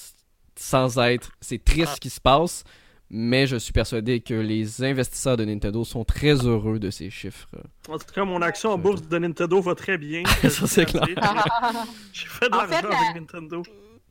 sans 0.55 0.99
être. 1.01 1.33
C'est 1.41 1.65
triste 1.65 1.97
ce 1.97 2.01
qui 2.01 2.11
se 2.11 2.21
passe. 2.21 2.63
Mais 3.11 3.49
je 3.49 3.57
suis 3.57 3.73
persuadé 3.73 4.21
que 4.21 4.35
les 4.35 4.85
investisseurs 4.85 5.37
de 5.37 5.45
Nintendo 5.45 5.85
sont 5.85 6.05
très 6.05 6.35
heureux 6.47 6.79
de 6.79 6.91
ces 6.91 7.11
chiffres. 7.11 7.49
en 7.89 7.99
tout 7.99 8.07
cas, 8.15 8.25
mon 8.25 8.41
action 8.41 8.71
en 8.71 8.79
bourse 8.79 9.03
de 9.03 9.19
Nintendo 9.19 9.61
va 9.61 9.75
très 9.75 9.99
bien. 9.99 10.23
Ça, 10.49 10.67
c'est 10.69 10.85
clair. 10.87 11.05
J'ai 12.13 12.27
fait 12.29 12.49
de 12.49 12.55
En 12.55 12.61
fait, 12.61 12.71
l'argent 12.83 12.89
la- 12.89 12.99
avec 13.11 13.15
Nintendo. 13.21 13.63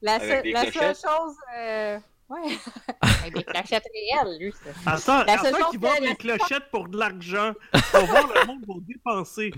La, 0.02 0.20
seule- 0.20 0.44
la 0.52 0.66
chose. 0.66 1.36
euh, 1.58 1.98
Ouais. 2.34 2.58
Avec 3.02 3.34
des 3.36 3.44
clochettes 3.44 3.88
réelles, 3.94 4.38
lui. 4.40 4.54
ça. 4.84 4.92
Attends, 4.94 5.24
La 5.26 5.38
seule 5.38 5.48
attends 5.56 5.58
chose 5.60 5.70
qu'ils 5.72 5.80
que- 5.80 5.86
vendent 5.86 6.02
la- 6.04 6.10
des 6.10 6.16
clochettes 6.16 6.70
pour 6.72 6.88
de 6.88 6.98
l'argent. 6.98 7.54
On 7.74 8.00
va 8.00 8.06
voir 8.06 8.28
le 8.28 8.48
monde 8.48 8.66
va 8.68 8.74
dépenser. 8.88 9.54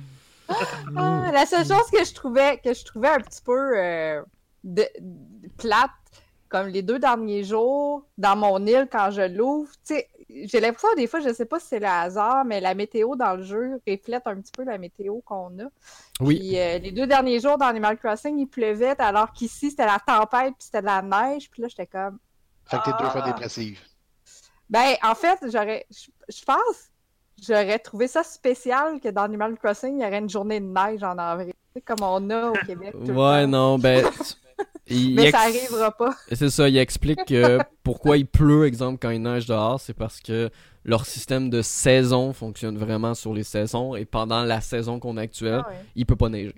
Ah, 0.95 1.31
la 1.33 1.45
seule 1.45 1.65
chose 1.65 1.89
que 1.91 2.03
je 2.03 2.13
trouvais 2.13 2.57
que 2.63 2.73
je 2.73 2.83
trouvais 2.85 3.09
un 3.09 3.19
petit 3.19 3.41
peu 3.41 3.77
euh, 3.79 4.21
de- 4.63 4.87
de- 4.99 5.49
plate, 5.57 5.89
comme 6.49 6.67
les 6.67 6.81
deux 6.83 6.99
derniers 6.99 7.43
jours, 7.43 8.05
dans 8.17 8.35
mon 8.35 8.65
île, 8.67 8.87
quand 8.91 9.09
je 9.11 9.21
l'ouvre, 9.23 9.71
tu 9.85 9.95
sais, 9.95 10.09
j'ai 10.29 10.59
l'impression 10.59 10.89
des 10.95 11.07
fois, 11.07 11.19
je 11.19 11.33
sais 11.33 11.45
pas 11.45 11.59
si 11.59 11.67
c'est 11.67 11.79
le 11.79 11.87
hasard, 11.87 12.45
mais 12.45 12.59
la 12.61 12.75
météo 12.75 13.15
dans 13.15 13.35
le 13.35 13.43
jeu 13.43 13.81
reflète 13.87 14.23
un 14.27 14.35
petit 14.35 14.51
peu 14.51 14.63
la 14.63 14.77
météo 14.77 15.21
qu'on 15.21 15.47
a. 15.59 15.65
Oui. 16.19 16.37
Puis 16.39 16.59
euh, 16.59 16.77
les 16.77 16.91
deux 16.91 17.07
derniers 17.07 17.39
jours 17.39 17.57
dans 17.57 17.65
Animal 17.67 17.97
Crossing, 17.97 18.37
il 18.37 18.47
pleuvait, 18.47 18.99
alors 19.01 19.31
qu'ici, 19.33 19.71
c'était 19.71 19.85
la 19.85 19.99
tempête, 20.05 20.53
puis 20.57 20.65
c'était 20.65 20.81
de 20.81 20.85
la 20.85 21.01
neige, 21.01 21.49
puis 21.49 21.61
là, 21.63 21.67
j'étais 21.69 21.87
comme... 21.87 22.19
Fait 22.65 22.77
que 22.77 22.83
t'es 22.85 22.91
deux 23.03 23.09
fois 23.09 23.21
Ah. 23.23 23.27
dépressive. 23.31 23.79
Ben, 24.69 24.95
en 25.03 25.15
fait, 25.15 25.39
j'aurais... 25.51 25.85
Je 25.91 26.43
pense... 26.45 26.89
J'aurais 27.45 27.79
trouvé 27.79 28.07
ça 28.07 28.23
spécial 28.23 29.01
que 29.01 29.09
dans 29.09 29.23
Animal 29.23 29.57
Crossing, 29.57 29.99
il 29.99 30.03
y 30.03 30.07
aurait 30.07 30.19
une 30.19 30.29
journée 30.29 30.61
de 30.61 30.65
neige 30.67 31.03
en 31.03 31.17
avril, 31.17 31.51
comme 31.83 31.97
on 32.01 32.29
a 32.29 32.47
au 32.51 32.53
Québec. 32.65 32.93
tout 32.93 32.99
le 32.99 33.13
Ouais, 33.13 33.41
temps. 33.43 33.47
non, 33.49 33.77
ben. 33.77 34.05
il 34.87 35.15
Mais 35.15 35.23
ex- 35.23 35.31
ça 35.37 35.43
arrivera 35.43 35.91
pas. 35.91 36.15
C'est 36.31 36.49
ça, 36.49 36.69
il 36.69 36.77
explique 36.77 37.25
que 37.25 37.59
pourquoi 37.83 38.15
il 38.15 38.25
pleut, 38.25 38.65
exemple, 38.65 38.99
quand 39.01 39.09
il 39.09 39.21
neige 39.21 39.47
dehors, 39.47 39.81
c'est 39.81 39.93
parce 39.93 40.21
que 40.21 40.49
leur 40.85 41.05
système 41.05 41.49
de 41.49 41.61
saison 41.61 42.31
fonctionne 42.31 42.77
vraiment 42.77 43.13
sur 43.15 43.33
les 43.33 43.43
saisons 43.43 43.97
et 43.97 44.05
pendant 44.05 44.43
la 44.43 44.61
saison 44.61 45.01
qu'on 45.01 45.17
a 45.17 45.23
actuelle, 45.23 45.63
Ah 45.65 45.69
ouais. 45.69 45.75
il 45.95 46.05
peut 46.05 46.15
pas 46.15 46.29
neiger. 46.29 46.55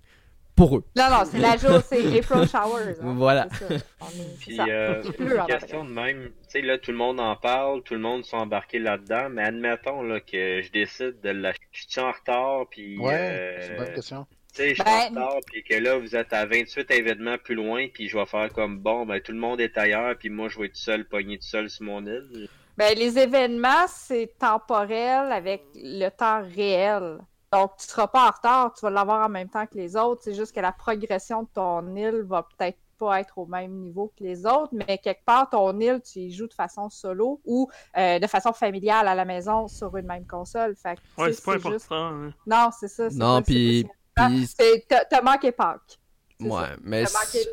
Pour 0.58 0.76
eux. 0.78 0.84
Non, 0.98 1.10
non, 1.12 1.24
c'est 1.24 1.38
la 1.38 1.56
jour, 1.58 1.80
c'est 1.88 2.00
April 2.18 2.48
Showers. 2.50 2.96
hein. 3.00 3.14
Voilà. 3.16 3.48
Est- 3.70 4.40
Puis, 4.40 4.60
euh, 4.60 5.04
une 5.20 5.46
question 5.46 5.86
de 5.86 5.92
même, 5.92 6.26
tu 6.26 6.32
sais, 6.50 6.62
là, 6.62 6.78
tout 6.80 6.92
le 6.92 6.98
monde 6.98 7.20
en 7.20 7.36
parle, 7.36 7.84
tout 7.84 7.94
le 7.94 8.00
monde 8.00 8.26
sont 8.26 8.38
embarqués 8.38 8.80
là-dedans, 8.80 9.30
mais 9.30 9.44
admettons, 9.44 10.02
là, 10.02 10.20
que 10.20 10.62
je 10.64 10.72
décide 10.72 11.22
de 11.22 11.30
la... 11.30 11.54
Je 11.72 11.84
suis 11.88 12.02
en 12.02 12.12
retard, 12.12 12.66
puis... 12.72 12.98
Ouais, 12.98 13.14
euh, 13.14 13.58
c'est 13.62 13.72
une 13.72 13.78
bonne 13.78 13.94
question. 13.94 14.28
Tu 14.54 14.64
sais, 14.64 14.70
je 14.70 14.74
suis 14.76 14.84
Ben- 14.84 14.92
en 15.22 15.26
retard, 15.28 15.40
puis 15.46 15.64
que 15.64 15.76
là, 15.76 15.98
vous 16.00 16.16
êtes 16.16 16.34
à 16.34 16.46
28 16.48 16.90
événements 16.92 17.38
plus 17.38 17.54
loin, 17.56 17.86
puis 17.94 18.10
je 18.10 18.18
vais 18.18 18.26
faire 18.26 18.50
comme, 18.52 18.80
bon, 18.80 19.06
ben, 19.06 19.22
tout 19.22 19.32
le 19.34 19.38
monde 19.38 19.62
est 19.62 19.78
ailleurs, 19.78 20.16
puis 20.18 20.30
moi, 20.32 20.50
je 20.50 20.58
vais 20.60 20.66
être 20.66 20.76
seul, 20.76 21.06
pogné 21.08 21.38
tout 21.38 21.46
seul 21.46 21.70
sur 21.70 21.86
mon 21.86 22.04
île. 22.06 22.50
Ben, 22.78 22.96
les 22.98 23.20
événements, 23.20 23.86
c'est 23.88 24.32
temporel 24.40 25.32
avec 25.32 25.64
le 25.76 26.10
temps 26.10 26.42
réel. 26.56 27.20
Donc, 27.54 27.72
tu 27.80 27.86
seras 27.88 28.08
pas 28.08 28.28
en 28.28 28.32
retard, 28.32 28.74
tu 28.74 28.82
vas 28.82 28.90
l'avoir 28.90 29.26
en 29.26 29.30
même 29.30 29.48
temps 29.50 29.66
que 29.66 29.76
les 29.76 29.96
autres. 29.96 30.22
C'est 30.24 30.34
juste 30.34 30.54
que 30.54 30.60
la 30.60 30.72
progression 30.74 31.44
de 31.44 31.48
ton 31.54 31.96
île 31.96 32.24
va 32.28 32.44
peut-être 32.58 32.78
pas 33.00 33.20
être 33.20 33.38
au 33.38 33.46
même 33.46 33.72
niveau 33.74 34.12
que 34.18 34.24
les 34.24 34.46
autres, 34.46 34.70
mais 34.74 34.98
quelque 34.98 35.24
part, 35.24 35.50
ton 35.52 35.80
île, 35.80 36.02
tu 36.02 36.20
y 36.20 36.32
joues 36.34 36.48
de 36.48 36.54
façon 36.54 36.90
solo 36.90 37.40
ou 37.46 37.70
euh, 37.96 38.18
de 38.20 38.26
façon 38.28 38.54
familiale 38.54 39.08
à 39.08 39.14
la 39.16 39.24
maison 39.24 39.68
sur 39.68 39.96
une 39.98 40.08
même 40.08 40.26
console. 40.26 40.76
Fait 40.76 40.96
que, 40.96 41.22
Ouais, 41.22 41.28
tu 41.30 41.34
sais, 41.36 41.42
c'est 41.42 41.46
pas 41.46 41.72
juste- 41.72 41.86
important. 41.86 42.06
hein. 42.26 42.34
Non, 42.48 42.70
c'est 42.78 42.88
ça. 42.88 43.08
Non, 43.12 43.42
puis- 43.44 43.88
C'est- 44.48 44.88
T'as 45.10 45.22
manqué 45.22 45.52
Pâques. 45.52 46.00
C'est 46.40 46.48
ouais, 46.48 46.62
ça. 46.64 46.76
mais. 46.84 47.04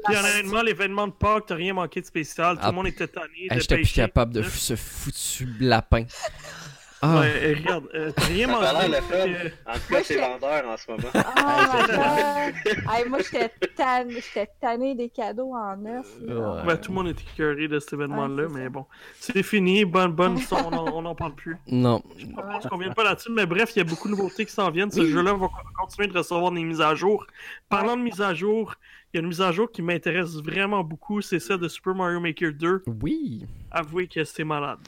Puis 0.07 0.17
honnêtement, 0.17 0.63
l'événement 0.63 1.07
de 1.09 1.13
Pâques, 1.13 1.45
t'as 1.47 1.55
rien 1.57 1.75
manqué 1.75 2.01
de 2.01 2.07
spécial. 2.07 2.57
Tout 2.57 2.63
Ah, 2.65 2.69
le 2.71 2.75
monde 2.75 2.87
était 2.87 3.07
tanné. 3.09 3.49
Hey, 3.51 3.61
J'étais 3.61 3.77
plus 3.77 3.93
capable 3.93 4.33
de 4.33 4.43
ce 4.43 4.75
foutu 4.77 5.47
lapin. 5.61 6.05
Ah, 7.03 7.21
Ouais, 7.21 7.33
euh, 7.37 7.55
regarde, 7.59 7.85
euh, 7.95 8.11
t'as 8.17 8.25
rien 8.27 8.47
Ça 8.49 8.55
a 8.55 8.73
mangé. 8.73 8.89
l'air 8.89 9.01
le 9.01 9.07
fun. 9.07 9.29
euh, 9.29 9.49
En 9.67 9.73
tout 9.75 9.93
cas, 9.95 10.03
c'est 10.05 10.17
vendeur 10.21 10.69
en 10.69 10.77
ce 10.77 10.91
moment. 10.91 11.09
Oh 11.15 11.87
god! 11.87 12.95
Hey, 12.95 13.09
moi, 13.09 13.19
j'étais 13.19 13.51
tann- 13.77 14.11
j'étais 14.11 14.49
tannée 14.61 14.95
des 14.95 15.11
cadeaux 15.11 15.53
en 15.55 15.77
neuf. 15.77 16.07
là. 16.23 16.35
Ouais. 16.57 16.63
ben, 16.67 16.77
tout 16.79 16.91
le 16.91 16.95
monde 16.97 17.09
était 17.09 17.25
écœuré 17.35 17.69
de 17.69 17.79
cet 17.79 17.93
événement-là, 17.95 18.45
mais 18.51 18.69
bon. 18.71 18.87
C'est 19.21 19.43
fini, 19.43 19.85
bonne, 19.85 20.13
bonne, 20.13 20.39
on 20.51 20.55
en- 20.73 20.93
on 20.95 21.03
n'en 21.03 21.15
parle 21.15 21.35
plus. 21.35 21.57
non. 21.67 22.03
Je 22.17 22.27
pense 22.27 22.67
qu'on 22.67 22.79
vient 22.79 22.93
pas 22.93 23.05
là-dessus, 23.05 23.31
mais 23.33 23.45
bref, 23.47 23.73
il 23.77 23.81
y 23.81 23.83
a 23.83 23.85
beaucoup 23.85 24.09
de 24.09 24.15
nouveautés 24.15 24.47
qui 24.47 24.53
s'en 24.53 24.71
viennent. 24.71 24.91
Ce 24.91 25.05
jeu-là 25.05 25.35
va 25.35 25.49
continuer 25.79 26.09
de 26.09 26.17
recevoir 26.17 26.53
des 26.53 26.63
mises 26.65 26.81
à 26.81 26.95
jour. 26.95 27.27
Parlant 27.69 27.97
de 27.97 28.03
mises 28.03 28.21
à 28.23 28.33
jour, 28.33 28.75
il 29.13 29.17
y 29.17 29.19
a 29.19 29.21
une 29.21 29.29
mise 29.29 29.43
à 29.43 29.53
jour 29.53 29.71
qui 29.71 29.83
m'intéresse 29.83 30.37
vraiment 30.37 30.83
beaucoup, 30.83 31.21
c'est 31.21 31.39
celle 31.39 31.59
de 31.59 31.69
Super 31.69 31.95
Mario 31.95 32.19
Maker 32.21 32.53
2. 32.55 32.83
Oui. 33.03 33.45
Avouez 33.71 34.07
que 34.09 34.25
c'est 34.25 34.45
malade. 34.45 34.79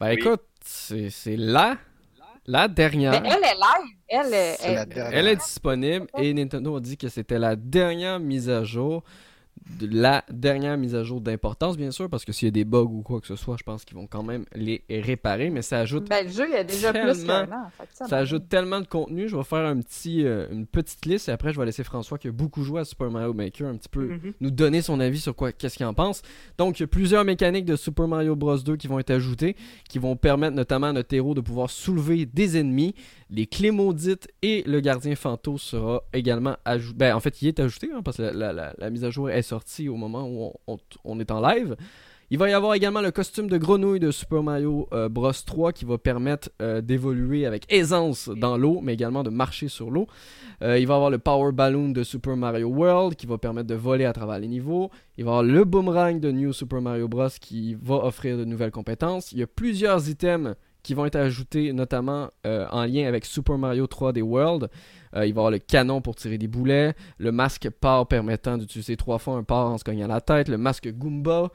Ben 0.00 0.08
Oui. 0.08 0.12
écoute, 0.14 0.40
c'est 0.66 1.10
c'est 1.10 1.36
la, 1.36 1.76
la 2.46 2.68
dernière. 2.68 3.20
Mais 3.20 3.28
elle 3.28 3.44
est 3.44 3.54
live. 3.54 4.32
Est. 4.32 4.58
Elle 5.12 5.26
est 5.28 5.36
disponible 5.36 6.06
et 6.18 6.32
Nintendo 6.32 6.76
a 6.76 6.80
dit 6.80 6.96
que 6.96 7.08
c'était 7.08 7.38
la 7.38 7.56
dernière 7.56 8.20
mise 8.20 8.48
à 8.48 8.62
jour. 8.64 9.02
De 9.80 9.88
la 9.90 10.24
dernière 10.30 10.78
mise 10.78 10.94
à 10.94 11.02
jour 11.02 11.20
d'importance, 11.20 11.76
bien 11.76 11.90
sûr, 11.90 12.08
parce 12.08 12.24
que 12.24 12.32
s'il 12.32 12.46
y 12.46 12.48
a 12.48 12.52
des 12.52 12.64
bugs 12.64 12.84
ou 12.84 13.02
quoi 13.02 13.20
que 13.20 13.26
ce 13.26 13.34
soit, 13.36 13.56
je 13.58 13.64
pense 13.64 13.84
qu'ils 13.84 13.96
vont 13.96 14.06
quand 14.06 14.22
même 14.22 14.44
les 14.54 14.84
réparer, 14.88 15.50
mais 15.50 15.60
ça 15.60 15.80
ajoute 15.80 16.08
Ben, 16.08 16.24
le 16.24 16.30
jeu, 16.32 16.44
il 16.48 16.52
y 16.52 16.56
a 16.56 16.64
déjà 16.64 16.92
plus 16.92 17.00
Tellement. 17.26 17.46
qu'un 17.46 17.52
an. 17.52 17.70
fait 17.76 17.86
que 17.86 17.94
ça, 17.94 18.06
Ça 18.06 18.16
ajoute 18.18 18.48
tellement 18.48 18.80
de 18.80 18.86
contenu, 18.86 19.28
je 19.28 19.36
vais 19.36 19.42
faire 19.44 19.66
un 19.66 19.80
petit, 19.80 20.24
euh, 20.24 20.46
une 20.52 20.66
petite 20.66 21.04
liste 21.04 21.28
et 21.28 21.32
après 21.32 21.52
je 21.52 21.58
vais 21.58 21.66
laisser 21.66 21.82
François 21.84 22.16
qui 22.16 22.28
a 22.28 22.32
beaucoup 22.32 22.62
joué 22.62 22.80
à 22.80 22.84
Super 22.84 23.10
Mario 23.10 23.34
Maker 23.34 23.66
un 23.68 23.76
petit 23.76 23.88
peu 23.88 24.06
Mhm. 24.06 24.32
nous 24.40 24.50
donner 24.52 24.82
son 24.82 25.00
avis 25.00 25.18
sur 25.18 25.34
quoi, 25.34 25.50
qu'est-ce 25.52 25.76
qu'il 25.76 25.86
en 25.86 25.94
pense. 25.94 26.22
Donc 26.58 26.78
il 26.78 26.82
y 26.82 26.84
a 26.84 26.88
plusieurs 26.88 27.24
mécaniques 27.24 27.64
de 27.64 27.74
Super 27.76 28.06
Mario 28.08 28.36
Bros 28.36 28.56
2 28.58 28.76
qui 28.76 28.86
vont 28.86 28.98
être 29.00 29.10
ajoutées, 29.10 29.56
qui 29.88 29.98
vont 29.98 30.14
permettre 30.16 30.54
notamment 30.54 30.86
à 30.88 30.92
notre 30.92 31.12
héros 31.14 31.34
de 31.34 31.40
pouvoir 31.40 31.70
soulever 31.70 32.24
des 32.24 32.56
ennemis. 32.56 32.94
Les 33.28 33.46
clés 33.46 33.72
maudites 33.72 34.28
et 34.42 34.62
le 34.68 34.78
gardien 34.78 35.16
fantôme 35.16 35.58
sera 35.58 36.02
également 36.12 36.56
ajouté. 36.64 36.96
Ben 36.96 37.14
en 37.16 37.20
fait 37.20 37.42
il 37.42 37.48
est 37.48 37.58
ajouté 37.58 37.90
hein, 37.92 38.00
parce 38.04 38.18
que 38.18 38.22
la, 38.22 38.32
la- 38.32 38.52
la- 38.52 38.74
la 38.78 38.90
mise 38.90 39.02
à 39.04 39.10
jour 39.10 39.28
est 39.28 39.42
sortie 39.56 39.88
au 39.88 39.96
moment 39.96 40.28
où 40.28 40.52
on, 41.04 41.18
est 41.18 41.30
en 41.30 41.40
live. 41.40 41.76
Il 42.30 42.38
va 42.38 42.50
y 42.50 42.52
avoir 42.52 42.74
également 42.74 43.00
le 43.00 43.10
costume 43.10 43.48
de 43.48 43.56
grenouille 43.56 44.00
de 44.00 44.10
Super 44.10 44.42
Mario 44.42 44.86
euh, 44.92 45.08
Bros 45.08 45.32
3 45.32 45.72
qui 45.72 45.86
va 45.86 45.96
permettre 45.96 46.50
euh, 46.60 46.82
d'évoluer 46.82 47.46
avec 47.46 47.72
aisance 47.72 48.28
dans 48.28 48.58
l'eau, 48.58 48.80
mais 48.82 48.92
également 48.92 49.22
de 49.22 49.30
marcher 49.30 49.68
sur 49.68 49.90
l'eau. 49.90 50.08
Euh, 50.62 50.78
il 50.78 50.86
va 50.86 50.94
y 50.94 50.96
avoir 50.96 51.10
le 51.10 51.18
Power 51.18 51.52
Balloon 51.52 51.90
de 51.90 52.02
Super 52.02 52.36
Mario 52.36 52.68
World 52.68 53.14
qui 53.14 53.26
va 53.26 53.38
permettre 53.38 53.68
de 53.68 53.76
voler 53.76 54.04
à 54.04 54.12
travers 54.12 54.38
les 54.38 54.48
niveaux. 54.48 54.90
Il 55.16 55.24
va 55.24 55.30
y 55.30 55.32
avoir 55.32 55.42
le 55.44 55.64
Boomerang 55.64 56.20
de 56.20 56.30
New 56.32 56.52
Super 56.52 56.82
Mario 56.82 57.08
Bros 57.08 57.28
qui 57.40 57.76
va 57.80 57.94
offrir 58.04 58.36
de 58.36 58.44
nouvelles 58.44 58.72
compétences. 58.72 59.32
Il 59.32 59.38
y 59.38 59.42
a 59.42 59.46
plusieurs 59.46 60.06
items 60.10 60.54
qui 60.82 60.92
vont 60.92 61.06
être 61.06 61.16
ajoutés, 61.16 61.72
notamment 61.72 62.30
en 62.44 62.84
lien 62.84 63.08
avec 63.08 63.24
Super 63.24 63.58
Mario 63.58 63.86
3D 63.86 64.22
World. 64.22 64.68
Euh, 65.16 65.26
il 65.26 65.32
va 65.32 65.38
y 65.38 65.40
avoir 65.40 65.50
le 65.50 65.58
canon 65.58 66.00
pour 66.00 66.14
tirer 66.14 66.38
des 66.38 66.46
boulets, 66.46 66.94
le 67.18 67.32
masque 67.32 67.68
par 67.70 68.06
permettant 68.06 68.58
d'utiliser 68.58 68.96
trois 68.96 69.18
fois 69.18 69.36
un 69.36 69.42
par 69.42 69.66
en 69.66 69.78
se 69.78 69.84
cognant 69.84 70.06
la 70.06 70.20
tête, 70.20 70.48
le 70.48 70.58
masque 70.58 70.88
Goomba. 70.92 71.50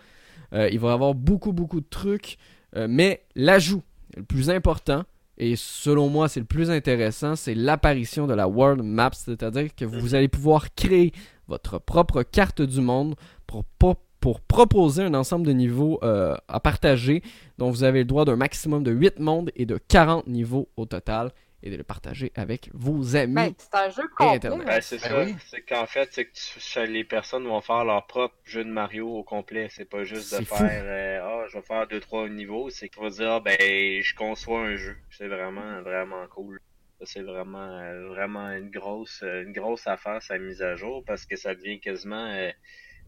Euh, 0.53 0.69
il 0.71 0.79
va 0.79 0.89
y 0.89 0.91
avoir 0.91 1.13
beaucoup, 1.13 1.53
beaucoup 1.53 1.79
de 1.79 1.89
trucs. 1.89 2.37
Euh, 2.75 2.87
mais 2.89 3.23
l'ajout 3.35 3.83
le 4.15 4.23
plus 4.23 4.49
important, 4.49 5.03
et 5.37 5.55
selon 5.55 6.09
moi 6.09 6.27
c'est 6.27 6.39
le 6.39 6.45
plus 6.45 6.69
intéressant, 6.69 7.35
c'est 7.35 7.55
l'apparition 7.55 8.27
de 8.27 8.33
la 8.33 8.47
World 8.47 8.83
Map, 8.83 9.11
c'est-à-dire 9.13 9.73
que 9.75 9.85
vous 9.85 10.15
allez 10.15 10.27
pouvoir 10.27 10.73
créer 10.73 11.11
votre 11.47 11.79
propre 11.79 12.23
carte 12.23 12.61
du 12.61 12.81
monde 12.81 13.15
pour, 13.47 13.65
pour, 13.77 13.97
pour 14.19 14.39
proposer 14.41 15.03
un 15.03 15.13
ensemble 15.13 15.45
de 15.45 15.51
niveaux 15.51 15.99
euh, 16.03 16.35
à 16.47 16.59
partager, 16.59 17.23
dont 17.57 17.69
vous 17.69 17.83
avez 17.83 17.99
le 17.99 18.05
droit 18.05 18.25
d'un 18.25 18.37
maximum 18.37 18.83
de 18.83 18.91
8 18.91 19.19
mondes 19.19 19.51
et 19.55 19.65
de 19.65 19.77
40 19.77 20.27
niveaux 20.27 20.69
au 20.77 20.85
total, 20.85 21.31
et 21.63 21.69
de 21.69 21.75
le 21.75 21.83
partager 21.83 22.31
avec 22.35 22.69
vos 22.73 23.15
amis. 23.15 23.33
Ben, 23.35 23.53
c'est 23.57 23.75
un 23.75 23.89
jeu 23.89 24.07
complet. 24.17 24.65
Ben, 24.65 24.81
c'est 24.81 25.01
Ben 25.01 25.09
ça. 25.09 25.23
oui. 25.23 25.35
C'est 25.47 25.61
qu'en 25.61 25.85
fait, 25.85 26.09
c'est 26.11 26.25
que 26.25 26.31
tu- 26.33 26.87
les 26.91 27.03
personnes 27.03 27.45
vont 27.45 27.61
faire 27.61 27.83
leur 27.85 28.07
propre 28.07 28.35
jeu 28.45 28.63
de 28.63 28.69
Mario 28.69 29.07
au 29.09 29.23
complet. 29.23 29.67
C'est 29.69 29.85
pas 29.89 30.03
juste 30.03 30.31
de 30.39 30.43
fou. 30.43 30.55
faire 30.55 30.83
euh, 30.83 31.19
Ah, 31.23 31.45
je 31.49 31.57
vais 31.57 31.63
faire 31.63 31.87
deux, 31.87 31.99
trois 31.99 32.27
niveaux. 32.29 32.69
C'est 32.69 32.89
qu'on 32.89 33.03
va 33.03 33.09
dire 33.09 33.29
ah, 33.31 33.39
ben 33.39 33.57
je 33.59 34.15
conçois 34.15 34.61
un 34.61 34.75
jeu. 34.75 34.97
C'est 35.11 35.27
vraiment, 35.27 35.81
vraiment 35.81 36.25
cool. 36.27 36.59
Ça, 36.99 37.05
C'est 37.05 37.21
vraiment, 37.23 37.79
euh, 37.79 38.07
vraiment 38.09 38.49
une 38.51 38.69
grosse, 38.69 39.21
euh, 39.23 39.43
une 39.43 39.53
grosse 39.53 39.87
affaire, 39.87 40.21
sa 40.21 40.37
mise 40.37 40.61
à 40.61 40.75
jour, 40.75 41.03
parce 41.05 41.25
que 41.25 41.35
ça 41.35 41.55
devient 41.55 41.79
quasiment 41.79 42.27
euh, 42.31 42.49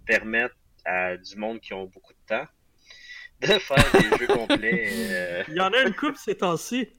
permettre 0.06 0.56
à 0.86 1.16
du 1.18 1.36
monde 1.38 1.60
qui 1.60 1.74
ont 1.74 1.86
beaucoup 1.86 2.14
de 2.14 2.20
temps 2.28 2.48
de 3.42 3.48
faire 3.60 3.92
des 3.94 4.18
jeux 4.18 4.28
complets. 4.28 4.90
euh, 5.12 5.44
Il 5.48 5.56
y 5.56 5.62
en 5.62 5.72
a 5.72 5.82
une 5.82 5.94
coupe 5.94 6.16
ces 6.18 6.36
temps-ci. 6.38 6.90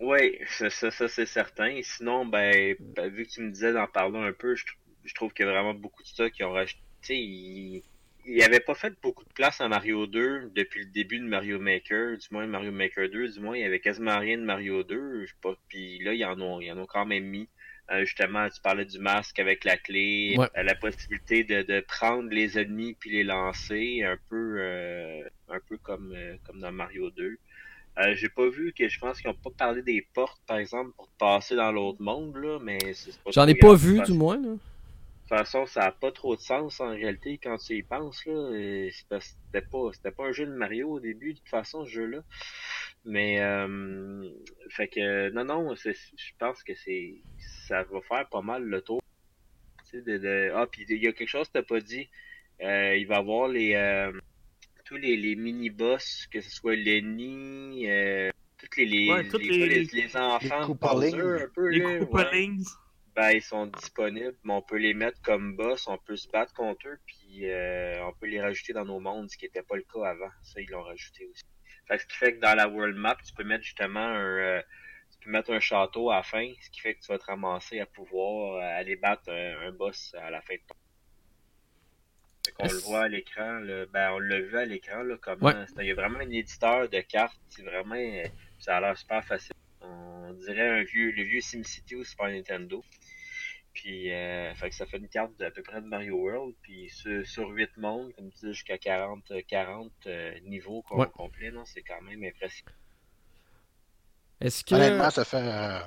Oui, 0.00 0.38
ça, 0.46 0.70
ça, 0.70 0.90
ça, 0.90 1.08
c'est 1.08 1.26
certain. 1.26 1.80
Sinon, 1.82 2.26
ben, 2.26 2.76
ben, 2.80 3.08
vu 3.10 3.26
que 3.26 3.30
tu 3.30 3.40
me 3.42 3.50
disais 3.50 3.72
d'en 3.72 3.86
parler 3.86 4.18
un 4.18 4.32
peu, 4.32 4.54
je, 4.54 4.64
je 5.04 5.14
trouve 5.14 5.32
qu'il 5.32 5.46
y 5.46 5.48
a 5.48 5.52
vraiment 5.52 5.74
beaucoup 5.74 6.02
de 6.02 6.08
ça 6.08 6.30
qui 6.30 6.44
ont 6.44 6.54
sais, 7.02 7.16
ils 7.18 7.82
il 8.24 8.42
avait 8.42 8.60
pas 8.60 8.74
fait 8.74 8.92
beaucoup 9.02 9.24
de 9.24 9.32
place 9.32 9.60
à 9.60 9.68
Mario 9.68 10.06
2 10.06 10.50
depuis 10.54 10.80
le 10.84 10.90
début 10.90 11.18
de 11.18 11.24
Mario 11.24 11.58
Maker, 11.58 12.18
du 12.18 12.26
moins 12.30 12.46
Mario 12.46 12.70
Maker 12.72 13.08
2, 13.08 13.28
du 13.28 13.40
moins 13.40 13.56
il 13.56 13.62
y 13.62 13.64
avait 13.64 13.80
quasiment 13.80 14.18
rien 14.18 14.36
de 14.36 14.42
Mario 14.42 14.82
2, 14.82 15.22
je 15.22 15.26
sais 15.26 15.32
pas. 15.40 15.54
Puis 15.68 15.98
là, 16.04 16.12
ils 16.12 16.24
en 16.26 16.38
ont, 16.40 16.60
ils 16.60 16.70
en 16.70 16.78
ont 16.78 16.86
quand 16.86 17.06
même 17.06 17.24
mis. 17.24 17.48
Euh, 17.90 18.04
justement, 18.04 18.46
tu 18.50 18.60
parlais 18.60 18.84
du 18.84 18.98
masque 18.98 19.38
avec 19.38 19.64
la 19.64 19.78
clé, 19.78 20.36
Ouais. 20.36 20.46
euh, 20.58 20.62
la 20.62 20.74
possibilité 20.74 21.42
de, 21.44 21.62
de 21.62 21.80
prendre 21.80 22.28
les 22.30 22.58
ennemis 22.58 22.94
puis 23.00 23.10
les 23.10 23.24
lancer, 23.24 24.02
un 24.04 24.18
peu, 24.28 24.56
euh, 24.60 25.22
un 25.48 25.60
peu 25.66 25.78
comme, 25.78 26.12
euh, 26.14 26.36
comme 26.44 26.60
dans 26.60 26.72
Mario 26.72 27.10
2. 27.10 27.38
Euh, 28.00 28.14
j'ai 28.14 28.28
pas 28.28 28.48
vu 28.48 28.72
que 28.72 28.88
je 28.88 28.98
pense 29.00 29.20
qu'ils 29.20 29.30
ont 29.30 29.34
pas 29.34 29.50
parlé 29.50 29.82
des 29.82 30.06
portes, 30.14 30.40
par 30.46 30.58
exemple, 30.58 30.92
pour 30.96 31.08
passer 31.18 31.56
dans 31.56 31.72
l'autre 31.72 32.00
monde, 32.00 32.36
là, 32.36 32.58
mais 32.62 32.78
c'est 32.94 33.16
pas 33.22 33.30
J'en 33.32 33.46
ai 33.48 33.54
pas 33.56 33.68
grave. 33.68 33.80
vu, 33.80 33.98
De 33.98 34.04
du 34.04 34.12
moins. 34.12 34.36
là. 34.40 34.50
toute 34.52 35.28
façon, 35.28 35.66
ça 35.66 35.82
a 35.82 35.90
pas 35.92 36.12
trop 36.12 36.36
de 36.36 36.40
sens 36.40 36.80
en 36.80 36.90
réalité 36.90 37.38
quand 37.42 37.56
tu 37.58 37.74
y 37.76 37.82
penses, 37.82 38.24
là. 38.24 38.88
C'était 38.92 39.66
pas, 39.66 39.90
c'était 39.92 40.10
pas 40.12 40.26
un 40.26 40.32
jeu 40.32 40.46
de 40.46 40.52
Mario 40.52 40.88
au 40.90 41.00
début, 41.00 41.32
de 41.34 41.38
toute 41.38 41.48
façon, 41.48 41.84
ce 41.84 41.90
jeu-là. 41.90 42.20
Mais, 43.04 43.40
euh, 43.40 44.28
fait 44.70 44.88
que, 44.88 45.30
non, 45.30 45.44
non, 45.44 45.74
je 45.74 45.90
pense 46.38 46.62
que 46.62 46.74
c'est, 46.76 47.14
ça 47.66 47.82
va 47.84 48.00
faire 48.02 48.28
pas 48.28 48.42
mal 48.42 48.62
le 48.62 48.80
tour. 48.80 49.00
De, 49.92 50.18
de- 50.18 50.52
ah, 50.54 50.66
puis 50.70 50.84
il 50.88 51.02
y 51.02 51.08
a 51.08 51.12
quelque 51.12 51.28
chose 51.28 51.48
que 51.48 51.54
t'as 51.54 51.62
pas 51.62 51.80
dit. 51.80 52.08
Euh, 52.62 52.96
il 52.96 53.06
va 53.06 53.14
y 53.16 53.18
avoir 53.18 53.48
les, 53.48 53.74
euh, 53.74 54.12
tous 54.88 54.96
les, 54.96 55.16
les 55.16 55.36
mini-boss, 55.36 56.26
que 56.32 56.40
ce 56.40 56.50
soit 56.50 56.74
Lenny, 56.74 57.88
euh, 57.90 58.30
toutes 58.56 58.76
les, 58.78 58.86
les, 58.86 59.10
Ouais, 59.12 59.28
toutes 59.28 59.42
les, 59.42 59.48
les- 59.50 59.68
les- 59.68 59.84
les 60.02 60.16
enfants 60.16 60.60
de 60.62 60.66
Koopalings. 60.66 61.10
Bowser, 61.16 61.42
un 61.44 61.48
peu, 61.54 61.68
Les 61.68 61.78
là, 61.80 61.88
ouais. 61.88 62.48
Ben, 63.14 63.30
ils 63.32 63.42
sont 63.42 63.66
disponibles, 63.66 64.36
mais 64.44 64.52
on 64.54 64.62
peut 64.62 64.76
les 64.78 64.94
mettre 64.94 65.20
comme 65.22 65.56
boss, 65.56 65.86
on 65.88 65.98
peut 65.98 66.16
se 66.16 66.28
battre 66.30 66.54
contre 66.54 66.88
eux, 66.88 66.98
puis 67.04 67.50
euh, 67.50 68.02
on 68.06 68.12
peut 68.14 68.26
les 68.28 68.40
rajouter 68.40 68.72
dans 68.72 68.84
nos 68.84 69.00
mondes, 69.00 69.28
ce 69.28 69.36
qui 69.36 69.44
n'était 69.44 69.62
pas 69.62 69.76
le 69.76 69.82
cas 69.82 70.06
avant. 70.10 70.30
Ça, 70.42 70.60
ils 70.60 70.70
l'ont 70.70 70.84
rajouté 70.84 71.26
aussi. 71.26 71.42
Fait 71.86 71.98
ce 71.98 72.06
qui 72.06 72.16
fait 72.16 72.34
que 72.36 72.40
dans 72.40 72.54
la 72.54 72.68
world 72.68 72.96
map, 72.96 73.16
tu 73.26 73.34
peux 73.34 73.44
mettre 73.44 73.64
justement 73.64 73.98
un, 74.00 74.38
euh, 74.38 74.62
tu 75.10 75.18
peux 75.24 75.30
mettre 75.30 75.52
un 75.52 75.58
château 75.60 76.10
à 76.10 76.16
la 76.16 76.22
fin, 76.22 76.50
ce 76.62 76.70
qui 76.70 76.80
fait 76.80 76.94
que 76.94 77.00
tu 77.00 77.08
vas 77.12 77.18
te 77.18 77.24
ramasser 77.24 77.80
à 77.80 77.86
pouvoir 77.86 78.62
aller 78.78 78.96
battre 78.96 79.30
un, 79.30 79.66
un 79.66 79.72
boss 79.72 80.14
à 80.18 80.30
la 80.30 80.40
fin 80.40 80.54
de 80.54 80.60
ton. 80.66 80.74
Qu'on 82.58 82.66
le 82.66 82.78
voit 82.80 83.02
à 83.04 83.08
l'écran, 83.08 83.60
là, 83.60 83.86
ben 83.86 84.10
on 84.12 84.18
l'a 84.18 84.40
vu 84.40 84.56
à 84.58 84.64
l'écran, 84.64 85.02
là, 85.02 85.16
comment 85.20 85.46
Ouais. 85.46 85.64
il 85.78 85.84
y 85.86 85.90
a 85.90 85.94
vraiment 85.94 86.18
un 86.18 86.30
éditeur 86.30 86.88
de 86.88 87.00
cartes, 87.00 87.38
c'est 87.48 87.62
vraiment, 87.62 87.94
ça 88.58 88.76
a 88.76 88.80
l'air 88.80 88.98
super 88.98 89.24
facile. 89.24 89.52
On 89.80 90.32
dirait 90.32 90.68
un 90.80 90.82
vieux, 90.82 91.12
le 91.12 91.22
vieux 91.22 91.40
SimCity 91.40 91.94
au 91.94 92.04
Super 92.04 92.28
Nintendo. 92.28 92.84
Puis, 93.72 94.12
euh, 94.12 94.52
fait 94.56 94.70
que 94.70 94.74
ça 94.74 94.86
fait 94.86 94.96
une 94.96 95.08
carte 95.08 95.36
d'à 95.38 95.52
peu 95.52 95.62
près 95.62 95.80
de 95.80 95.86
Mario 95.86 96.16
World. 96.16 96.54
Puis, 96.62 96.88
sur, 96.90 97.24
sur 97.24 97.48
8 97.48 97.76
mondes, 97.76 98.12
comme 98.16 98.30
tu 98.32 98.46
dis, 98.46 98.52
jusqu'à 98.52 98.76
40, 98.76 99.30
euh, 99.30 99.40
40 99.46 99.92
euh, 100.06 100.32
niveaux 100.40 100.82
com- 100.82 100.98
Ouais. 100.98 101.06
complets, 101.14 101.52
non, 101.52 101.64
c'est 101.64 101.82
quand 101.82 102.02
même 102.02 102.24
impressionnant. 102.24 102.72
Est-ce 104.40 104.64
que. 104.64 104.74
Honnêtement, 104.74 105.10
ça 105.10 105.24
fait, 105.24 105.36
euh, 105.36 105.78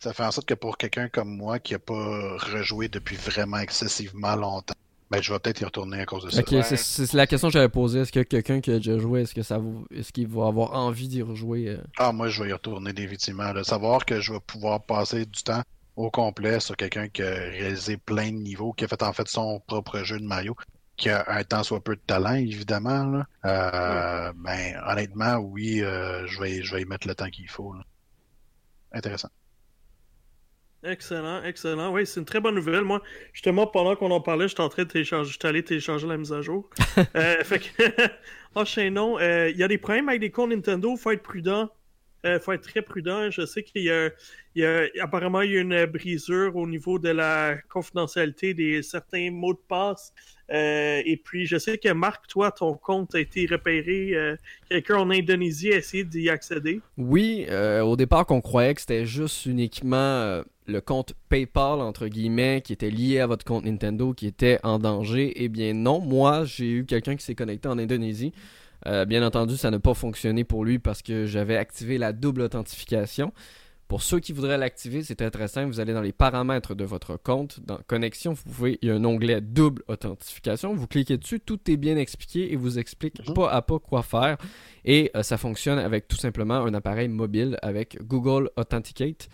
ça 0.00 0.12
fait 0.12 0.24
en 0.24 0.30
sorte 0.30 0.46
que 0.48 0.54
pour 0.54 0.76
quelqu'un 0.76 1.08
comme 1.08 1.34
moi 1.34 1.58
qui 1.58 1.72
n'a 1.72 1.78
pas 1.78 2.36
rejoué 2.36 2.88
depuis 2.88 3.16
vraiment 3.16 3.58
excessivement 3.58 4.36
longtemps, 4.36 4.74
ben, 5.10 5.22
je 5.22 5.32
vais 5.32 5.38
peut-être 5.38 5.60
y 5.60 5.64
retourner 5.64 6.00
à 6.00 6.06
cause 6.06 6.24
de 6.24 6.30
ça. 6.30 6.40
Ok, 6.40 6.50
Ouais. 6.52 6.62
c'est- 6.62 7.12
la 7.14 7.26
question 7.26 7.48
que 7.48 7.52
j'avais 7.54 7.68
posée. 7.68 8.00
Est-ce 8.00 8.12
que 8.12 8.20
quelqu'un 8.20 8.60
qui 8.60 8.70
a 8.70 8.76
déjà 8.76 8.98
joué, 8.98 9.22
est-ce 9.22 9.34
que 9.34 9.42
ça 9.42 9.56
vous... 9.58 9.86
est-ce 9.90 10.12
qu'il 10.12 10.28
va 10.28 10.46
avoir 10.48 10.74
envie 10.74 11.08
d'y 11.08 11.22
rejouer 11.22 11.68
euh? 11.68 11.78
Ah, 11.98 12.12
moi, 12.12 12.28
je 12.28 12.42
vais 12.42 12.50
y 12.50 12.52
retourner 12.52 12.92
définitivement. 12.92 13.52
là. 13.52 13.64
Savoir 13.64 14.04
que 14.04 14.20
je 14.20 14.32
vais 14.34 14.40
pouvoir 14.40 14.82
passer 14.82 15.24
du 15.24 15.42
temps 15.42 15.62
au 15.96 16.10
complet 16.10 16.60
sur 16.60 16.76
quelqu'un 16.76 17.08
qui 17.08 17.22
a 17.22 17.30
réalisé 17.30 17.96
plein 17.96 18.28
de 18.30 18.36
niveaux, 18.36 18.72
qui 18.72 18.84
a 18.84 18.88
fait 18.88 19.02
en 19.02 19.12
fait 19.12 19.26
son 19.28 19.60
propre 19.66 20.00
jeu 20.04 20.18
de 20.20 20.24
Mario, 20.26 20.54
qui 20.96 21.08
a 21.10 21.24
un 21.28 21.42
temps 21.44 21.62
soit 21.62 21.82
peu 21.82 21.96
de 21.96 22.00
talent, 22.06 22.34
évidemment. 22.34 23.04
Là. 23.06 23.26
Euh, 23.46 24.32
Ben, 24.36 24.80
honnêtement, 24.86 25.36
oui, 25.36 25.80
euh, 25.82 26.26
je, 26.26 26.40
vais, 26.40 26.62
je 26.62 26.74
vais 26.74 26.82
y 26.82 26.84
mettre 26.84 27.08
le 27.08 27.14
temps 27.14 27.30
qu'il 27.30 27.48
faut. 27.48 27.72
là. 27.72 27.82
Intéressant. 28.92 29.28
Excellent, 30.84 31.42
excellent. 31.42 31.92
Oui, 31.92 32.06
c'est 32.06 32.20
une 32.20 32.26
très 32.26 32.40
bonne 32.40 32.54
nouvelle. 32.54 32.84
Moi, 32.84 33.02
justement, 33.32 33.66
pendant 33.66 33.96
qu'on 33.96 34.10
en 34.10 34.20
parlait, 34.20 34.46
j'étais 34.46 34.60
en 34.60 34.68
train 34.68 34.84
de 34.84 34.88
télécharger, 34.88 35.32
j'étais 35.32 35.48
allé 35.48 35.64
télécharger 35.64 36.06
la 36.06 36.16
mise 36.16 36.32
à 36.32 36.40
jour. 36.40 36.70
euh, 37.16 37.42
fait 37.42 37.58
que, 37.58 37.82
enchaînons. 38.54 39.18
Euh, 39.18 39.50
Il 39.50 39.56
y 39.56 39.62
a 39.62 39.68
des 39.68 39.78
problèmes 39.78 40.08
avec 40.08 40.20
des 40.20 40.30
comptes 40.30 40.50
Nintendo, 40.50 40.96
faut 40.96 41.10
être 41.10 41.22
prudent. 41.22 41.68
Euh, 42.26 42.40
faut 42.40 42.52
être 42.52 42.68
très 42.68 42.82
prudent. 42.82 43.30
Je 43.30 43.46
sais 43.46 43.62
qu'il 43.62 43.82
y 43.82 43.90
a, 43.90 44.10
il 44.54 44.62
y 44.62 44.66
a 44.66 44.86
apparemment 45.00 45.40
il 45.42 45.52
y 45.52 45.56
a 45.56 45.60
une 45.60 45.86
brisure 45.86 46.56
au 46.56 46.66
niveau 46.66 46.98
de 46.98 47.10
la 47.10 47.56
confidentialité 47.68 48.54
des 48.54 48.82
certains 48.82 49.30
mots 49.30 49.54
de 49.54 49.60
passe. 49.68 50.12
Euh, 50.50 51.02
et 51.04 51.16
puis 51.16 51.46
je 51.46 51.58
sais 51.58 51.78
que 51.78 51.92
Marc, 51.92 52.26
toi, 52.26 52.50
ton 52.50 52.74
compte 52.74 53.14
a 53.14 53.20
été 53.20 53.46
repéré. 53.46 54.14
Euh, 54.14 54.36
Quelqu'un 54.68 54.96
en 54.96 55.10
Indonésie 55.10 55.72
a 55.72 55.76
essayé 55.76 56.04
d'y 56.04 56.28
accéder. 56.28 56.80
Oui, 56.96 57.46
euh, 57.50 57.82
au 57.82 57.96
départ 57.96 58.26
qu'on 58.26 58.40
croyait 58.40 58.74
que 58.74 58.80
c'était 58.80 59.06
juste 59.06 59.46
uniquement 59.46 60.42
le 60.68 60.80
compte 60.80 61.14
PayPal 61.28 61.80
entre 61.80 62.06
guillemets 62.06 62.60
qui 62.62 62.72
était 62.72 62.90
lié 62.90 63.20
à 63.20 63.26
votre 63.26 63.44
compte 63.44 63.64
Nintendo 63.64 64.12
qui 64.12 64.26
était 64.26 64.58
en 64.62 64.78
danger. 64.78 65.32
Eh 65.42 65.48
bien 65.48 65.72
non, 65.74 66.00
moi 66.00 66.44
j'ai 66.44 66.70
eu 66.70 66.84
quelqu'un 66.84 67.16
qui 67.16 67.24
s'est 67.24 67.34
connecté 67.34 67.68
en 67.68 67.78
Indonésie. 67.78 68.32
Euh, 68.86 69.04
bien 69.04 69.26
entendu, 69.26 69.56
ça 69.56 69.70
n'a 69.70 69.80
pas 69.80 69.94
fonctionné 69.94 70.44
pour 70.44 70.64
lui 70.64 70.78
parce 70.78 71.02
que 71.02 71.26
j'avais 71.26 71.56
activé 71.56 71.98
la 71.98 72.12
double 72.12 72.42
authentification. 72.42 73.32
Pour 73.88 74.02
ceux 74.02 74.20
qui 74.20 74.34
voudraient 74.34 74.58
l'activer, 74.58 75.02
c'est 75.02 75.14
très 75.14 75.30
très 75.30 75.48
simple. 75.48 75.68
Vous 75.68 75.80
allez 75.80 75.94
dans 75.94 76.02
les 76.02 76.12
paramètres 76.12 76.74
de 76.74 76.84
votre 76.84 77.16
compte. 77.16 77.58
Dans 77.64 77.78
Connexion, 77.86 78.34
vous 78.34 78.42
pouvez, 78.52 78.78
il 78.82 78.88
y 78.88 78.90
a 78.92 78.94
un 78.94 79.04
onglet 79.06 79.40
double 79.40 79.82
authentification. 79.88 80.74
Vous 80.74 80.86
cliquez 80.86 81.16
dessus, 81.16 81.40
tout 81.40 81.58
est 81.70 81.78
bien 81.78 81.96
expliqué 81.96 82.52
et 82.52 82.56
vous 82.56 82.78
explique 82.78 83.26
Mhm. 83.26 83.32
pas 83.34 83.50
à 83.50 83.62
pas 83.62 83.78
quoi 83.78 84.02
faire. 84.02 84.36
Et 84.84 85.10
euh, 85.16 85.22
ça 85.22 85.38
fonctionne 85.38 85.78
avec 85.78 86.06
tout 86.06 86.18
simplement 86.18 86.56
un 86.56 86.74
appareil 86.74 87.08
mobile 87.08 87.56
avec 87.62 87.96
Google 88.06 88.50
Authenticate. 88.56 89.28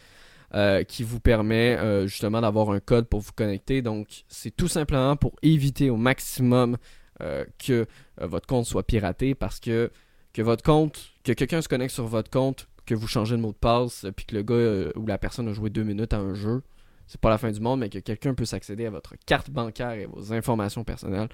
Euh, 0.55 0.85
qui 0.85 1.03
vous 1.03 1.19
permet 1.19 1.77
euh, 1.77 2.07
justement 2.07 2.41
d'avoir 2.41 2.71
un 2.71 2.79
code 2.79 3.09
pour 3.09 3.19
vous 3.19 3.33
connecter. 3.33 3.83
Donc, 3.83 4.25
c'est 4.29 4.55
tout 4.55 4.69
simplement 4.69 5.17
pour 5.17 5.33
éviter 5.43 5.91
au 5.91 5.97
maximum 5.97 6.77
euh, 7.23 7.45
que 7.59 7.87
votre 8.21 8.47
compte 8.47 8.65
soit 8.65 8.85
piraté 8.85 9.35
parce 9.35 9.59
que 9.59 9.91
que 10.33 10.43
votre 10.43 10.63
compte, 10.63 11.13
que 11.25 11.33
quelqu'un 11.33 11.61
se 11.61 11.69
connecte 11.69 11.95
sur 11.95 12.07
votre 12.07 12.31
compte, 12.31 12.69
que 12.87 12.95
vous 12.95 13.09
changez 13.09 13.37
de 13.37 13.41
mot 13.41 13.53
de 13.53 13.57
passe, 13.57 14.07
puis 14.17 14.27
que 14.27 14.35
le 14.37 14.43
gars 14.43 14.93
ou 14.97 15.07
la 15.07 15.19
personne 15.19 15.49
a 15.49 15.53
joué 15.53 15.71
deux 15.71 15.85
minutes 15.85 16.13
à 16.13 16.19
un 16.19 16.35
jeu, 16.35 16.63
c'est 17.07 17.21
pas 17.21 17.31
la 17.31 17.39
fin 17.39 17.51
du 17.51 17.61
monde, 17.61 17.81
mais 17.81 17.89
que 17.89 17.99
quelqu'un 17.99 18.35
puisse 18.35 18.53
accéder 18.53 18.87
à 18.87 18.91
votre 18.91 19.15
carte 19.27 19.51
bancaire 19.51 19.93
et 19.93 20.07
vos 20.07 20.33
informations 20.33 20.85
personnelles, 20.85 21.29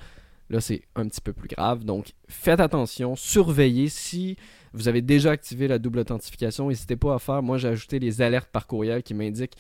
là 0.49 0.61
c'est 0.61 0.83
un 0.97 1.07
petit 1.09 1.21
peu 1.21 1.33
plus 1.33 1.49
grave. 1.49 1.85
Donc 1.85 2.12
faites 2.29 2.61
attention, 2.61 3.16
surveillez 3.16 3.89
si 3.89 4.37
vous 4.73 4.89
avez 4.89 5.03
déjà 5.03 5.31
activé 5.33 5.68
la 5.68 5.79
double 5.79 6.01
authentification, 6.01 6.68
n'hésitez 6.68 6.97
pas 6.97 7.14
à 7.14 7.18
faire. 7.18 7.43
Moi 7.43 7.59
j'ai 7.59 7.68
ajouté 7.68 7.99
les 7.99 8.23
alertes 8.23 8.51
par 8.51 8.66
courriel 8.66 9.03
qui 9.03 9.14
m'indiquent 9.14 9.57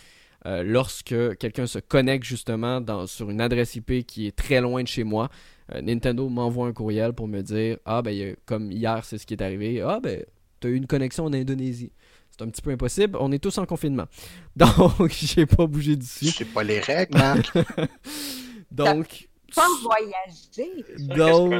euh, 0.46 0.62
lorsque 0.62 1.14
quelqu'un 1.38 1.66
se 1.66 1.78
connecte 1.78 2.24
justement 2.24 2.80
dans, 2.80 3.06
sur 3.06 3.28
une 3.30 3.40
adresse 3.40 3.74
IP 3.74 4.06
qui 4.06 4.26
est 4.26 4.34
très 4.36 4.60
loin 4.60 4.82
de 4.82 4.88
chez 4.88 5.04
moi. 5.04 5.28
Euh, 5.74 5.82
Nintendo 5.82 6.28
m'envoie 6.28 6.66
un 6.68 6.72
courriel 6.72 7.12
pour 7.12 7.28
me 7.28 7.42
dire 7.42 7.76
Ah, 7.84 8.00
ben, 8.02 8.34
comme 8.46 8.72
hier, 8.72 9.04
c'est 9.04 9.18
ce 9.18 9.26
qui 9.26 9.34
est 9.34 9.42
arrivé. 9.42 9.82
Ah, 9.82 10.00
ben, 10.02 10.24
tu 10.60 10.66
as 10.66 10.70
eu 10.70 10.74
une 10.76 10.86
connexion 10.86 11.24
en 11.26 11.32
Indonésie. 11.32 11.92
C'est 12.30 12.42
un 12.42 12.48
petit 12.48 12.62
peu 12.62 12.70
impossible. 12.70 13.18
On 13.20 13.30
est 13.32 13.38
tous 13.38 13.58
en 13.58 13.66
confinement. 13.66 14.06
Donc, 14.56 15.10
j'ai 15.10 15.44
pas 15.46 15.66
bougé 15.66 15.92
Je 15.92 15.96
d'ici. 15.98 16.30
sais 16.30 16.44
pas 16.46 16.62
les 16.62 16.80
règles, 16.80 17.18
Marc. 17.18 17.52
Donc, 18.70 19.28
Pas 19.54 19.66
voyager. 19.82 20.84
Qu'est-ce 20.86 21.06
donc, 21.06 21.52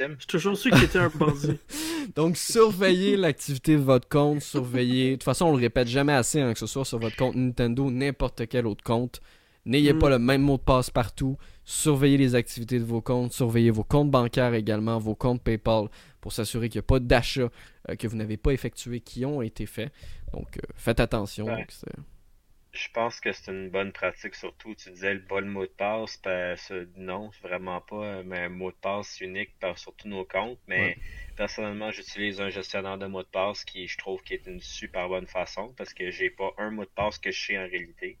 légitime? 0.00 0.16
J'ai 0.20 0.26
toujours 0.26 0.56
su 0.56 0.70
qu'il 0.70 0.84
était 0.84 0.98
un 0.98 1.08
bandit. 1.08 1.58
donc, 2.16 2.36
surveillez 2.36 3.16
l'activité 3.16 3.76
de 3.76 3.82
votre 3.82 4.08
compte. 4.08 4.40
Surveillez. 4.40 5.10
De 5.10 5.14
toute 5.16 5.24
façon, 5.24 5.46
on 5.46 5.56
le 5.56 5.60
répète 5.62 5.88
jamais 5.88 6.12
assez, 6.12 6.40
hein, 6.40 6.52
que 6.52 6.58
ce 6.58 6.66
soit 6.66 6.84
sur 6.84 6.98
votre 6.98 7.16
compte 7.16 7.34
Nintendo 7.36 7.84
ou 7.84 7.90
n'importe 7.90 8.46
quel 8.48 8.66
autre 8.66 8.82
compte. 8.84 9.20
N'ayez 9.64 9.92
Mm. 9.92 9.98
pas 10.00 10.10
le 10.10 10.18
même 10.18 10.42
mot 10.42 10.56
de 10.56 10.62
passe 10.62 10.90
partout. 10.90 11.36
Surveillez 11.64 12.16
les 12.18 12.34
activités 12.34 12.80
de 12.80 12.84
vos 12.84 13.00
comptes. 13.00 13.32
Surveillez 13.32 13.70
vos 13.70 13.84
comptes 13.84 14.10
bancaires 14.10 14.54
également, 14.54 14.98
vos 14.98 15.14
comptes 15.14 15.40
PayPal, 15.42 15.86
pour 16.20 16.32
s'assurer 16.32 16.68
qu'il 16.68 16.78
n'y 16.80 16.84
a 16.84 16.88
pas 16.88 16.98
d'achats 16.98 17.50
euh, 17.88 17.94
que 17.96 18.08
vous 18.08 18.16
n'avez 18.16 18.36
pas 18.36 18.50
effectués 18.52 19.00
qui 19.00 19.24
ont 19.24 19.40
été 19.40 19.66
faits. 19.66 19.92
Donc, 20.32 20.56
euh, 20.56 20.60
faites 20.74 20.98
attention. 20.98 21.46
Ouais. 21.46 21.56
Donc, 21.58 21.66
c'est- 21.68 21.86
Je 22.74 22.88
pense 22.92 23.20
que 23.20 23.32
c'est 23.32 23.50
une 23.50 23.70
bonne 23.70 23.92
pratique, 23.92 24.34
surtout. 24.34 24.74
Tu 24.74 24.90
disais 24.90 25.14
le 25.14 25.20
bon 25.20 25.46
mot 25.46 25.64
de 25.66 25.70
passe, 25.72 26.20
ben, 26.22 26.56
ce- 26.56 26.86
non, 26.96 27.30
vraiment 27.42 27.80
pas, 27.82 28.22
mais 28.22 28.38
un 28.40 28.48
mot 28.48 28.70
de 28.70 28.76
passe 28.76 29.20
unique 29.20 29.58
par 29.58 29.78
sur 29.78 29.94
tous 29.96 30.08
nos 30.08 30.24
comptes. 30.24 30.60
Mais 30.66 30.96
Ouais. 30.96 30.96
personnellement, 31.36 31.90
j'utilise 31.92 32.40
un 32.40 32.48
gestionnaire 32.50 32.98
de 32.98 33.06
mots 33.06 33.22
de 33.22 33.28
passe 33.28 33.64
qui, 33.64 33.86
je 33.86 33.96
trouve, 33.98 34.22
qui 34.22 34.34
est 34.34 34.46
une 34.46 34.60
super 34.60 35.08
bonne 35.08 35.26
façon 35.26 35.74
parce 35.74 35.92
que 35.94 36.10
j'ai 36.10 36.30
pas 36.30 36.52
un 36.58 36.70
mot 36.70 36.84
de 36.84 36.90
passe 36.90 37.18
que 37.18 37.30
je 37.30 37.40
sais 37.46 37.58
en 37.58 37.66
réalité. 37.68 38.20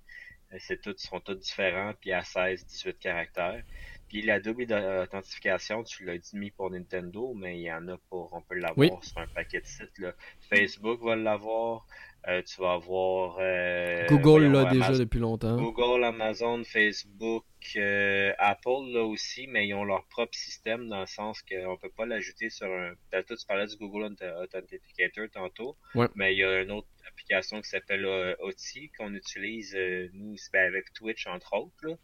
Euh, 0.52 0.56
C'est 0.60 0.80
tous, 0.82 0.96
sont 0.98 1.20
tous 1.20 1.34
différents, 1.36 1.94
puis 2.00 2.12
à 2.12 2.22
16, 2.24 2.66
18 2.66 2.98
caractères. 2.98 3.64
Puis 4.12 4.20
la 4.20 4.40
double 4.40 4.64
authentification, 5.02 5.82
tu 5.84 6.04
l'as 6.04 6.18
dit 6.18 6.36
mis 6.36 6.50
pour 6.50 6.70
Nintendo, 6.70 7.32
mais 7.34 7.56
il 7.58 7.62
y 7.62 7.72
en 7.72 7.88
a 7.88 7.96
pour, 8.10 8.28
on 8.34 8.42
peut 8.42 8.56
l'avoir 8.56 8.76
Oui. 8.76 8.90
sur 9.00 9.16
un 9.16 9.26
paquet 9.26 9.62
de 9.62 9.66
sites, 9.66 9.98
là. 9.98 10.12
Facebook 10.50 11.00
va 11.02 11.16
l'avoir, 11.16 11.86
euh, 12.28 12.42
tu 12.42 12.60
vas 12.60 12.74
avoir, 12.74 13.38
euh, 13.40 14.06
Google 14.08 14.22
voyons, 14.48 14.52
l'a 14.52 14.64
déjà 14.66 14.84
Amazon- 14.88 15.02
depuis 15.02 15.18
longtemps. 15.18 15.56
Google, 15.56 16.04
Amazon, 16.04 16.62
Facebook, 16.62 17.44
euh, 17.76 18.34
Apple 18.38 18.90
là 18.92 19.02
aussi, 19.02 19.46
mais 19.46 19.66
ils 19.66 19.72
ont 19.72 19.84
leur 19.84 20.04
propre 20.08 20.34
système 20.34 20.88
dans 20.90 21.00
le 21.00 21.06
sens 21.06 21.40
qu'on 21.40 21.78
peut 21.78 21.88
pas 21.96 22.04
l'ajouter 22.04 22.50
sur 22.50 22.66
un. 22.66 22.92
Tantôt, 23.10 23.34
tu 23.34 23.46
parlais 23.46 23.66
du 23.66 23.76
Google 23.78 24.12
Auth- 24.12 24.42
Authenticator 24.44 25.24
tantôt, 25.32 25.78
Ouais. 25.94 26.08
mais 26.14 26.34
il 26.34 26.38
y 26.38 26.44
a 26.44 26.60
une 26.60 26.70
autre 26.72 26.88
application 27.08 27.62
qui 27.62 27.68
s'appelle 27.70 28.04
euh, 28.04 28.34
OTI 28.40 28.90
qu'on 28.90 29.14
utilise 29.14 29.74
euh, 29.74 30.08
nous 30.12 30.36
ben, 30.52 30.66
avec 30.66 30.92
Twitch 30.92 31.26
entre 31.26 31.54
autres. 31.56 31.74
Là. 31.82 31.94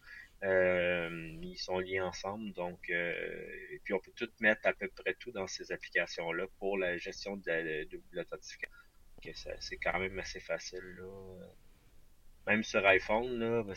Euh, 0.45 1.37
ils 1.43 1.59
sont 1.59 1.79
liés 1.81 2.01
ensemble, 2.01 2.53
donc 2.53 2.91
euh, 2.91 3.13
et 3.73 3.81
puis 3.85 3.93
on 3.95 3.99
peut 3.99 4.13
tout 4.15 4.31
mettre 4.41 4.67
à 4.67 4.73
peu 4.73 4.89
près 4.89 5.15
tout 5.15 5.33
dans 5.33 5.49
ces 5.49 5.73
applications-là 5.73 6.47
pour 6.59 6.79
la 6.79 6.97
gestion 6.97 7.37
de, 7.37 7.47
la- 7.49 7.85
de 7.85 8.01
l'authentification. 8.13 8.73
C'est 9.59 9.79
quand 9.79 9.99
même 9.99 10.19
assez 10.21 10.41
facile 10.41 10.85
là 10.99 11.49
même 12.49 12.65
sur 12.65 12.85
iPhone, 12.87 13.39
là, 13.39 13.63
ben, 13.63 13.75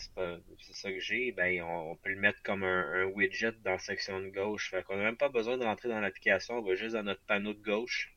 c'est 0.59 0.73
ça 0.73 0.89
que 0.91 0.99
j'ai, 0.99 1.33
ben, 1.33 1.61
on, 1.61 1.95
peut 1.97 2.09
le 2.09 2.15
mettre 2.19 2.41
comme 2.41 2.63
un, 2.63 3.03
widget 3.05 3.51
dans 3.63 3.71
la 3.71 3.79
section 3.79 4.21
de 4.21 4.29
gauche. 4.29 4.69
Fait 4.71 4.81
qu'on 4.83 4.95
n'a 4.95 5.03
même 5.03 5.17
pas 5.17 5.27
besoin 5.29 5.57
de 5.57 5.65
rentrer 5.65 5.89
dans 5.89 5.99
l'application, 5.99 6.55
on 6.55 6.61
va 6.61 6.75
juste 6.75 6.95
dans 6.95 7.03
notre 7.03 7.21
panneau 7.25 7.53
de 7.53 7.61
gauche. 7.61 8.13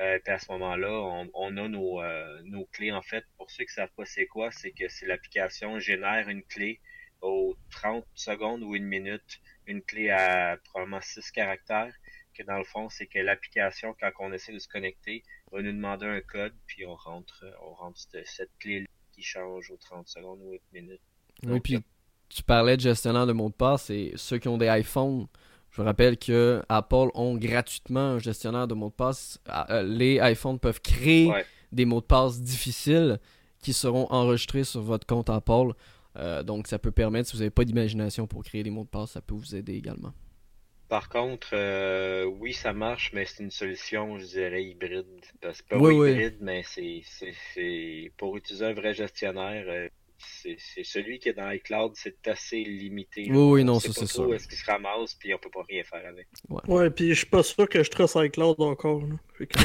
Euh, 0.00 0.18
puis 0.24 0.32
à 0.32 0.38
ce 0.38 0.50
moment-là, 0.52 0.90
on, 0.90 1.28
on 1.34 1.56
a 1.58 1.68
nos, 1.68 2.00
euh, 2.00 2.40
nos 2.44 2.64
clés. 2.66 2.90
En 2.92 3.02
fait, 3.02 3.24
pour 3.36 3.50
ceux 3.50 3.64
qui 3.64 3.72
savent 3.74 3.92
pas 3.96 4.06
c'est 4.06 4.26
quoi, 4.26 4.50
c'est 4.50 4.70
que 4.72 4.88
c'est 4.88 5.06
l'application 5.06 5.78
génère 5.78 6.28
une 6.28 6.42
clé 6.44 6.80
aux 7.20 7.56
30 7.70 8.04
secondes 8.14 8.62
ou 8.62 8.74
une 8.74 8.84
minute, 8.84 9.40
une 9.66 9.82
clé 9.82 10.10
à 10.10 10.56
probablement 10.64 11.00
6 11.00 11.30
caractères, 11.30 11.92
que 12.34 12.42
dans 12.44 12.58
le 12.58 12.64
fond, 12.64 12.88
c'est 12.88 13.06
que 13.06 13.18
l'application, 13.18 13.94
quand 14.00 14.10
on 14.20 14.32
essaie 14.32 14.52
de 14.52 14.58
se 14.58 14.68
connecter, 14.68 15.24
va 15.50 15.60
nous 15.62 15.72
demander 15.72 16.06
un 16.06 16.20
code, 16.20 16.54
puis 16.66 16.86
on 16.86 16.94
rentre, 16.94 17.44
on 17.62 17.74
rentre 17.74 17.98
cette, 17.98 18.26
cette 18.26 18.50
clé 18.60 18.86
qui 19.12 19.22
change 19.22 19.70
aux 19.70 19.76
30 19.76 20.06
secondes 20.08 20.40
ou 20.42 20.52
8 20.52 20.62
minutes. 20.72 21.00
Oui, 21.46 21.60
puis 21.60 21.78
tu 22.28 22.42
parlais 22.42 22.76
de 22.76 22.82
gestionnaire 22.82 23.26
de 23.26 23.32
mots 23.32 23.48
de 23.48 23.54
passe 23.54 23.90
et 23.90 24.12
ceux 24.16 24.38
qui 24.38 24.48
ont 24.48 24.58
des 24.58 24.68
iPhones, 24.68 25.26
je 25.70 25.76
vous 25.80 25.84
rappelle 25.84 26.16
que 26.18 26.62
Apple 26.68 27.08
ont 27.14 27.36
gratuitement 27.36 28.00
un 28.12 28.18
gestionnaire 28.18 28.68
de 28.68 28.74
mots 28.74 28.90
de 28.90 28.94
passe. 28.94 29.40
Ah, 29.48 29.66
euh, 29.70 29.82
Les 29.82 30.20
iPhones 30.22 30.58
peuvent 30.58 30.80
créer 30.80 31.26
Ouais. 31.30 31.44
des 31.72 31.84
mots 31.84 32.00
de 32.00 32.06
passe 32.06 32.40
difficiles 32.40 33.18
qui 33.60 33.72
seront 33.72 34.06
enregistrés 34.10 34.64
sur 34.64 34.82
votre 34.82 35.06
compte 35.06 35.28
Apple. 35.30 35.72
Euh, 36.16 36.42
donc 36.42 36.66
ça 36.66 36.78
peut 36.78 36.90
permettre, 36.92 37.28
si 37.28 37.34
vous 37.36 37.40
n'avez 37.40 37.50
pas 37.50 37.64
d'imagination 37.64 38.26
pour 38.26 38.42
créer 38.44 38.62
des 38.62 38.70
mots 38.70 38.84
de 38.84 38.88
passe, 38.88 39.12
ça 39.12 39.20
peut 39.22 39.34
vous 39.34 39.54
aider 39.54 39.74
également. 39.74 40.12
Par 40.88 41.10
contre, 41.10 41.50
euh, 41.52 42.24
oui, 42.24 42.54
ça 42.54 42.72
marche, 42.72 43.12
mais 43.12 43.26
c'est 43.26 43.42
une 43.42 43.50
solution, 43.50 44.18
je 44.18 44.24
dirais, 44.24 44.64
hybride. 44.64 45.06
Ben, 45.42 45.52
C'est 45.52 45.66
pas 45.66 45.76
Oui, 45.76 45.94
oui. 45.94 46.10
hybride, 46.12 46.38
mais 46.40 46.62
c'est, 46.64 48.12
pour 48.16 48.36
utiliser 48.36 48.64
un 48.66 48.72
vrai 48.72 48.94
gestionnaire. 48.94 49.64
euh, 49.68 49.88
c'est, 50.18 50.56
c'est 50.58 50.82
celui 50.84 51.18
qui 51.20 51.28
est 51.28 51.34
dans 51.34 51.48
iCloud, 51.50 51.92
c'est 51.94 52.26
assez 52.26 52.64
limité. 52.64 53.28
Oui, 53.30 53.36
oui, 53.36 53.62
On 53.62 53.64
non, 53.64 53.80
ça, 53.80 53.88
pas 53.88 53.92
c'est 53.92 54.06
sûr. 54.06 54.34
Est-ce 54.34 54.48
qu'il 54.48 54.56
se 54.58 54.64
ramasse, 54.64 55.14
puis 55.14 55.32
on 55.34 55.38
peut 55.38 55.50
pas 55.50 55.62
rien 55.68 55.84
faire 55.84 56.04
avec. 56.06 56.26
Ouais, 56.66 56.90
puis 56.90 57.10
je 57.10 57.14
suis 57.18 57.26
pas 57.26 57.42
sûr 57.42 57.68
que 57.68 57.82
je 57.84 57.90
trace 57.90 58.16
iCloud 58.16 58.60
encore. 58.60 59.02
Là. 59.02 59.14
Fait 59.38 59.46
que- 59.46 59.58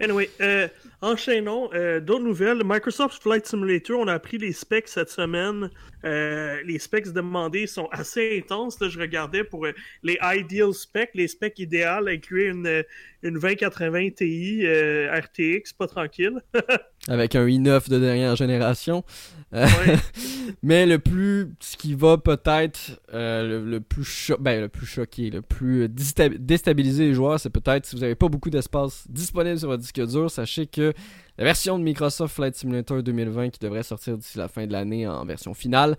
anyway, 0.00 0.30
euh, 0.40 0.68
enchaînons. 1.02 1.68
Euh, 1.74 2.00
D'autres 2.00 2.24
nouvelles. 2.24 2.62
Microsoft 2.64 3.22
Flight 3.22 3.46
Simulator, 3.46 3.98
on 4.00 4.06
a 4.08 4.14
appris 4.14 4.38
les 4.38 4.52
specs 4.52 4.88
cette 4.88 5.10
semaine. 5.10 5.68
Euh, 6.04 6.56
les 6.64 6.78
specs 6.78 7.12
demandés 7.12 7.66
sont 7.66 7.86
assez 7.92 8.38
intenses. 8.38 8.80
Là, 8.80 8.88
je 8.88 8.98
regardais 8.98 9.44
pour 9.44 9.66
euh, 9.66 9.72
les 10.02 10.18
ideal 10.22 10.72
specs. 10.72 11.10
Les 11.14 11.28
specs 11.28 11.58
idéales 11.58 12.08
incluaient 12.08 12.46
une, 12.48 12.84
une 13.22 13.34
2080 13.38 14.10
Ti 14.16 14.64
RTX, 14.66 15.72
pas 15.76 15.86
tranquille. 15.86 16.40
Avec 17.08 17.34
un 17.34 17.46
i9 17.46 17.88
de 17.90 17.98
dernière 17.98 18.36
génération. 18.36 19.04
Ouais. 19.52 19.68
Mais 20.62 20.86
le 20.86 20.98
plus, 20.98 21.48
ce 21.60 21.76
qui 21.76 21.94
va 21.94 22.16
peut-être 22.18 23.00
le, 23.12 23.62
le 23.64 23.80
plus 23.80 24.04
cho- 24.04 24.36
ben, 24.38 24.60
le 24.62 24.68
plus 24.68 24.86
choqué, 24.86 25.30
le 25.30 25.42
plus 25.42 25.88
déstabiliser 25.88 27.08
les 27.08 27.14
joueurs, 27.14 27.38
c'est 27.40 27.50
peut-être 27.50 27.84
si 27.86 27.96
vous 27.96 28.02
n'avez 28.02 28.14
pas 28.14 28.28
beaucoup 28.28 28.50
d'espace 28.50 28.99
disponible 29.08 29.58
sur 29.58 29.68
votre 29.68 29.82
disque 29.82 30.06
dur, 30.06 30.30
sachez 30.30 30.66
que 30.66 30.92
la 31.38 31.44
version 31.44 31.78
de 31.78 31.84
Microsoft 31.84 32.34
Flight 32.34 32.54
Simulator 32.54 33.02
2020 33.02 33.50
qui 33.50 33.58
devrait 33.60 33.82
sortir 33.82 34.18
d'ici 34.18 34.38
la 34.38 34.48
fin 34.48 34.66
de 34.66 34.72
l'année 34.72 35.06
en 35.06 35.24
version 35.24 35.54
finale 35.54 35.96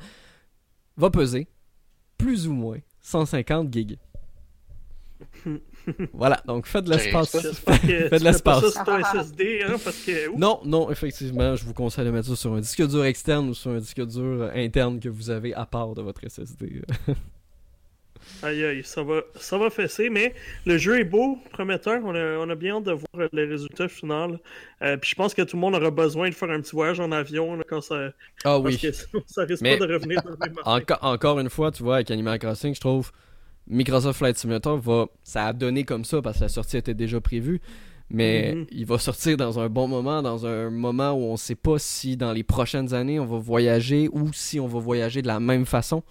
va 0.97 1.09
peser 1.09 1.47
plus 2.17 2.47
ou 2.47 2.53
moins 2.53 2.79
150 3.01 3.73
gigs. 3.73 3.97
voilà, 6.13 6.41
donc 6.45 6.65
faites 6.65 6.85
de 6.85 6.91
l'espace. 6.91 7.31
Faites 7.65 8.19
de 8.19 8.23
l'espace. 8.23 8.63
SSD, 8.63 9.63
hein, 9.63 9.75
parce 9.83 9.97
que... 10.03 10.29
ouf, 10.29 10.37
Non, 10.37 10.59
non, 10.65 10.89
effectivement, 10.91 11.55
je 11.55 11.63
vous 11.65 11.73
conseille 11.73 12.05
de 12.05 12.11
mettre 12.11 12.27
ça 12.27 12.35
sur 12.35 12.53
un 12.53 12.59
disque 12.59 12.87
dur 12.87 13.05
externe 13.05 13.49
ou 13.49 13.53
sur 13.53 13.71
un 13.71 13.79
disque 13.79 14.05
dur 14.05 14.49
interne 14.55 14.99
que 14.99 15.09
vous 15.09 15.29
avez 15.29 15.53
à 15.53 15.65
part 15.65 15.93
de 15.93 16.01
votre 16.01 16.27
SSD. 16.27 16.81
Aïe 18.43 18.63
aïe, 18.63 18.83
ça 18.83 19.03
va, 19.03 19.21
ça 19.35 19.57
va 19.57 19.69
fesser, 19.69 20.09
mais 20.09 20.33
le 20.65 20.77
jeu 20.77 20.99
est 20.99 21.03
beau, 21.03 21.37
prometteur. 21.51 22.01
On 22.03 22.15
a, 22.15 22.37
on 22.37 22.49
a 22.49 22.55
bien 22.55 22.77
hâte 22.77 22.83
de 22.85 22.91
voir 22.93 23.29
le 23.31 23.49
résultat 23.49 23.87
final. 23.87 24.39
Euh, 24.81 24.97
puis 24.97 25.09
je 25.11 25.15
pense 25.15 25.33
que 25.33 25.41
tout 25.41 25.55
le 25.57 25.61
monde 25.61 25.75
aura 25.75 25.91
besoin 25.91 26.29
de 26.29 26.33
faire 26.35 26.49
un 26.49 26.61
petit 26.61 26.71
voyage 26.75 26.99
en 26.99 27.11
avion 27.11 27.55
là, 27.55 27.63
quand 27.67 27.81
ça. 27.81 28.09
Ah 28.43 28.59
Parce 28.63 28.77
que 28.77 28.91
sinon, 28.91 29.21
ça 29.27 29.43
risque 29.43 29.61
Mais- 29.61 29.77
pas 29.77 29.85
de 29.87 29.93
revenir 29.93 30.21
dans 30.23 30.31
le 30.31 30.37
même. 30.39 30.55
Enco- 30.65 30.97
encore 31.01 31.39
une 31.39 31.49
fois, 31.49 31.71
tu 31.71 31.83
vois, 31.83 31.95
avec 31.95 32.09
Animal 32.11 32.39
Crossing, 32.39 32.73
je 32.75 32.79
trouve 32.79 33.11
Microsoft 33.67 34.17
Flight 34.17 34.37
Simulator 34.37 34.77
va. 34.77 35.05
Ça 35.23 35.45
a 35.47 35.53
donné 35.53 35.83
comme 35.83 36.03
ça 36.05 36.21
parce 36.21 36.37
que 36.39 36.43
la 36.43 36.49
sortie 36.49 36.77
était 36.77 36.93
déjà 36.93 37.21
prévue. 37.21 37.61
Mais 38.13 38.55
Mhm. 38.55 38.65
il 38.71 38.85
va 38.85 38.97
sortir 38.97 39.37
dans 39.37 39.57
un 39.59 39.69
bon 39.69 39.87
moment, 39.87 40.21
dans 40.21 40.45
un 40.45 40.69
moment 40.69 41.13
où 41.13 41.23
on 41.31 41.37
sait 41.37 41.55
pas 41.55 41.79
si 41.79 42.17
dans 42.17 42.33
les 42.33 42.43
prochaines 42.43 42.93
années 42.93 43.21
on 43.21 43.25
va 43.25 43.37
voyager 43.37 44.09
ou 44.11 44.33
si 44.33 44.59
on 44.59 44.67
va 44.67 44.79
voyager 44.79 45.21
de 45.21 45.27
la 45.27 45.39
même 45.39 45.65
façon. 45.65 46.03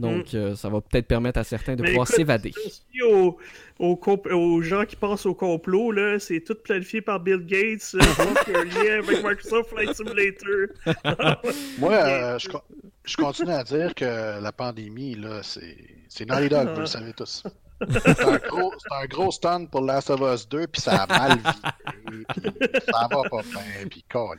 Donc 0.00 0.34
euh, 0.34 0.54
ça 0.54 0.68
va 0.68 0.80
peut-être 0.80 1.06
permettre 1.06 1.38
à 1.38 1.44
certains 1.44 1.76
de 1.76 1.80
Mm. 1.80 1.84
Mais 1.84 1.90
pouvoir 1.90 2.08
s'évader. 2.08 2.52
Aussi 2.66 3.02
aux, 3.02 3.38
aux, 3.78 4.62
gens 4.62 4.84
qui 4.84 4.96
pensent 4.96 5.26
au 5.26 5.34
complot, 5.34 5.92
là, 5.92 6.18
c'est 6.18 6.40
tout 6.40 6.54
planifié 6.54 7.00
par 7.00 7.20
Bill 7.20 7.44
Gates. 7.46 7.94
un 8.54 8.64
lien 8.64 8.98
avec 8.98 9.24
Microsoft 9.24 9.70
Flight 9.70 9.94
Simulator. 9.94 10.68
Moi, 11.78 11.92
euh, 11.92 12.38
je, 12.38 12.48
con- 12.48 12.62
je 13.04 13.16
continue 13.16 13.52
à 13.52 13.64
dire 13.64 13.94
que 13.94 14.40
la 14.40 14.52
pandémie, 14.52 15.14
là, 15.14 15.42
c'est 15.42 15.76
c'est 16.08 16.26
Naughty 16.26 16.48
Dog, 16.48 16.68
vous 16.74 16.80
le 16.80 16.86
savez 16.86 17.12
tous. 17.12 17.44
C'est 17.88 18.20
un, 18.20 18.36
gros, 18.36 18.74
c'est 18.78 18.94
un 18.94 19.06
gros 19.06 19.30
stun 19.30 19.64
pour 19.64 19.80
Last 19.80 20.10
of 20.10 20.20
Us 20.20 20.46
2, 20.48 20.66
puis 20.66 20.82
ça 20.82 21.04
a 21.04 21.06
mal 21.06 21.38
viré, 21.38 22.24
puis 22.28 22.82
ça 22.92 23.08
va 23.10 23.22
pas 23.22 23.42
bien, 23.42 23.88
puis 23.88 24.04
Colin. 24.06 24.36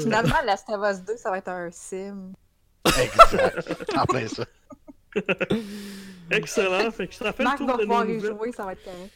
Finalement, 0.00 0.34
Last 0.44 0.68
of 0.68 0.80
Us 0.82 1.04
2, 1.04 1.16
ça 1.16 1.30
va 1.30 1.38
être 1.38 1.48
un 1.48 1.70
sim. 1.70 2.32
Exact. 2.86 3.92
En 3.96 4.04
plein 4.04 4.26
ça. 4.26 4.44
Excellent. 6.30 6.90
Fait 6.90 7.06
que 7.08 7.14
ça 7.14 7.32
fait 7.32 7.42
le 7.42 7.48
Marc 7.48 7.58
tour 7.58 7.66
va 7.66 7.72
de 7.74 7.78
nos 7.78 7.84
pouvoir 7.86 8.08
y 8.08 8.14
nouvelles. 8.14 8.30
jouer, 8.32 8.52
ça 8.52 8.64
va 8.64 8.72
être 8.72 8.84
correct. 8.84 9.12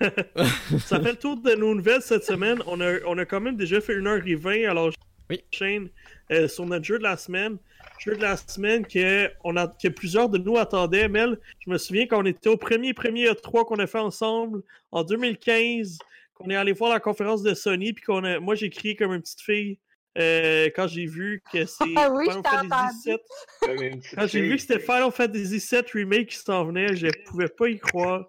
Ça 0.86 1.00
fait 1.00 1.10
le 1.10 1.18
tour 1.18 1.36
de 1.36 1.54
nos 1.56 1.74
nouvelles 1.74 2.02
cette 2.02 2.24
semaine. 2.24 2.62
On 2.66 2.80
a, 2.80 2.98
on 3.06 3.18
a 3.18 3.24
quand 3.24 3.40
même 3.40 3.56
déjà 3.56 3.80
fait 3.80 3.96
1h20, 3.98 4.68
alors 4.68 4.90
Oui. 5.28 5.42
euh, 6.30 6.46
sur 6.48 6.66
notre 6.66 6.84
jeu 6.84 6.98
de 6.98 7.02
la 7.02 7.16
semaine. 7.16 7.58
Jeu 7.98 8.14
de 8.14 8.22
la 8.22 8.36
semaine 8.36 8.86
que, 8.86 9.28
on 9.42 9.56
a, 9.56 9.66
que 9.66 9.88
plusieurs 9.88 10.28
de 10.28 10.38
nous 10.38 10.56
attendaient. 10.56 11.08
Mel, 11.08 11.36
je 11.66 11.70
me 11.70 11.78
souviens 11.78 12.06
qu'on 12.06 12.24
était 12.26 12.48
au 12.48 12.56
premier 12.56 12.94
premier 12.94 13.26
E3 13.26 13.64
qu'on 13.64 13.80
a 13.80 13.88
fait 13.88 13.98
ensemble 13.98 14.62
en 14.92 15.02
2015, 15.02 15.98
qu'on 16.34 16.48
est 16.48 16.54
allé 16.54 16.72
voir 16.72 16.92
la 16.92 17.00
conférence 17.00 17.42
de 17.42 17.52
Sony, 17.54 17.92
puis 17.92 18.04
qu'on 18.04 18.22
a, 18.22 18.38
moi 18.38 18.54
j'ai 18.54 18.70
crié 18.70 18.94
comme 18.94 19.12
une 19.12 19.20
petite 19.20 19.40
fille 19.40 19.78
euh, 20.16 20.66
quand 20.74 20.86
j'ai 20.88 21.06
vu 21.06 21.42
que 21.52 21.64
c'est 21.66 21.84
Ah 21.96 22.10
oui, 22.10 22.26
Final 22.30 22.42
je 22.44 22.48
Fantasy. 22.50 23.10
VII. 23.66 24.00
Quand 24.14 24.26
j'ai 24.26 24.42
vu 24.42 24.56
que 24.56 24.60
c'était 24.62 24.78
Final 24.80 25.10
Fantasy 25.12 25.58
VII 25.58 25.82
Remake 25.94 26.28
qui 26.28 26.36
s'en 26.36 26.64
venait, 26.64 26.96
je 26.96 27.08
pouvais 27.26 27.48
pas 27.48 27.68
y 27.68 27.78
croire. 27.78 28.26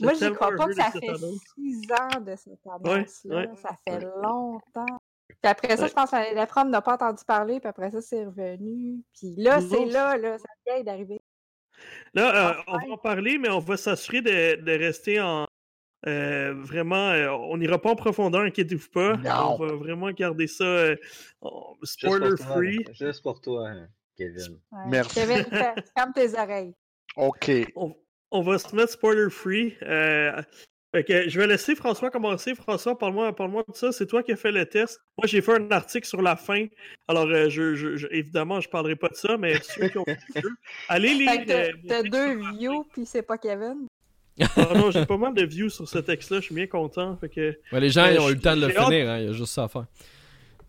Moi, 0.00 0.12
j'y 0.14 0.20
tellement 0.20 0.36
crois 0.36 0.56
pas 0.56 0.66
que 0.66 0.74
ça 0.74 0.90
fait 0.92 1.08
annonce. 1.08 1.40
six 1.56 1.82
ans 1.92 2.20
de 2.20 2.36
cette 2.36 2.66
annonce-là. 2.66 3.36
ouais. 3.36 3.48
Ça 3.60 3.70
fait 3.86 4.00
longtemps. 4.00 5.00
Puis 5.28 5.36
après 5.50 5.76
ça, 5.76 5.82
Ouais. 5.82 5.88
je 5.88 5.94
pense 5.94 6.10
que 6.10 6.34
la 6.34 6.46
prom 6.46 6.70
n'a 6.70 6.80
pas 6.80 6.94
entendu 6.94 7.22
parler, 7.26 7.58
puis 7.60 7.68
après 7.68 7.90
ça, 7.90 8.00
c'est 8.00 8.24
revenu. 8.24 9.02
Puis 9.18 9.34
là, 9.36 9.60
c'est 9.60 9.84
là, 9.86 10.16
là, 10.16 10.38
ça 10.38 10.46
vient 10.66 10.82
d'arriver. 10.84 11.20
Là, 12.14 12.50
euh, 12.50 12.62
on 12.68 12.74
Enfin. 12.76 12.86
va 12.86 12.92
en 12.94 12.96
parler, 12.96 13.38
mais 13.38 13.50
on 13.50 13.58
va 13.58 13.76
s'assurer 13.76 14.20
de, 14.22 14.62
de 14.62 14.72
rester 14.78 15.20
en. 15.20 15.46
Euh, 16.06 16.54
vraiment, 16.56 17.10
euh, 17.10 17.28
on 17.30 17.56
n'ira 17.56 17.80
pas 17.80 17.90
en 17.90 17.96
profondeur, 17.96 18.42
inquiétez-vous 18.42 18.88
pas. 18.92 19.16
Non. 19.16 19.56
On 19.58 19.66
va 19.66 19.72
vraiment 19.74 20.10
garder 20.12 20.46
ça 20.46 20.64
euh, 20.64 20.96
en- 21.40 21.74
Juste 21.82 22.00
pour 22.02 22.14
spoiler 22.14 22.36
toi, 22.36 22.46
free. 22.46 22.84
Juste 22.92 23.22
pour 23.22 23.40
toi, 23.40 23.68
hein, 23.68 23.88
Kevin. 24.16 24.58
Ouais. 24.72 24.78
Merci. 24.88 25.14
Kevin, 25.14 25.44
ferme 25.44 26.12
tes 26.14 26.38
oreilles. 26.38 26.74
OK. 27.16 27.50
On, 27.74 27.94
on 28.30 28.42
va 28.42 28.58
se 28.58 28.74
mettre 28.76 28.92
spoiler 28.92 29.30
free. 29.30 29.74
Euh, 29.82 30.40
fait 30.94 31.04
que 31.04 31.28
je 31.28 31.38
vais 31.40 31.46
laisser 31.46 31.74
François 31.74 32.10
commencer. 32.10 32.54
François, 32.54 32.96
parle-moi 32.96 33.34
parle 33.34 33.52
de 33.68 33.74
ça. 33.74 33.92
C'est 33.92 34.06
toi 34.06 34.22
qui 34.22 34.32
as 34.32 34.36
fait 34.36 34.52
le 34.52 34.64
test. 34.66 35.00
Moi, 35.18 35.26
j'ai 35.26 35.40
fait 35.42 35.52
un 35.60 35.70
article 35.70 36.06
sur 36.06 36.22
la 36.22 36.36
fin. 36.36 36.66
Alors, 37.08 37.26
euh, 37.26 37.48
je, 37.50 37.74
je- 37.74 37.96
je- 37.96 38.06
évidemment, 38.10 38.60
je 38.60 38.68
parlerai 38.68 38.96
pas 38.96 39.08
de 39.08 39.14
ça, 39.14 39.36
mais 39.36 39.60
ceux 39.62 39.88
qui 39.88 39.98
ont 39.98 40.04
fait 40.04 40.16
le 40.36 40.40
jeu, 40.42 40.50
allez 40.88 41.12
lire. 41.14 41.30
Euh, 41.48 41.72
t'as- 41.88 42.02
deux 42.04 42.38
views, 42.52 42.84
puis 42.92 43.04
c'est 43.04 43.22
pas 43.22 43.36
Kevin. 43.36 43.86
Ah 44.56 44.68
non, 44.74 44.90
j'ai 44.90 45.04
pas 45.06 45.16
mal 45.16 45.34
de 45.34 45.44
views 45.44 45.68
sur 45.70 45.88
ce 45.88 45.98
texte-là. 45.98 46.38
Je 46.40 46.44
suis 46.46 46.54
bien 46.54 46.66
content. 46.66 47.16
Fait 47.20 47.28
que. 47.28 47.58
Ouais, 47.72 47.80
les 47.80 47.90
gens 47.90 48.04
Euh, 48.04 48.12
ils 48.12 48.20
ont 48.20 48.28
eu 48.30 48.34
le 48.34 48.40
temps 48.40 48.56
de 48.56 48.66
le 48.66 48.68
finir, 48.72 49.08
hein, 49.10 49.18
il 49.18 49.26
y 49.26 49.28
a 49.28 49.32
juste 49.32 49.52
ça 49.52 49.64
à 49.64 49.68
faire. 49.68 49.86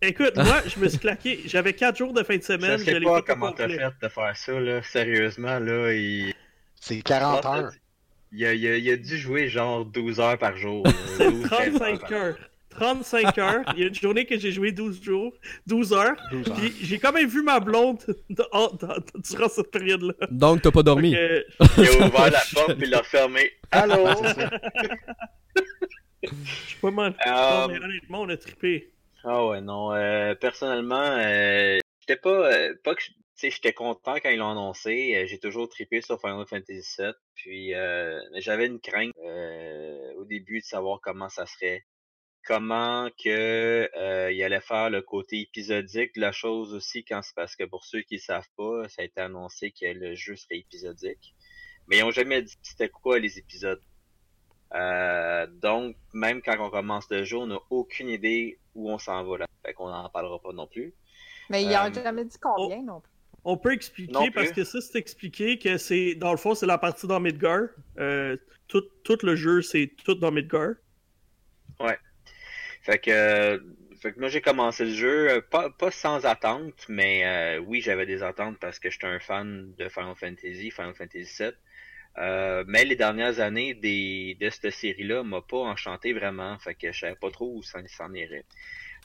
Écoute, 0.02 0.32
moi, 0.36 0.62
je 0.66 0.80
me 0.80 0.88
suis 0.88 0.98
claqué. 0.98 1.40
J'avais 1.46 1.72
4 1.74 1.96
jours 1.98 2.12
de 2.12 2.22
fin 2.22 2.36
de 2.36 2.42
Je 2.42 2.46
semaine. 2.46 2.78
sais 2.78 2.98
l'ai 2.98 3.04
pas 3.04 3.22
comment 3.22 3.52
t'as 3.52 3.68
fait 3.68 3.76
de 4.02 4.08
faire 4.08 4.36
ça, 4.36 4.58
là. 4.60 4.82
Sérieusement, 4.82 5.58
là, 5.58 5.92
il... 5.92 6.34
C'est 6.80 7.02
40 7.02 7.44
heures. 7.46 7.70
Il, 8.32 8.46
a, 8.46 8.54
il, 8.54 8.66
a, 8.66 8.76
il 8.76 8.90
a 8.90 8.96
dû 8.96 9.18
jouer 9.18 9.48
genre 9.48 9.84
12 9.84 10.20
heures 10.20 10.38
par 10.38 10.56
jour. 10.56 10.84
là. 10.86 10.92
12, 11.30 11.42
13 11.42 11.74
35 11.74 12.00
par- 12.00 12.12
heures. 12.12 12.36
35 12.70 13.38
heures. 13.38 13.62
Il 13.74 13.80
y 13.80 13.84
a 13.84 13.88
une 13.88 13.94
journée 13.94 14.24
que 14.26 14.38
j'ai 14.38 14.52
joué 14.52 14.72
12 14.72 15.02
jours, 15.02 15.32
12 15.66 15.92
heures. 15.92 16.16
12 16.32 16.48
heures. 16.48 16.56
Puis 16.56 16.72
j'ai 16.82 16.98
quand 16.98 17.12
même 17.12 17.28
vu 17.28 17.42
ma 17.42 17.60
blonde 17.60 17.98
durant 18.30 19.48
cette 19.48 19.70
période-là. 19.70 20.14
Donc 20.30 20.62
t'as 20.62 20.70
pas 20.70 20.82
dormi. 20.82 21.10
Il 21.10 21.16
a 21.18 22.06
ouvert 22.06 22.30
la 22.30 22.42
porte 22.54 22.74
puis 22.74 22.84
il 22.86 22.90
l'a 22.90 23.02
fermé. 23.02 23.50
Allô? 23.70 24.06
Je 26.22 26.28
suis 26.66 26.78
pas 26.80 26.90
mal. 26.90 27.14
Euh, 27.26 27.30
Non, 27.30 27.68
mais 27.68 27.78
honnêtement, 27.82 28.20
on 28.22 28.28
a 28.28 28.36
trippé. 28.36 28.92
Ah 29.24 29.46
ouais, 29.46 29.60
non. 29.60 29.92
euh, 29.94 30.34
personnellement, 30.34 31.00
euh, 31.18 31.78
j'étais 32.00 32.20
pas, 32.20 32.52
euh, 32.52 32.74
pas 32.84 32.94
que, 32.94 33.02
je- 33.02 33.08
tu 33.10 33.16
sais, 33.34 33.50
j'étais 33.50 33.72
content 33.72 34.16
quand 34.22 34.28
ils 34.28 34.36
l'ont 34.38 34.50
annoncé. 34.50 35.14
euh, 35.16 35.26
J'ai 35.26 35.38
toujours 35.38 35.68
trippé 35.68 36.02
sur 36.02 36.20
Final 36.20 36.44
Fantasy 36.46 36.82
VII. 36.98 37.12
Puis, 37.34 37.74
euh, 37.74 38.18
mais 38.32 38.40
j'avais 38.42 38.66
une 38.66 38.80
crainte 38.80 39.12
euh, 39.24 40.12
au 40.18 40.24
début 40.24 40.60
de 40.60 40.64
savoir 40.64 41.00
comment 41.02 41.28
ça 41.30 41.46
serait, 41.46 41.84
comment 42.46 43.08
que 43.22 43.88
euh, 43.96 44.32
il 44.32 44.42
allait 44.42 44.60
faire 44.60 44.90
le 44.90 45.02
côté 45.02 45.40
épisodique 45.40 46.14
de 46.14 46.20
la 46.20 46.32
chose 46.32 46.74
aussi. 46.74 47.04
Quand 47.04 47.22
c'est 47.22 47.34
parce 47.34 47.56
que 47.56 47.64
pour 47.64 47.84
ceux 47.84 48.02
qui 48.02 48.18
savent 48.18 48.48
pas, 48.56 48.88
ça 48.88 49.02
a 49.02 49.04
été 49.04 49.20
annoncé 49.20 49.70
que 49.72 49.86
le 49.86 50.14
jeu 50.14 50.36
serait 50.36 50.58
épisodique, 50.58 51.34
mais 51.86 51.98
ils 51.98 52.04
ont 52.04 52.10
jamais 52.10 52.42
dit 52.42 52.54
c'était 52.62 52.88
quoi 52.88 53.18
les 53.18 53.38
épisodes. 53.38 53.82
Euh, 54.74 55.46
donc, 55.48 55.96
même 56.12 56.42
quand 56.42 56.56
on 56.60 56.70
commence 56.70 57.10
le 57.10 57.24
jeu, 57.24 57.38
on 57.38 57.48
n'a 57.48 57.58
aucune 57.70 58.08
idée 58.08 58.58
où 58.74 58.90
on 58.90 58.98
s'en 58.98 59.24
va 59.24 59.38
là. 59.38 59.46
Fait 59.64 59.74
qu'on 59.74 59.88
n'en 59.88 60.08
parlera 60.08 60.38
pas 60.40 60.52
non 60.52 60.66
plus. 60.66 60.94
Mais 61.48 61.64
il 61.64 61.74
a 61.74 61.86
Euh, 61.86 61.92
jamais 61.92 62.24
dit 62.24 62.38
combien 62.40 62.82
non 62.82 63.00
plus. 63.00 63.10
On 63.42 63.56
peut 63.56 63.72
expliquer, 63.72 64.30
parce 64.30 64.52
que 64.52 64.64
ça, 64.64 64.80
c'est 64.80 64.98
expliqué 64.98 65.58
que 65.58 65.78
c'est, 65.78 66.14
dans 66.14 66.30
le 66.30 66.36
fond, 66.36 66.54
c'est 66.54 66.66
la 66.66 66.78
partie 66.78 67.06
dans 67.06 67.18
Midgar. 67.20 67.62
Euh, 67.98 68.36
tout, 68.68 68.82
tout 69.02 69.18
le 69.22 69.34
jeu, 69.34 69.62
c'est 69.62 69.92
tout 70.04 70.14
dans 70.14 70.30
Midgar. 70.30 70.74
Fait 72.82 72.98
que, 72.98 73.10
euh, 73.10 73.58
fait 74.00 74.12
que 74.12 74.20
moi 74.20 74.28
j'ai 74.28 74.40
commencé 74.40 74.84
le 74.84 74.94
jeu, 74.94 75.30
euh, 75.30 75.40
pas, 75.40 75.70
pas 75.70 75.90
sans 75.90 76.24
attente, 76.24 76.86
mais 76.88 77.24
euh, 77.24 77.58
oui 77.60 77.80
j'avais 77.80 78.06
des 78.06 78.22
attentes 78.22 78.58
parce 78.58 78.78
que 78.78 78.90
j'étais 78.90 79.06
un 79.06 79.20
fan 79.20 79.74
de 79.76 79.88
Final 79.88 80.14
Fantasy, 80.16 80.70
Final 80.70 80.94
Fantasy 80.94 81.42
VII. 81.42 81.52
Euh, 82.18 82.64
mais 82.66 82.84
les 82.84 82.96
dernières 82.96 83.40
années 83.40 83.74
des, 83.74 84.36
de 84.40 84.50
cette 84.50 84.72
série-là 84.72 85.22
m'a 85.22 85.42
pas 85.42 85.58
enchanté 85.58 86.12
vraiment, 86.12 86.58
fait 86.58 86.74
que 86.74 86.90
je 86.92 86.98
savais 86.98 87.14
pas 87.14 87.30
trop 87.30 87.54
où 87.54 87.62
ça 87.62 87.86
s'en 87.88 88.12
irait. 88.14 88.44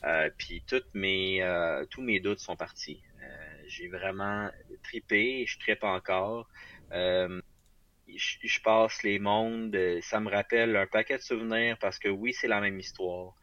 Euh, 0.04 0.30
puis 0.38 0.64
toutes 0.68 0.94
mes, 0.94 1.42
euh, 1.42 1.86
tous 1.90 2.02
mes 2.02 2.20
doutes 2.20 2.40
sont 2.40 2.56
partis. 2.56 3.02
Euh, 3.22 3.64
j'ai 3.68 3.88
vraiment 3.88 4.50
tripé, 4.84 5.46
je 5.48 5.58
trippe 5.60 5.84
encore. 5.84 6.48
Je, 6.92 8.62
passe 8.64 9.04
les 9.04 9.20
mondes, 9.20 9.76
ça 10.02 10.20
me 10.20 10.30
rappelle 10.30 10.76
un 10.76 10.86
paquet 10.86 11.18
de 11.18 11.24
souvenirs 11.24 11.78
parce 11.80 11.98
que 12.00 12.08
oui 12.08 12.34
c'est 12.34 12.48
la 12.48 12.62
même 12.62 12.80
histoire. 12.80 13.34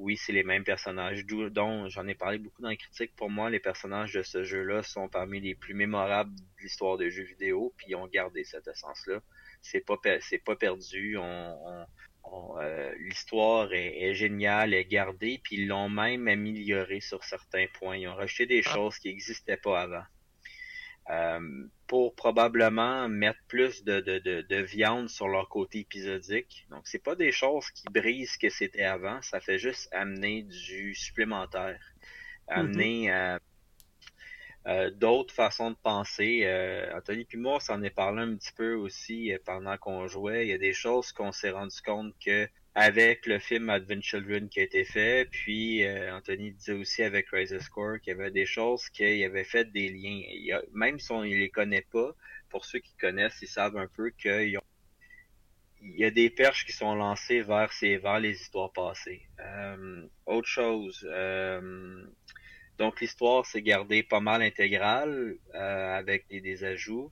Oui, 0.00 0.16
c'est 0.16 0.32
les 0.32 0.44
mêmes 0.44 0.64
personnages, 0.64 1.26
dont 1.26 1.86
j'en 1.90 2.08
ai 2.08 2.14
parlé 2.14 2.38
beaucoup 2.38 2.62
dans 2.62 2.70
les 2.70 2.78
critiques. 2.78 3.14
Pour 3.16 3.28
moi, 3.28 3.50
les 3.50 3.60
personnages 3.60 4.14
de 4.14 4.22
ce 4.22 4.44
jeu-là 4.44 4.82
sont 4.82 5.10
parmi 5.10 5.40
les 5.40 5.54
plus 5.54 5.74
mémorables 5.74 6.34
de 6.34 6.62
l'histoire 6.62 6.96
des 6.96 7.10
jeux 7.10 7.24
vidéo, 7.24 7.74
puis 7.76 7.88
ils 7.90 7.96
ont 7.96 8.06
gardé 8.06 8.42
cette 8.44 8.66
essence-là. 8.66 9.20
C'est 9.60 9.84
pas 9.84 9.98
c'est 10.22 10.42
pas 10.42 10.56
perdu. 10.56 11.18
On, 11.18 11.86
on, 12.24 12.58
euh, 12.58 12.94
l'histoire 12.98 13.74
est, 13.74 14.14
géniale, 14.14 14.72
est 14.72 14.86
gardée, 14.86 15.38
puis 15.44 15.56
ils 15.56 15.68
l'ont 15.68 15.90
même 15.90 16.28
améliorée 16.28 17.00
sur 17.00 17.22
certains 17.22 17.66
points. 17.74 17.98
Ils 17.98 18.08
ont 18.08 18.14
rajouté 18.14 18.46
des 18.46 18.62
ah. 18.64 18.74
choses 18.74 18.98
qui 18.98 19.08
n'existaient 19.08 19.58
pas 19.58 19.82
avant. 19.82 20.04
Euh, 21.10 21.40
pour 21.88 22.14
probablement 22.14 23.08
mettre 23.08 23.40
plus 23.48 23.82
de, 23.82 23.98
de, 23.98 24.42
de, 24.42 24.56
viande 24.62 25.08
sur 25.08 25.26
leur 25.26 25.48
côté 25.48 25.80
épisodique. 25.80 26.64
Donc, 26.70 26.82
c'est 26.84 27.02
pas 27.02 27.16
des 27.16 27.32
choses 27.32 27.68
qui 27.72 27.88
brisent 27.90 28.34
ce 28.34 28.38
que 28.38 28.48
c'était 28.48 28.84
avant, 28.84 29.20
ça 29.22 29.40
fait 29.40 29.58
juste 29.58 29.88
amener 29.92 30.42
du 30.42 30.94
supplémentaire, 30.94 31.80
amener 32.46 33.12
euh, 33.12 33.38
euh, 34.68 34.90
d'autres 34.92 35.34
façons 35.34 35.72
de 35.72 35.76
penser. 35.82 36.46
Anthony 36.94 37.24
puis 37.24 37.38
moi, 37.38 37.58
s'en 37.58 37.82
est 37.82 37.90
parlé 37.90 38.22
un 38.22 38.36
petit 38.36 38.52
peu 38.52 38.74
aussi 38.74 39.32
pendant 39.44 39.76
qu'on 39.78 40.06
jouait. 40.06 40.46
Il 40.46 40.50
y 40.50 40.54
a 40.54 40.58
des 40.58 40.74
choses 40.74 41.10
qu'on 41.10 41.32
s'est 41.32 41.50
rendu 41.50 41.82
compte 41.84 42.14
que 42.24 42.48
avec 42.74 43.26
le 43.26 43.38
film 43.38 43.68
Advent 43.68 44.00
Children 44.00 44.48
qui 44.48 44.60
a 44.60 44.62
été 44.62 44.84
fait, 44.84 45.28
puis 45.30 45.84
euh, 45.84 46.14
Anthony 46.14 46.52
disait 46.52 46.72
aussi 46.72 47.02
avec 47.02 47.28
Rise 47.30 47.58
Score 47.58 47.98
qu'il 48.00 48.16
y 48.16 48.20
avait 48.20 48.30
des 48.30 48.46
choses 48.46 48.88
qu'il 48.90 49.22
avait 49.24 49.44
fait 49.44 49.70
des 49.72 49.88
liens. 49.88 50.60
Même 50.72 50.98
si 51.00 51.10
on 51.10 51.22
ne 51.22 51.28
les 51.28 51.50
connaît 51.50 51.86
pas, 51.92 52.14
pour 52.48 52.64
ceux 52.64 52.78
qui 52.78 52.94
connaissent, 52.94 53.38
ils 53.42 53.48
savent 53.48 53.76
un 53.76 53.88
peu 53.88 54.10
qu'il 54.10 54.56
y 55.82 56.04
a 56.04 56.10
des 56.10 56.30
perches 56.30 56.64
qui 56.64 56.72
sont 56.72 56.94
lancées 56.94 57.42
vers 57.42 57.72
ces 57.72 57.96
vers 57.96 58.20
les 58.20 58.40
histoires 58.40 58.72
passées. 58.72 59.22
Euh, 59.40 60.06
autre 60.26 60.48
chose, 60.48 61.04
euh, 61.10 62.04
donc 62.78 63.00
l'histoire 63.00 63.46
s'est 63.46 63.62
gardée 63.62 64.04
pas 64.04 64.20
mal 64.20 64.42
intégrale 64.42 65.36
avec 65.52 66.28
des, 66.28 66.40
des 66.40 66.62
ajouts 66.64 67.10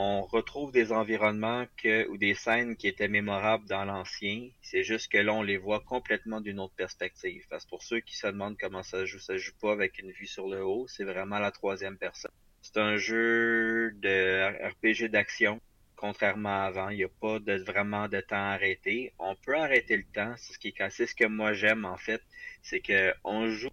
on 0.00 0.22
retrouve 0.22 0.70
des 0.70 0.92
environnements 0.92 1.66
ou 2.08 2.16
des 2.18 2.34
scènes 2.34 2.76
qui 2.76 2.86
étaient 2.86 3.08
mémorables 3.08 3.66
dans 3.66 3.84
l'ancien. 3.84 4.48
C'est 4.62 4.84
juste 4.84 5.10
que 5.10 5.18
là, 5.18 5.34
on 5.34 5.42
les 5.42 5.56
voit 5.56 5.80
complètement 5.80 6.40
d'une 6.40 6.60
autre 6.60 6.76
perspective. 6.76 7.44
Parce 7.50 7.64
que 7.64 7.70
pour 7.70 7.82
ceux 7.82 7.98
qui 7.98 8.16
se 8.16 8.28
demandent 8.28 8.56
comment 8.56 8.84
ça 8.84 9.04
joue, 9.04 9.18
ça 9.18 9.36
joue 9.36 9.56
pas 9.60 9.72
avec 9.72 9.98
une 9.98 10.12
vue 10.12 10.28
sur 10.28 10.46
le 10.46 10.64
haut, 10.64 10.86
c'est 10.86 11.02
vraiment 11.02 11.40
la 11.40 11.50
troisième 11.50 11.98
personne. 11.98 12.30
C'est 12.62 12.76
un 12.76 12.96
jeu 12.96 13.90
de 13.96 14.68
RPG 14.68 15.10
d'action. 15.10 15.60
Contrairement 15.96 16.62
à 16.62 16.66
avant, 16.66 16.90
il 16.90 16.98
n'y 16.98 17.04
a 17.04 17.08
pas 17.08 17.40
de, 17.40 17.54
vraiment 17.54 18.06
de 18.06 18.20
temps 18.20 18.36
arrêté. 18.36 19.12
On 19.18 19.34
peut 19.34 19.56
arrêter 19.56 19.96
le 19.96 20.04
temps, 20.04 20.32
c'est 20.36 21.06
ce 21.06 21.14
que 21.16 21.26
moi 21.26 21.54
j'aime 21.54 21.84
en 21.84 21.96
fait, 21.96 22.22
c'est 22.62 22.78
que 22.78 23.12
on 23.24 23.48
joue 23.48 23.70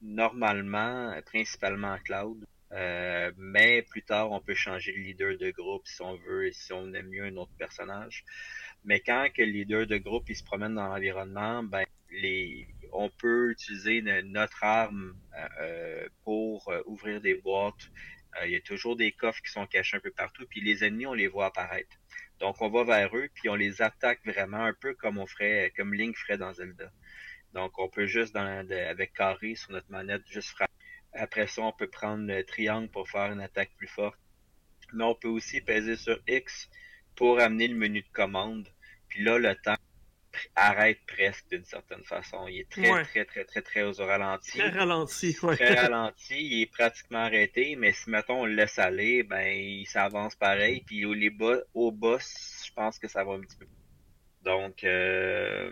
normalement, 0.00 1.14
principalement 1.26 1.88
en 1.88 1.98
cloud, 1.98 2.46
euh, 2.74 3.30
mais 3.36 3.82
plus 3.82 4.02
tard, 4.02 4.32
on 4.32 4.40
peut 4.40 4.54
changer 4.54 4.92
de 4.92 4.98
leader 4.98 5.38
de 5.38 5.50
groupe 5.50 5.86
si 5.86 6.02
on 6.02 6.16
veut 6.16 6.48
et 6.48 6.52
si 6.52 6.72
on 6.72 6.92
aime 6.92 7.08
mieux 7.08 7.24
un 7.24 7.36
autre 7.36 7.52
personnage. 7.56 8.24
Mais 8.84 9.00
quand 9.00 9.28
que 9.34 9.42
le 9.42 9.50
leader 9.50 9.86
de 9.86 9.96
groupe 9.96 10.30
se 10.32 10.42
promène 10.42 10.74
dans 10.74 10.88
l'environnement, 10.88 11.62
ben 11.62 11.84
les, 12.10 12.66
on 12.92 13.10
peut 13.10 13.50
utiliser 13.50 14.02
notre 14.24 14.62
arme 14.64 15.16
euh, 15.36 15.48
euh, 15.60 16.08
pour 16.24 16.72
ouvrir 16.86 17.20
des 17.20 17.34
boîtes. 17.34 17.90
il 18.44 18.50
y 18.50 18.56
a 18.56 18.60
toujours 18.60 18.96
des 18.96 19.12
coffres 19.12 19.40
qui 19.42 19.52
sont 19.52 19.66
cachés 19.66 19.96
un 19.96 20.00
peu 20.00 20.10
partout, 20.10 20.44
puis 20.48 20.60
les 20.60 20.84
ennemis, 20.84 21.06
on 21.06 21.14
les 21.14 21.28
voit 21.28 21.46
apparaître. 21.46 21.96
Donc 22.40 22.60
on 22.60 22.68
va 22.68 22.82
vers 22.84 23.16
eux, 23.16 23.28
puis 23.32 23.48
on 23.48 23.54
les 23.54 23.80
attaque 23.82 24.20
vraiment 24.24 24.64
un 24.64 24.74
peu 24.74 24.94
comme 24.94 25.18
on 25.18 25.26
ferait, 25.26 25.72
comme 25.76 25.94
Link 25.94 26.16
ferait 26.16 26.38
dans 26.38 26.52
Zelda. 26.52 26.90
Donc 27.52 27.78
on 27.78 27.88
peut 27.88 28.06
juste 28.06 28.34
avec 28.34 29.12
carré 29.12 29.54
sur 29.54 29.70
notre 29.70 29.90
manette 29.90 30.22
juste 30.26 30.50
frapper 30.50 30.73
après 31.14 31.46
ça, 31.46 31.62
on 31.62 31.72
peut 31.72 31.88
prendre 31.88 32.26
le 32.26 32.44
triangle 32.44 32.88
pour 32.88 33.08
faire 33.08 33.32
une 33.32 33.40
attaque 33.40 33.70
plus 33.76 33.88
forte. 33.88 34.18
Mais 34.92 35.04
on 35.04 35.14
peut 35.14 35.28
aussi 35.28 35.60
peser 35.60 35.96
sur 35.96 36.20
X 36.28 36.68
pour 37.16 37.40
amener 37.40 37.68
le 37.68 37.76
menu 37.76 38.02
de 38.02 38.12
commande. 38.12 38.68
Puis 39.08 39.22
là, 39.22 39.38
le 39.38 39.54
temps 39.56 39.76
arrête 40.56 40.98
presque 41.06 41.48
d'une 41.50 41.64
certaine 41.64 42.02
façon. 42.02 42.46
Il 42.48 42.60
est 42.60 42.70
très, 42.70 43.04
très, 43.04 43.24
très, 43.24 43.44
très, 43.44 43.62
très 43.62 43.82
au 43.82 44.06
ralenti. 44.06 44.58
Très 44.58 44.70
ralenti, 44.70 45.36
ouais. 45.42 45.56
Très 45.56 45.74
ralenti. 45.74 46.34
Il 46.34 46.62
est 46.62 46.72
pratiquement 46.72 47.20
arrêté, 47.20 47.76
mais 47.76 47.92
si, 47.92 48.10
mettons, 48.10 48.42
on 48.42 48.46
le 48.46 48.54
laisse 48.54 48.78
aller, 48.78 49.22
ben, 49.22 49.46
il 49.46 49.86
s'avance 49.86 50.34
pareil. 50.34 50.82
Puis 50.86 51.04
au, 51.04 51.14
les 51.14 51.32
au 51.74 51.92
boss, 51.92 52.64
je 52.66 52.72
pense 52.72 52.98
que 52.98 53.08
ça 53.08 53.24
va 53.24 53.34
un 53.34 53.40
petit 53.40 53.56
peu. 53.56 53.66
Donc, 54.42 54.84
euh, 54.84 55.70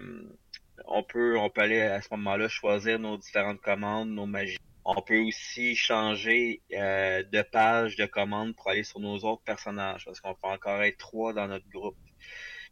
on 0.87 1.03
peut, 1.03 1.37
on 1.37 1.51
peut 1.51 1.63
aller 1.63 1.81
à 1.81 2.01
ce 2.01 2.09
moment-là 2.13 2.49
choisir 2.49 2.99
nos 2.99 3.19
différentes 3.19 3.61
commandes, 3.61 4.11
nos 4.11 4.27
magies. 4.27 4.59
On 4.85 5.01
peut 5.01 5.21
aussi 5.21 5.77
changer 5.77 6.61
euh, 6.73 7.23
de 7.23 7.43
page 7.43 7.97
de 7.97 8.07
commande 8.07 8.57
pour 8.57 8.69
aller 8.71 8.83
sur 8.83 8.99
nos 8.99 9.19
autres 9.19 9.43
personnages, 9.43 10.05
parce 10.05 10.21
qu'on 10.21 10.35
peut 10.35 10.49
encore 10.49 10.83
être 10.83 10.99
trois 10.99 11.33
dans 11.33 11.47
notre 11.47 11.69
groupe. 11.69 11.97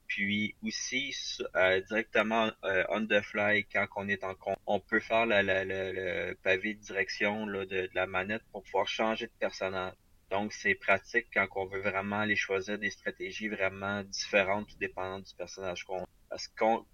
Puis 0.08 0.56
aussi 0.64 1.16
euh, 1.54 1.80
directement 1.82 2.50
euh, 2.64 2.82
on 2.88 3.06
the 3.06 3.20
fly 3.20 3.64
quand 3.72 3.86
on 3.94 4.08
est 4.08 4.24
en 4.24 4.34
on 4.66 4.80
peut 4.80 4.98
faire 4.98 5.24
la, 5.24 5.42
le 5.42 6.34
pavé 6.42 6.74
de 6.74 6.80
direction 6.80 7.46
là, 7.46 7.64
de, 7.64 7.88
la 7.94 8.08
manette 8.08 8.42
pour 8.50 8.64
pouvoir 8.64 8.88
changer 8.88 9.26
de 9.26 9.32
personnage. 9.38 9.94
Donc 10.30 10.52
c'est 10.52 10.74
pratique 10.74 11.28
quand 11.32 11.46
on 11.54 11.66
veut 11.66 11.80
vraiment 11.80 12.20
aller 12.20 12.34
choisir 12.34 12.76
des 12.76 12.90
stratégies 12.90 13.48
vraiment 13.48 14.02
différentes 14.02 14.66
tout 14.68 14.78
dépendant 14.78 15.20
du 15.20 15.34
personnage 15.36 15.84
qu'on 15.84 16.04
parce 16.28 16.48
qu'on 16.48 16.84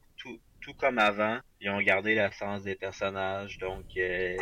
tout, 0.61 0.75
comme 0.75 0.99
avant, 0.99 1.39
ils 1.61 1.71
ont 1.71 1.81
gardé 1.81 2.15
l'essence 2.15 2.63
des 2.63 2.75
personnages. 2.75 3.59
Donc, 3.59 3.85
euh, 3.97 4.37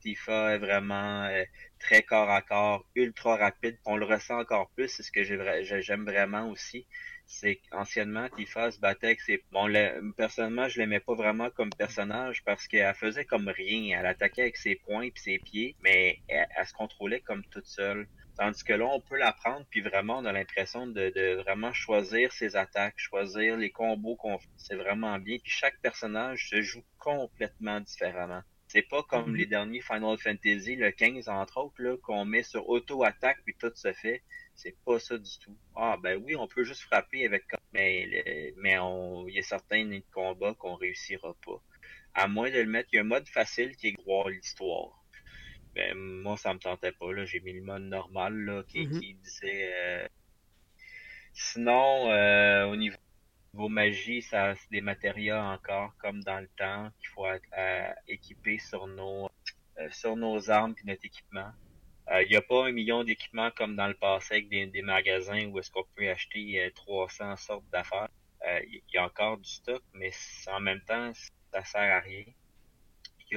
Tifa 0.00 0.54
est 0.54 0.58
vraiment 0.58 1.24
euh, 1.24 1.44
très 1.78 2.02
corps 2.02 2.30
à 2.30 2.42
corps, 2.42 2.84
ultra 2.94 3.36
rapide. 3.36 3.78
On 3.84 3.96
le 3.96 4.06
ressent 4.06 4.38
encore 4.38 4.70
plus. 4.70 4.88
C'est 4.88 5.02
ce 5.02 5.12
que 5.12 5.22
j'aime 5.24 6.04
vraiment 6.04 6.48
aussi. 6.50 6.86
C'est 7.26 7.56
qu'anciennement, 7.56 8.28
Tifa 8.30 8.70
se 8.70 8.80
battait 8.80 9.08
avec 9.08 9.20
ses... 9.20 9.44
Bon, 9.52 9.70
personnellement, 10.16 10.68
je 10.68 10.78
l'aimais 10.78 11.00
pas 11.00 11.14
vraiment 11.14 11.50
comme 11.50 11.70
personnage 11.70 12.42
parce 12.44 12.66
qu'elle 12.66 12.94
faisait 12.94 13.24
comme 13.26 13.48
rien. 13.48 13.98
Elle 14.00 14.06
attaquait 14.06 14.42
avec 14.42 14.56
ses 14.56 14.76
poings 14.76 15.02
et 15.02 15.12
ses 15.16 15.38
pieds, 15.38 15.76
mais 15.80 16.20
elle 16.28 16.66
se 16.66 16.72
contrôlait 16.72 17.20
comme 17.20 17.44
toute 17.50 17.66
seule. 17.66 18.08
Tandis 18.38 18.62
que 18.62 18.72
là, 18.72 18.86
on 18.86 19.00
peut 19.00 19.16
l'apprendre, 19.16 19.66
puis 19.68 19.80
vraiment, 19.80 20.18
on 20.18 20.24
a 20.24 20.30
l'impression 20.30 20.86
de, 20.86 21.42
vraiment 21.42 21.72
choisir 21.72 22.32
ses 22.32 22.54
attaques, 22.54 22.94
choisir 22.96 23.56
les 23.56 23.70
combos 23.70 24.14
qu'on 24.14 24.38
fait. 24.38 24.48
C'est 24.56 24.76
vraiment 24.76 25.18
bien. 25.18 25.38
Puis 25.42 25.50
chaque 25.50 25.80
personnage 25.80 26.48
se 26.48 26.62
joue 26.62 26.84
complètement 26.98 27.80
différemment. 27.80 28.42
C'est 28.68 28.82
pas 28.82 29.02
comme 29.02 29.30
mhm. 29.30 29.36
les 29.36 29.46
derniers 29.46 29.80
Final 29.80 30.16
Fantasy, 30.18 30.76
le 30.76 30.92
15 30.92 31.28
entre 31.28 31.56
autres, 31.58 31.82
là, 31.82 31.96
qu'on 31.96 32.24
met 32.24 32.44
sur 32.44 32.68
auto-attaque 32.68 33.38
puis 33.44 33.56
tout 33.58 33.72
se 33.74 33.92
fait. 33.92 34.22
C'est 34.54 34.76
pas 34.84 35.00
ça 35.00 35.18
du 35.18 35.38
tout. 35.40 35.56
Ah 35.74 35.96
ben 36.00 36.22
oui, 36.24 36.36
on 36.36 36.46
peut 36.46 36.64
juste 36.64 36.82
frapper 36.82 37.24
avec 37.24 37.44
mais 37.72 38.52
mais 38.56 38.78
on 38.78 39.26
il 39.26 39.34
y 39.34 39.38
a 39.38 39.42
certains 39.42 40.00
combats 40.12 40.54
qu'on 40.54 40.74
réussira 40.74 41.34
pas. 41.44 41.62
À 42.14 42.28
moins 42.28 42.50
de 42.50 42.58
le 42.58 42.66
mettre, 42.66 42.88
il 42.92 42.96
y 42.96 42.98
a 42.98 43.02
un 43.02 43.04
mode 43.04 43.28
facile 43.28 43.76
qui 43.76 43.88
est 43.88 44.04
voir 44.04 44.28
l'histoire 44.28 44.97
ben, 45.78 45.96
moi, 45.96 46.36
ça 46.36 46.52
me 46.52 46.58
tentait 46.58 46.90
pas. 46.90 47.12
Là. 47.12 47.24
J'ai 47.24 47.38
mis 47.38 47.52
le 47.52 47.62
mode 47.62 47.82
normal 47.82 48.34
là, 48.34 48.64
qui, 48.66 48.80
mm-hmm. 48.80 49.16
disait. 49.22 49.70
Euh, 49.72 50.08
sinon, 51.32 52.10
euh, 52.10 52.66
au 52.66 52.74
niveau 52.74 52.96
vos 53.54 53.68
magie, 53.68 54.20
ça 54.20 54.54
c'est 54.56 54.70
des 54.70 54.80
matériaux 54.80 55.36
encore 55.36 55.96
comme 55.98 56.22
dans 56.22 56.40
le 56.40 56.48
temps 56.58 56.90
qu'il 56.98 57.08
faut 57.08 57.26
être, 57.26 57.48
euh, 57.56 57.92
équiper 58.08 58.58
sur 58.58 58.86
nos 58.86 59.30
sur 59.90 60.16
nos 60.16 60.50
armes 60.50 60.74
et 60.82 60.86
notre 60.86 61.04
équipement. 61.04 61.50
Il 62.10 62.28
n'y 62.28 62.36
a 62.36 62.42
pas 62.42 62.66
un 62.66 62.72
million 62.72 63.04
d'équipements 63.04 63.50
comme 63.52 63.76
dans 63.76 63.86
le 63.86 63.94
passé 63.94 64.34
avec 64.34 64.48
des, 64.48 64.66
des 64.66 64.82
magasins 64.82 65.46
où 65.46 65.58
est-ce 65.58 65.70
qu'on 65.70 65.84
peut 65.94 66.08
acheter 66.10 66.70
300 66.74 67.36
sortes 67.36 67.68
d'affaires. 67.70 68.08
Il 68.44 68.82
y 68.92 68.98
a 68.98 69.04
encore 69.04 69.38
du 69.38 69.48
stock, 69.48 69.82
mais 69.94 70.10
en 70.48 70.58
même 70.58 70.80
temps, 70.80 71.12
ça 71.52 71.64
sert 71.64 71.96
à 71.96 72.00
rien 72.00 72.24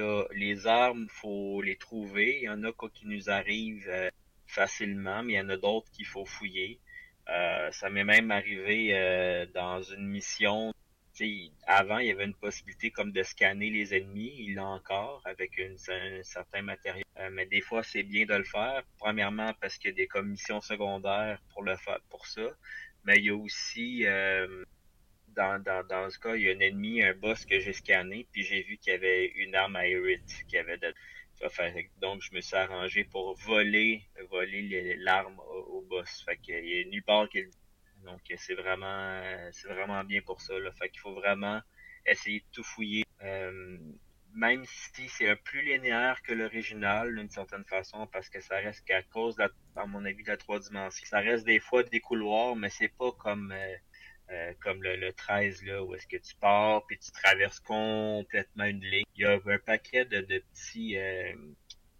a 0.00 0.24
les 0.32 0.66
armes, 0.66 1.06
faut 1.08 1.62
les 1.62 1.76
trouver. 1.76 2.38
Il 2.38 2.44
y 2.44 2.48
en 2.48 2.62
a 2.64 2.72
quoi 2.72 2.90
qui 2.90 3.06
nous 3.06 3.30
arrivent 3.30 3.88
euh, 3.88 4.10
facilement, 4.46 5.22
mais 5.22 5.34
il 5.34 5.36
y 5.36 5.40
en 5.40 5.48
a 5.48 5.56
d'autres 5.56 5.90
qu'il 5.92 6.06
faut 6.06 6.24
fouiller. 6.24 6.80
Euh, 7.28 7.70
ça 7.72 7.88
m'est 7.90 8.04
même 8.04 8.30
arrivé 8.30 8.90
euh, 8.92 9.46
dans 9.54 9.82
une 9.82 10.08
mission. 10.08 10.72
Avant, 11.66 11.98
il 11.98 12.08
y 12.08 12.10
avait 12.10 12.24
une 12.24 12.34
possibilité 12.34 12.90
comme 12.90 13.12
de 13.12 13.22
scanner 13.22 13.70
les 13.70 13.94
ennemis. 13.94 14.34
Il 14.38 14.54
l'a 14.56 14.64
encore 14.64 15.22
avec 15.24 15.60
un 15.60 15.76
certain 16.22 16.62
matériel. 16.62 17.04
mais 17.30 17.46
des 17.46 17.60
fois, 17.60 17.82
c'est 17.82 18.02
bien 18.02 18.24
de 18.24 18.34
le 18.34 18.44
faire. 18.44 18.82
Premièrement, 18.98 19.52
parce 19.60 19.76
qu'il 19.76 19.90
y 19.90 19.92
a 19.92 19.96
des 19.96 20.08
commissions 20.08 20.60
secondaires 20.60 21.40
pour 21.52 21.62
le 21.62 21.76
faire 21.76 22.00
pour 22.10 22.26
ça. 22.26 22.48
Mais 23.04 23.18
il 23.18 23.24
y 23.26 23.30
a 23.30 23.36
aussi 23.36 24.04
dans, 25.36 25.62
dans, 25.62 25.86
dans 25.86 26.10
ce 26.10 26.18
cas, 26.18 26.34
il 26.34 26.42
y 26.42 26.50
a 26.50 26.54
un 26.54 26.60
ennemi, 26.60 27.02
un 27.02 27.14
boss 27.14 27.44
que 27.44 27.58
j'ai 27.60 27.72
scanné, 27.72 28.26
puis 28.32 28.42
j'ai 28.42 28.62
vu 28.62 28.76
qu'il 28.78 28.92
y 28.92 28.96
avait 28.96 29.26
une 29.26 29.54
arme 29.54 29.76
à 29.76 29.86
Erit 29.86 30.22
qui 30.48 30.56
avait 30.58 30.78
de... 30.78 30.94
donc 32.00 32.22
je 32.22 32.34
me 32.34 32.40
suis 32.40 32.56
arrangé 32.56 33.04
pour 33.04 33.34
voler 33.34 34.02
voler 34.30 34.96
l'arme 34.98 35.38
au, 35.40 35.82
boss. 35.88 36.22
Fait 36.24 36.36
qu'il 36.36 36.64
y 36.64 36.80
a 36.80 36.84
nulle 36.84 37.02
part 37.02 37.28
qu'il 37.28 37.50
donc 38.04 38.20
c'est 38.36 38.54
vraiment 38.54 39.22
c'est 39.52 39.68
vraiment 39.68 40.04
bien 40.04 40.22
pour 40.22 40.40
ça. 40.40 40.58
Là. 40.58 40.70
Fait 40.72 40.88
qu'il 40.88 41.00
faut 41.00 41.14
vraiment 41.14 41.60
essayer 42.06 42.40
de 42.40 42.46
tout 42.52 42.64
fouiller. 42.64 43.04
Euh, 43.22 43.78
même 44.34 44.64
si 44.64 45.08
c'est 45.08 45.28
un 45.28 45.36
plus 45.36 45.62
linéaire 45.62 46.22
que 46.22 46.32
l'original 46.32 47.14
d'une 47.14 47.28
certaine 47.28 47.64
façon, 47.64 48.06
parce 48.06 48.28
que 48.28 48.40
ça 48.40 48.56
reste 48.56 48.84
qu'à 48.86 49.02
cause, 49.02 49.36
de 49.36 49.50
à 49.76 49.86
mon 49.86 50.04
avis, 50.04 50.22
de 50.22 50.28
la 50.28 50.36
trois 50.36 50.58
dimensions. 50.58 51.06
Ça 51.06 51.18
reste 51.18 51.44
des 51.44 51.60
fois 51.60 51.82
des 51.82 52.00
couloirs, 52.00 52.56
mais 52.56 52.70
c'est 52.70 52.88
pas 52.88 53.12
comme 53.12 53.52
euh, 53.52 53.76
euh, 54.30 54.52
comme 54.60 54.82
le, 54.82 54.96
le 54.96 55.12
13, 55.12 55.64
là, 55.64 55.82
où 55.82 55.94
est-ce 55.94 56.06
que 56.06 56.16
tu 56.16 56.34
pars, 56.36 56.86
puis 56.86 56.98
tu 56.98 57.10
traverses 57.10 57.60
complètement 57.60 58.64
une 58.64 58.84
ligne. 58.84 59.04
Il 59.16 59.22
y 59.22 59.24
a 59.26 59.32
un 59.44 59.58
paquet 59.58 60.04
de, 60.04 60.20
de 60.20 60.38
petits 60.38 60.96
euh, 60.96 61.34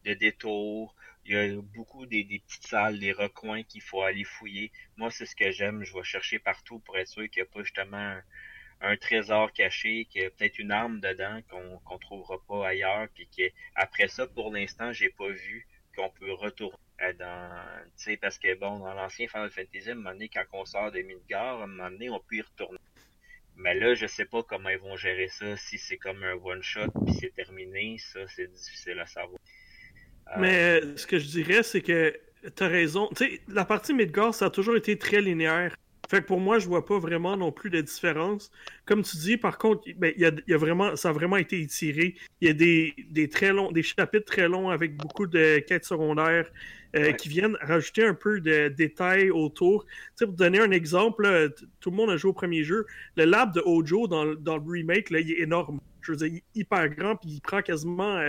de 0.05 0.15
détours. 0.15 0.95
Il 1.25 1.33
y 1.33 1.37
a 1.37 1.61
beaucoup 1.61 2.07
des, 2.07 2.25
des 2.25 2.41
petites 2.41 2.67
salles, 2.67 2.99
des 2.99 3.13
recoins 3.13 3.63
qu'il 3.63 3.83
faut 3.83 4.03
aller 4.03 4.25
fouiller. 4.25 4.73
Moi, 4.97 5.11
c'est 5.11 5.27
ce 5.27 5.37
que 5.37 5.51
j'aime. 5.51 5.85
Je 5.85 5.95
vais 5.95 6.03
chercher 6.03 6.39
partout 6.39 6.81
pour 6.81 6.99
être 6.99 7.09
sûr 7.09 7.29
qu'il 7.31 7.43
n'y 7.43 7.49
a 7.49 7.53
pas 7.53 7.63
justement 7.63 8.19
un, 8.81 8.97
trésor 8.97 9.53
caché, 9.53 10.07
qu'il 10.07 10.23
y 10.23 10.25
a 10.25 10.31
peut-être 10.31 10.59
une 10.59 10.73
arme 10.73 11.01
dedans 11.01 11.41
qu'on 11.49 11.79
qu'on 11.85 11.99
trouvera 11.99 12.39
pas 12.49 12.69
ailleurs, 12.69 13.09
puis 13.15 13.29
que 13.29 13.45
après 13.77 14.09
ça, 14.09 14.27
pour 14.27 14.53
l'instant, 14.53 14.93
j'ai 14.93 15.11
pas 15.11 15.29
vu 15.29 15.67
qu'on 15.95 16.11
peut 16.11 16.33
retourner 16.33 16.77
dans, 17.19 17.65
tu 17.97 18.05
sais, 18.05 18.17
parce 18.17 18.39
que 18.39 18.55
bon, 18.55 18.79
dans 18.79 18.95
l'ancien 18.95 19.27
Final 19.29 19.51
Fantasy, 19.51 19.89
à 19.89 19.93
un 19.93 19.95
moment 19.97 20.13
donné, 20.13 20.29
quand 20.29 20.45
on 20.53 20.65
sort 20.65 20.93
de 20.93 21.01
Midgar, 21.01 21.61
à 21.61 21.65
un 21.65 21.67
moment 21.67 21.91
donné, 21.91 22.11
on 22.11 22.21
peut 22.21 22.37
y 22.37 22.43
retourner. 22.43 22.79
Mais 23.57 23.75
là, 23.75 23.95
je 23.95 24.07
sais 24.07 24.25
pas 24.25 24.43
comment 24.43 24.71
ils 24.71 24.79
vont 24.79 24.97
gérer 24.97 25.29
ça, 25.29 25.57
si 25.57 25.79
c'est 25.79 25.99
comme 25.99 26.23
un 26.23 26.35
one-shot, 26.35 26.89
puis 27.05 27.15
c'est 27.15 27.35
terminé, 27.35 27.97
ça, 27.99 28.21
c'est 28.29 28.51
difficile 28.51 28.99
à 28.99 29.07
savoir. 29.07 29.39
Euh, 30.29 30.31
Mais 30.39 30.81
euh, 30.81 30.97
ce 30.97 31.07
que 31.07 31.19
je 31.19 31.27
dirais, 31.27 31.63
c'est 31.63 31.83
que 31.83 32.19
t'as 32.55 32.69
raison. 32.69 33.09
Tu 33.17 33.17
sais, 33.17 33.41
la 33.49 33.65
partie 33.65 33.93
Midgar, 33.93 34.35
ça 34.35 34.47
a 34.47 34.51
toujours 34.51 34.77
été 34.77 34.99
très 34.99 35.21
linéaire. 35.21 35.75
Fait 36.13 36.21
que 36.21 36.27
pour 36.27 36.41
moi, 36.41 36.59
je 36.59 36.67
vois 36.69 36.85
pas 36.85 36.99
vraiment 36.99 37.39
non 37.39 37.53
plus 37.53 37.71
de 37.71 37.81
différence. 37.81 38.51
Comme 38.85 39.03
tu 39.03 39.17
dis, 39.17 39.39
par 39.39 39.57
contre, 39.57 39.85
ben, 39.97 40.13
y 40.19 40.27
a, 40.27 40.29
il 40.47 40.51
y 40.51 40.53
a 40.53 40.59
vraiment, 40.59 40.95
ça 40.95 41.09
a 41.09 41.13
vraiment 41.13 41.39
été 41.39 41.59
étiré. 41.63 42.17
Il 42.43 42.49
y 42.49 42.51
a 42.51 42.53
des, 42.53 42.93
des 43.09 43.31
très 43.31 43.51
longs, 43.51 43.73
des 43.73 43.83
chapitres 43.83 44.27
très 44.27 44.47
longs 44.47 44.69
avec 44.69 44.95
beaucoup 44.95 45.27
de 45.27 45.61
quêtes 45.61 45.87
secondaires 45.87 46.51
euh, 46.97 47.05
Ouais. 47.05 47.17
qui 47.17 47.31
viennent 47.31 47.57
rajouter 47.63 48.05
un 48.05 48.13
peu 48.13 48.41
de 48.43 48.69
détails 48.69 49.31
autour. 49.31 49.87
Tu 49.87 49.93
sais, 50.17 50.27
pour 50.27 50.35
donner 50.35 50.61
un 50.61 50.71
exemple, 50.71 51.23
là, 51.23 51.49
t- 51.49 51.65
tout 51.81 51.91
le 51.91 51.97
monde 51.97 52.11
a 52.11 52.19
joué 52.19 52.29
au 52.29 52.35
premier 52.35 52.63
jeu. 52.63 52.85
Le 53.17 53.25
lab 53.25 53.55
de 53.55 53.63
Ojo 53.65 54.07
dans, 54.07 54.27
le- 54.27 54.37
dans 54.37 54.59
le 54.59 54.71
remake, 54.71 55.09
là, 55.09 55.21
il 55.21 55.31
est 55.31 55.41
énorme. 55.41 55.81
Je 56.03 56.13
veux 56.13 56.29
dire, 56.29 56.41
hyper 56.55 56.89
grand, 56.89 57.17
puis 57.17 57.31
il 57.31 57.41
prend 57.41 57.63
quasiment 57.63 58.21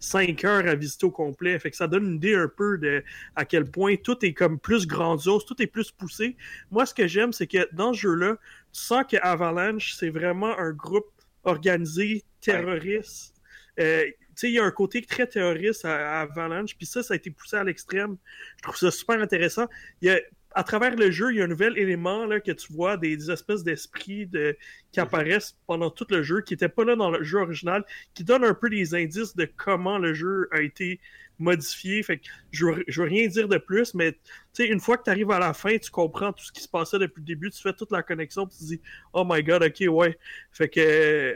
5 0.00 0.44
heures 0.44 0.66
à 0.66 0.74
visiter 0.74 1.06
au 1.06 1.10
complet. 1.10 1.58
Fait 1.58 1.70
que 1.70 1.76
ça 1.76 1.86
donne 1.86 2.06
une 2.06 2.16
idée 2.16 2.34
un 2.34 2.48
peu 2.48 2.78
de 2.78 3.02
à 3.36 3.44
quel 3.44 3.70
point 3.70 3.96
tout 3.96 4.24
est 4.24 4.32
comme 4.32 4.58
plus 4.58 4.86
grandiose, 4.86 5.44
tout 5.46 5.60
est 5.62 5.66
plus 5.66 5.90
poussé. 5.90 6.36
Moi, 6.70 6.86
ce 6.86 6.94
que 6.94 7.06
j'aime, 7.06 7.32
c'est 7.32 7.46
que 7.46 7.68
dans 7.72 7.92
ce 7.92 8.00
jeu-là, 8.00 8.36
tu 8.72 8.80
sens 8.80 9.04
que 9.10 9.16
Avalanche, 9.22 9.94
c'est 9.94 10.10
vraiment 10.10 10.58
un 10.58 10.72
groupe 10.72 11.10
organisé, 11.44 12.24
terroriste. 12.40 13.40
Euh, 13.78 14.04
tu 14.04 14.14
sais, 14.34 14.48
il 14.48 14.54
y 14.54 14.58
a 14.58 14.64
un 14.64 14.70
côté 14.70 15.02
très 15.02 15.26
terroriste 15.26 15.84
à, 15.84 16.20
à 16.20 16.22
Avalanche, 16.22 16.76
puis 16.76 16.86
ça, 16.86 17.02
ça 17.02 17.14
a 17.14 17.16
été 17.16 17.30
poussé 17.30 17.56
à 17.56 17.64
l'extrême. 17.64 18.16
Je 18.56 18.62
trouve 18.62 18.76
ça 18.76 18.90
super 18.90 19.20
intéressant. 19.20 19.66
Il 20.00 20.08
y 20.08 20.10
a, 20.10 20.20
à 20.54 20.64
travers 20.64 20.96
le 20.96 21.10
jeu, 21.10 21.32
il 21.32 21.38
y 21.38 21.40
a 21.40 21.44
un 21.44 21.48
nouvel 21.48 21.78
élément 21.78 22.26
là, 22.26 22.40
que 22.40 22.52
tu 22.52 22.72
vois, 22.72 22.96
des, 22.96 23.16
des 23.16 23.30
espèces 23.30 23.64
d'esprits 23.64 24.26
de, 24.26 24.56
qui 24.92 25.00
apparaissent 25.00 25.56
pendant 25.66 25.90
tout 25.90 26.06
le 26.10 26.22
jeu, 26.22 26.40
qui 26.42 26.54
n'étaient 26.54 26.68
pas 26.68 26.84
là 26.84 26.96
dans 26.96 27.10
le 27.10 27.22
jeu 27.22 27.38
original, 27.38 27.84
qui 28.14 28.24
donnent 28.24 28.44
un 28.44 28.54
peu 28.54 28.70
des 28.70 28.94
indices 28.94 29.36
de 29.36 29.44
comment 29.56 29.98
le 29.98 30.14
jeu 30.14 30.48
a 30.52 30.60
été 30.62 31.00
modifié. 31.38 32.02
Fait 32.02 32.18
que 32.18 32.24
je 32.50 32.66
veux, 32.66 32.84
je 32.88 33.02
veux 33.02 33.08
rien 33.08 33.26
dire 33.28 33.48
de 33.48 33.58
plus, 33.58 33.94
mais 33.94 34.18
une 34.58 34.80
fois 34.80 34.96
que 34.98 35.04
tu 35.04 35.10
arrives 35.10 35.30
à 35.30 35.38
la 35.38 35.54
fin, 35.54 35.76
tu 35.78 35.90
comprends 35.90 36.32
tout 36.32 36.44
ce 36.44 36.52
qui 36.52 36.62
se 36.62 36.68
passait 36.68 36.98
depuis 36.98 37.20
le 37.20 37.26
début, 37.26 37.50
tu 37.50 37.60
fais 37.60 37.72
toute 37.72 37.90
la 37.90 38.02
connexion, 38.02 38.46
tu 38.46 38.58
te 38.58 38.64
dis 38.64 38.80
Oh 39.12 39.24
my 39.28 39.42
god, 39.42 39.62
ok, 39.64 39.84
ouais. 39.88 40.18
Fait 40.52 40.68
que 40.68 40.80
euh, 40.80 41.34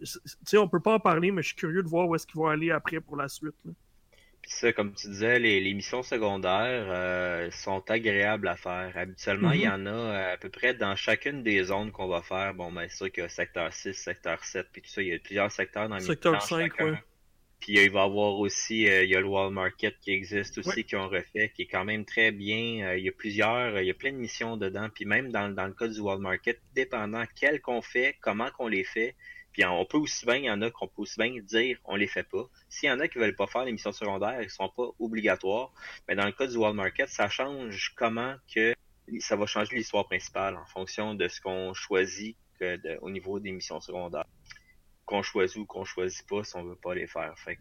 je- 0.00 0.56
on 0.58 0.68
peut 0.68 0.80
pas 0.80 0.94
en 0.94 1.00
parler, 1.00 1.30
mais 1.30 1.42
je 1.42 1.48
suis 1.48 1.56
curieux 1.56 1.82
de 1.82 1.88
voir 1.88 2.08
où 2.08 2.14
est-ce 2.14 2.26
qu'ils 2.26 2.36
vont 2.40 2.46
aller 2.48 2.70
après 2.70 3.00
pour 3.00 3.16
la 3.16 3.28
suite. 3.28 3.54
là. 3.64 3.72
Puis 4.44 4.52
ça, 4.52 4.74
comme 4.74 4.92
tu 4.92 5.08
disais, 5.08 5.38
les, 5.38 5.58
les 5.58 5.72
missions 5.72 6.02
secondaires 6.02 6.84
euh, 6.90 7.50
sont 7.50 7.82
agréables 7.90 8.46
à 8.46 8.56
faire. 8.56 8.92
Habituellement, 8.94 9.52
il 9.52 9.62
y 9.62 9.68
en 9.68 9.86
a 9.86 9.90
euh, 9.90 10.34
à 10.34 10.36
peu 10.36 10.50
près 10.50 10.74
dans 10.74 10.94
chacune 10.96 11.42
des 11.42 11.64
zones 11.64 11.90
qu'on 11.92 12.08
va 12.08 12.20
faire. 12.20 12.52
Bon, 12.52 12.70
ben, 12.70 12.86
c'est 12.90 12.96
sûr 12.98 13.10
qu'il 13.10 13.22
y 13.22 13.26
a 13.26 13.30
secteur 13.30 13.72
6, 13.72 13.94
secteur 13.94 14.44
7, 14.44 14.66
puis 14.70 14.82
tout 14.82 14.90
ça, 14.90 15.00
il 15.00 15.08
y 15.08 15.14
a 15.14 15.18
plusieurs 15.18 15.50
secteurs 15.50 15.88
dans, 15.88 15.98
Secteur 15.98 16.34
dans 16.34 16.40
5, 16.40 16.70
chacun. 16.76 16.90
ouais. 16.92 16.98
Puis 17.58 17.72
il 17.78 17.90
va 17.90 18.00
y 18.00 18.04
avoir 18.04 18.34
aussi, 18.38 18.86
euh, 18.86 19.04
il 19.04 19.10
y 19.10 19.16
a 19.16 19.20
le 19.20 19.26
Wall 19.26 19.50
Market 19.50 19.94
qui 20.02 20.10
existe 20.10 20.58
aussi, 20.58 20.68
Ouais. 20.68 20.84
qui 20.84 20.96
ont 20.96 21.08
refait, 21.08 21.50
qui 21.56 21.62
est 21.62 21.66
quand 21.66 21.86
même 21.86 22.04
très 22.04 22.30
bien. 22.30 22.86
Euh, 22.88 22.98
il 22.98 23.04
y 23.04 23.08
a 23.08 23.12
plusieurs, 23.12 23.74
euh, 23.76 23.80
il 23.82 23.86
y 23.86 23.90
a 23.90 23.94
plein 23.94 24.12
de 24.12 24.18
missions 24.18 24.58
dedans. 24.58 24.90
Puis 24.94 25.06
même 25.06 25.32
dans, 25.32 25.48
dans 25.48 25.66
le 25.66 25.72
cas 25.72 25.88
du 25.88 25.98
Wall 26.00 26.18
Market, 26.18 26.60
dépendant 26.74 27.24
quel 27.34 27.62
qu'on 27.62 27.80
fait, 27.80 28.16
comment 28.20 28.50
qu'on 28.50 28.68
les 28.68 28.84
fait, 28.84 29.14
puis 29.54 29.64
on 29.64 29.86
peut 29.86 29.96
aussi 29.96 30.26
bien, 30.26 30.36
il 30.36 30.44
y 30.44 30.50
en 30.50 30.60
a 30.60 30.70
qu'on 30.70 30.88
peut 30.88 31.02
aussi 31.02 31.18
bien 31.18 31.32
dire 31.40 31.78
on 31.84 31.96
les 31.96 32.08
fait 32.08 32.28
pas. 32.28 32.44
S'il 32.68 32.90
y 32.90 32.92
en 32.92 33.00
a 33.00 33.08
qui 33.08 33.18
veulent 33.18 33.36
pas 33.36 33.46
faire 33.46 33.64
les 33.64 33.72
missions 33.72 33.92
secondaires, 33.92 34.42
ils 34.42 34.50
sont 34.50 34.68
pas 34.68 34.88
obligatoires. 34.98 35.72
Mais 36.06 36.14
dans 36.14 36.26
le 36.26 36.32
cas 36.32 36.46
du 36.46 36.56
Wall 36.58 36.74
Market, 36.74 37.08
ça 37.08 37.28
change 37.28 37.94
comment 37.96 38.34
que 38.52 38.74
ça 39.20 39.36
va 39.36 39.46
changer 39.46 39.76
l'histoire 39.76 40.06
principale 40.06 40.56
en 40.56 40.66
fonction 40.66 41.14
de 41.14 41.28
ce 41.28 41.40
qu'on 41.40 41.72
choisit 41.72 42.36
au 43.00 43.10
niveau 43.10 43.40
des 43.40 43.52
missions 43.52 43.80
secondaires 43.80 44.26
qu'on 45.06 45.22
choisit 45.22 45.58
ou 45.58 45.66
qu'on 45.66 45.84
choisit 45.84 46.26
pas 46.26 46.42
si 46.44 46.56
on 46.56 46.64
veut 46.64 46.76
pas 46.76 46.94
les 46.94 47.06
faire. 47.06 47.34
Fait 47.38 47.58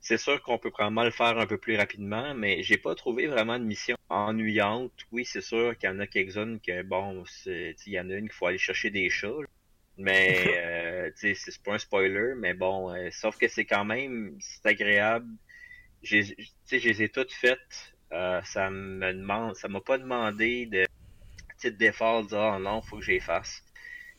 c'est 0.00 0.18
sûr 0.18 0.40
qu'on 0.42 0.58
peut 0.58 0.70
probablement 0.70 1.04
le 1.04 1.10
faire 1.10 1.38
un 1.38 1.46
peu 1.46 1.56
plus 1.56 1.76
rapidement, 1.76 2.34
mais 2.34 2.62
j'ai 2.62 2.76
pas 2.76 2.94
trouvé 2.94 3.26
vraiment 3.26 3.58
de 3.58 3.64
mission 3.64 3.96
ennuyante. 4.10 4.92
Oui, 5.10 5.24
c'est 5.24 5.40
sûr 5.40 5.76
qu'il 5.78 5.88
y 5.88 5.92
en 5.92 5.98
a 5.98 6.06
quelques-unes 6.06 6.60
que 6.60 6.82
bon, 6.82 7.24
il 7.46 7.74
y 7.86 7.98
en 7.98 8.10
a 8.10 8.14
une 8.14 8.28
qu'il 8.28 8.36
faut 8.36 8.46
aller 8.46 8.58
chercher 8.58 8.90
des 8.90 9.08
chats. 9.08 9.32
Mais 9.98 10.44
euh, 10.48 11.10
c'est 11.16 11.62
pas 11.62 11.74
un 11.74 11.78
spoiler, 11.78 12.34
mais 12.36 12.54
bon, 12.54 12.92
euh, 12.92 13.08
sauf 13.12 13.38
que 13.38 13.48
c'est 13.48 13.64
quand 13.64 13.84
même 13.84 14.36
c'est 14.40 14.66
agréable. 14.66 15.28
Tu 16.02 16.22
sais, 16.64 16.78
je 16.78 16.88
les 16.88 17.02
ai 17.02 17.08
toutes 17.08 17.32
faites. 17.32 17.94
Euh, 18.12 18.40
ça 18.44 18.70
me 18.70 19.12
demande, 19.12 19.56
ça 19.56 19.68
m'a 19.68 19.80
pas 19.80 19.98
demandé 19.98 20.66
de 20.66 20.86
petite 21.56 21.76
d'effort 21.78 22.22
de 22.24 22.28
dire 22.28 22.38
ah 22.38 22.58
non, 22.58 22.82
faut 22.82 22.98
que 22.98 23.06
les 23.06 23.20
fasse. 23.20 23.62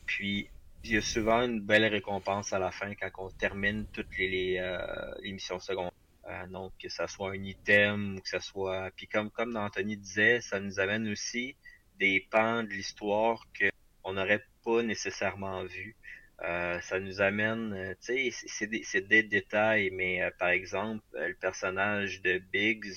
Puis 0.06 0.50
il 0.84 0.92
y 0.92 0.96
a 0.96 1.02
souvent 1.02 1.42
une 1.42 1.60
belle 1.60 1.86
récompense 1.86 2.52
à 2.52 2.58
la 2.58 2.70
fin 2.70 2.94
quand 2.94 3.10
on 3.18 3.30
termine 3.30 3.86
toutes 3.92 4.16
les, 4.18 4.28
les, 4.28 4.58
euh, 4.58 5.32
missions 5.32 5.58
secondaires. 5.60 5.92
Euh, 6.28 6.46
donc 6.48 6.72
que 6.82 6.88
ça 6.90 7.08
soit 7.08 7.30
un 7.30 7.42
item 7.42 8.16
ou 8.16 8.20
que 8.20 8.28
ça 8.28 8.40
soit. 8.40 8.90
Puis 8.96 9.06
comme 9.06 9.30
comme 9.30 9.56
Anthony 9.56 9.96
disait, 9.96 10.40
ça 10.40 10.60
nous 10.60 10.78
amène 10.80 11.08
aussi 11.08 11.56
des 11.98 12.26
pans 12.30 12.62
de 12.62 12.68
l'histoire 12.68 13.44
que 13.54 13.70
on 14.04 14.14
n'aurait 14.14 14.44
pas 14.68 14.82
nécessairement 14.82 15.64
vu. 15.64 15.96
Euh, 16.44 16.80
ça 16.82 17.00
nous 17.00 17.20
amène, 17.22 17.72
euh, 17.72 17.94
tu 18.04 18.30
sais, 18.30 18.48
c'est- 18.84 19.00
des, 19.02 19.22
détails, 19.24 19.90
mais 19.92 20.22
euh, 20.22 20.30
par 20.38 20.50
exemple, 20.50 21.02
le 21.14 21.34
personnage 21.34 22.20
de 22.22 22.38
Biggs 22.52 22.94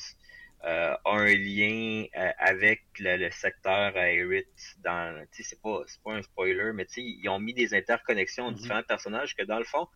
euh, 0.66 0.96
a 1.06 1.12
un 1.12 1.34
lien 1.36 2.06
avec 2.38 2.82
le, 3.00 3.18
le 3.18 3.32
secteur 3.32 3.96
Aerith 3.98 4.48
dans, 4.84 5.26
tu 5.32 5.44
sais, 5.44 5.50
c'est 5.50 5.62
pas, 5.62 5.82
c'est 5.88 6.02
pas 6.04 6.14
un 6.16 6.22
spoiler, 6.22 6.72
mais 6.74 6.86
tu 6.86 6.96
sais, 6.96 7.02
ils 7.04 7.30
ont 7.30 7.40
mis 7.40 7.54
des 7.54 7.74
interconnexions 7.74 8.46
entre 8.46 8.58
Mhm. 8.58 8.62
différents 8.62 8.84
personnages 8.84 9.36
que 9.36 9.44
dans 9.44 9.58
le 9.60 9.66
fond, 9.66 9.88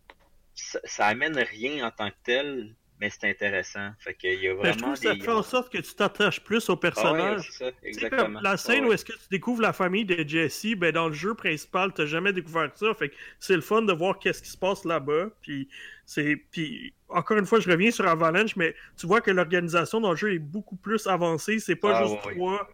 ça, 0.54 0.80
ça 0.84 1.06
amène 1.08 1.38
rien 1.38 1.86
en 1.86 1.90
tant 1.92 2.10
que 2.10 2.16
tel, 2.24 2.74
mais 3.00 3.10
c'est 3.10 3.28
intéressant. 3.28 3.90
Fait 3.98 4.14
qu'il 4.14 4.40
y 4.40 4.48
a 4.48 4.54
Ben, 4.54 4.72
je 4.72 4.78
vraiment 4.78 4.94
trouve 4.94 4.94
que 4.94 5.00
ça 5.00 5.14
des... 5.14 5.20
fait 5.20 5.30
en 5.32 5.42
sorte 5.42 5.72
que 5.72 5.78
tu 5.78 5.94
t'attaches 5.94 6.40
plus 6.42 6.68
au 6.70 6.72
Ah 6.72 6.74
ouais, 6.74 6.80
personnage. 6.80 7.50
ça, 7.52 7.70
exactement. 7.82 8.40
la 8.40 8.56
scène 8.56 8.84
Ouais, 8.84 8.90
où 8.90 8.92
est-ce 8.92 9.04
que 9.04 9.12
tu 9.12 9.28
découvres 9.30 9.62
la 9.62 9.72
famille 9.72 10.04
de 10.04 10.26
Jesse, 10.26 10.74
ben 10.76 10.92
dans 10.92 11.08
le 11.08 11.14
jeu 11.14 11.34
principal, 11.34 11.92
t'as 11.92 12.06
jamais 12.06 12.32
découvert 12.32 12.70
ça. 12.74 12.94
Fait 12.94 13.10
que 13.10 13.14
c'est 13.38 13.54
le 13.56 13.60
fun 13.60 13.82
de 13.82 13.92
voir 13.92 14.18
qu'est-ce 14.18 14.42
qui 14.42 14.48
se 14.50 14.56
passe 14.56 14.84
là-bas. 14.84 15.28
Puis 15.42 15.68
c'est, 16.06 16.36
puis 16.50 16.94
encore 17.08 17.36
une 17.38 17.46
fois, 17.46 17.60
je 17.60 17.70
reviens 17.70 17.90
sur 17.90 18.06
Avalanche, 18.08 18.56
mais 18.56 18.74
tu 18.96 19.06
vois 19.06 19.20
que 19.20 19.30
l'organisation 19.30 20.00
dans 20.00 20.10
le 20.10 20.16
jeu 20.16 20.32
est 20.34 20.38
beaucoup 20.38 20.76
plus 20.76 21.06
avancée. 21.06 21.58
C'est 21.58 21.76
pas 21.76 21.98
Ah, 21.98 22.04
juste 22.04 22.24
ouais, 22.26 22.34
trois, 22.34 22.68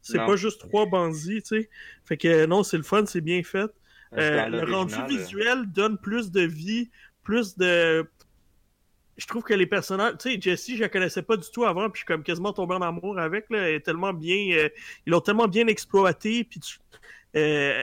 c'est 0.00 0.18
pas 0.18 0.36
juste 0.36 0.60
trois 0.60 0.86
bandits, 0.86 1.42
tu 1.42 1.62
sais. 1.62 1.70
Fait 2.04 2.16
que 2.16 2.46
non, 2.46 2.62
c'est 2.62 2.76
le 2.78 2.82
fun, 2.82 3.06
c'est 3.06 3.20
bien 3.20 3.42
fait. 3.42 3.70
Euh, 4.16 4.46
le 4.48 4.60
rendu 4.60 4.96
l'original, 4.96 5.08
visuel 5.08 5.66
donne 5.72 5.98
plus 5.98 6.30
de 6.30 6.40
vie, 6.40 6.90
plus 7.22 7.56
de. 7.58 8.08
Je 9.18 9.26
trouve 9.26 9.42
que 9.42 9.52
les 9.52 9.66
personnages. 9.66 10.14
Tu 10.18 10.30
sais, 10.32 10.40
Jessie, 10.40 10.76
je 10.76 10.82
la 10.82 10.88
connaissais 10.88 11.22
pas 11.22 11.36
du 11.36 11.50
tout 11.50 11.64
avant, 11.64 11.90
puis 11.90 11.98
je 11.98 12.04
suis 12.04 12.06
comme 12.06 12.22
quasiment 12.22 12.52
tombé 12.52 12.74
en 12.76 12.82
amour 12.82 13.18
avec. 13.18 13.50
Là. 13.50 13.68
Elle 13.68 13.74
est 13.74 13.80
tellement 13.80 14.12
bien. 14.14 14.56
euh, 14.56 14.68
ils 15.06 15.10
l'ont 15.10 15.20
tellement 15.20 15.48
bien 15.48 15.66
exploité, 15.66 16.44
puis 16.44 16.60
tu- 16.60 16.78
euh, 17.36 17.82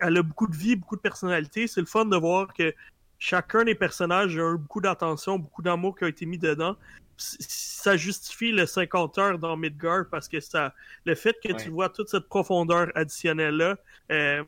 elle 0.00 0.16
a 0.16 0.22
beaucoup 0.22 0.46
de 0.48 0.56
vie, 0.56 0.74
beaucoup 0.74 0.96
de 0.96 1.00
personnalité. 1.02 1.66
C'est 1.66 1.80
le 1.80 1.86
fun 1.86 2.06
de 2.06 2.16
voir 2.16 2.52
que 2.52 2.74
chacun 3.18 3.64
des 3.64 3.74
personnages 3.74 4.36
a 4.38 4.54
eu 4.54 4.58
beaucoup 4.58 4.80
d'attention, 4.80 5.38
beaucoup 5.38 5.62
d'amour 5.62 5.96
qui 5.96 6.04
a 6.04 6.08
été 6.08 6.26
mis 6.26 6.38
dedans. 6.38 6.76
Ça 7.16 7.96
justifie 7.96 8.50
le 8.50 8.66
50 8.66 9.18
heures 9.18 9.38
dans 9.38 9.56
Midgard 9.56 10.06
parce 10.10 10.28
que 10.28 10.40
ça, 10.40 10.74
le 11.04 11.14
fait 11.14 11.36
que 11.44 11.52
tu 11.62 11.68
vois 11.70 11.88
toute 11.88 12.08
cette 12.08 12.26
profondeur 12.28 12.90
additionnelle-là, 12.96 13.76
euh, 14.10 14.42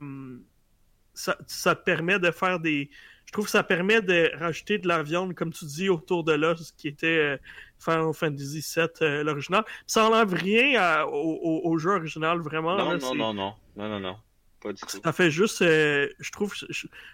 ça, 1.14 1.36
ça 1.46 1.74
te 1.76 1.84
permet 1.84 2.18
de 2.18 2.30
faire 2.30 2.58
des. 2.58 2.90
Je 3.26 3.32
trouve 3.32 3.44
que 3.46 3.50
ça 3.50 3.62
permet 3.62 4.00
de 4.00 4.30
rajouter 4.38 4.78
de 4.78 4.86
la 4.88 5.02
viande, 5.02 5.34
comme 5.34 5.52
tu 5.52 5.64
dis, 5.64 5.88
autour 5.88 6.24
de 6.24 6.32
l'os, 6.32 6.72
qui 6.72 6.88
était 6.88 7.06
euh, 7.06 7.36
Final 7.78 8.14
Fantasy 8.14 8.64
VII, 8.74 8.86
euh, 9.02 9.24
l'original. 9.24 9.64
Puis 9.64 9.74
Ça 9.86 10.08
enlève 10.08 10.32
rien 10.32 10.80
à- 10.80 11.06
au, 11.06 11.10
au- 11.42 11.60
au 11.70 11.78
jeu 11.78 11.90
original, 11.90 12.38
vraiment. 12.40 12.76
Non, 12.76 12.92
là, 12.92 12.98
non, 12.98 13.14
non, 13.14 13.34
non, 13.34 13.54
non, 13.76 13.88
non, 13.88 14.00
non, 14.00 14.16
pas 14.62 14.72
du 14.72 14.80
tout. 14.80 15.00
Ça 15.02 15.12
fait 15.12 15.30
juste. 15.30 15.60
euh, 15.62 16.08
je 16.20 16.30
trouve, 16.30 16.54
je, 16.54 16.66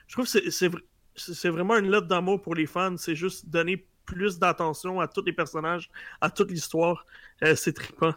je 0.07 0.13
trouve 0.13 0.27
que 0.27 0.31
c'est- 0.31 0.51
c'est 0.51 0.69
vr- 0.69 0.83
c'est 1.17 1.49
vraiment 1.49 1.77
une 1.79 1.91
lettre 1.91 2.07
d'amour 2.07 2.41
pour 2.41 2.55
les 2.55 2.67
fans. 2.67 2.97
C'est 2.97 3.15
juste 3.17 3.49
donner 3.49 3.85
plus 4.05 4.39
d'attention 4.39 5.01
à 5.01 5.09
tous 5.09 5.25
les 5.25 5.33
personnages, 5.33 5.91
à 6.21 6.29
toute 6.31 6.51
l'histoire. 6.51 7.07
Euh, 7.43 7.55
c'est 7.55 7.73
trippant. 7.73 8.15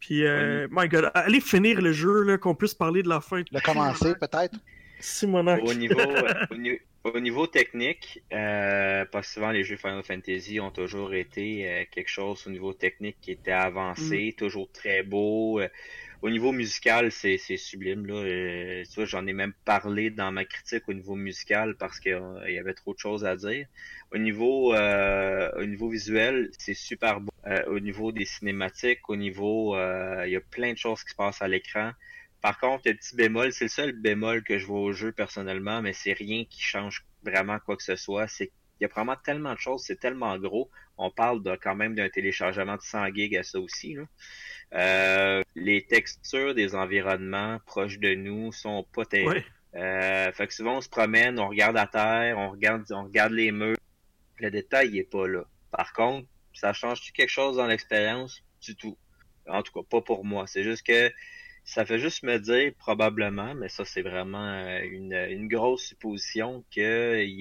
Puis, 0.00 0.24
euh, 0.24 0.66
my 0.70 0.88
god, 0.88 1.10
allez 1.14 1.40
finir 1.40 1.80
le 1.80 1.92
jeu, 1.92 2.22
là, 2.22 2.36
qu'on 2.38 2.54
puisse 2.54 2.74
parler 2.74 3.02
de 3.02 3.08
la 3.08 3.20
fin. 3.20 3.42
Le 3.50 3.60
commencer, 3.60 4.14
peut-être? 4.14 4.58
Simonac. 5.00 5.62
Au 5.64 5.74
niveau, 5.74 5.98
euh, 6.00 6.32
au, 6.50 6.54
ni- 6.56 6.78
au 7.14 7.20
niveau 7.20 7.46
technique, 7.46 8.22
euh, 8.32 9.04
pas 9.04 9.22
souvent 9.22 9.50
les 9.50 9.64
jeux 9.64 9.76
Final 9.76 10.02
Fantasy 10.02 10.60
ont 10.60 10.70
toujours 10.70 11.14
été 11.14 11.68
euh, 11.68 11.84
quelque 11.90 12.08
chose 12.08 12.46
au 12.46 12.50
niveau 12.50 12.72
technique 12.72 13.16
qui 13.20 13.32
était 13.32 13.52
avancé, 13.52 14.34
toujours 14.36 14.70
très 14.72 15.02
beau. 15.02 15.60
Euh, 15.60 15.68
au 16.20 16.30
niveau 16.30 16.50
musical, 16.50 17.12
c'est 17.12 17.38
sublime 17.38 18.06
là. 18.06 18.14
Euh, 18.14 18.84
tu 18.84 18.94
vois, 18.96 19.04
j'en 19.04 19.26
ai 19.26 19.32
même 19.32 19.52
parlé 19.64 20.10
dans 20.10 20.32
ma 20.32 20.44
critique 20.44 20.88
au 20.88 20.92
niveau 20.92 21.14
musical 21.14 21.76
parce 21.76 22.00
qu'il 22.00 22.20
y 22.48 22.58
avait 22.58 22.74
trop 22.74 22.92
de 22.92 22.98
choses 22.98 23.24
à 23.24 23.36
dire. 23.36 23.66
Au 24.12 24.18
niveau 24.18 24.74
euh, 24.74 25.50
au 25.56 25.64
niveau 25.64 25.88
visuel, 25.88 26.50
c'est 26.58 26.74
super 26.74 27.20
beau. 27.20 27.30
Euh, 27.46 27.64
au 27.66 27.78
niveau 27.78 28.10
des 28.10 28.24
cinématiques, 28.24 29.08
au 29.08 29.16
niveau 29.16 29.76
euh, 29.76 30.24
il 30.26 30.32
y 30.32 30.36
a 30.36 30.40
plein 30.40 30.72
de 30.72 30.78
choses 30.78 31.04
qui 31.04 31.10
se 31.10 31.16
passent 31.16 31.42
à 31.42 31.48
l'écran. 31.48 31.92
Par 32.40 32.58
contre, 32.58 32.82
le 32.86 32.94
petit 32.94 33.16
bémol, 33.16 33.52
c'est 33.52 33.64
le 33.64 33.70
seul 33.70 33.92
bémol 33.92 34.42
que 34.44 34.58
je 34.58 34.66
vois 34.66 34.80
au 34.80 34.92
jeu 34.92 35.12
personnellement, 35.12 35.82
mais 35.82 35.92
c'est 35.92 36.12
rien 36.12 36.44
qui 36.44 36.62
change 36.62 37.04
vraiment 37.22 37.58
quoi 37.58 37.76
que 37.76 37.82
ce 37.82 37.96
soit. 37.96 38.28
C'est 38.28 38.52
il 38.80 38.84
y 38.84 38.86
a 38.86 38.88
vraiment 38.88 39.16
tellement 39.16 39.54
de 39.54 39.58
choses, 39.58 39.82
c'est 39.84 39.98
tellement 39.98 40.38
gros. 40.38 40.70
On 40.98 41.10
parle 41.10 41.42
de, 41.42 41.56
quand 41.56 41.74
même 41.74 41.94
d'un 41.94 42.08
téléchargement 42.08 42.76
de 42.76 42.82
100 42.82 43.12
gigs 43.14 43.36
à 43.36 43.42
ça 43.42 43.58
aussi. 43.58 43.94
Là. 43.94 44.04
Euh, 44.74 45.42
les 45.56 45.84
textures 45.86 46.54
des 46.54 46.74
environnements 46.74 47.58
proches 47.66 47.98
de 47.98 48.14
nous 48.14 48.52
sont 48.52 48.86
pas 48.94 49.04
terribles. 49.04 49.32
Ouais. 49.32 49.44
Euh, 49.74 50.32
fait 50.32 50.46
que 50.46 50.54
souvent 50.54 50.78
on 50.78 50.80
se 50.80 50.88
promène, 50.88 51.38
on 51.38 51.48
regarde 51.48 51.76
à 51.76 51.86
terre, 51.86 52.38
on 52.38 52.50
regarde, 52.50 52.84
on 52.90 53.04
regarde 53.04 53.32
les 53.32 53.52
murs. 53.52 53.76
Le 54.38 54.50
détail 54.50 54.90
il 54.90 54.98
est 54.98 55.10
pas 55.10 55.26
là. 55.26 55.44
Par 55.70 55.92
contre, 55.92 56.26
ça 56.54 56.72
change 56.72 57.12
quelque 57.12 57.28
chose 57.28 57.56
dans 57.56 57.66
l'expérience? 57.66 58.42
Du 58.60 58.76
tout. 58.76 58.96
En 59.46 59.62
tout 59.62 59.72
cas, 59.72 59.86
pas 59.88 60.00
pour 60.00 60.24
moi. 60.24 60.46
C'est 60.46 60.62
juste 60.62 60.86
que 60.86 61.10
ça 61.68 61.84
fait 61.84 61.98
juste 61.98 62.22
me 62.22 62.38
dire 62.38 62.72
probablement, 62.78 63.54
mais 63.54 63.68
ça 63.68 63.84
c'est 63.84 64.00
vraiment 64.00 64.54
euh, 64.54 64.80
une, 64.90 65.12
une 65.12 65.48
grosse 65.48 65.82
supposition 65.88 66.64
qu'il 66.70 66.82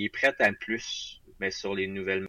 est 0.03 0.11
prêt 0.11 0.35
à 0.39 0.51
plus, 0.51 1.21
mais 1.39 1.49
sur 1.49 1.73
les 1.73 1.87
nouvelles. 1.87 2.27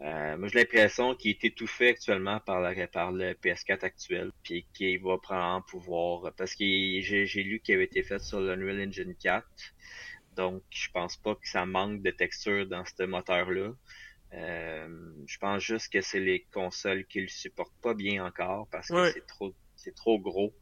Euh, 0.00 0.38
moi 0.38 0.48
j'ai 0.48 0.60
l'impression 0.60 1.14
qu'il 1.14 1.32
est 1.32 1.44
étouffé 1.44 1.90
actuellement 1.90 2.40
par, 2.40 2.62
la, 2.62 2.86
par 2.86 3.12
le 3.12 3.34
PS4 3.34 3.84
actuel, 3.84 4.32
puis 4.42 4.66
qu'il 4.72 4.98
va 5.02 5.18
prendre 5.18 5.62
pouvoir, 5.66 6.32
parce 6.38 6.54
que 6.54 6.64
j'ai 6.64 7.26
j'ai 7.26 7.42
lu 7.42 7.60
qu'il 7.60 7.74
avait 7.74 7.84
été 7.84 8.02
fait 8.02 8.18
sur 8.18 8.40
l'Unreal 8.40 8.88
Engine 8.88 9.14
4, 9.14 9.46
donc 10.36 10.62
je 10.70 10.88
pense 10.90 11.18
pas 11.18 11.34
que 11.34 11.46
ça 11.46 11.66
manque 11.66 12.00
de 12.00 12.10
texture 12.12 12.66
dans 12.66 12.84
ce 12.86 13.02
moteur-là. 13.02 13.74
Euh, 14.32 15.12
je 15.26 15.36
pense 15.36 15.62
juste 15.62 15.92
que 15.92 16.00
c'est 16.00 16.20
les 16.20 16.46
consoles 16.50 17.04
qui 17.04 17.20
le 17.20 17.28
supportent 17.28 17.78
pas 17.82 17.92
bien 17.92 18.24
encore 18.24 18.68
parce 18.70 18.88
que 18.88 19.12
c'est 19.12 19.26
trop 19.26 19.52
c'est 19.76 19.94
trop 19.94 20.18
gros. 20.18 20.54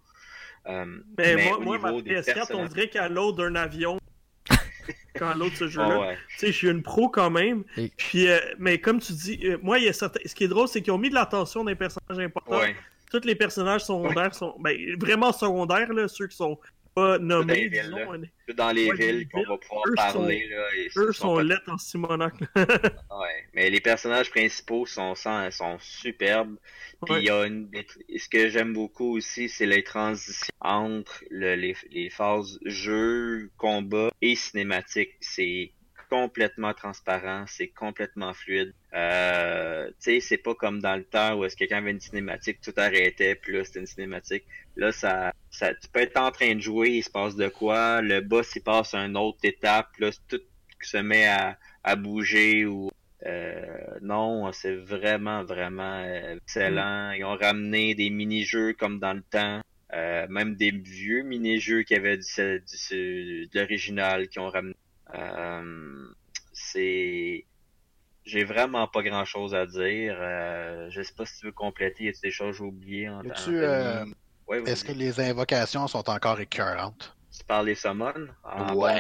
Euh, 0.69 0.85
Mais, 1.17 1.35
mais 1.37 1.51
moi, 1.61 1.79
ma 1.79 1.91
niveau 1.91 2.03
des 2.03 2.21
PS4, 2.21 2.55
on 2.55 2.67
dirait 2.67 2.89
qu'elle 2.89 3.13
l'autre 3.13 3.39
d'un 3.39 3.55
avion. 3.55 3.99
Quand 5.19 5.35
l'autre 5.35 5.57
ce 5.57 5.67
jeu-là. 5.69 5.89
Ah 5.91 6.01
ouais. 6.01 6.19
Tu 6.33 6.39
sais, 6.39 6.47
je 6.49 6.53
suis 6.53 6.69
une 6.69 6.83
pro 6.83 7.09
quand 7.09 7.31
même. 7.31 7.65
Et- 7.77 7.91
Puis, 7.97 8.29
euh, 8.29 8.39
mais 8.59 8.79
comme 8.79 9.01
tu 9.01 9.13
dis, 9.13 9.41
euh, 9.45 9.59
moi, 9.63 9.79
il 9.79 9.85
y 9.85 9.89
a 9.89 9.93
certains... 9.93 10.21
ce 10.25 10.35
qui 10.35 10.45
est 10.45 10.49
drôle, 10.49 10.69
c'est 10.69 10.83
qu'ils 10.83 10.93
ont 10.93 10.99
mis 10.99 11.09
de 11.11 11.15
l'attention 11.15 11.65
dans 11.65 11.71
les 11.71 11.77
personnages 11.77 12.19
importants. 12.19 12.59
Ouais. 12.59 12.77
Tous 13.11 13.25
les 13.25 13.35
personnages 13.35 13.85
secondaires 13.85 14.35
sont 14.35 14.55
ben, 14.61 14.77
vraiment 15.01 15.33
secondaires, 15.33 15.93
là, 15.93 16.07
ceux 16.09 16.27
qui 16.27 16.37
sont 16.37 16.59
pas 16.95 17.19
nommés, 17.19 17.69
là. 17.69 18.07
Dans 18.57 18.71
les 18.73 18.91
villes 18.93 19.29
qu'on 19.29 19.43
va 19.45 19.57
pouvoir 19.59 19.83
eux 19.89 19.95
parler 19.95 20.49
là, 20.49 20.65
et 20.77 20.89
Eux 20.97 21.13
sont 21.13 21.29
sont 21.29 21.37
pas- 21.37 21.43
lettres 21.43 21.71
en 21.71 21.79
Simonac. 21.79 22.35
là. 22.41 22.47
Ouais, 23.21 23.45
mais 23.55 23.69
les 23.71 23.81
personnages 23.81 24.31
principaux 24.31 24.87
sont, 24.87 25.15
sont, 25.15 25.51
sont 25.51 25.77
superbes. 25.81 26.57
Puis 27.05 27.15
Ouais. 27.15 27.21
il 27.23 27.27
y 27.27 27.31
a 27.31 27.45
une, 27.47 27.71
ce 28.17 28.29
que 28.29 28.49
j'aime 28.49 28.73
beaucoup 28.73 29.17
aussi, 29.17 29.49
c'est 29.49 29.67
les 29.67 29.85
transitions 29.85 30.53
entre 30.61 31.23
le- 31.31 31.55
les, 31.57 31.77
les 31.91 32.11
phases 32.11 32.59
jeu, 32.65 33.51
combat 33.57 34.11
et 34.23 34.35
cinématique. 34.35 35.11
C'est 35.21 35.73
complètement 36.09 36.75
transparent, 36.75 37.45
c'est 37.47 37.69
complètement 37.69 38.35
fluide. 38.35 38.75
Euh, 38.95 39.89
tu 39.89 39.95
sais, 39.99 40.21
c'est 40.21 40.39
pas 40.39 40.55
comme 40.55 40.81
dans 40.81 40.97
le 40.97 41.05
temps 41.05 41.37
où 41.37 41.45
est-ce 41.45 41.55
que 41.55 41.61
quelqu'un 41.61 41.79
avait 41.79 41.91
une 41.91 42.01
cinématique, 42.01 42.61
tout 42.61 42.75
arrêtait, 42.77 43.35
puis 43.35 43.53
là 43.57 43.65
c'était 43.65 43.81
une 43.81 43.87
cinématique. 43.87 44.45
Là, 44.77 44.93
ça, 44.93 45.33
ça, 45.51 45.75
tu 45.75 45.89
peux 45.89 46.01
être 46.01 46.21
en 46.21 46.31
train 46.31 46.55
de 46.55 46.61
jouer, 46.61 46.91
il 46.91 47.03
se 47.03 47.11
passe 47.11 47.37
de 47.37 47.49
quoi, 47.49 48.01
le 48.01 48.21
boss 48.21 48.55
il 48.57 48.63
passe 48.63 48.95
à 48.95 49.01
une 49.01 49.17
autre 49.17 49.41
étape, 49.43 49.89
là 49.99 50.11
tout 50.29 50.41
se 50.81 50.99
met 50.99 51.27
à, 51.27 51.59
à 51.83 51.97
bouger 51.97 52.65
ou 52.65 52.91
euh, 53.27 53.99
non, 54.01 54.53
c'est 54.53 54.77
vraiment, 54.77 55.43
vraiment 55.45 56.03
euh, 56.05 56.37
excellent. 56.37 57.11
Ils 57.13 57.25
ont 57.25 57.37
ramené 57.37 57.95
des 57.95 58.11
mini-jeux 58.11 58.75
comme 58.75 59.01
dans 59.01 59.13
le 59.13 59.23
temps. 59.23 59.61
Euh, 59.95 60.27
même 60.29 60.55
des 60.55 60.71
vieux 60.71 61.23
mini-jeux 61.23 61.83
qui 61.83 61.95
avaient 61.95 62.19
du, 62.19 62.25
du, 62.27 63.47
de 63.47 63.59
l'original 63.59 64.29
qui 64.29 64.39
ont 64.39 64.51
ramené. 64.51 64.75
Euh, 65.15 66.09
c'est. 66.53 67.47
J'ai 68.25 68.45
vraiment 68.45 68.87
pas 68.89 69.03
grand 69.03 69.25
chose 69.25 69.55
à 69.55 69.65
dire. 69.67 70.17
Euh, 70.21 70.91
je 70.91 71.03
sais 71.03 71.15
pas 71.15 71.25
si 71.25 71.39
tu 71.41 71.47
veux 71.47 71.53
compléter. 71.53 72.05
Y 72.05 72.09
a 72.09 72.13
des 72.23 72.31
choses 72.31 72.53
que 72.59 72.59
j'ai 72.59 72.65
oubliées 72.69 73.09
en 73.09 73.23
euh, 73.49 74.05
Ouais, 74.47 74.63
Est-ce 74.65 74.85
que 74.85 74.93
les 74.93 75.21
invocations 75.21 75.87
sont 75.89 76.09
encore 76.11 76.41
écœurantes? 76.41 77.15
Tu 77.31 77.45
parles 77.45 77.67
des 77.67 77.75
summons 77.75 78.13
en 78.43 78.75
bon 78.75 78.97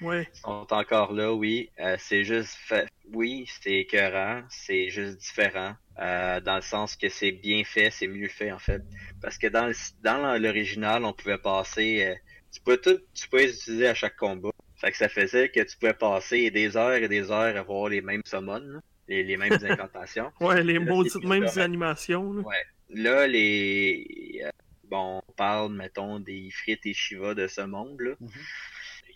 Ouais. 0.00 0.28
sont 0.32 0.66
encore 0.70 1.12
là, 1.12 1.32
oui. 1.32 1.70
Euh, 1.80 1.96
c'est 1.98 2.24
juste 2.24 2.54
fait. 2.56 2.86
Oui, 3.12 3.48
c'est 3.60 3.72
écœurant, 3.80 4.42
c'est 4.48 4.88
juste 4.90 5.18
différent. 5.18 5.74
euh, 6.00 6.40
dans 6.40 6.56
le 6.56 6.62
sens 6.62 6.96
que 6.96 7.08
c'est 7.08 7.30
bien 7.32 7.62
fait, 7.64 7.90
c'est 7.90 8.08
mieux 8.08 8.28
fait 8.28 8.50
en 8.50 8.58
fait. 8.58 8.82
Parce 9.22 9.38
que 9.38 9.46
dans 9.46 9.66
le- 9.66 9.74
dans 10.02 10.36
l'original, 10.40 11.04
on 11.04 11.12
pouvait 11.12 11.38
passer. 11.38 12.04
euh, 12.06 12.14
tu 12.52 12.60
pouvais 12.62 12.78
tout, 12.78 12.98
tu 13.14 13.28
pouvais 13.28 13.46
les 13.46 13.54
utiliser 13.54 13.86
à 13.88 13.94
chaque 13.94 14.16
combat. 14.16 14.50
Fait 14.84 14.90
que 14.90 14.96
ça 14.98 15.08
faisait 15.08 15.48
que 15.48 15.60
tu 15.60 15.76
pouvais 15.78 15.94
passer 15.94 16.50
des 16.50 16.76
heures 16.76 16.92
et 17.02 17.08
des 17.08 17.30
heures 17.30 17.56
à 17.56 17.62
voir 17.62 17.88
les 17.88 18.02
mêmes 18.02 18.20
summons, 18.26 18.58
là, 18.58 18.80
les, 19.08 19.22
les 19.22 19.36
mêmes 19.38 19.52
incantations. 19.64 20.30
Ouais, 20.40 20.62
les 20.62 20.74
Là, 20.74 20.80
maudites 20.80 21.24
mêmes 21.24 21.48
animations. 21.56 22.34
là. 22.34 22.42
Ouais. 22.42 22.64
Là, 22.90 23.26
les. 23.26 24.42
euh, 24.44 24.50
bon, 24.84 25.22
on 25.26 25.32
parle, 25.32 25.72
mettons, 25.72 26.20
des 26.20 26.50
frites 26.50 26.84
et 26.84 26.92
Shiva 26.92 27.34
de 27.34 27.46
ce 27.46 27.62
monde-là. 27.62 28.14
Mhm. 28.20 28.28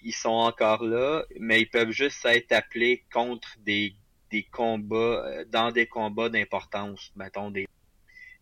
Ils 0.05 0.15
sont 0.15 0.31
encore 0.31 0.85
là, 0.85 1.25
mais 1.39 1.61
ils 1.61 1.69
peuvent 1.69 1.91
juste 1.91 2.25
être 2.25 2.53
appelés 2.53 3.05
contre 3.13 3.49
des, 3.61 3.93
des 4.31 4.45
combats, 4.45 4.97
euh, 5.27 5.45
dans 5.51 5.71
des 5.71 5.87
combats 5.87 6.31
d'importance, 6.31 7.13
mettons, 7.15 7.51
des. 7.51 7.67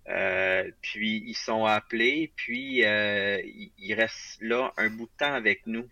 Euh, 0.09 0.71
puis 0.81 1.25
ils 1.27 1.35
sont 1.35 1.65
appelés, 1.65 2.33
puis 2.37 2.85
euh, 2.85 3.41
ils 3.79 3.95
restent 3.95 4.39
là 4.41 4.73
un 4.77 4.91
bout 4.91 5.07
de 5.07 5.17
temps 5.19 5.35
avec 5.35 5.67
nous. 5.67 5.89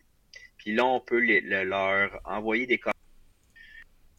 Puis 0.64 0.74
là, 0.74 0.86
on 0.86 0.98
peut 1.00 1.18
les- 1.18 1.42
leur 1.42 2.18
envoyer 2.24 2.66
des 2.66 2.78
commandes. 2.78 2.94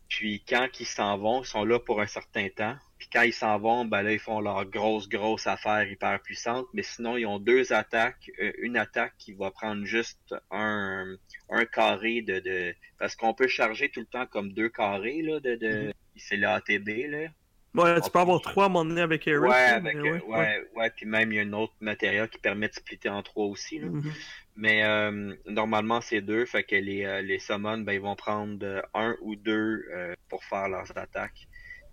Puis 0.07 0.43
quand 0.47 0.67
ils 0.80 0.85
s'en 0.85 1.17
vont, 1.17 1.41
ils 1.41 1.47
sont 1.47 1.65
là 1.65 1.80
pour 1.80 1.99
un 2.01 2.05
certain 2.05 2.47
temps. 2.49 2.76
Puis 2.99 3.09
quand 3.11 3.23
ils 3.23 3.34
s'en 3.34 3.57
vont, 3.57 3.84
ben 3.84 4.03
là, 4.03 4.13
ils 4.13 4.19
font 4.19 4.39
leur 4.39 4.63
grosse, 4.65 5.09
grosse 5.09 5.47
affaire 5.47 5.89
hyper 5.89 6.22
puissante. 6.22 6.67
Mais 6.73 6.84
sinon, 6.84 7.17
ils 7.17 7.26
ont 7.26 7.39
deux 7.39 7.73
attaques. 7.73 8.31
Euh, 8.39 8.51
une 8.59 8.77
attaque 8.77 9.15
qui 9.17 9.34
va 9.34 9.49
prendre 9.49 9.85
juste 9.85 10.35
un, 10.51 11.15
un 11.49 11.65
carré 11.65 12.22
de, 12.22 12.39
de... 12.39 12.76
Parce 12.99 13.15
qu'on 13.15 13.34
peut 13.34 13.47
charger 13.47 13.89
tout 13.89 14.01
le 14.01 14.05
temps 14.05 14.27
comme 14.27 14.53
deux 14.53 14.69
carrés, 14.69 15.23
là, 15.23 15.39
de... 15.39 15.55
de... 15.55 15.93
C'est 16.15 16.38
l'ATB, 16.38 17.07
là. 17.09 17.27
Ouais, 17.76 17.95
tu 17.99 18.07
On 18.07 18.10
peux 18.10 18.19
avoir 18.19 18.41
trois 18.41 18.64
à 18.64 18.65
un 18.68 18.69
moment 18.69 18.85
donné 18.85 19.02
avec 19.02 19.27
Eric. 19.27 19.43
Ouais, 19.43 19.53
avec, 19.53 19.95
mais 19.95 20.10
euh, 20.10 20.19
ouais, 20.27 20.68
ouais, 20.76 20.89
puis 20.95 21.06
même 21.06 21.31
il 21.31 21.35
y 21.35 21.39
a 21.39 21.43
un 21.43 21.53
autre 21.53 21.73
matériel 21.81 22.30
qui 22.30 22.38
permet 22.38 22.69
de 22.69 22.73
splitter 22.73 23.10
en 23.10 23.22
trois 23.22 23.45
aussi. 23.45 23.80
Là. 23.80 23.88
Mhm. 23.88 24.11
Mais 24.56 24.84
euh, 24.85 25.34
normalement 25.47 25.99
c'est 25.99 26.22
deux, 26.22 26.45
fait 26.45 26.64
que 26.64 26.76
les, 26.76 27.03
euh, 27.03 27.22
les 27.22 27.39
summons, 27.39 27.80
ben, 27.80 27.91
ils 27.91 27.99
vont 27.99 28.15
prendre 28.15 28.84
un 28.93 29.15
ou 29.22 29.35
deux 29.35 29.85
euh, 29.93 30.15
pour 30.30 30.43
faire 30.45 30.69
leurs 30.69 30.97
attaques. 30.97 31.47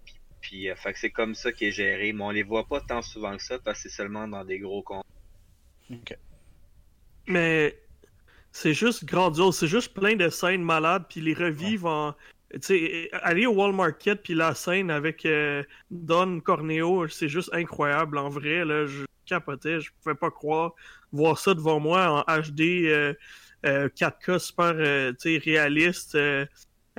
Puis, 0.04 0.14
puis 0.40 0.70
euh, 0.70 0.76
fait 0.76 0.92
que 0.92 1.00
c'est 1.00 1.10
comme 1.10 1.34
ça 1.34 1.50
qui 1.50 1.66
est 1.66 1.72
géré, 1.72 2.12
mais 2.12 2.22
on 2.22 2.30
les 2.30 2.44
voit 2.44 2.68
pas 2.68 2.80
tant 2.80 3.02
souvent 3.02 3.36
que 3.36 3.42
ça 3.42 3.58
parce 3.58 3.82
que 3.82 3.88
c'est 3.88 3.96
seulement 3.96 4.28
dans 4.28 4.44
des 4.44 4.60
gros 4.60 4.82
comptes. 4.82 5.04
Ok. 5.90 6.16
Mais 7.26 7.76
c'est 8.52 8.74
juste 8.74 9.04
grandiose, 9.04 9.58
c'est 9.58 9.66
juste 9.66 9.92
plein 9.94 10.14
de 10.14 10.28
scènes 10.28 10.62
malades, 10.62 11.06
puis 11.08 11.20
les 11.20 11.34
revivre 11.34 11.88
en. 11.88 12.14
Aller 13.22 13.46
au 13.46 13.54
Wall 13.54 13.72
Market, 13.74 14.22
puis 14.22 14.34
la 14.34 14.54
scène 14.54 14.90
avec 14.90 15.24
euh, 15.24 15.62
Don 15.90 16.40
Corneo, 16.40 17.08
c'est 17.08 17.28
juste 17.28 17.50
incroyable 17.52 18.18
en 18.18 18.28
vrai. 18.28 18.64
Là, 18.64 18.86
je 18.86 19.04
capotais, 19.26 19.80
je 19.80 19.90
pouvais 20.02 20.14
pas 20.14 20.30
croire 20.30 20.74
voir 21.12 21.38
ça 21.38 21.54
devant 21.54 21.78
moi 21.80 22.24
en 22.26 22.40
HD 22.40 22.86
euh, 22.86 23.14
euh, 23.66 23.88
4K 23.88 24.38
super 24.38 24.72
euh, 24.76 25.12
tu 25.12 25.34
sais, 25.34 25.38
réaliste, 25.38 26.14
euh, 26.14 26.46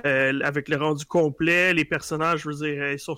euh, 0.06 0.40
avec 0.42 0.68
le 0.68 0.76
rendu 0.76 1.04
complet. 1.06 1.74
Les 1.74 1.84
personnages, 1.84 2.40
je 2.42 2.48
veux 2.50 2.56
dire, 2.56 2.92
ils 2.92 2.98
sont. 2.98 3.16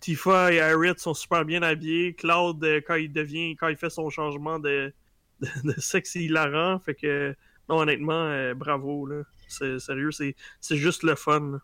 Tifa 0.00 0.52
et 0.52 0.56
Aerith 0.56 0.98
sont 0.98 1.14
super 1.14 1.44
bien 1.44 1.62
habillés. 1.62 2.14
Cloud, 2.14 2.62
euh, 2.64 2.80
quand 2.86 2.96
il 2.96 3.12
devient, 3.12 3.56
quand 3.56 3.68
il 3.68 3.76
fait 3.76 3.90
son 3.90 4.10
changement 4.10 4.58
de, 4.58 4.92
de, 5.40 5.48
de 5.72 5.80
sexe 5.80 6.14
hilarant. 6.14 6.78
Fait 6.80 6.94
que, 6.94 7.34
non, 7.68 7.78
honnêtement, 7.78 8.24
euh, 8.26 8.54
bravo, 8.54 9.06
là. 9.06 9.22
C'est 9.48 9.78
sérieux, 9.80 10.12
c'est 10.12 10.34
c'est 10.60 10.76
juste 10.76 11.02
le 11.02 11.14
fun. 11.14 11.60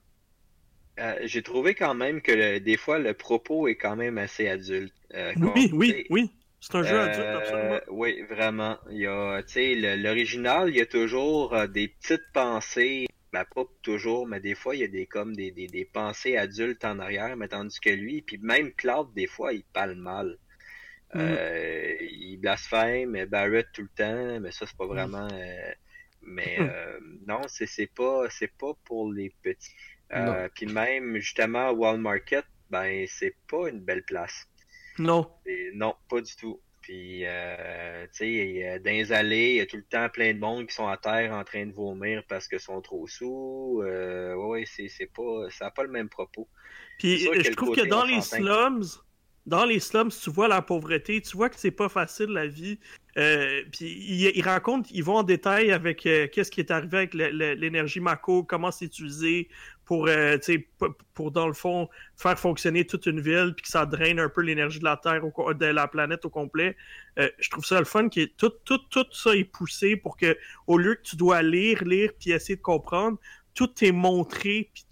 Euh, 1.00 1.18
J'ai 1.24 1.42
trouvé 1.42 1.74
quand 1.74 1.94
même 1.94 2.20
que 2.22 2.32
le- 2.32 2.60
des 2.60 2.76
fois 2.76 2.98
le 2.98 3.14
propos 3.14 3.66
est 3.68 3.76
quand 3.76 3.96
même 3.96 4.18
assez 4.18 4.48
adulte. 4.48 4.94
Euh, 5.14 5.32
Oui, 5.36 5.70
oui, 5.72 6.06
oui. 6.10 6.30
C'est 6.60 6.74
un 6.76 6.82
jeu 6.82 7.00
adulte, 7.00 7.26
Euh, 7.26 7.38
absolument. 7.38 7.80
Oui, 7.88 8.22
vraiment. 8.22 8.78
Il 8.90 8.98
y 8.98 9.06
a, 9.06 9.42
tu 9.42 9.52
sais, 9.54 9.96
l'original, 9.96 10.70
il 10.70 10.76
y 10.76 10.80
a 10.80 10.86
toujours 10.86 11.56
des 11.68 11.88
petites 11.88 12.32
pensées. 12.32 13.06
Ben, 13.32 13.44
pas 13.54 13.64
toujours, 13.82 14.26
mais 14.28 14.40
des 14.40 14.54
fois, 14.54 14.76
il 14.76 14.80
y 14.82 14.84
a 14.84 14.88
des 14.88 15.06
comme 15.06 15.34
des, 15.34 15.50
des, 15.50 15.66
des 15.66 15.84
pensées 15.84 16.36
adultes 16.36 16.84
en 16.84 16.98
arrière, 17.00 17.36
mais 17.36 17.48
tandis 17.48 17.80
que 17.80 17.90
lui, 17.90 18.22
puis 18.22 18.38
même 18.38 18.72
Cloud, 18.74 19.12
des 19.14 19.26
fois, 19.26 19.52
il 19.52 19.64
parle 19.64 19.96
mal. 19.96 20.38
Mm. 21.14 21.20
Euh, 21.20 21.96
il 22.00 22.38
blasphème, 22.38 23.24
Barrett 23.26 23.68
tout 23.72 23.82
le 23.82 23.88
temps, 23.88 24.40
mais 24.40 24.52
ça, 24.52 24.66
c'est 24.66 24.76
pas 24.76 24.86
vraiment. 24.86 25.28
euh, 25.32 25.72
mais 26.26 26.56
Mm. 26.58 26.70
euh, 26.70 27.00
non, 27.26 27.40
c'est 27.48 27.66
c'est 27.66 27.86
pas 27.92 28.28
c'est 28.30 28.52
pas 28.56 28.72
pour 28.84 29.12
les 29.12 29.32
petits. 29.42 29.72
Euh, 30.12 30.48
puis 30.54 30.66
même 30.66 31.16
justement 31.18 31.70
Wall 31.70 31.98
Market, 31.98 32.44
ben 32.70 33.04
c'est 33.08 33.34
pas 33.48 33.68
une 33.68 33.80
belle 33.80 34.04
place. 34.04 34.46
Non. 34.98 35.28
Et 35.46 35.70
non, 35.74 35.94
pas 36.08 36.20
du 36.20 36.34
tout. 36.36 36.60
Puis, 36.80 37.22
euh, 37.24 38.06
tu 38.12 38.18
sais, 38.18 38.78
dans 38.84 38.90
les 38.90 39.10
allées, 39.10 39.50
il 39.52 39.56
y 39.56 39.60
a 39.60 39.66
tout 39.66 39.78
le 39.78 39.84
temps 39.84 40.06
plein 40.10 40.34
de 40.34 40.38
monde 40.38 40.66
qui 40.66 40.74
sont 40.74 40.86
à 40.86 40.98
terre 40.98 41.32
en 41.32 41.42
train 41.42 41.64
de 41.64 41.72
vomir 41.72 42.22
parce 42.28 42.46
qu'ils 42.46 42.60
sont 42.60 42.82
trop 42.82 43.06
sous. 43.06 43.80
Euh, 43.82 44.34
ouais, 44.34 44.64
c'est, 44.66 44.88
c'est 44.88 45.06
pas, 45.06 45.48
ça 45.48 45.64
n'a 45.64 45.70
pas 45.70 45.82
le 45.82 45.88
même 45.88 46.10
propos. 46.10 46.46
Puis 46.98 47.26
que 47.26 47.42
je 47.42 47.52
trouve 47.52 47.74
que 47.74 47.86
dans 47.86 48.04
les 48.04 48.20
slums, 48.20 48.84
dans 49.46 49.64
les 49.64 49.80
slums, 49.80 50.10
tu 50.10 50.28
vois 50.28 50.46
la 50.46 50.60
pauvreté, 50.60 51.22
tu 51.22 51.36
vois 51.38 51.48
que 51.48 51.58
c'est 51.58 51.70
pas 51.70 51.88
facile 51.88 52.28
la 52.28 52.46
vie. 52.46 52.78
Euh, 53.16 53.62
puis 53.70 53.86
ils 53.86 54.32
il 54.34 54.42
racontent, 54.42 54.88
ils 54.92 55.04
vont 55.04 55.18
en 55.18 55.22
détail 55.22 55.70
avec 55.70 56.04
euh, 56.06 56.26
qu'est-ce 56.26 56.50
qui 56.50 56.60
est 56.60 56.70
arrivé 56.72 56.98
avec 56.98 57.14
l'énergie 57.14 58.00
Mako, 58.00 58.42
comment 58.42 58.72
c'est 58.72 58.86
utilisé 58.86 59.48
pour, 59.84 60.08
euh, 60.08 60.38
pour 61.12 61.30
dans 61.30 61.46
le 61.46 61.52
fond 61.52 61.88
faire 62.16 62.38
fonctionner 62.38 62.86
toute 62.86 63.06
une 63.06 63.20
ville, 63.20 63.52
puis 63.54 63.64
que 63.64 63.68
ça 63.68 63.86
draine 63.86 64.18
un 64.18 64.28
peu 64.28 64.40
l'énergie 64.40 64.78
de 64.78 64.84
la 64.84 64.96
Terre, 64.96 65.22
au 65.24 65.54
de 65.54 65.66
la 65.66 65.86
planète 65.88 66.24
au 66.24 66.30
complet. 66.30 66.76
Euh, 67.18 67.28
je 67.38 67.50
trouve 67.50 67.64
ça 67.64 67.78
le 67.78 67.84
fun 67.84 68.08
qui 68.08 68.22
est 68.22 68.36
tout, 68.36 68.52
tout, 68.64 68.78
tout 68.90 69.06
ça 69.12 69.34
est 69.34 69.44
poussé 69.44 69.96
pour 69.96 70.16
que 70.16 70.36
au 70.66 70.78
lieu 70.78 70.94
que 70.94 71.02
tu 71.02 71.16
dois 71.16 71.42
lire, 71.42 71.84
lire 71.84 72.10
puis 72.18 72.32
essayer 72.32 72.56
de 72.56 72.62
comprendre, 72.62 73.18
tout 73.54 73.70
est 73.82 73.92
montré, 73.92 74.70
puis 74.72 74.84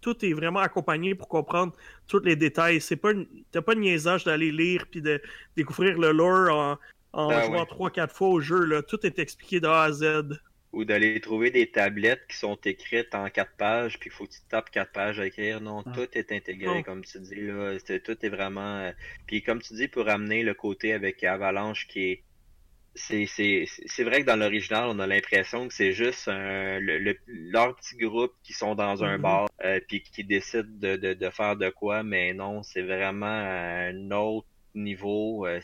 tout 0.00 0.24
est 0.24 0.32
vraiment 0.32 0.60
accompagné 0.60 1.14
pour 1.14 1.28
comprendre 1.28 1.74
tous 2.06 2.20
les 2.20 2.36
détails. 2.36 2.80
C'est 2.80 2.96
pas 2.96 3.10
t'as 3.50 3.62
pas 3.62 3.74
de 3.74 3.80
niaisage 3.80 4.24
d'aller 4.24 4.52
lire 4.52 4.86
puis 4.90 5.02
de 5.02 5.20
découvrir 5.56 5.98
le 5.98 6.12
lore 6.12 6.56
en, 6.56 6.78
en 7.12 7.28
Ah 7.30 7.42
jouant 7.44 7.66
trois 7.66 7.90
quatre 7.90 8.14
fois 8.14 8.28
au 8.28 8.40
jeu 8.40 8.64
là. 8.64 8.82
Tout 8.82 9.04
est 9.06 9.18
expliqué 9.18 9.60
de 9.60 9.66
A 9.66 9.82
à 9.84 9.92
Z. 9.92 10.40
Ou 10.72 10.84
d'aller 10.84 11.18
trouver 11.20 11.50
des 11.50 11.70
tablettes 11.70 12.26
qui 12.28 12.36
sont 12.36 12.56
écrites 12.66 13.14
en 13.14 13.30
quatre 13.30 13.56
pages, 13.56 13.98
puis 13.98 14.10
il 14.10 14.12
faut 14.12 14.26
que 14.26 14.32
tu 14.32 14.40
tapes 14.50 14.70
quatre 14.70 14.92
pages 14.92 15.18
à 15.18 15.26
écrire. 15.26 15.62
Non, 15.62 15.82
Ah. 15.86 15.92
tout 15.94 16.06
est 16.12 16.30
intégré, 16.30 16.82
comme 16.82 17.02
tu 17.04 17.18
dis, 17.20 17.36
là. 17.40 17.78
Tout 18.04 18.16
est 18.24 18.28
vraiment. 18.28 18.76
euh, 18.80 18.92
Puis 19.26 19.42
comme 19.42 19.62
tu 19.62 19.72
dis, 19.72 19.88
pour 19.88 20.08
amener 20.10 20.42
le 20.42 20.52
côté 20.52 20.92
avec 20.92 21.24
Avalanche 21.24 21.86
qui 21.88 22.10
est. 22.10 22.22
C'est, 22.94 24.02
vrai 24.02 24.22
que 24.22 24.26
dans 24.26 24.36
l'original, 24.36 24.86
on 24.88 24.98
a 24.98 25.06
l'impression 25.06 25.68
que 25.68 25.74
c'est 25.74 25.92
juste 25.92 26.26
un, 26.26 26.80
le, 26.80 26.98
le- 26.98 27.16
leur 27.28 27.76
petit 27.76 27.96
groupe 27.96 28.32
qui 28.42 28.52
sont 28.52 28.74
dans 28.74 29.04
un 29.04 29.16
Mhm. 29.18 29.22
bar 29.22 29.48
euh, 29.64 29.78
puis 29.86 30.02
qui 30.02 30.24
décident 30.24 30.64
de, 30.68 30.96
de, 30.96 31.14
de 31.14 31.30
faire 31.30 31.54
de 31.56 31.70
quoi, 31.70 32.02
mais 32.02 32.34
non, 32.34 32.62
c'est 32.64 32.82
vraiment 32.82 33.26
un 33.26 34.10
autre 34.10 34.48
niveau. 34.74 35.46
euh, 35.46 35.60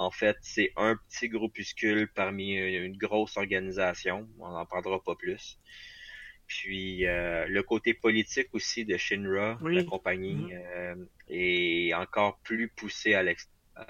en 0.00 0.10
fait, 0.10 0.38
c'est 0.40 0.72
un 0.76 0.96
petit 0.96 1.28
groupuscule 1.28 2.08
parmi 2.14 2.54
une, 2.56 2.84
une 2.84 2.96
grosse 2.96 3.36
organisation. 3.36 4.26
On 4.38 4.48
n'en 4.50 4.64
parlera 4.66 5.02
pas 5.02 5.14
plus. 5.14 5.58
Puis 6.46 7.06
euh, 7.06 7.46
le 7.46 7.62
côté 7.62 7.94
politique 7.94 8.48
aussi 8.54 8.84
de 8.86 8.96
Shinra, 8.96 9.60
Oui. 9.60 9.76
la 9.76 9.84
compagnie, 9.84 10.52
Mhm. 10.52 10.62
euh, 10.66 10.94
est 11.28 11.94
encore 11.94 12.40
plus 12.40 12.68
poussé 12.70 13.14
à 13.14 13.22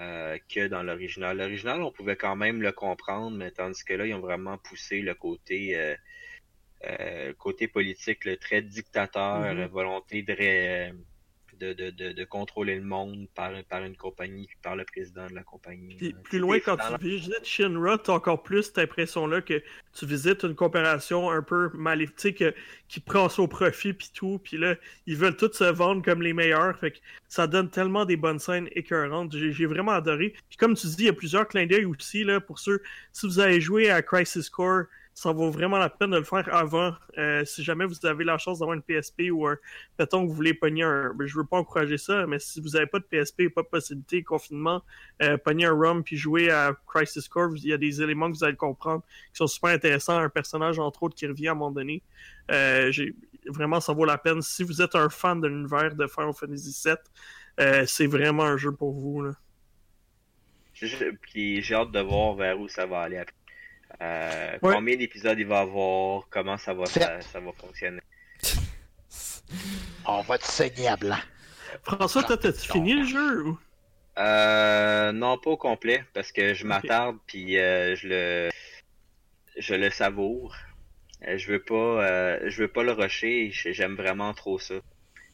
euh, 0.01 0.37
que 0.53 0.67
dans 0.67 0.83
l'original. 0.83 1.37
L'original, 1.37 1.81
on 1.81 1.91
pouvait 1.93 2.17
quand 2.17 2.35
même 2.35 2.61
le 2.61 2.73
comprendre, 2.73 3.37
mais 3.37 3.51
tandis 3.51 3.83
que 3.85 3.93
là, 3.93 4.05
ils 4.05 4.13
ont 4.13 4.19
vraiment 4.19 4.57
poussé 4.57 5.01
le 5.01 5.15
côté 5.15 5.75
euh, 5.77 5.95
euh, 6.85 7.33
côté 7.37 7.67
politique, 7.67 8.25
le 8.25 8.37
très 8.37 8.61
dictateur, 8.61 9.37
Mhm. 9.41 9.59
euh, 9.59 9.67
volonté 9.67 10.23
de, 10.23 10.33
ré- 10.33 10.91
de, 11.61 11.73
de, 11.73 11.89
de, 11.91 12.11
de 12.11 12.23
contrôler 12.25 12.75
le 12.75 12.83
monde 12.83 13.27
par, 13.35 13.51
par 13.69 13.83
une 13.83 13.95
compagnie, 13.95 14.47
puis 14.47 14.57
par 14.63 14.75
le 14.75 14.83
président 14.83 15.27
de 15.27 15.35
la 15.35 15.43
compagnie. 15.43 15.95
Puis 15.95 16.07
Euh, 16.07 16.21
plus 16.23 16.37
tu 16.37 16.39
loin, 16.39 16.59
quand 16.59 16.77
tu 16.77 17.07
visites 17.07 17.45
Shinra, 17.45 17.97
t'as 17.99 18.13
encore 18.13 18.41
plus 18.41 18.63
cette 18.63 18.79
impression-là 18.79 19.41
que 19.41 19.61
tu 19.93 20.05
visites 20.05 20.43
une 20.43 20.55
coopération 20.55 21.29
un 21.29 21.41
peu 21.41 21.69
maléfique, 21.73 22.37
tu 22.37 22.53
qui 22.87 22.99
prend 22.99 23.27
au 23.37 23.47
profit 23.47 23.93
puis 23.93 24.09
tout, 24.13 24.39
puis 24.43 24.57
là, 24.57 24.75
ils 25.05 25.15
veulent 25.15 25.37
tous 25.37 25.53
se 25.53 25.63
vendre 25.63 26.03
comme 26.03 26.21
les 26.21 26.33
meilleurs, 26.33 26.77
fait 26.79 26.91
que 26.91 26.97
ça 27.29 27.47
donne 27.47 27.69
tellement 27.69 28.05
des 28.05 28.17
bonnes 28.17 28.39
scènes 28.39 28.67
écœurantes. 28.73 29.31
J'ai 29.37 29.51
j'ai 29.51 29.65
vraiment 29.65 29.91
adoré. 29.91 30.33
Puis 30.49 30.57
comme 30.57 30.75
tu 30.75 30.87
dis, 30.87 30.95
il 30.99 31.05
y 31.05 31.09
a 31.09 31.13
plusieurs 31.13 31.47
clins 31.47 31.67
d'œil 31.67 31.85
aussi, 31.85 32.23
là, 32.23 32.39
pour 32.41 32.59
ceux, 32.59 32.81
si 33.13 33.27
vous 33.27 33.39
avez 33.39 33.61
joué 33.61 33.89
à 33.89 34.01
Crisis 34.01 34.49
Core, 34.49 34.85
ça 35.21 35.31
vaut 35.31 35.51
vraiment 35.51 35.77
la 35.77 35.89
peine 35.89 36.09
de 36.09 36.17
le 36.17 36.23
faire 36.23 36.51
avant. 36.51 36.95
Euh, 37.19 37.45
si 37.45 37.63
jamais 37.63 37.85
vous 37.85 38.05
avez 38.07 38.23
la 38.23 38.39
chance 38.39 38.57
d'avoir 38.57 38.75
une 38.75 38.81
PSP 38.81 39.29
ou 39.31 39.45
un, 39.45 39.55
mettons 39.99 40.23
que 40.23 40.29
vous 40.29 40.33
voulez 40.33 40.55
pogner 40.55 40.81
un, 40.81 41.13
je 41.19 41.37
veux 41.37 41.45
pas 41.45 41.57
encourager 41.57 41.99
ça, 41.99 42.25
mais 42.25 42.39
si 42.39 42.59
vous 42.59 42.75
avez 42.75 42.87
pas 42.87 42.97
de 42.97 43.03
PSP, 43.03 43.49
pas 43.53 43.61
de 43.61 43.67
possibilité, 43.67 44.23
confinement, 44.23 44.81
euh, 45.21 45.37
pogner 45.37 45.65
un 45.65 45.73
ROM 45.73 46.03
puis 46.03 46.17
jouer 46.17 46.49
à 46.49 46.75
Crisis 46.87 47.27
Core, 47.27 47.51
il 47.55 47.67
y 47.67 47.73
a 47.73 47.77
des 47.77 48.01
éléments 48.01 48.31
que 48.31 48.37
vous 48.37 48.43
allez 48.43 48.55
comprendre 48.55 49.03
qui 49.31 49.37
sont 49.37 49.45
super 49.45 49.69
intéressants. 49.69 50.17
Un 50.17 50.29
personnage, 50.29 50.79
entre 50.79 51.03
autres, 51.03 51.15
qui 51.15 51.27
revient 51.27 51.49
à 51.49 51.51
un 51.51 51.55
moment 51.55 51.69
donné. 51.69 52.01
Euh, 52.49 52.91
vraiment, 53.45 53.79
ça 53.79 53.93
vaut 53.93 54.05
la 54.05 54.17
peine. 54.17 54.41
Si 54.41 54.63
vous 54.63 54.81
êtes 54.81 54.95
un 54.95 55.09
fan 55.09 55.39
de 55.39 55.47
l'univers 55.47 55.93
de 55.93 56.07
Final 56.07 56.33
Fantasy 56.33 56.75
VII, 56.83 56.95
euh, 57.59 57.85
c'est 57.85 58.07
vraiment 58.07 58.43
un 58.43 58.57
jeu 58.57 58.71
pour 58.71 58.93
vous. 58.93 59.23
Puis 60.73 61.61
j'ai 61.61 61.75
hâte 61.75 61.91
de 61.91 61.99
voir 61.99 62.33
vers 62.33 62.59
où 62.59 62.67
ça 62.67 62.87
va 62.87 63.01
aller 63.01 63.17
après. 63.17 63.35
Euh, 64.01 64.57
Ouais. 64.61 64.73
Combien 64.75 64.95
d'épisodes 64.95 65.39
il 65.39 65.47
va 65.47 65.61
avoir, 65.61 66.27
comment 66.29 66.57
ça 66.57 66.73
va, 66.73 66.85
ça, 66.85 67.19
ça 67.21 67.39
va 67.39 67.51
fonctionner? 67.51 68.01
On 70.05 70.21
va 70.21 70.37
te 70.37 70.45
saigner 70.45 70.87
à 70.87 70.97
blanc. 70.97 71.17
François, 71.83 72.23
toi, 72.23 72.37
t'as-tu 72.37 72.71
fini 72.71 72.93
le 72.93 73.05
jeu? 73.05 73.43
ou? 73.47 73.59
Euh, 74.17 75.11
non, 75.11 75.37
pas 75.37 75.51
au 75.51 75.57
complet, 75.57 76.03
parce 76.13 76.31
que 76.31 76.53
je 76.53 76.65
m'attarde 76.65 77.17
puis 77.27 77.57
euh, 77.57 77.95
je 77.95 78.07
le 78.07 78.49
je 79.57 79.73
le 79.73 79.89
savoure. 79.89 80.55
Euh, 81.27 81.37
je 81.37 81.51
veux 81.51 81.61
pas 81.63 81.75
euh, 81.75 82.39
je 82.49 82.61
veux 82.61 82.67
pas 82.67 82.83
le 82.83 82.91
rusher, 82.91 83.51
j'aime 83.51 83.95
vraiment 83.95 84.33
trop 84.33 84.59
ça. 84.59 84.75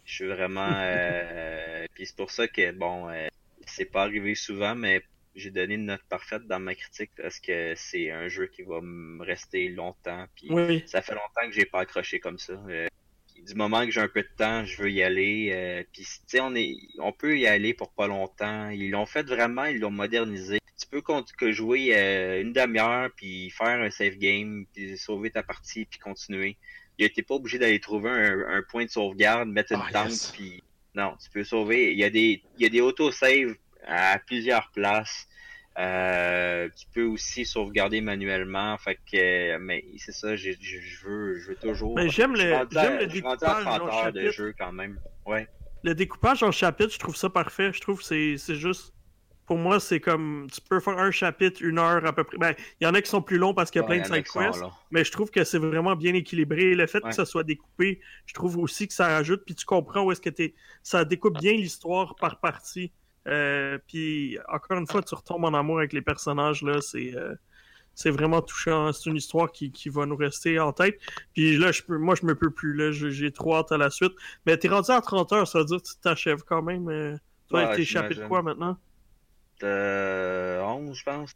Je 0.05 0.13
suis 0.13 0.27
vraiment 0.27 0.69
euh, 0.75 1.85
puis 1.95 2.05
c'est 2.05 2.15
pour 2.15 2.31
ça 2.31 2.47
que 2.47 2.71
bon 2.71 3.09
euh, 3.09 3.27
c'est 3.65 3.85
pas 3.85 4.03
arrivé 4.03 4.35
souvent 4.35 4.75
mais 4.75 5.01
j'ai 5.37 5.51
donné 5.51 5.75
une 5.75 5.85
note 5.85 6.03
parfaite 6.09 6.45
dans 6.47 6.59
ma 6.59 6.75
critique 6.75 7.11
parce 7.15 7.39
que 7.39 7.73
c'est 7.75 8.11
un 8.11 8.27
jeu 8.27 8.47
qui 8.47 8.63
va 8.63 8.81
me 8.81 9.23
rester 9.23 9.69
longtemps 9.69 10.25
puis 10.35 10.47
Oui. 10.49 10.83
ça 10.87 11.01
fait 11.01 11.13
longtemps 11.13 11.47
que 11.47 11.51
j'ai 11.51 11.65
pas 11.65 11.81
accroché 11.81 12.19
comme 12.19 12.37
ça. 12.39 12.53
Euh, 12.69 12.87
du 13.45 13.53
moment 13.55 13.85
que 13.85 13.91
j'ai 13.91 14.01
un 14.01 14.07
peu 14.09 14.23
de 14.23 14.29
temps, 14.35 14.65
je 14.65 14.81
veux 14.81 14.91
y 14.91 15.03
aller. 15.03 15.51
Euh, 15.53 15.83
puis 15.93 16.03
tu 16.03 16.09
sais, 16.27 16.39
on 16.41 16.53
est, 16.55 16.75
on 16.99 17.11
peut 17.13 17.37
y 17.37 17.47
aller 17.47 17.73
pour 17.73 17.93
pas 17.93 18.07
longtemps. 18.07 18.69
Ils 18.69 18.89
l'ont 18.89 19.05
fait 19.05 19.23
vraiment, 19.23 19.65
ils 19.65 19.79
l'ont 19.79 19.91
modernisé. 19.91 20.59
Tu 20.79 20.87
peux 20.87 21.01
que 21.37 21.51
jouer 21.51 21.95
euh, 21.95 22.41
une 22.41 22.53
demi-heure 22.53 23.09
puis 23.15 23.49
faire 23.51 23.79
un 23.81 23.89
save 23.89 24.17
game 24.17 24.65
puis 24.73 24.97
sauver 24.97 25.31
ta 25.31 25.43
partie 25.43 25.85
puis 25.85 25.99
continuer. 25.99 26.57
Il 26.97 27.11
t'es 27.11 27.21
pas 27.21 27.35
obligé 27.35 27.59
d'aller 27.59 27.79
trouver 27.79 28.09
un, 28.09 28.57
un 28.57 28.63
point 28.63 28.85
de 28.85 28.89
sauvegarde, 28.89 29.49
mettre 29.49 29.73
une 29.73 29.81
Ah, 29.83 29.91
tente 29.93 30.09
yes. 30.09 30.31
puis 30.31 30.63
non, 30.95 31.15
tu 31.23 31.29
peux 31.29 31.43
sauver. 31.43 31.91
Il 31.93 31.99
y 31.99 32.03
a 32.03 32.09
des, 32.09 32.41
il 32.57 32.63
y 32.63 32.65
a 32.65 32.69
des 32.69 32.81
auto-saves 32.81 33.55
à 33.87 34.19
plusieurs 34.19 34.69
places. 34.71 35.27
Euh, 35.79 36.69
tu 36.75 36.85
peux 36.93 37.03
aussi 37.03 37.45
sauvegarder 37.45 38.01
manuellement. 38.01 38.77
Fait 38.79 38.95
que, 39.11 39.57
mais 39.57 39.85
c'est 39.97 40.11
ça, 40.11 40.35
je 40.35 40.49
veux, 41.05 41.37
je 41.37 41.49
veux 41.49 41.55
toujours. 41.55 41.95
Mais 41.95 42.09
j'aime 42.09 42.33
le- 42.33 42.67
j'aime 42.71 42.97
le 42.99 43.05
découpage 43.07 43.63
30 43.63 43.81
en 43.81 44.11
de 44.11 44.29
jeu 44.31 44.53
quand 44.57 44.71
même. 44.71 44.99
Ouais. 45.25 45.47
Le 45.83 45.93
découpage 45.93 46.41
en 46.41 46.51
chapitres, 46.51 46.93
je 46.93 46.99
trouve 46.99 47.15
ça 47.15 47.29
parfait. 47.29 47.71
Je 47.73 47.79
trouve 47.81 47.99
que 47.99 48.05
c'est 48.05 48.37
c'est 48.37 48.55
juste. 48.55 48.93
Pour 49.45 49.57
moi, 49.57 49.79
c'est 49.79 49.99
comme. 50.01 50.47
Tu 50.51 50.59
peux 50.61 50.79
faire 50.81 50.97
un 50.97 51.11
chapitre, 51.11 51.61
une 51.63 51.77
heure 51.79 52.03
à 52.05 52.11
peu 52.11 52.23
près. 52.25 52.37
Ben, 52.37 52.53
il 52.81 52.83
y 52.83 52.87
en 52.87 52.93
a 52.95 53.01
qui 53.01 53.09
sont 53.09 53.21
plus 53.21 53.37
longs 53.37 53.53
parce 53.53 53.69
qu'il 53.71 53.79
y 53.81 53.85
a 53.85 53.87
Ouais, 53.87 54.01
plein 54.01 54.09
de 54.09 54.13
side 54.13 54.25
quests. 54.33 54.63
Mais 54.91 55.05
je 55.05 55.11
trouve 55.11 55.29
que 55.29 55.43
c'est 55.45 55.59
vraiment 55.59 55.95
bien 55.95 56.13
équilibré. 56.15 56.73
Le 56.73 56.85
fait 56.87 57.01
Ouais. 57.03 57.11
que 57.11 57.15
ça 57.15 57.23
soit 57.25 57.43
découpé, 57.45 58.01
je 58.25 58.33
trouve 58.33 58.57
aussi 58.57 58.87
que 58.89 58.93
ça 58.95 59.07
rajoute. 59.07 59.43
Puis 59.45 59.53
tu 59.55 59.63
comprends 59.65 60.03
où 60.03 60.11
est-ce 60.11 60.19
que 60.21 60.29
t'es. 60.31 60.55
Ça 60.83 61.05
découpe 61.05 61.37
bien 61.39 61.53
l'histoire 61.53 62.15
par 62.15 62.39
partie. 62.41 62.91
Euh, 63.27 63.77
puis 63.87 64.37
encore 64.47 64.77
une 64.77 64.87
fois, 64.87 65.01
tu 65.03 65.13
retombes 65.15 65.43
en 65.45 65.53
amour 65.53 65.79
avec 65.79 65.93
les 65.93 66.01
personnages. 66.01 66.61
là. 66.63 66.81
C'est. 66.81 67.15
euh, 67.15 67.35
c'est 67.93 68.11
vraiment 68.11 68.41
touchant. 68.43 68.93
C'est 68.93 69.09
une 69.09 69.15
histoire 69.15 69.51
qui, 69.51 69.71
qui 69.71 69.89
va 69.89 70.05
nous 70.05 70.15
rester 70.15 70.59
en 70.59 70.71
tête. 70.71 70.99
Puis 71.33 71.57
là, 71.57 71.71
je 71.71 71.81
peux, 71.81 71.97
moi, 71.97 72.13
je 72.13 72.27
me 72.27 72.35
peux 72.35 72.51
plus. 72.51 72.73
Là, 72.75 72.91
J'ai- 72.91 73.31
trop 73.31 73.55
hâte 73.55 73.71
à 73.71 73.77
la 73.77 73.89
suite. 73.89 74.13
Mais 74.45 74.55
t'es 74.55 74.67
rendu 74.67 74.91
à 74.91 75.01
30 75.01 75.33
heures, 75.33 75.47
ça 75.47 75.57
veut 75.59 75.65
dire 75.65 75.77
que 75.81 75.87
tu 75.87 75.95
t'achèves 76.01 76.43
quand 76.43 76.61
même. 76.61 76.87
euh, 76.89 77.15
Toi, 77.49 77.63
Ouais, 77.69 77.75
t'es 77.75 77.81
échappé 77.81 78.13
de 78.13 78.25
quoi 78.27 78.43
maintenant? 78.43 78.77
Euh, 79.63 80.61
11, 80.61 80.95
je 80.97 81.03
pense. 81.03 81.31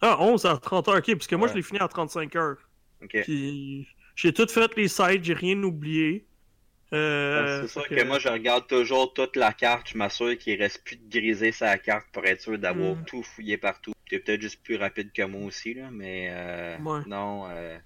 Ah, 0.00 0.16
11 0.20 0.44
à 0.44 0.56
30 0.58 0.88
heures, 0.88 0.96
ok, 0.98 1.12
parce 1.14 1.26
que 1.26 1.34
moi, 1.36 1.46
Ouais. 1.46 1.52
je 1.52 1.56
l'ai 1.56 1.62
fini 1.62 1.78
à 1.80 1.88
35 1.88 2.36
heures. 2.36 2.58
Ok. 3.02 3.16
Puis 3.24 3.88
j'ai 4.14 4.32
tout 4.34 4.46
fait 4.48 4.74
les 4.76 4.88
sites, 4.88 5.24
j'ai 5.24 5.32
rien 5.34 5.60
oublié. 5.62 6.26
Euh, 6.94 7.62
c'est 7.62 7.68
sûr 7.68 7.86
que... 7.88 8.02
moi, 8.04 8.18
je 8.18 8.28
regarde 8.28 8.66
toujours 8.66 9.12
toute 9.12 9.36
la 9.36 9.52
carte. 9.52 9.90
Je 9.92 9.98
m'assure 9.98 10.36
qu'il 10.38 10.58
reste 10.60 10.82
plus 10.84 10.96
de 10.96 11.08
griser 11.10 11.52
sa 11.52 11.76
carte 11.78 12.06
pour 12.12 12.24
être 12.24 12.40
sûr 12.40 12.58
d'avoir 12.58 12.94
Mm. 12.96 13.04
tout 13.04 13.22
fouillé 13.22 13.58
partout. 13.58 13.92
T'es 14.08 14.18
peut-être 14.18 14.40
juste 14.40 14.62
plus 14.62 14.76
rapide 14.76 15.12
que 15.12 15.22
moi 15.22 15.42
aussi, 15.46 15.74
là, 15.74 15.90
mais 15.90 16.28
euh, 16.30 16.78
Ouais. 16.78 17.00
non. 17.06 17.46
Euh... 17.50 17.78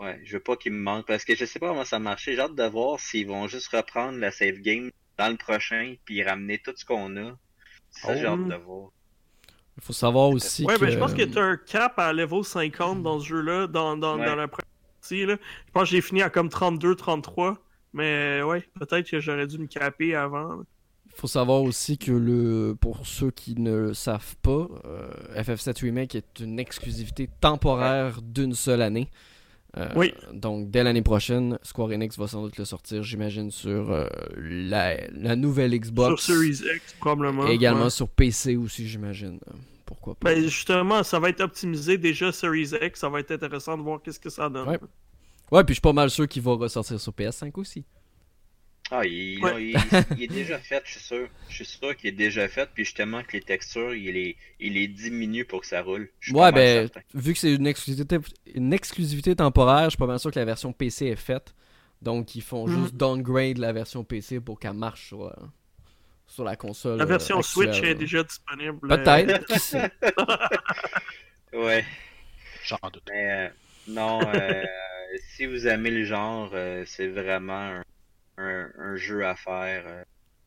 Ouais, 0.00 0.20
je 0.24 0.34
veux 0.34 0.40
pas 0.42 0.56
qu'il 0.56 0.72
me 0.72 0.80
manque 0.80 1.06
parce 1.06 1.24
que 1.24 1.34
je 1.34 1.44
sais 1.44 1.58
pas 1.58 1.68
comment 1.68 1.84
ça 1.84 1.98
marche. 1.98 2.24
J'ai 2.24 2.38
hâte 2.38 2.54
de 2.54 2.64
voir 2.64 2.98
s'ils 3.00 3.26
vont 3.28 3.46
juste 3.46 3.68
reprendre 3.68 4.18
la 4.18 4.30
save 4.32 4.56
game 4.58 4.90
dans 5.16 5.28
le 5.30 5.36
prochain 5.36 5.94
puis 6.04 6.22
ramener 6.22 6.58
tout 6.58 6.72
ce 6.76 6.84
qu'on 6.84 7.16
a. 7.16 7.36
Ça, 7.90 8.16
j'ai 8.16 8.26
Oh. 8.26 8.30
hâte 8.32 8.48
de 8.48 8.54
voir. 8.56 8.90
Il 9.78 9.82
faut 9.82 9.92
savoir 9.92 10.28
aussi 10.30 10.64
Ouais, 10.66 10.74
que... 10.74 10.80
ben 10.80 10.90
je 10.90 10.98
pense 10.98 11.14
que 11.14 11.22
t'as 11.22 11.40
un 11.42 11.56
cap 11.56 11.98
à 11.98 12.12
level 12.12 12.44
50 12.44 13.02
dans 13.02 13.18
ce 13.20 13.26
jeu-là, 13.28 13.66
dans, 13.66 13.96
dans, 13.96 14.18
Ouais. 14.18 14.26
dans 14.26 14.34
la 14.36 14.48
première 14.48 14.68
partie. 15.00 15.24
Là. 15.26 15.36
Je 15.66 15.72
pense 15.72 15.84
que 15.84 15.88
j'ai 15.90 16.00
fini 16.02 16.22
à 16.22 16.28
comme 16.30 16.48
32-33. 16.48 17.56
Mais 17.94 18.42
ouais, 18.42 18.62
peut-être 18.78 19.08
que 19.08 19.20
j'aurais 19.20 19.46
dû 19.46 19.58
me 19.58 19.66
caper 19.66 20.14
avant. 20.14 20.62
Il 21.06 21.14
faut 21.20 21.28
savoir 21.28 21.62
aussi 21.62 21.96
que 21.96 22.10
le 22.10 22.76
pour 22.78 23.06
ceux 23.06 23.30
qui 23.30 23.54
ne 23.54 23.72
le 23.76 23.94
savent 23.94 24.34
pas, 24.42 24.66
euh, 24.84 25.08
FF7 25.40 25.80
Remake 25.82 26.16
est 26.16 26.40
une 26.40 26.58
exclusivité 26.58 27.30
temporaire 27.40 28.20
d'une 28.20 28.52
seule 28.52 28.82
année. 28.82 29.08
Euh, 29.76 29.88
Oui. 29.94 30.12
Donc 30.32 30.72
dès 30.72 30.82
l'année 30.82 31.02
prochaine, 31.02 31.56
Square 31.62 31.90
Enix 31.90 32.18
va 32.18 32.26
sans 32.26 32.42
doute 32.42 32.58
le 32.58 32.64
sortir, 32.64 33.04
j'imagine, 33.04 33.52
sur 33.52 33.92
euh, 33.92 34.08
la, 34.36 34.96
la 35.12 35.36
nouvelle 35.36 35.78
Xbox. 35.78 36.20
Sur 36.20 36.34
Series 36.34 36.62
X, 36.76 36.96
probablement. 36.98 37.46
Et 37.46 37.52
également 37.52 37.84
ouais. 37.84 37.90
sur 37.90 38.08
PC 38.08 38.56
aussi, 38.56 38.88
j'imagine. 38.88 39.38
Pourquoi 39.86 40.16
pas. 40.16 40.34
Ben 40.34 40.42
justement, 40.42 41.04
ça 41.04 41.20
va 41.20 41.28
être 41.28 41.42
optimisé 41.42 41.96
déjà 41.96 42.32
Series 42.32 42.70
X. 42.82 42.98
Ça 43.00 43.08
va 43.08 43.20
être 43.20 43.30
intéressant 43.30 43.76
de 43.78 43.82
voir 43.82 44.02
qu'est-ce 44.02 44.18
que 44.18 44.30
ça 44.30 44.48
donne. 44.48 44.68
Ouais. 44.68 44.78
Ouais, 45.50 45.62
puis 45.64 45.72
je 45.72 45.76
suis 45.76 45.80
pas 45.82 45.92
mal 45.92 46.10
sûr 46.10 46.26
qu'il 46.28 46.42
va 46.42 46.52
ressortir 46.54 46.98
sur 47.00 47.12
PS5 47.12 47.52
aussi. 47.58 47.84
Ah, 48.90 49.04
il, 49.06 49.42
Ouais. 49.42 49.50
là, 49.52 49.60
il, 49.60 50.16
il 50.18 50.22
est 50.24 50.28
déjà 50.28 50.58
fait, 50.58 50.82
je 50.84 50.92
suis 50.92 51.00
sûr. 51.00 51.28
Je 51.48 51.54
suis 51.54 51.64
sûr 51.64 51.96
qu'il 51.96 52.08
est 52.08 52.12
déjà 52.12 52.46
fait, 52.48 52.68
puis 52.74 52.84
justement 52.84 53.22
que 53.22 53.32
les 53.32 53.40
textures, 53.40 53.94
il 53.94 54.12
les, 54.12 54.36
il 54.60 54.74
les 54.74 54.88
diminue 54.88 55.44
pour 55.46 55.62
que 55.62 55.66
ça 55.66 55.80
roule. 55.82 56.10
Ouais, 56.32 56.52
ben, 56.52 56.88
certain. 56.88 57.00
vu 57.14 57.32
que 57.32 57.38
c'est 57.38 57.54
une 57.54 57.66
exclusivité, 57.66 58.18
une 58.54 58.72
exclusivité 58.74 59.34
temporaire, 59.36 59.84
je 59.84 59.90
suis 59.90 59.98
pas 59.98 60.06
mal 60.06 60.18
sûr 60.18 60.30
que 60.30 60.38
la 60.38 60.44
version 60.44 60.72
PC 60.72 61.06
est 61.06 61.16
faite. 61.16 61.54
Donc, 62.02 62.34
ils 62.34 62.42
font 62.42 62.66
Mhm. 62.68 62.82
juste 62.82 62.94
downgrade 62.96 63.56
la 63.58 63.72
version 63.72 64.04
PC 64.04 64.40
pour 64.40 64.60
qu'elle 64.60 64.74
marche 64.74 65.06
sur, 65.08 65.24
euh, 65.28 65.32
sur 66.26 66.44
la 66.44 66.54
console. 66.56 66.98
La 66.98 67.06
version 67.06 67.38
euh, 67.38 67.42
Switch 67.42 67.82
est 67.82 67.94
déjà 67.94 68.22
disponible. 68.22 68.86
Peut-être, 68.86 69.46
qui 69.46 69.58
sait? 69.58 69.90
Ouais, 71.54 71.84
J'en 72.64 72.78
doute. 72.92 73.02
mais 73.10 73.32
euh, 73.32 73.48
non, 73.88 74.20
euh, 74.34 74.62
si 75.18 75.46
vous 75.46 75.66
aimez 75.66 75.90
le 75.90 76.04
genre, 76.04 76.50
euh, 76.54 76.84
c'est 76.86 77.08
vraiment 77.08 77.52
un, 77.58 77.82
un, 78.38 78.70
un 78.78 78.96
jeu 78.96 79.26
à 79.26 79.34
faire. 79.36 79.84
euh, 79.86 80.02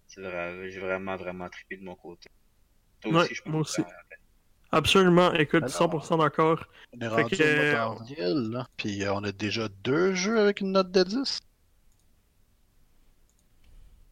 c'est 0.08 0.22
vrai, 0.22 0.70
j'ai 0.72 0.80
vraiment, 0.80 1.16
vraiment 1.18 1.50
trippé 1.50 1.78
de 1.78 1.84
mon 1.84 1.96
côté. 1.96 2.30
Toi 3.02 3.12
Ouais, 3.12 3.18
aussi, 3.24 3.36
je 3.36 3.42
pense. 3.44 3.52
moi 3.52 3.62
aussi. 3.62 3.82
Absolument, 4.72 5.34
écoute, 5.34 5.64
Alors. 5.64 6.06
100% 6.06 6.18
d'accord. 6.20 6.66
On 6.94 7.00
est 7.00 7.08
rendu 7.08 7.38
que, 7.38 7.44
au 7.44 8.22
euh, 8.22 8.52
là. 8.52 8.68
Puis 8.76 9.04
euh, 9.04 9.14
on 9.14 9.24
a 9.24 9.32
déjà 9.32 9.68
deux 9.84 10.14
jeux 10.14 10.40
avec 10.40 10.60
une 10.62 10.72
note 10.74 10.92
de 10.92 11.04
10. 11.04 11.40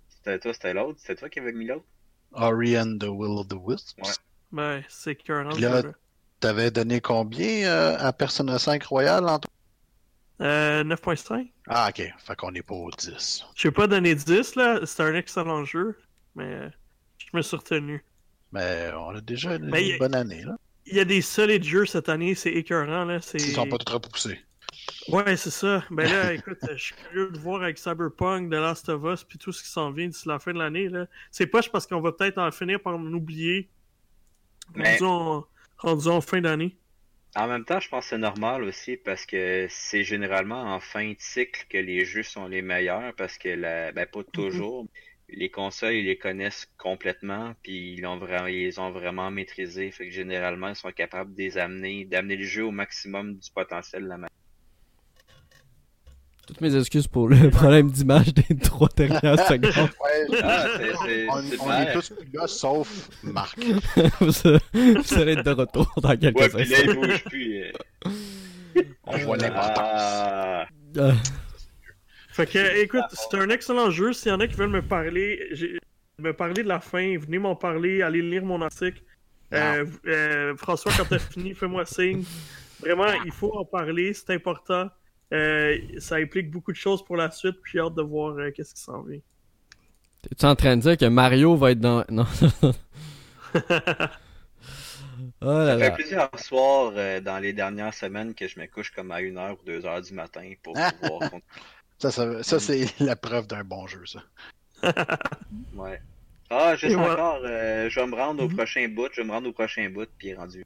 C'était 0.10 0.40
toi, 0.40 0.54
c'était 0.54 0.74
l'autre. 0.74 1.00
C'était 1.00 1.16
toi 1.16 1.30
qui 1.30 1.40
avais 1.40 1.52
mis 1.52 1.66
l'autre? 1.68 1.86
Ori 2.34 2.78
and 2.78 2.98
the 3.00 3.06
Will 3.08 3.38
of 3.40 3.48
the 3.48 3.56
Wisps. 3.60 3.96
Ouais. 3.98 4.12
Ben, 4.52 4.84
c'est 4.90 5.12
écœurant. 5.12 5.50
Puis 5.50 5.62
ce 5.62 5.68
là- 5.68 5.82
jeu-là. 5.82 5.94
T'avais 6.42 6.70
donné 6.70 7.00
combien 7.02 7.66
euh, 7.68 7.98
à 7.98 8.12
Persona 8.14 8.60
5 8.60 8.84
Royal, 8.84 9.24
Antoine? 9.24 9.45
Euh, 10.42 10.84
9.5. 10.84 11.48
Ah, 11.68 11.90
ok. 11.90 12.14
Fait 12.18 12.36
qu'on 12.36 12.54
est 12.54 12.62
pas 12.62 12.76
au 12.76 12.92
10. 12.92 13.46
Je 13.56 13.68
vais 13.68 13.72
pas 13.72 13.88
donner 13.88 14.16
10, 14.16 14.56
là. 14.56 14.82
C'est 14.86 15.04
un 15.04 15.16
excellent 15.16 15.64
jeu. 15.64 15.98
Mais 16.36 16.70
je 17.18 17.38
me 17.38 17.42
suis 17.42 17.56
retenu. 17.56 18.04
Mais 18.52 18.92
on 18.98 19.10
a 19.10 19.22
déjà 19.22 19.56
une, 19.56 19.70
Mais 19.70 19.98
bonne 19.98 20.16
année, 20.16 20.44
là. 20.44 20.58
Il 20.86 20.96
y 20.96 21.00
a 21.00 21.06
des 21.06 21.22
solides 21.22 21.64
jeux 21.64 21.86
cette 21.86 22.10
année, 22.10 22.36
c'est 22.36 22.52
écœurant, 22.52 23.06
là. 23.06 23.20
C'est... 23.22 23.40
Ils 23.40 23.54
sont 23.54 23.68
pas 23.68 23.78
trop 23.78 24.00
poussés. 24.00 24.40
Ouais, 25.08 25.36
c'est 25.36 25.52
ça. 25.52 25.84
Ben 25.90 26.10
là, 26.10 26.34
écoute, 26.34 26.60
je 26.70 26.78
suis 26.78 26.96
curieux 26.96 27.32
de 27.32 27.40
voir 27.40 27.64
avec 27.64 27.78
Cyberpunk, 27.78 28.50
The 28.52 28.56
Last 28.56 28.90
of 28.90 29.04
Us, 29.04 29.24
puis 29.24 29.38
tout 29.40 29.52
ce 29.52 29.64
qui 29.64 29.70
s'en 29.70 29.92
vient 29.92 30.08
d'ici 30.08 30.28
la 30.28 30.38
fin 30.38 30.54
de 30.54 30.60
l'année, 30.60 30.90
là. 30.90 31.08
C'est 31.32 31.48
poche 31.48 31.72
parce 31.72 31.88
qu'on 31.88 32.02
va 32.02 32.12
peut-être 32.12 32.38
en 32.38 32.52
finir 32.52 32.80
par 32.82 32.96
en 32.96 33.14
oublier. 33.14 33.70
Mais- 34.76 34.98
Rendu, 34.98 35.04
en... 35.06 35.46
rendu 35.78 36.08
en 36.08 36.22
fin 36.22 36.42
d'année. 36.42 36.78
En 37.36 37.48
même 37.48 37.66
temps, 37.66 37.80
je 37.82 37.90
pense 37.90 38.06
que 38.06 38.10
c'est 38.12 38.18
normal 38.18 38.64
aussi 38.64 38.96
parce 38.96 39.26
que 39.26 39.68
c'est 39.70 40.04
généralement 40.04 40.74
en 40.74 40.80
fin 40.80 41.10
de 41.12 41.18
cycle 41.20 41.66
que 41.70 41.78
les 41.78 42.06
jeux 42.06 42.24
sont 42.24 42.48
les 42.48 42.62
meilleurs 42.62 43.14
parce 43.16 43.38
que 43.38 43.50
la, 43.50 43.92
ben 43.92 44.06
pas 44.06 44.24
toujours. 44.24 44.88
Les 45.28 45.50
consoles, 45.50 45.96
ils 45.96 46.06
les 46.06 46.18
connaissent 46.18 46.68
complètement 46.78 47.54
puis 47.62 47.94
ils 47.94 48.02
l'ont 48.02 48.18
vraiment, 48.18 48.48
ils 48.48 48.66
les 48.66 48.80
ont 48.80 48.92
vraiment 48.92 49.32
maîtrisé. 49.32 49.92
Fait 49.92 50.06
que 50.06 50.14
généralement, 50.14 50.70
ils 50.70 50.76
sont 50.76 50.92
capables 50.92 51.34
de 51.36 51.40
les 51.40 51.58
amener, 51.58 52.06
d'amener 52.06 52.38
le 52.38 52.46
jeu 52.46 52.66
au 52.66 52.72
maximum 52.72 53.36
du 53.36 53.52
potentiel 53.52 54.04
de 54.04 54.08
la 54.08 54.18
machine. 54.18 54.35
Toutes 56.48 56.62
mes 56.62 56.76
excuses 56.76 57.08
pour 57.08 57.28
le 57.28 57.50
problème 57.52 57.90
d'image 57.90 58.34
des 58.34 58.56
trois 58.58 58.90
dernières 58.96 59.40
secondes. 59.48 59.90
Ouais, 60.04 60.40
Ah, 60.44 60.68
on, 60.68 61.06
c'est 61.06 61.60
on 61.60 61.72
est 61.72 61.94
tous 61.94 62.10
plus 62.12 62.28
là, 62.34 62.48
sauf 62.48 63.10
Marc. 63.24 63.58
vous, 64.20 64.32
vous 64.32 65.14
allez 65.20 65.32
être 65.34 65.44
de 65.46 65.52
retour 65.52 65.92
dans 66.02 66.16
quelques 66.16 66.38
Ouais, 66.40 66.50
puis 66.50 66.66
là, 66.66 66.78
il 66.84 66.90
instants. 66.90 67.02
bouge 67.02 67.24
plus. 67.26 67.64
euh. 67.64 67.72
On 69.06 69.18
voit 69.18 69.38
l'importance. 69.38 69.76
Ah, 69.78 70.66
Ah, 71.00 71.12
Fait 72.30 72.46
que, 72.46 72.82
écoute, 72.82 73.04
c'est 73.12 73.38
un 73.38 73.50
excellent 73.50 73.90
jeu. 73.90 74.14
S'il 74.14 74.30
y 74.30 74.36
en 74.36 74.40
a 74.40 74.48
qui 74.48 74.56
veulent 74.56 74.70
me 74.70 74.82
parler, 74.84 75.40
me 76.20 76.32
parler 76.34 76.62
de 76.64 76.68
la 76.68 76.80
fin, 76.80 77.18
venez 77.18 77.40
m'en 77.40 77.56
parler, 77.56 78.02
allez 78.02 78.22
lire 78.22 78.44
mon 78.46 78.62
article. 78.62 79.02
Euh, 79.54 79.86
euh, 80.08 80.56
François, 80.58 80.92
quand 80.98 81.06
t'as 81.10 81.20
fini, 81.20 81.54
fais-moi 81.54 81.86
signe. 81.86 82.24
Vraiment, 82.82 83.08
il 83.26 83.32
faut 83.32 83.52
en 83.58 83.64
parler, 83.66 84.14
c'est 84.14 84.32
important. 84.32 84.90
Euh, 85.34 85.78
ça 85.98 86.16
implique 86.16 86.52
beaucoup 86.52 86.72
de 86.72 86.78
choses 86.78 87.04
pour 87.04 87.18
la 87.18 87.32
suite, 87.32 87.56
puis 87.62 87.74
j'ai 87.74 87.80
hâte 87.80 87.96
de 87.96 88.02
voir 88.04 88.38
euh, 88.38 88.52
qu'est-ce 88.52 88.74
qui 88.76 88.82
s'en 88.82 89.02
vient. 89.02 89.20
T'es-tu 90.22 90.46
en 90.46 90.56
train 90.56 90.76
de 90.78 90.82
dire 90.82 90.98
que 90.98 91.06
Mario 91.06 91.56
va 91.56 91.72
être 91.72 91.80
dans. 91.80 92.04
Non. 92.10 92.26
oh 95.42 95.48
là 95.48 95.78
Ça 95.80 95.86
fait 95.86 95.94
plusieurs 95.94 96.40
soirs 96.40 96.94
euh, 96.96 97.20
dans 97.22 97.40
les 97.40 97.54
dernières 97.54 97.94
semaines 97.94 98.34
que 98.34 98.48
je 98.48 98.60
me 98.60 98.66
couche 98.68 98.92
comme 98.92 99.12
à 99.12 99.22
1h 99.22 99.58
ou 99.66 99.70
2h 99.70 100.08
du 100.08 100.14
matin 100.14 100.52
pour 100.64 100.74
pouvoir 100.74 101.20
continuer. 101.20 101.42
Ça, 101.98 102.12
ça, 102.12 102.44
ça, 102.44 102.60
c'est 102.60 103.00
la 103.00 103.16
preuve 103.16 103.48
d'un 103.48 103.64
bon 103.64 103.88
jeu, 103.88 104.04
ça. 104.06 104.22
Ouais. 105.74 106.02
Ah, 106.50 106.76
juste 106.76 106.92
Et 106.92 106.96
encore, 106.98 107.40
euh, 107.46 107.90
je 107.90 107.98
vais 108.02 108.06
me 108.06 108.16
rendre 108.16 108.44
au 108.44 108.50
Mhm. 108.50 108.56
prochain 108.58 108.86
bout, 108.90 109.08
je 109.14 109.22
vais 109.22 109.28
me 109.28 109.32
rendre 109.32 109.48
au 109.48 109.54
prochain 109.54 109.90
bout, 109.90 110.06
puis 110.18 110.28
il 110.28 110.32
est 110.32 110.36
rendu. 110.36 110.66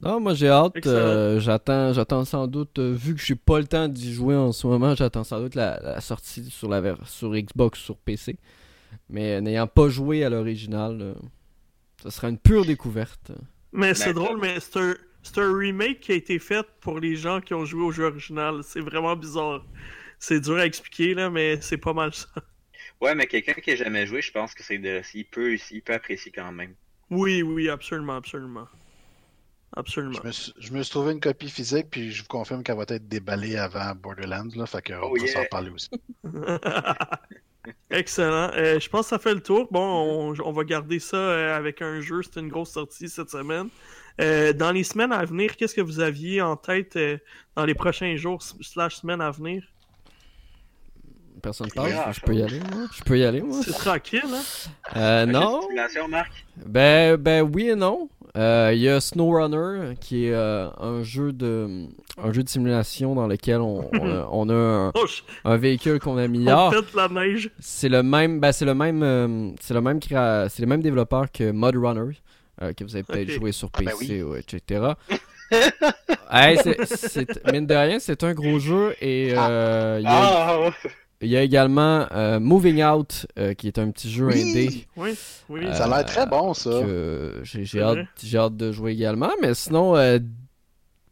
Non, 0.00 0.20
moi 0.20 0.34
j'ai 0.34 0.48
hâte. 0.48 0.86
Euh, 0.86 1.40
j'attends, 1.40 1.92
j'attends 1.92 2.24
sans 2.24 2.46
doute, 2.46 2.78
euh, 2.78 2.92
vu 2.94 3.14
que 3.14 3.20
j'ai 3.20 3.34
pas 3.34 3.58
le 3.58 3.66
temps 3.66 3.88
d'y 3.88 4.12
jouer 4.12 4.36
en 4.36 4.52
ce 4.52 4.66
moment, 4.66 4.94
j'attends 4.94 5.24
sans 5.24 5.40
doute 5.40 5.54
la, 5.54 5.80
la 5.82 6.00
sortie 6.00 6.48
sur 6.50 6.68
la 6.68 6.96
sur 7.04 7.34
Xbox, 7.34 7.80
sur 7.80 7.96
PC. 7.96 8.36
Mais 9.08 9.34
euh, 9.34 9.40
n'ayant 9.40 9.66
pas 9.66 9.88
joué 9.88 10.24
à 10.24 10.30
l'original, 10.30 10.98
euh, 11.00 11.14
ça 12.02 12.10
sera 12.10 12.28
une 12.28 12.38
pure 12.38 12.64
découverte. 12.64 13.32
Mais 13.72 13.94
c'est 13.94 14.12
drôle, 14.12 14.38
mais 14.40 14.60
c'est 14.60 14.78
un, 14.78 14.94
c'est 15.22 15.38
un 15.38 15.56
remake 15.56 16.00
qui 16.00 16.12
a 16.12 16.14
été 16.14 16.38
fait 16.38 16.66
pour 16.80 17.00
les 17.00 17.16
gens 17.16 17.40
qui 17.40 17.54
ont 17.54 17.64
joué 17.64 17.82
au 17.82 17.90
jeu 17.90 18.04
original. 18.04 18.60
C'est 18.62 18.80
vraiment 18.80 19.16
bizarre. 19.16 19.64
C'est 20.18 20.40
dur 20.40 20.56
à 20.56 20.66
expliquer, 20.66 21.14
là, 21.14 21.30
mais 21.30 21.60
c'est 21.60 21.76
pas 21.76 21.92
mal 21.92 22.14
ça. 22.14 22.28
Ouais, 23.00 23.14
mais 23.14 23.26
quelqu'un 23.26 23.54
qui 23.54 23.70
a 23.72 23.76
jamais 23.76 24.06
joué, 24.06 24.22
je 24.22 24.32
pense 24.32 24.54
que 24.54 24.62
c'est 24.64 24.78
de... 24.78 25.00
il 25.14 25.24
peut, 25.24 25.56
il 25.70 25.82
peut 25.82 25.92
apprécier 25.94 26.32
quand 26.32 26.50
même. 26.50 26.74
Oui, 27.10 27.42
oui, 27.42 27.68
absolument, 27.68 28.16
absolument. 28.16 28.66
Absolument. 29.76 30.18
Je 30.22 30.26
me, 30.26 30.32
suis, 30.32 30.54
je 30.58 30.72
me 30.72 30.82
suis 30.82 30.90
trouvé 30.90 31.12
une 31.12 31.20
copie 31.20 31.50
physique, 31.50 31.88
puis 31.90 32.10
je 32.10 32.22
vous 32.22 32.28
confirme 32.28 32.62
qu'elle 32.62 32.76
va 32.76 32.84
être 32.88 33.06
déballée 33.08 33.56
avant 33.56 33.94
Borderlands, 33.94 34.48
là. 34.56 34.66
Fait 34.66 34.82
qu'on 34.82 35.00
Oh 35.02 35.14
va 35.14 35.24
yeah. 35.24 35.32
s'en 35.32 35.44
parler 35.50 35.70
aussi. 35.70 35.90
Excellent. 37.90 38.50
Euh, 38.54 38.80
je 38.80 38.88
pense 38.88 39.06
que 39.06 39.10
ça 39.10 39.18
fait 39.18 39.34
le 39.34 39.42
tour. 39.42 39.68
Bon, 39.70 39.80
on, 39.80 40.34
on 40.42 40.52
va 40.52 40.64
garder 40.64 40.98
ça 40.98 41.16
euh, 41.16 41.56
avec 41.56 41.82
un 41.82 42.00
jeu. 42.00 42.22
C'était 42.22 42.40
une 42.40 42.48
grosse 42.48 42.70
sortie 42.70 43.08
cette 43.08 43.30
semaine. 43.30 43.68
Euh, 44.20 44.52
dans 44.52 44.72
les 44.72 44.84
semaines 44.84 45.12
à 45.12 45.24
venir, 45.24 45.56
qu'est-ce 45.56 45.74
que 45.74 45.80
vous 45.80 46.00
aviez 46.00 46.40
en 46.40 46.56
tête 46.56 46.96
euh, 46.96 47.18
dans 47.54 47.64
les 47.64 47.74
prochains 47.74 48.16
jours 48.16 48.42
slash 48.42 48.96
semaines 48.96 49.20
à 49.20 49.30
venir? 49.30 49.62
Personne 51.40 51.68
parle, 51.70 51.92
Ah, 51.96 52.10
je 52.10 52.20
peux 52.20 52.34
y 52.34 52.42
aller, 52.42 52.58
moi. 52.58 52.86
Je 52.92 53.02
peux 53.04 53.18
y 53.18 53.24
aller, 53.24 53.42
moi. 53.42 53.60
C'est 53.62 53.72
tranquille, 53.72 54.22
hein? 54.26 54.42
Euh, 54.96 55.26
non. 55.26 55.60
Marc? 56.08 56.32
Ben, 56.56 57.16
ben 57.16 57.42
oui 57.42 57.68
et 57.68 57.76
non. 57.76 58.08
Euh, 58.38 58.70
Il 58.72 58.78
y 58.80 58.88
a 58.88 59.00
SnowRunner 59.00 59.96
qui 60.00 60.26
est 60.26 60.32
euh, 60.32 60.68
un 60.78 61.02
jeu 61.02 61.32
de 61.32 61.86
un 62.22 62.32
jeu 62.32 62.42
de 62.44 62.48
simulation 62.48 63.14
dans 63.14 63.26
lequel 63.26 63.60
on, 63.60 63.90
on 63.92 64.10
a, 64.10 64.28
on 64.32 64.48
a 64.48 64.54
un, 64.54 64.92
Oh, 64.94 65.04
un 65.44 65.56
véhicule 65.56 65.98
qu'on 65.98 66.16
améliore. 66.16 66.68
on 66.68 66.70
pète 66.82 66.94
la 66.94 67.08
neige. 67.08 67.50
C'est 67.58 67.88
le 67.88 68.02
même, 68.02 68.38
ben 68.40 68.52
c'est 68.52 68.64
le 68.64 68.74
même, 68.74 69.02
euh, 69.02 69.50
c'est 69.60 69.74
le 69.74 69.80
même 69.80 69.98
créa- 69.98 70.48
c'est 70.48 70.62
le 70.62 70.68
même 70.68 70.82
développeur 70.82 71.32
que 71.32 71.50
Mud 71.50 71.76
Runner 71.76 72.16
euh, 72.62 72.72
que 72.72 72.84
vous 72.84 72.94
avez 72.94 73.02
peut-être 73.04 73.30
joué 73.30 73.50
sur 73.52 73.70
Ah, 73.74 73.80
ben 73.82 73.92
PC 73.98 74.22
ou 74.22 74.36
etc. 74.36 74.92
Hey, 76.30 76.58
c'est- 76.62 76.84
c'est- 76.84 77.52
mine 77.52 77.66
de 77.66 77.74
rien, 77.74 77.98
c'est 77.98 78.22
un 78.22 78.34
gros 78.34 78.58
jeu 78.58 78.94
et 79.00 79.32
euh, 79.34 79.96
il 79.98 80.04
y 80.04 80.06
a- 80.06 80.10
Ah! 80.12 80.70
Il 81.20 81.28
y, 81.28 81.36
a 81.36 81.42
également 81.42 82.06
euh, 82.12 82.38
Moving 82.38 82.82
Out 82.82 83.26
euh, 83.38 83.54
qui 83.54 83.66
est 83.66 83.78
un 83.78 83.90
petit 83.90 84.10
jeu 84.10 84.26
Oui. 84.26 84.42
indé 84.42 84.86
Oui, 84.96 85.10
oui. 85.48 85.60
Euh, 85.66 85.72
Ça 85.72 85.84
a 85.86 85.88
l'air 85.88 86.04
très 86.06 86.26
bon, 86.26 86.54
ça. 86.54 86.70
j'ai 87.42 87.80
hâte, 87.82 88.06
hâte 88.34 88.56
de 88.56 88.72
jouer 88.72 88.92
également. 88.92 89.30
Mais 89.42 89.54
sinon, 89.54 89.96
euh, 89.96 90.18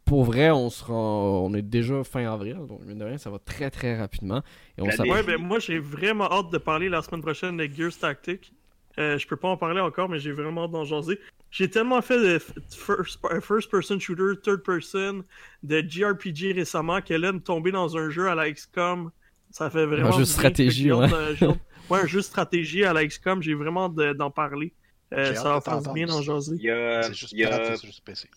pour 0.05 0.23
vrai, 0.23 0.49
on 0.51 0.69
sera, 0.69 0.93
on 0.93 1.53
est 1.53 1.61
déjà 1.61 2.03
fin 2.05 2.31
avril, 2.31 2.57
donc 2.67 2.79
mine 2.85 2.97
de 2.97 3.03
rien, 3.03 3.17
ça 3.17 3.29
va 3.29 3.39
très 3.39 3.69
très 3.69 3.97
rapidement. 3.99 4.41
Et 4.77 4.81
on 4.81 4.85
Ouais, 4.85 5.23
ben 5.23 5.37
moi 5.37 5.59
j'ai 5.59 5.79
vraiment 5.79 6.31
hâte 6.31 6.49
de 6.51 6.57
parler 6.57 6.87
la 6.87 7.01
semaine 7.01 7.21
prochaine 7.21 7.57
de 7.57 7.65
Gears 7.65 7.97
Tactic. 7.99 8.53
Euh, 8.99 9.17
je 9.17 9.27
peux 9.27 9.35
pas 9.35 9.49
en 9.49 9.57
parler 9.57 9.81
encore, 9.81 10.09
mais 10.09 10.17
j'ai 10.19 10.31
vraiment 10.31 10.63
hâte 10.63 10.71
d'en 10.71 10.85
jaser. 10.85 11.19
J'ai 11.51 11.69
tellement 11.69 12.01
fait 12.01 12.17
de 12.17 12.37
f- 12.39 12.51
first, 12.71 13.19
euh, 13.25 13.41
first 13.41 13.69
person 13.69 13.99
shooter, 13.99 14.39
third 14.41 14.63
person, 14.63 15.23
de 15.63 15.81
JRPG 15.87 16.53
récemment 16.53 17.01
que 17.01 17.13
là, 17.13 17.31
me 17.31 17.39
tomber 17.39 17.71
dans 17.71 17.95
un 17.97 18.09
jeu 18.09 18.27
à 18.27 18.35
la 18.35 18.51
XCOM, 18.51 19.11
ça 19.51 19.69
fait 19.69 19.85
vraiment. 19.85 20.11
jeu 20.11 20.19
de 20.19 20.23
bien. 20.23 20.25
stratégie, 20.33 20.91
ouais. 20.91 21.05
hâte- 21.05 21.41
ouais, 21.89 21.99
un 22.01 22.05
jeu 22.05 22.19
de 22.19 22.23
stratégie 22.23 22.83
à 22.83 22.93
la 22.93 23.05
XCOM, 23.05 23.41
j'ai 23.41 23.53
vraiment 23.53 23.89
d'en 23.89 24.31
parler. 24.31 24.73
Euh, 25.13 25.33
ça 25.35 25.53
va 25.53 25.61
faire 25.61 25.93
bien 25.93 26.05
d'en 26.05 26.21
jaser. 26.21 26.55
Il 26.57 26.63
y 26.63 26.69
a, 26.71 27.03
C'est 27.03 27.13
juste 27.13 27.31
il 27.31 27.39
y 27.39 27.45
a, 27.45 27.49
pirate, 27.49 27.77
c'est 27.77 27.87
juste 27.87 28.03
PC. 28.03 28.29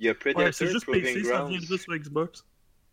il 0.00 0.06
y 0.06 0.08
a 0.08 0.14
Predator, 0.14 0.44
Ouais, 0.44 0.52
c'est 0.52 0.66
juste 0.66 0.84
Proving 0.84 1.02
PC, 1.02 1.24
ça 1.24 1.38
Grounds. 1.38 1.50
viendra 1.58 1.78
sur 1.78 1.94
Xbox. 1.96 2.44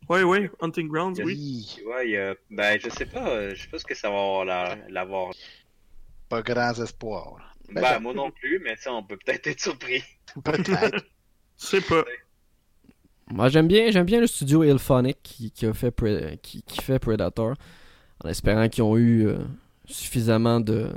Ouais, 0.07 0.23
ouais, 0.23 0.49
Hunting 0.61 0.87
Grounds, 0.87 1.17
Yes. 1.17 1.25
oui. 1.25 1.77
Ouais, 1.87 2.07
il 2.07 2.11
y 2.11 2.17
a, 2.17 2.35
ben, 2.51 2.79
je 2.79 2.89
sais 2.89 3.05
pas, 3.07 3.27
euh, 3.29 3.51
je 3.55 3.61
sais 3.63 3.67
pas 3.67 3.79
ce 3.79 3.85
que 3.85 3.95
ça 3.95 4.09
va 4.09 4.15
avoir 4.15 4.45
la- 4.45 4.77
l'avoir. 4.89 5.33
Pas 6.29 6.41
grands 6.43 6.73
espoirs. 6.81 7.37
Ben, 7.71 7.81
Ben, 7.81 7.99
moi 7.99 8.13
non 8.13 8.29
plus, 8.31 8.59
mais 8.59 8.75
ça, 8.77 8.93
on 8.93 9.03
peut 9.03 9.17
peut-être 9.17 9.47
être 9.47 9.59
surpris. 9.59 10.03
Peut-être. 10.43 11.03
Je 11.59 11.65
sais 11.65 11.81
pas. 11.81 12.05
Moi, 13.31 13.49
j'aime 13.49 13.67
bien, 13.67 13.91
j'aime 13.91 14.05
bien 14.05 14.19
le 14.21 14.27
studio 14.27 14.63
Ilphonic 14.63 15.17
qui, 15.21 15.51
qui 15.51 15.65
a 15.65 15.73
fait 15.73 15.89
Pre- 15.95 16.37
qui, 16.41 16.63
qui 16.63 16.81
fait 16.81 16.97
Predator, 16.99 17.53
en 18.23 18.29
espérant 18.29 18.67
qu'ils 18.69 18.83
ont 18.83 18.97
eu 18.97 19.27
euh, 19.27 19.37
suffisamment 19.85 20.59
de, 20.59 20.89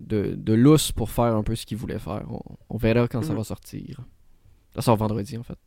de, 0.00 0.34
de 0.36 0.52
lousse 0.54 0.92
pour 0.92 1.10
faire 1.10 1.34
un 1.36 1.42
peu 1.42 1.54
ce 1.56 1.64
qu'ils 1.66 1.78
voulaient 1.78 1.98
faire. 1.98 2.24
On, 2.30 2.40
on 2.68 2.76
verra 2.76 3.08
quand 3.08 3.22
ça 3.22 3.32
Mhm. 3.32 3.38
va 3.38 3.44
sortir. 3.44 4.00
Ça 4.74 4.82
sort 4.82 4.96
vendredi 4.96 5.38
en 5.38 5.42
fait. 5.42 5.58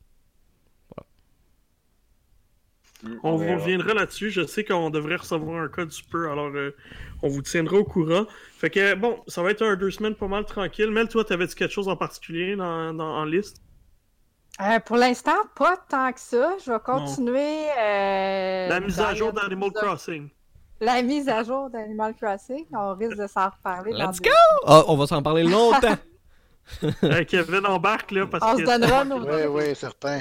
On 3.24 3.36
vous 3.36 3.56
reviendra 3.58 3.96
là-dessus. 3.96 4.30
Je 4.30 4.46
sais 4.46 4.64
qu'on 4.64 4.92
devrait 4.92 5.16
recevoir 5.16 5.64
un 5.64 5.68
code 5.70 5.92
super, 5.92 6.32
alors 6.32 6.52
euh, 6.56 6.76
on 7.24 7.30
vous 7.30 7.42
tiendra 7.42 7.78
au 7.78 7.84
courant. 7.84 8.28
Fait 8.58 8.70
que 8.70 8.94
bon, 8.94 9.24
ça 9.28 9.42
va 9.42 9.50
être 9.52 9.64
un 9.64 9.76
deux 9.76 9.90
semaines 9.90 10.14
pas 10.14 10.28
mal 10.28 10.46
tranquille. 10.46 10.92
Mel, 10.92 11.08
toi, 11.08 11.26
t'avais-tu 11.26 11.56
quelque 11.56 11.72
chose 11.74 11.88
en 11.88 11.96
particulier 11.96 12.56
dans, 12.56 12.94
dans- 12.94 13.16
en 13.18 13.26
liste? 13.26 13.64
Euh, 14.62 14.80
pour 14.80 14.98
l'instant, 14.98 15.36
pas 15.56 15.76
tant 15.90 16.12
que 16.12 16.20
ça. 16.20 16.52
Je 16.66 16.72
vais 16.72 16.80
continuer. 16.80 17.66
euh, 17.80 18.68
La 18.70 18.80
mise 18.80 19.00
à 19.00 19.10
dans 19.12 19.16
jour 19.16 19.34
d'Animal 19.34 19.72
Crossing. 19.72 20.30
La 20.80 21.02
mise 21.02 21.28
à 21.30 21.44
jour 21.44 21.70
d'Animal 21.70 22.14
Crossing. 22.16 22.66
On 22.74 22.94
risque 22.96 23.18
de 23.18 23.28
s'en 23.28 23.50
reparler. 23.50 23.92
dans 23.92 24.08
Let's 24.10 24.22
deux- 24.22 24.30
go! 24.30 24.36
Ah, 24.68 24.84
on 24.88 24.98
va 24.98 25.08
s'en 25.08 25.22
parler 25.24 25.44
longtemps! 25.44 25.96
Euh, 27.04 27.26
Kevin 27.26 27.66
embarque 27.66 28.12
là 28.12 28.28
parce 28.28 28.46
On 28.46 28.56
que 28.56 28.62
se 28.62 28.66
donnera 28.66 29.04
nos. 29.06 29.20
Oui, 29.20 29.42
oui, 29.50 29.76
certain. 29.76 30.20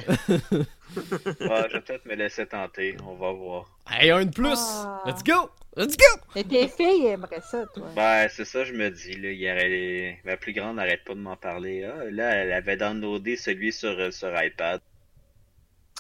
Ouais, 1.41 1.69
je 1.69 1.73
vais 1.75 1.81
peut-être 1.81 2.05
me 2.07 2.15
laisser 2.15 2.47
tenter, 2.47 2.97
on 3.07 3.15
va 3.15 3.33
voir. 3.33 3.71
hey, 3.91 4.11
un 4.11 4.25
de 4.25 4.31
plus! 4.31 4.59
Ah. 4.59 5.03
Let's 5.07 5.23
go! 5.23 5.51
Let's 5.77 5.97
go! 5.97 6.05
Et 6.35 6.45
tes 6.45 6.69
filles 6.69 7.07
aimeraient 7.07 7.41
ça, 7.41 7.65
toi. 7.67 7.87
Ben, 7.95 8.29
c'est 8.29 8.45
ça, 8.45 8.65
je 8.65 8.73
me 8.73 8.91
dis, 8.91 9.15
là, 9.17 9.31
il 9.31 10.17
ma 10.25 10.37
plus 10.37 10.53
grande 10.53 10.77
n'arrête 10.77 11.05
pas 11.05 11.15
de 11.15 11.21
m'en 11.21 11.37
parler. 11.37 11.85
Ah, 11.85 12.05
là, 12.11 12.31
elle 12.35 12.53
avait 12.53 12.77
downloadé 12.77 13.37
celui 13.37 13.73
sur, 13.73 13.91
euh, 13.91 14.11
sur 14.11 14.31
iPad. 14.43 14.81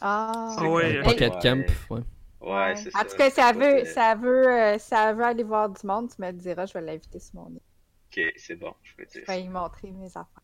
Ah, 0.00 0.56
Ah 0.58 0.68
ouais. 0.68 1.02
Pocket 1.02 1.34
Ouais. 1.34 1.40
Camp, 1.42 1.66
ouais. 1.90 2.00
Ouais, 2.40 2.74
c'est 2.76 2.90
ça. 2.90 3.00
En 3.00 3.04
tout 3.04 3.16
cas, 3.16 3.30
ça 3.30 3.52
veut, 3.52 3.84
ça 3.84 4.14
veut, 4.14 4.48
euh, 4.48 4.78
ça 4.78 5.12
veut 5.12 5.24
aller 5.24 5.42
voir 5.44 5.68
du 5.68 5.86
monde, 5.86 6.08
tu 6.14 6.20
me 6.22 6.28
le 6.28 6.32
diras, 6.38 6.66
je 6.66 6.72
vais 6.74 6.80
l'inviter 6.80 7.20
sur 7.20 7.34
mon 7.36 7.48
lit. 7.50 7.60
Ok, 8.10 8.32
c'est 8.36 8.56
bon, 8.56 8.74
je 8.82 8.94
peux 8.96 9.04
dire 9.04 9.22
Je 9.26 9.32
vais 9.32 9.42
lui 9.42 9.48
montrer 9.48 9.90
mes 9.92 10.06
affaires. 10.08 10.42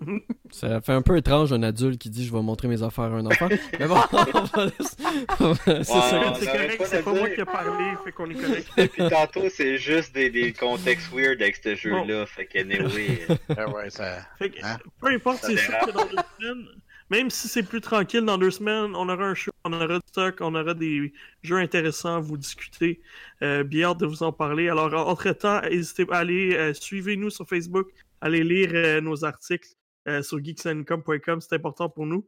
Ça 0.50 0.80
fait 0.80 0.92
un 0.92 1.02
peu 1.02 1.16
étrange 1.16 1.52
un 1.52 1.62
adulte 1.62 1.98
qui 2.00 2.10
dit 2.10 2.26
je 2.26 2.32
vais 2.32 2.42
montrer 2.42 2.66
mes 2.68 2.82
affaires 2.82 3.04
à 3.04 3.16
un 3.16 3.26
enfant. 3.26 3.48
Mais 3.78 3.86
bon, 3.86 3.96
on 4.12 4.24
va 4.24 4.64
laisser- 4.64 4.96
c'est 5.38 5.44
Ouais, 5.44 5.82
ça. 5.84 6.34
c'est 6.38 6.46
correct, 6.46 6.78
pas 6.78 6.84
c'est 6.86 7.02
pas 7.04 7.12
moi 7.14 7.28
qui 7.30 7.40
ai 7.40 7.44
parlé, 7.44 7.84
fait 8.04 8.12
qu'on 8.12 8.30
est 8.30 8.34
correct. 8.74 8.92
Puis 8.92 9.08
tantôt, 9.08 9.48
c'est 9.50 9.78
juste 9.78 10.14
des, 10.14 10.30
des 10.30 10.52
contextes 10.52 11.12
weird 11.12 11.40
avec 11.40 11.56
ce 11.56 11.74
jeu-là. 11.74 12.26
Fait 12.26 12.46
que, 12.46 12.58
anyway, 12.58 13.26
Ah 13.56 13.68
ouais, 13.70 13.90
ça... 13.90 14.18
Fait 14.38 14.50
que, 14.50 14.64
Hein? 14.64 14.78
peu 15.00 15.08
importe, 15.08 15.40
c'est 15.44 15.56
sûr 15.56 15.74
que 15.86 15.90
dans 15.92 16.04
deux 16.04 16.16
semaines, 16.40 16.66
même 17.10 17.30
si 17.30 17.48
c'est 17.48 17.62
plus 17.64 17.80
tranquille, 17.80 18.20
dans 18.24 18.38
deux 18.38 18.50
semaines, 18.52 18.94
on 18.94 19.08
aura 19.08 19.24
un 19.24 19.34
show, 19.34 19.50
on 19.64 19.72
aura 19.72 19.86
du 19.86 20.00
stock, 20.06 20.36
on 20.40 20.54
aura 20.54 20.74
des 20.74 21.12
jeux 21.42 21.56
intéressants 21.56 22.16
à 22.16 22.20
vous 22.20 22.36
discuter. 22.36 23.00
Euh, 23.42 23.64
bien 23.64 23.88
hâte 23.90 23.98
de 23.98 24.06
vous 24.06 24.22
en 24.22 24.32
parler. 24.32 24.68
Alors, 24.68 24.92
entre-temps, 25.08 25.60
n'hésitez 25.62 26.06
pas 26.06 26.18
à 26.18 26.20
aller, 26.20 26.54
euh, 26.54 26.72
suivez-nous 26.74 27.30
sur 27.30 27.48
Facebook, 27.48 27.88
allez 28.20 28.44
lire 28.44 28.70
euh, 28.74 29.00
nos 29.00 29.24
articles 29.24 29.70
euh, 30.08 30.22
sur 30.22 30.42
geeksandcom.com, 30.42 31.40
c'est 31.40 31.54
important 31.54 31.88
pour 31.88 32.06
nous. 32.06 32.26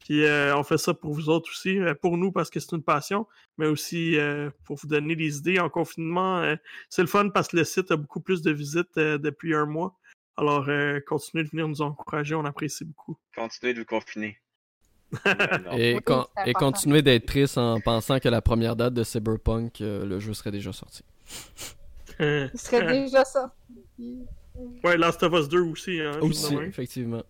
Puis 0.00 0.24
euh, 0.24 0.54
on 0.56 0.62
fait 0.64 0.76
ça 0.76 0.92
pour 0.92 1.14
vous 1.14 1.28
autres 1.30 1.48
aussi, 1.50 1.78
euh, 1.78 1.94
pour 1.94 2.16
nous 2.18 2.30
parce 2.32 2.50
que 2.50 2.60
c'est 2.60 2.72
une 2.72 2.82
passion, 2.82 3.26
mais 3.56 3.66
aussi 3.66 4.18
euh, 4.18 4.50
pour 4.64 4.76
vous 4.76 4.88
donner 4.88 5.16
des 5.16 5.38
idées. 5.38 5.58
En 5.60 5.70
confinement, 5.70 6.38
euh, 6.40 6.56
c'est 6.90 7.00
le 7.02 7.08
fun 7.08 7.28
parce 7.30 7.48
que 7.48 7.56
le 7.56 7.64
site 7.64 7.90
a 7.90 7.96
beaucoup 7.96 8.20
plus 8.20 8.42
de 8.42 8.50
visites 8.50 8.96
euh, 8.98 9.16
depuis 9.18 9.54
un 9.54 9.66
mois. 9.66 9.96
Alors, 10.36 10.68
euh, 10.68 10.98
continuez 11.06 11.44
de 11.44 11.48
venir 11.48 11.68
nous 11.68 11.80
encourager, 11.80 12.34
on 12.34 12.44
apprécie 12.44 12.84
beaucoup. 12.84 13.16
continuez 13.34 13.72
de 13.72 13.78
vous 13.80 13.84
confiner. 13.86 14.38
Et, 15.72 16.00
con- 16.04 16.26
et 16.44 16.52
continuer 16.54 17.00
d'être 17.00 17.26
triste 17.26 17.56
en 17.56 17.80
pensant 17.80 18.18
que 18.18 18.28
la 18.28 18.42
première 18.42 18.74
date 18.74 18.94
de 18.94 19.04
Cyberpunk, 19.04 19.80
euh, 19.80 20.04
le 20.04 20.18
jeu 20.18 20.34
serait 20.34 20.50
déjà 20.50 20.72
sorti. 20.72 21.04
Il 22.18 22.50
serait 22.56 22.84
déjà 22.86 23.24
ça. 23.24 23.54
Ouais, 24.84 24.96
Last 24.96 25.22
of 25.22 25.32
Us 25.32 25.48
2 25.48 25.60
aussi. 25.60 26.00
Hein, 26.00 26.18
Aussi, 26.20 26.54
effectivement. 26.56 27.22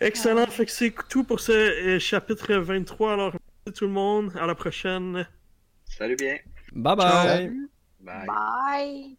Excellent, 0.00 0.46
fait 0.46 0.66
que 0.66 0.72
c'est 0.72 0.94
tout 1.08 1.24
pour 1.24 1.40
ce 1.40 1.52
euh, 1.52 1.98
chapitre 1.98 2.54
23. 2.54 3.12
Alors, 3.12 3.32
merci 3.32 3.78
tout 3.78 3.86
le 3.86 3.92
monde, 3.92 4.32
à 4.38 4.46
la 4.46 4.54
prochaine. 4.54 5.26
Salut 5.86 6.16
bien. 6.16 6.36
Bye 6.72 6.96
bye! 6.96 7.52
Bye. 8.00 8.26
Bye! 8.26 9.16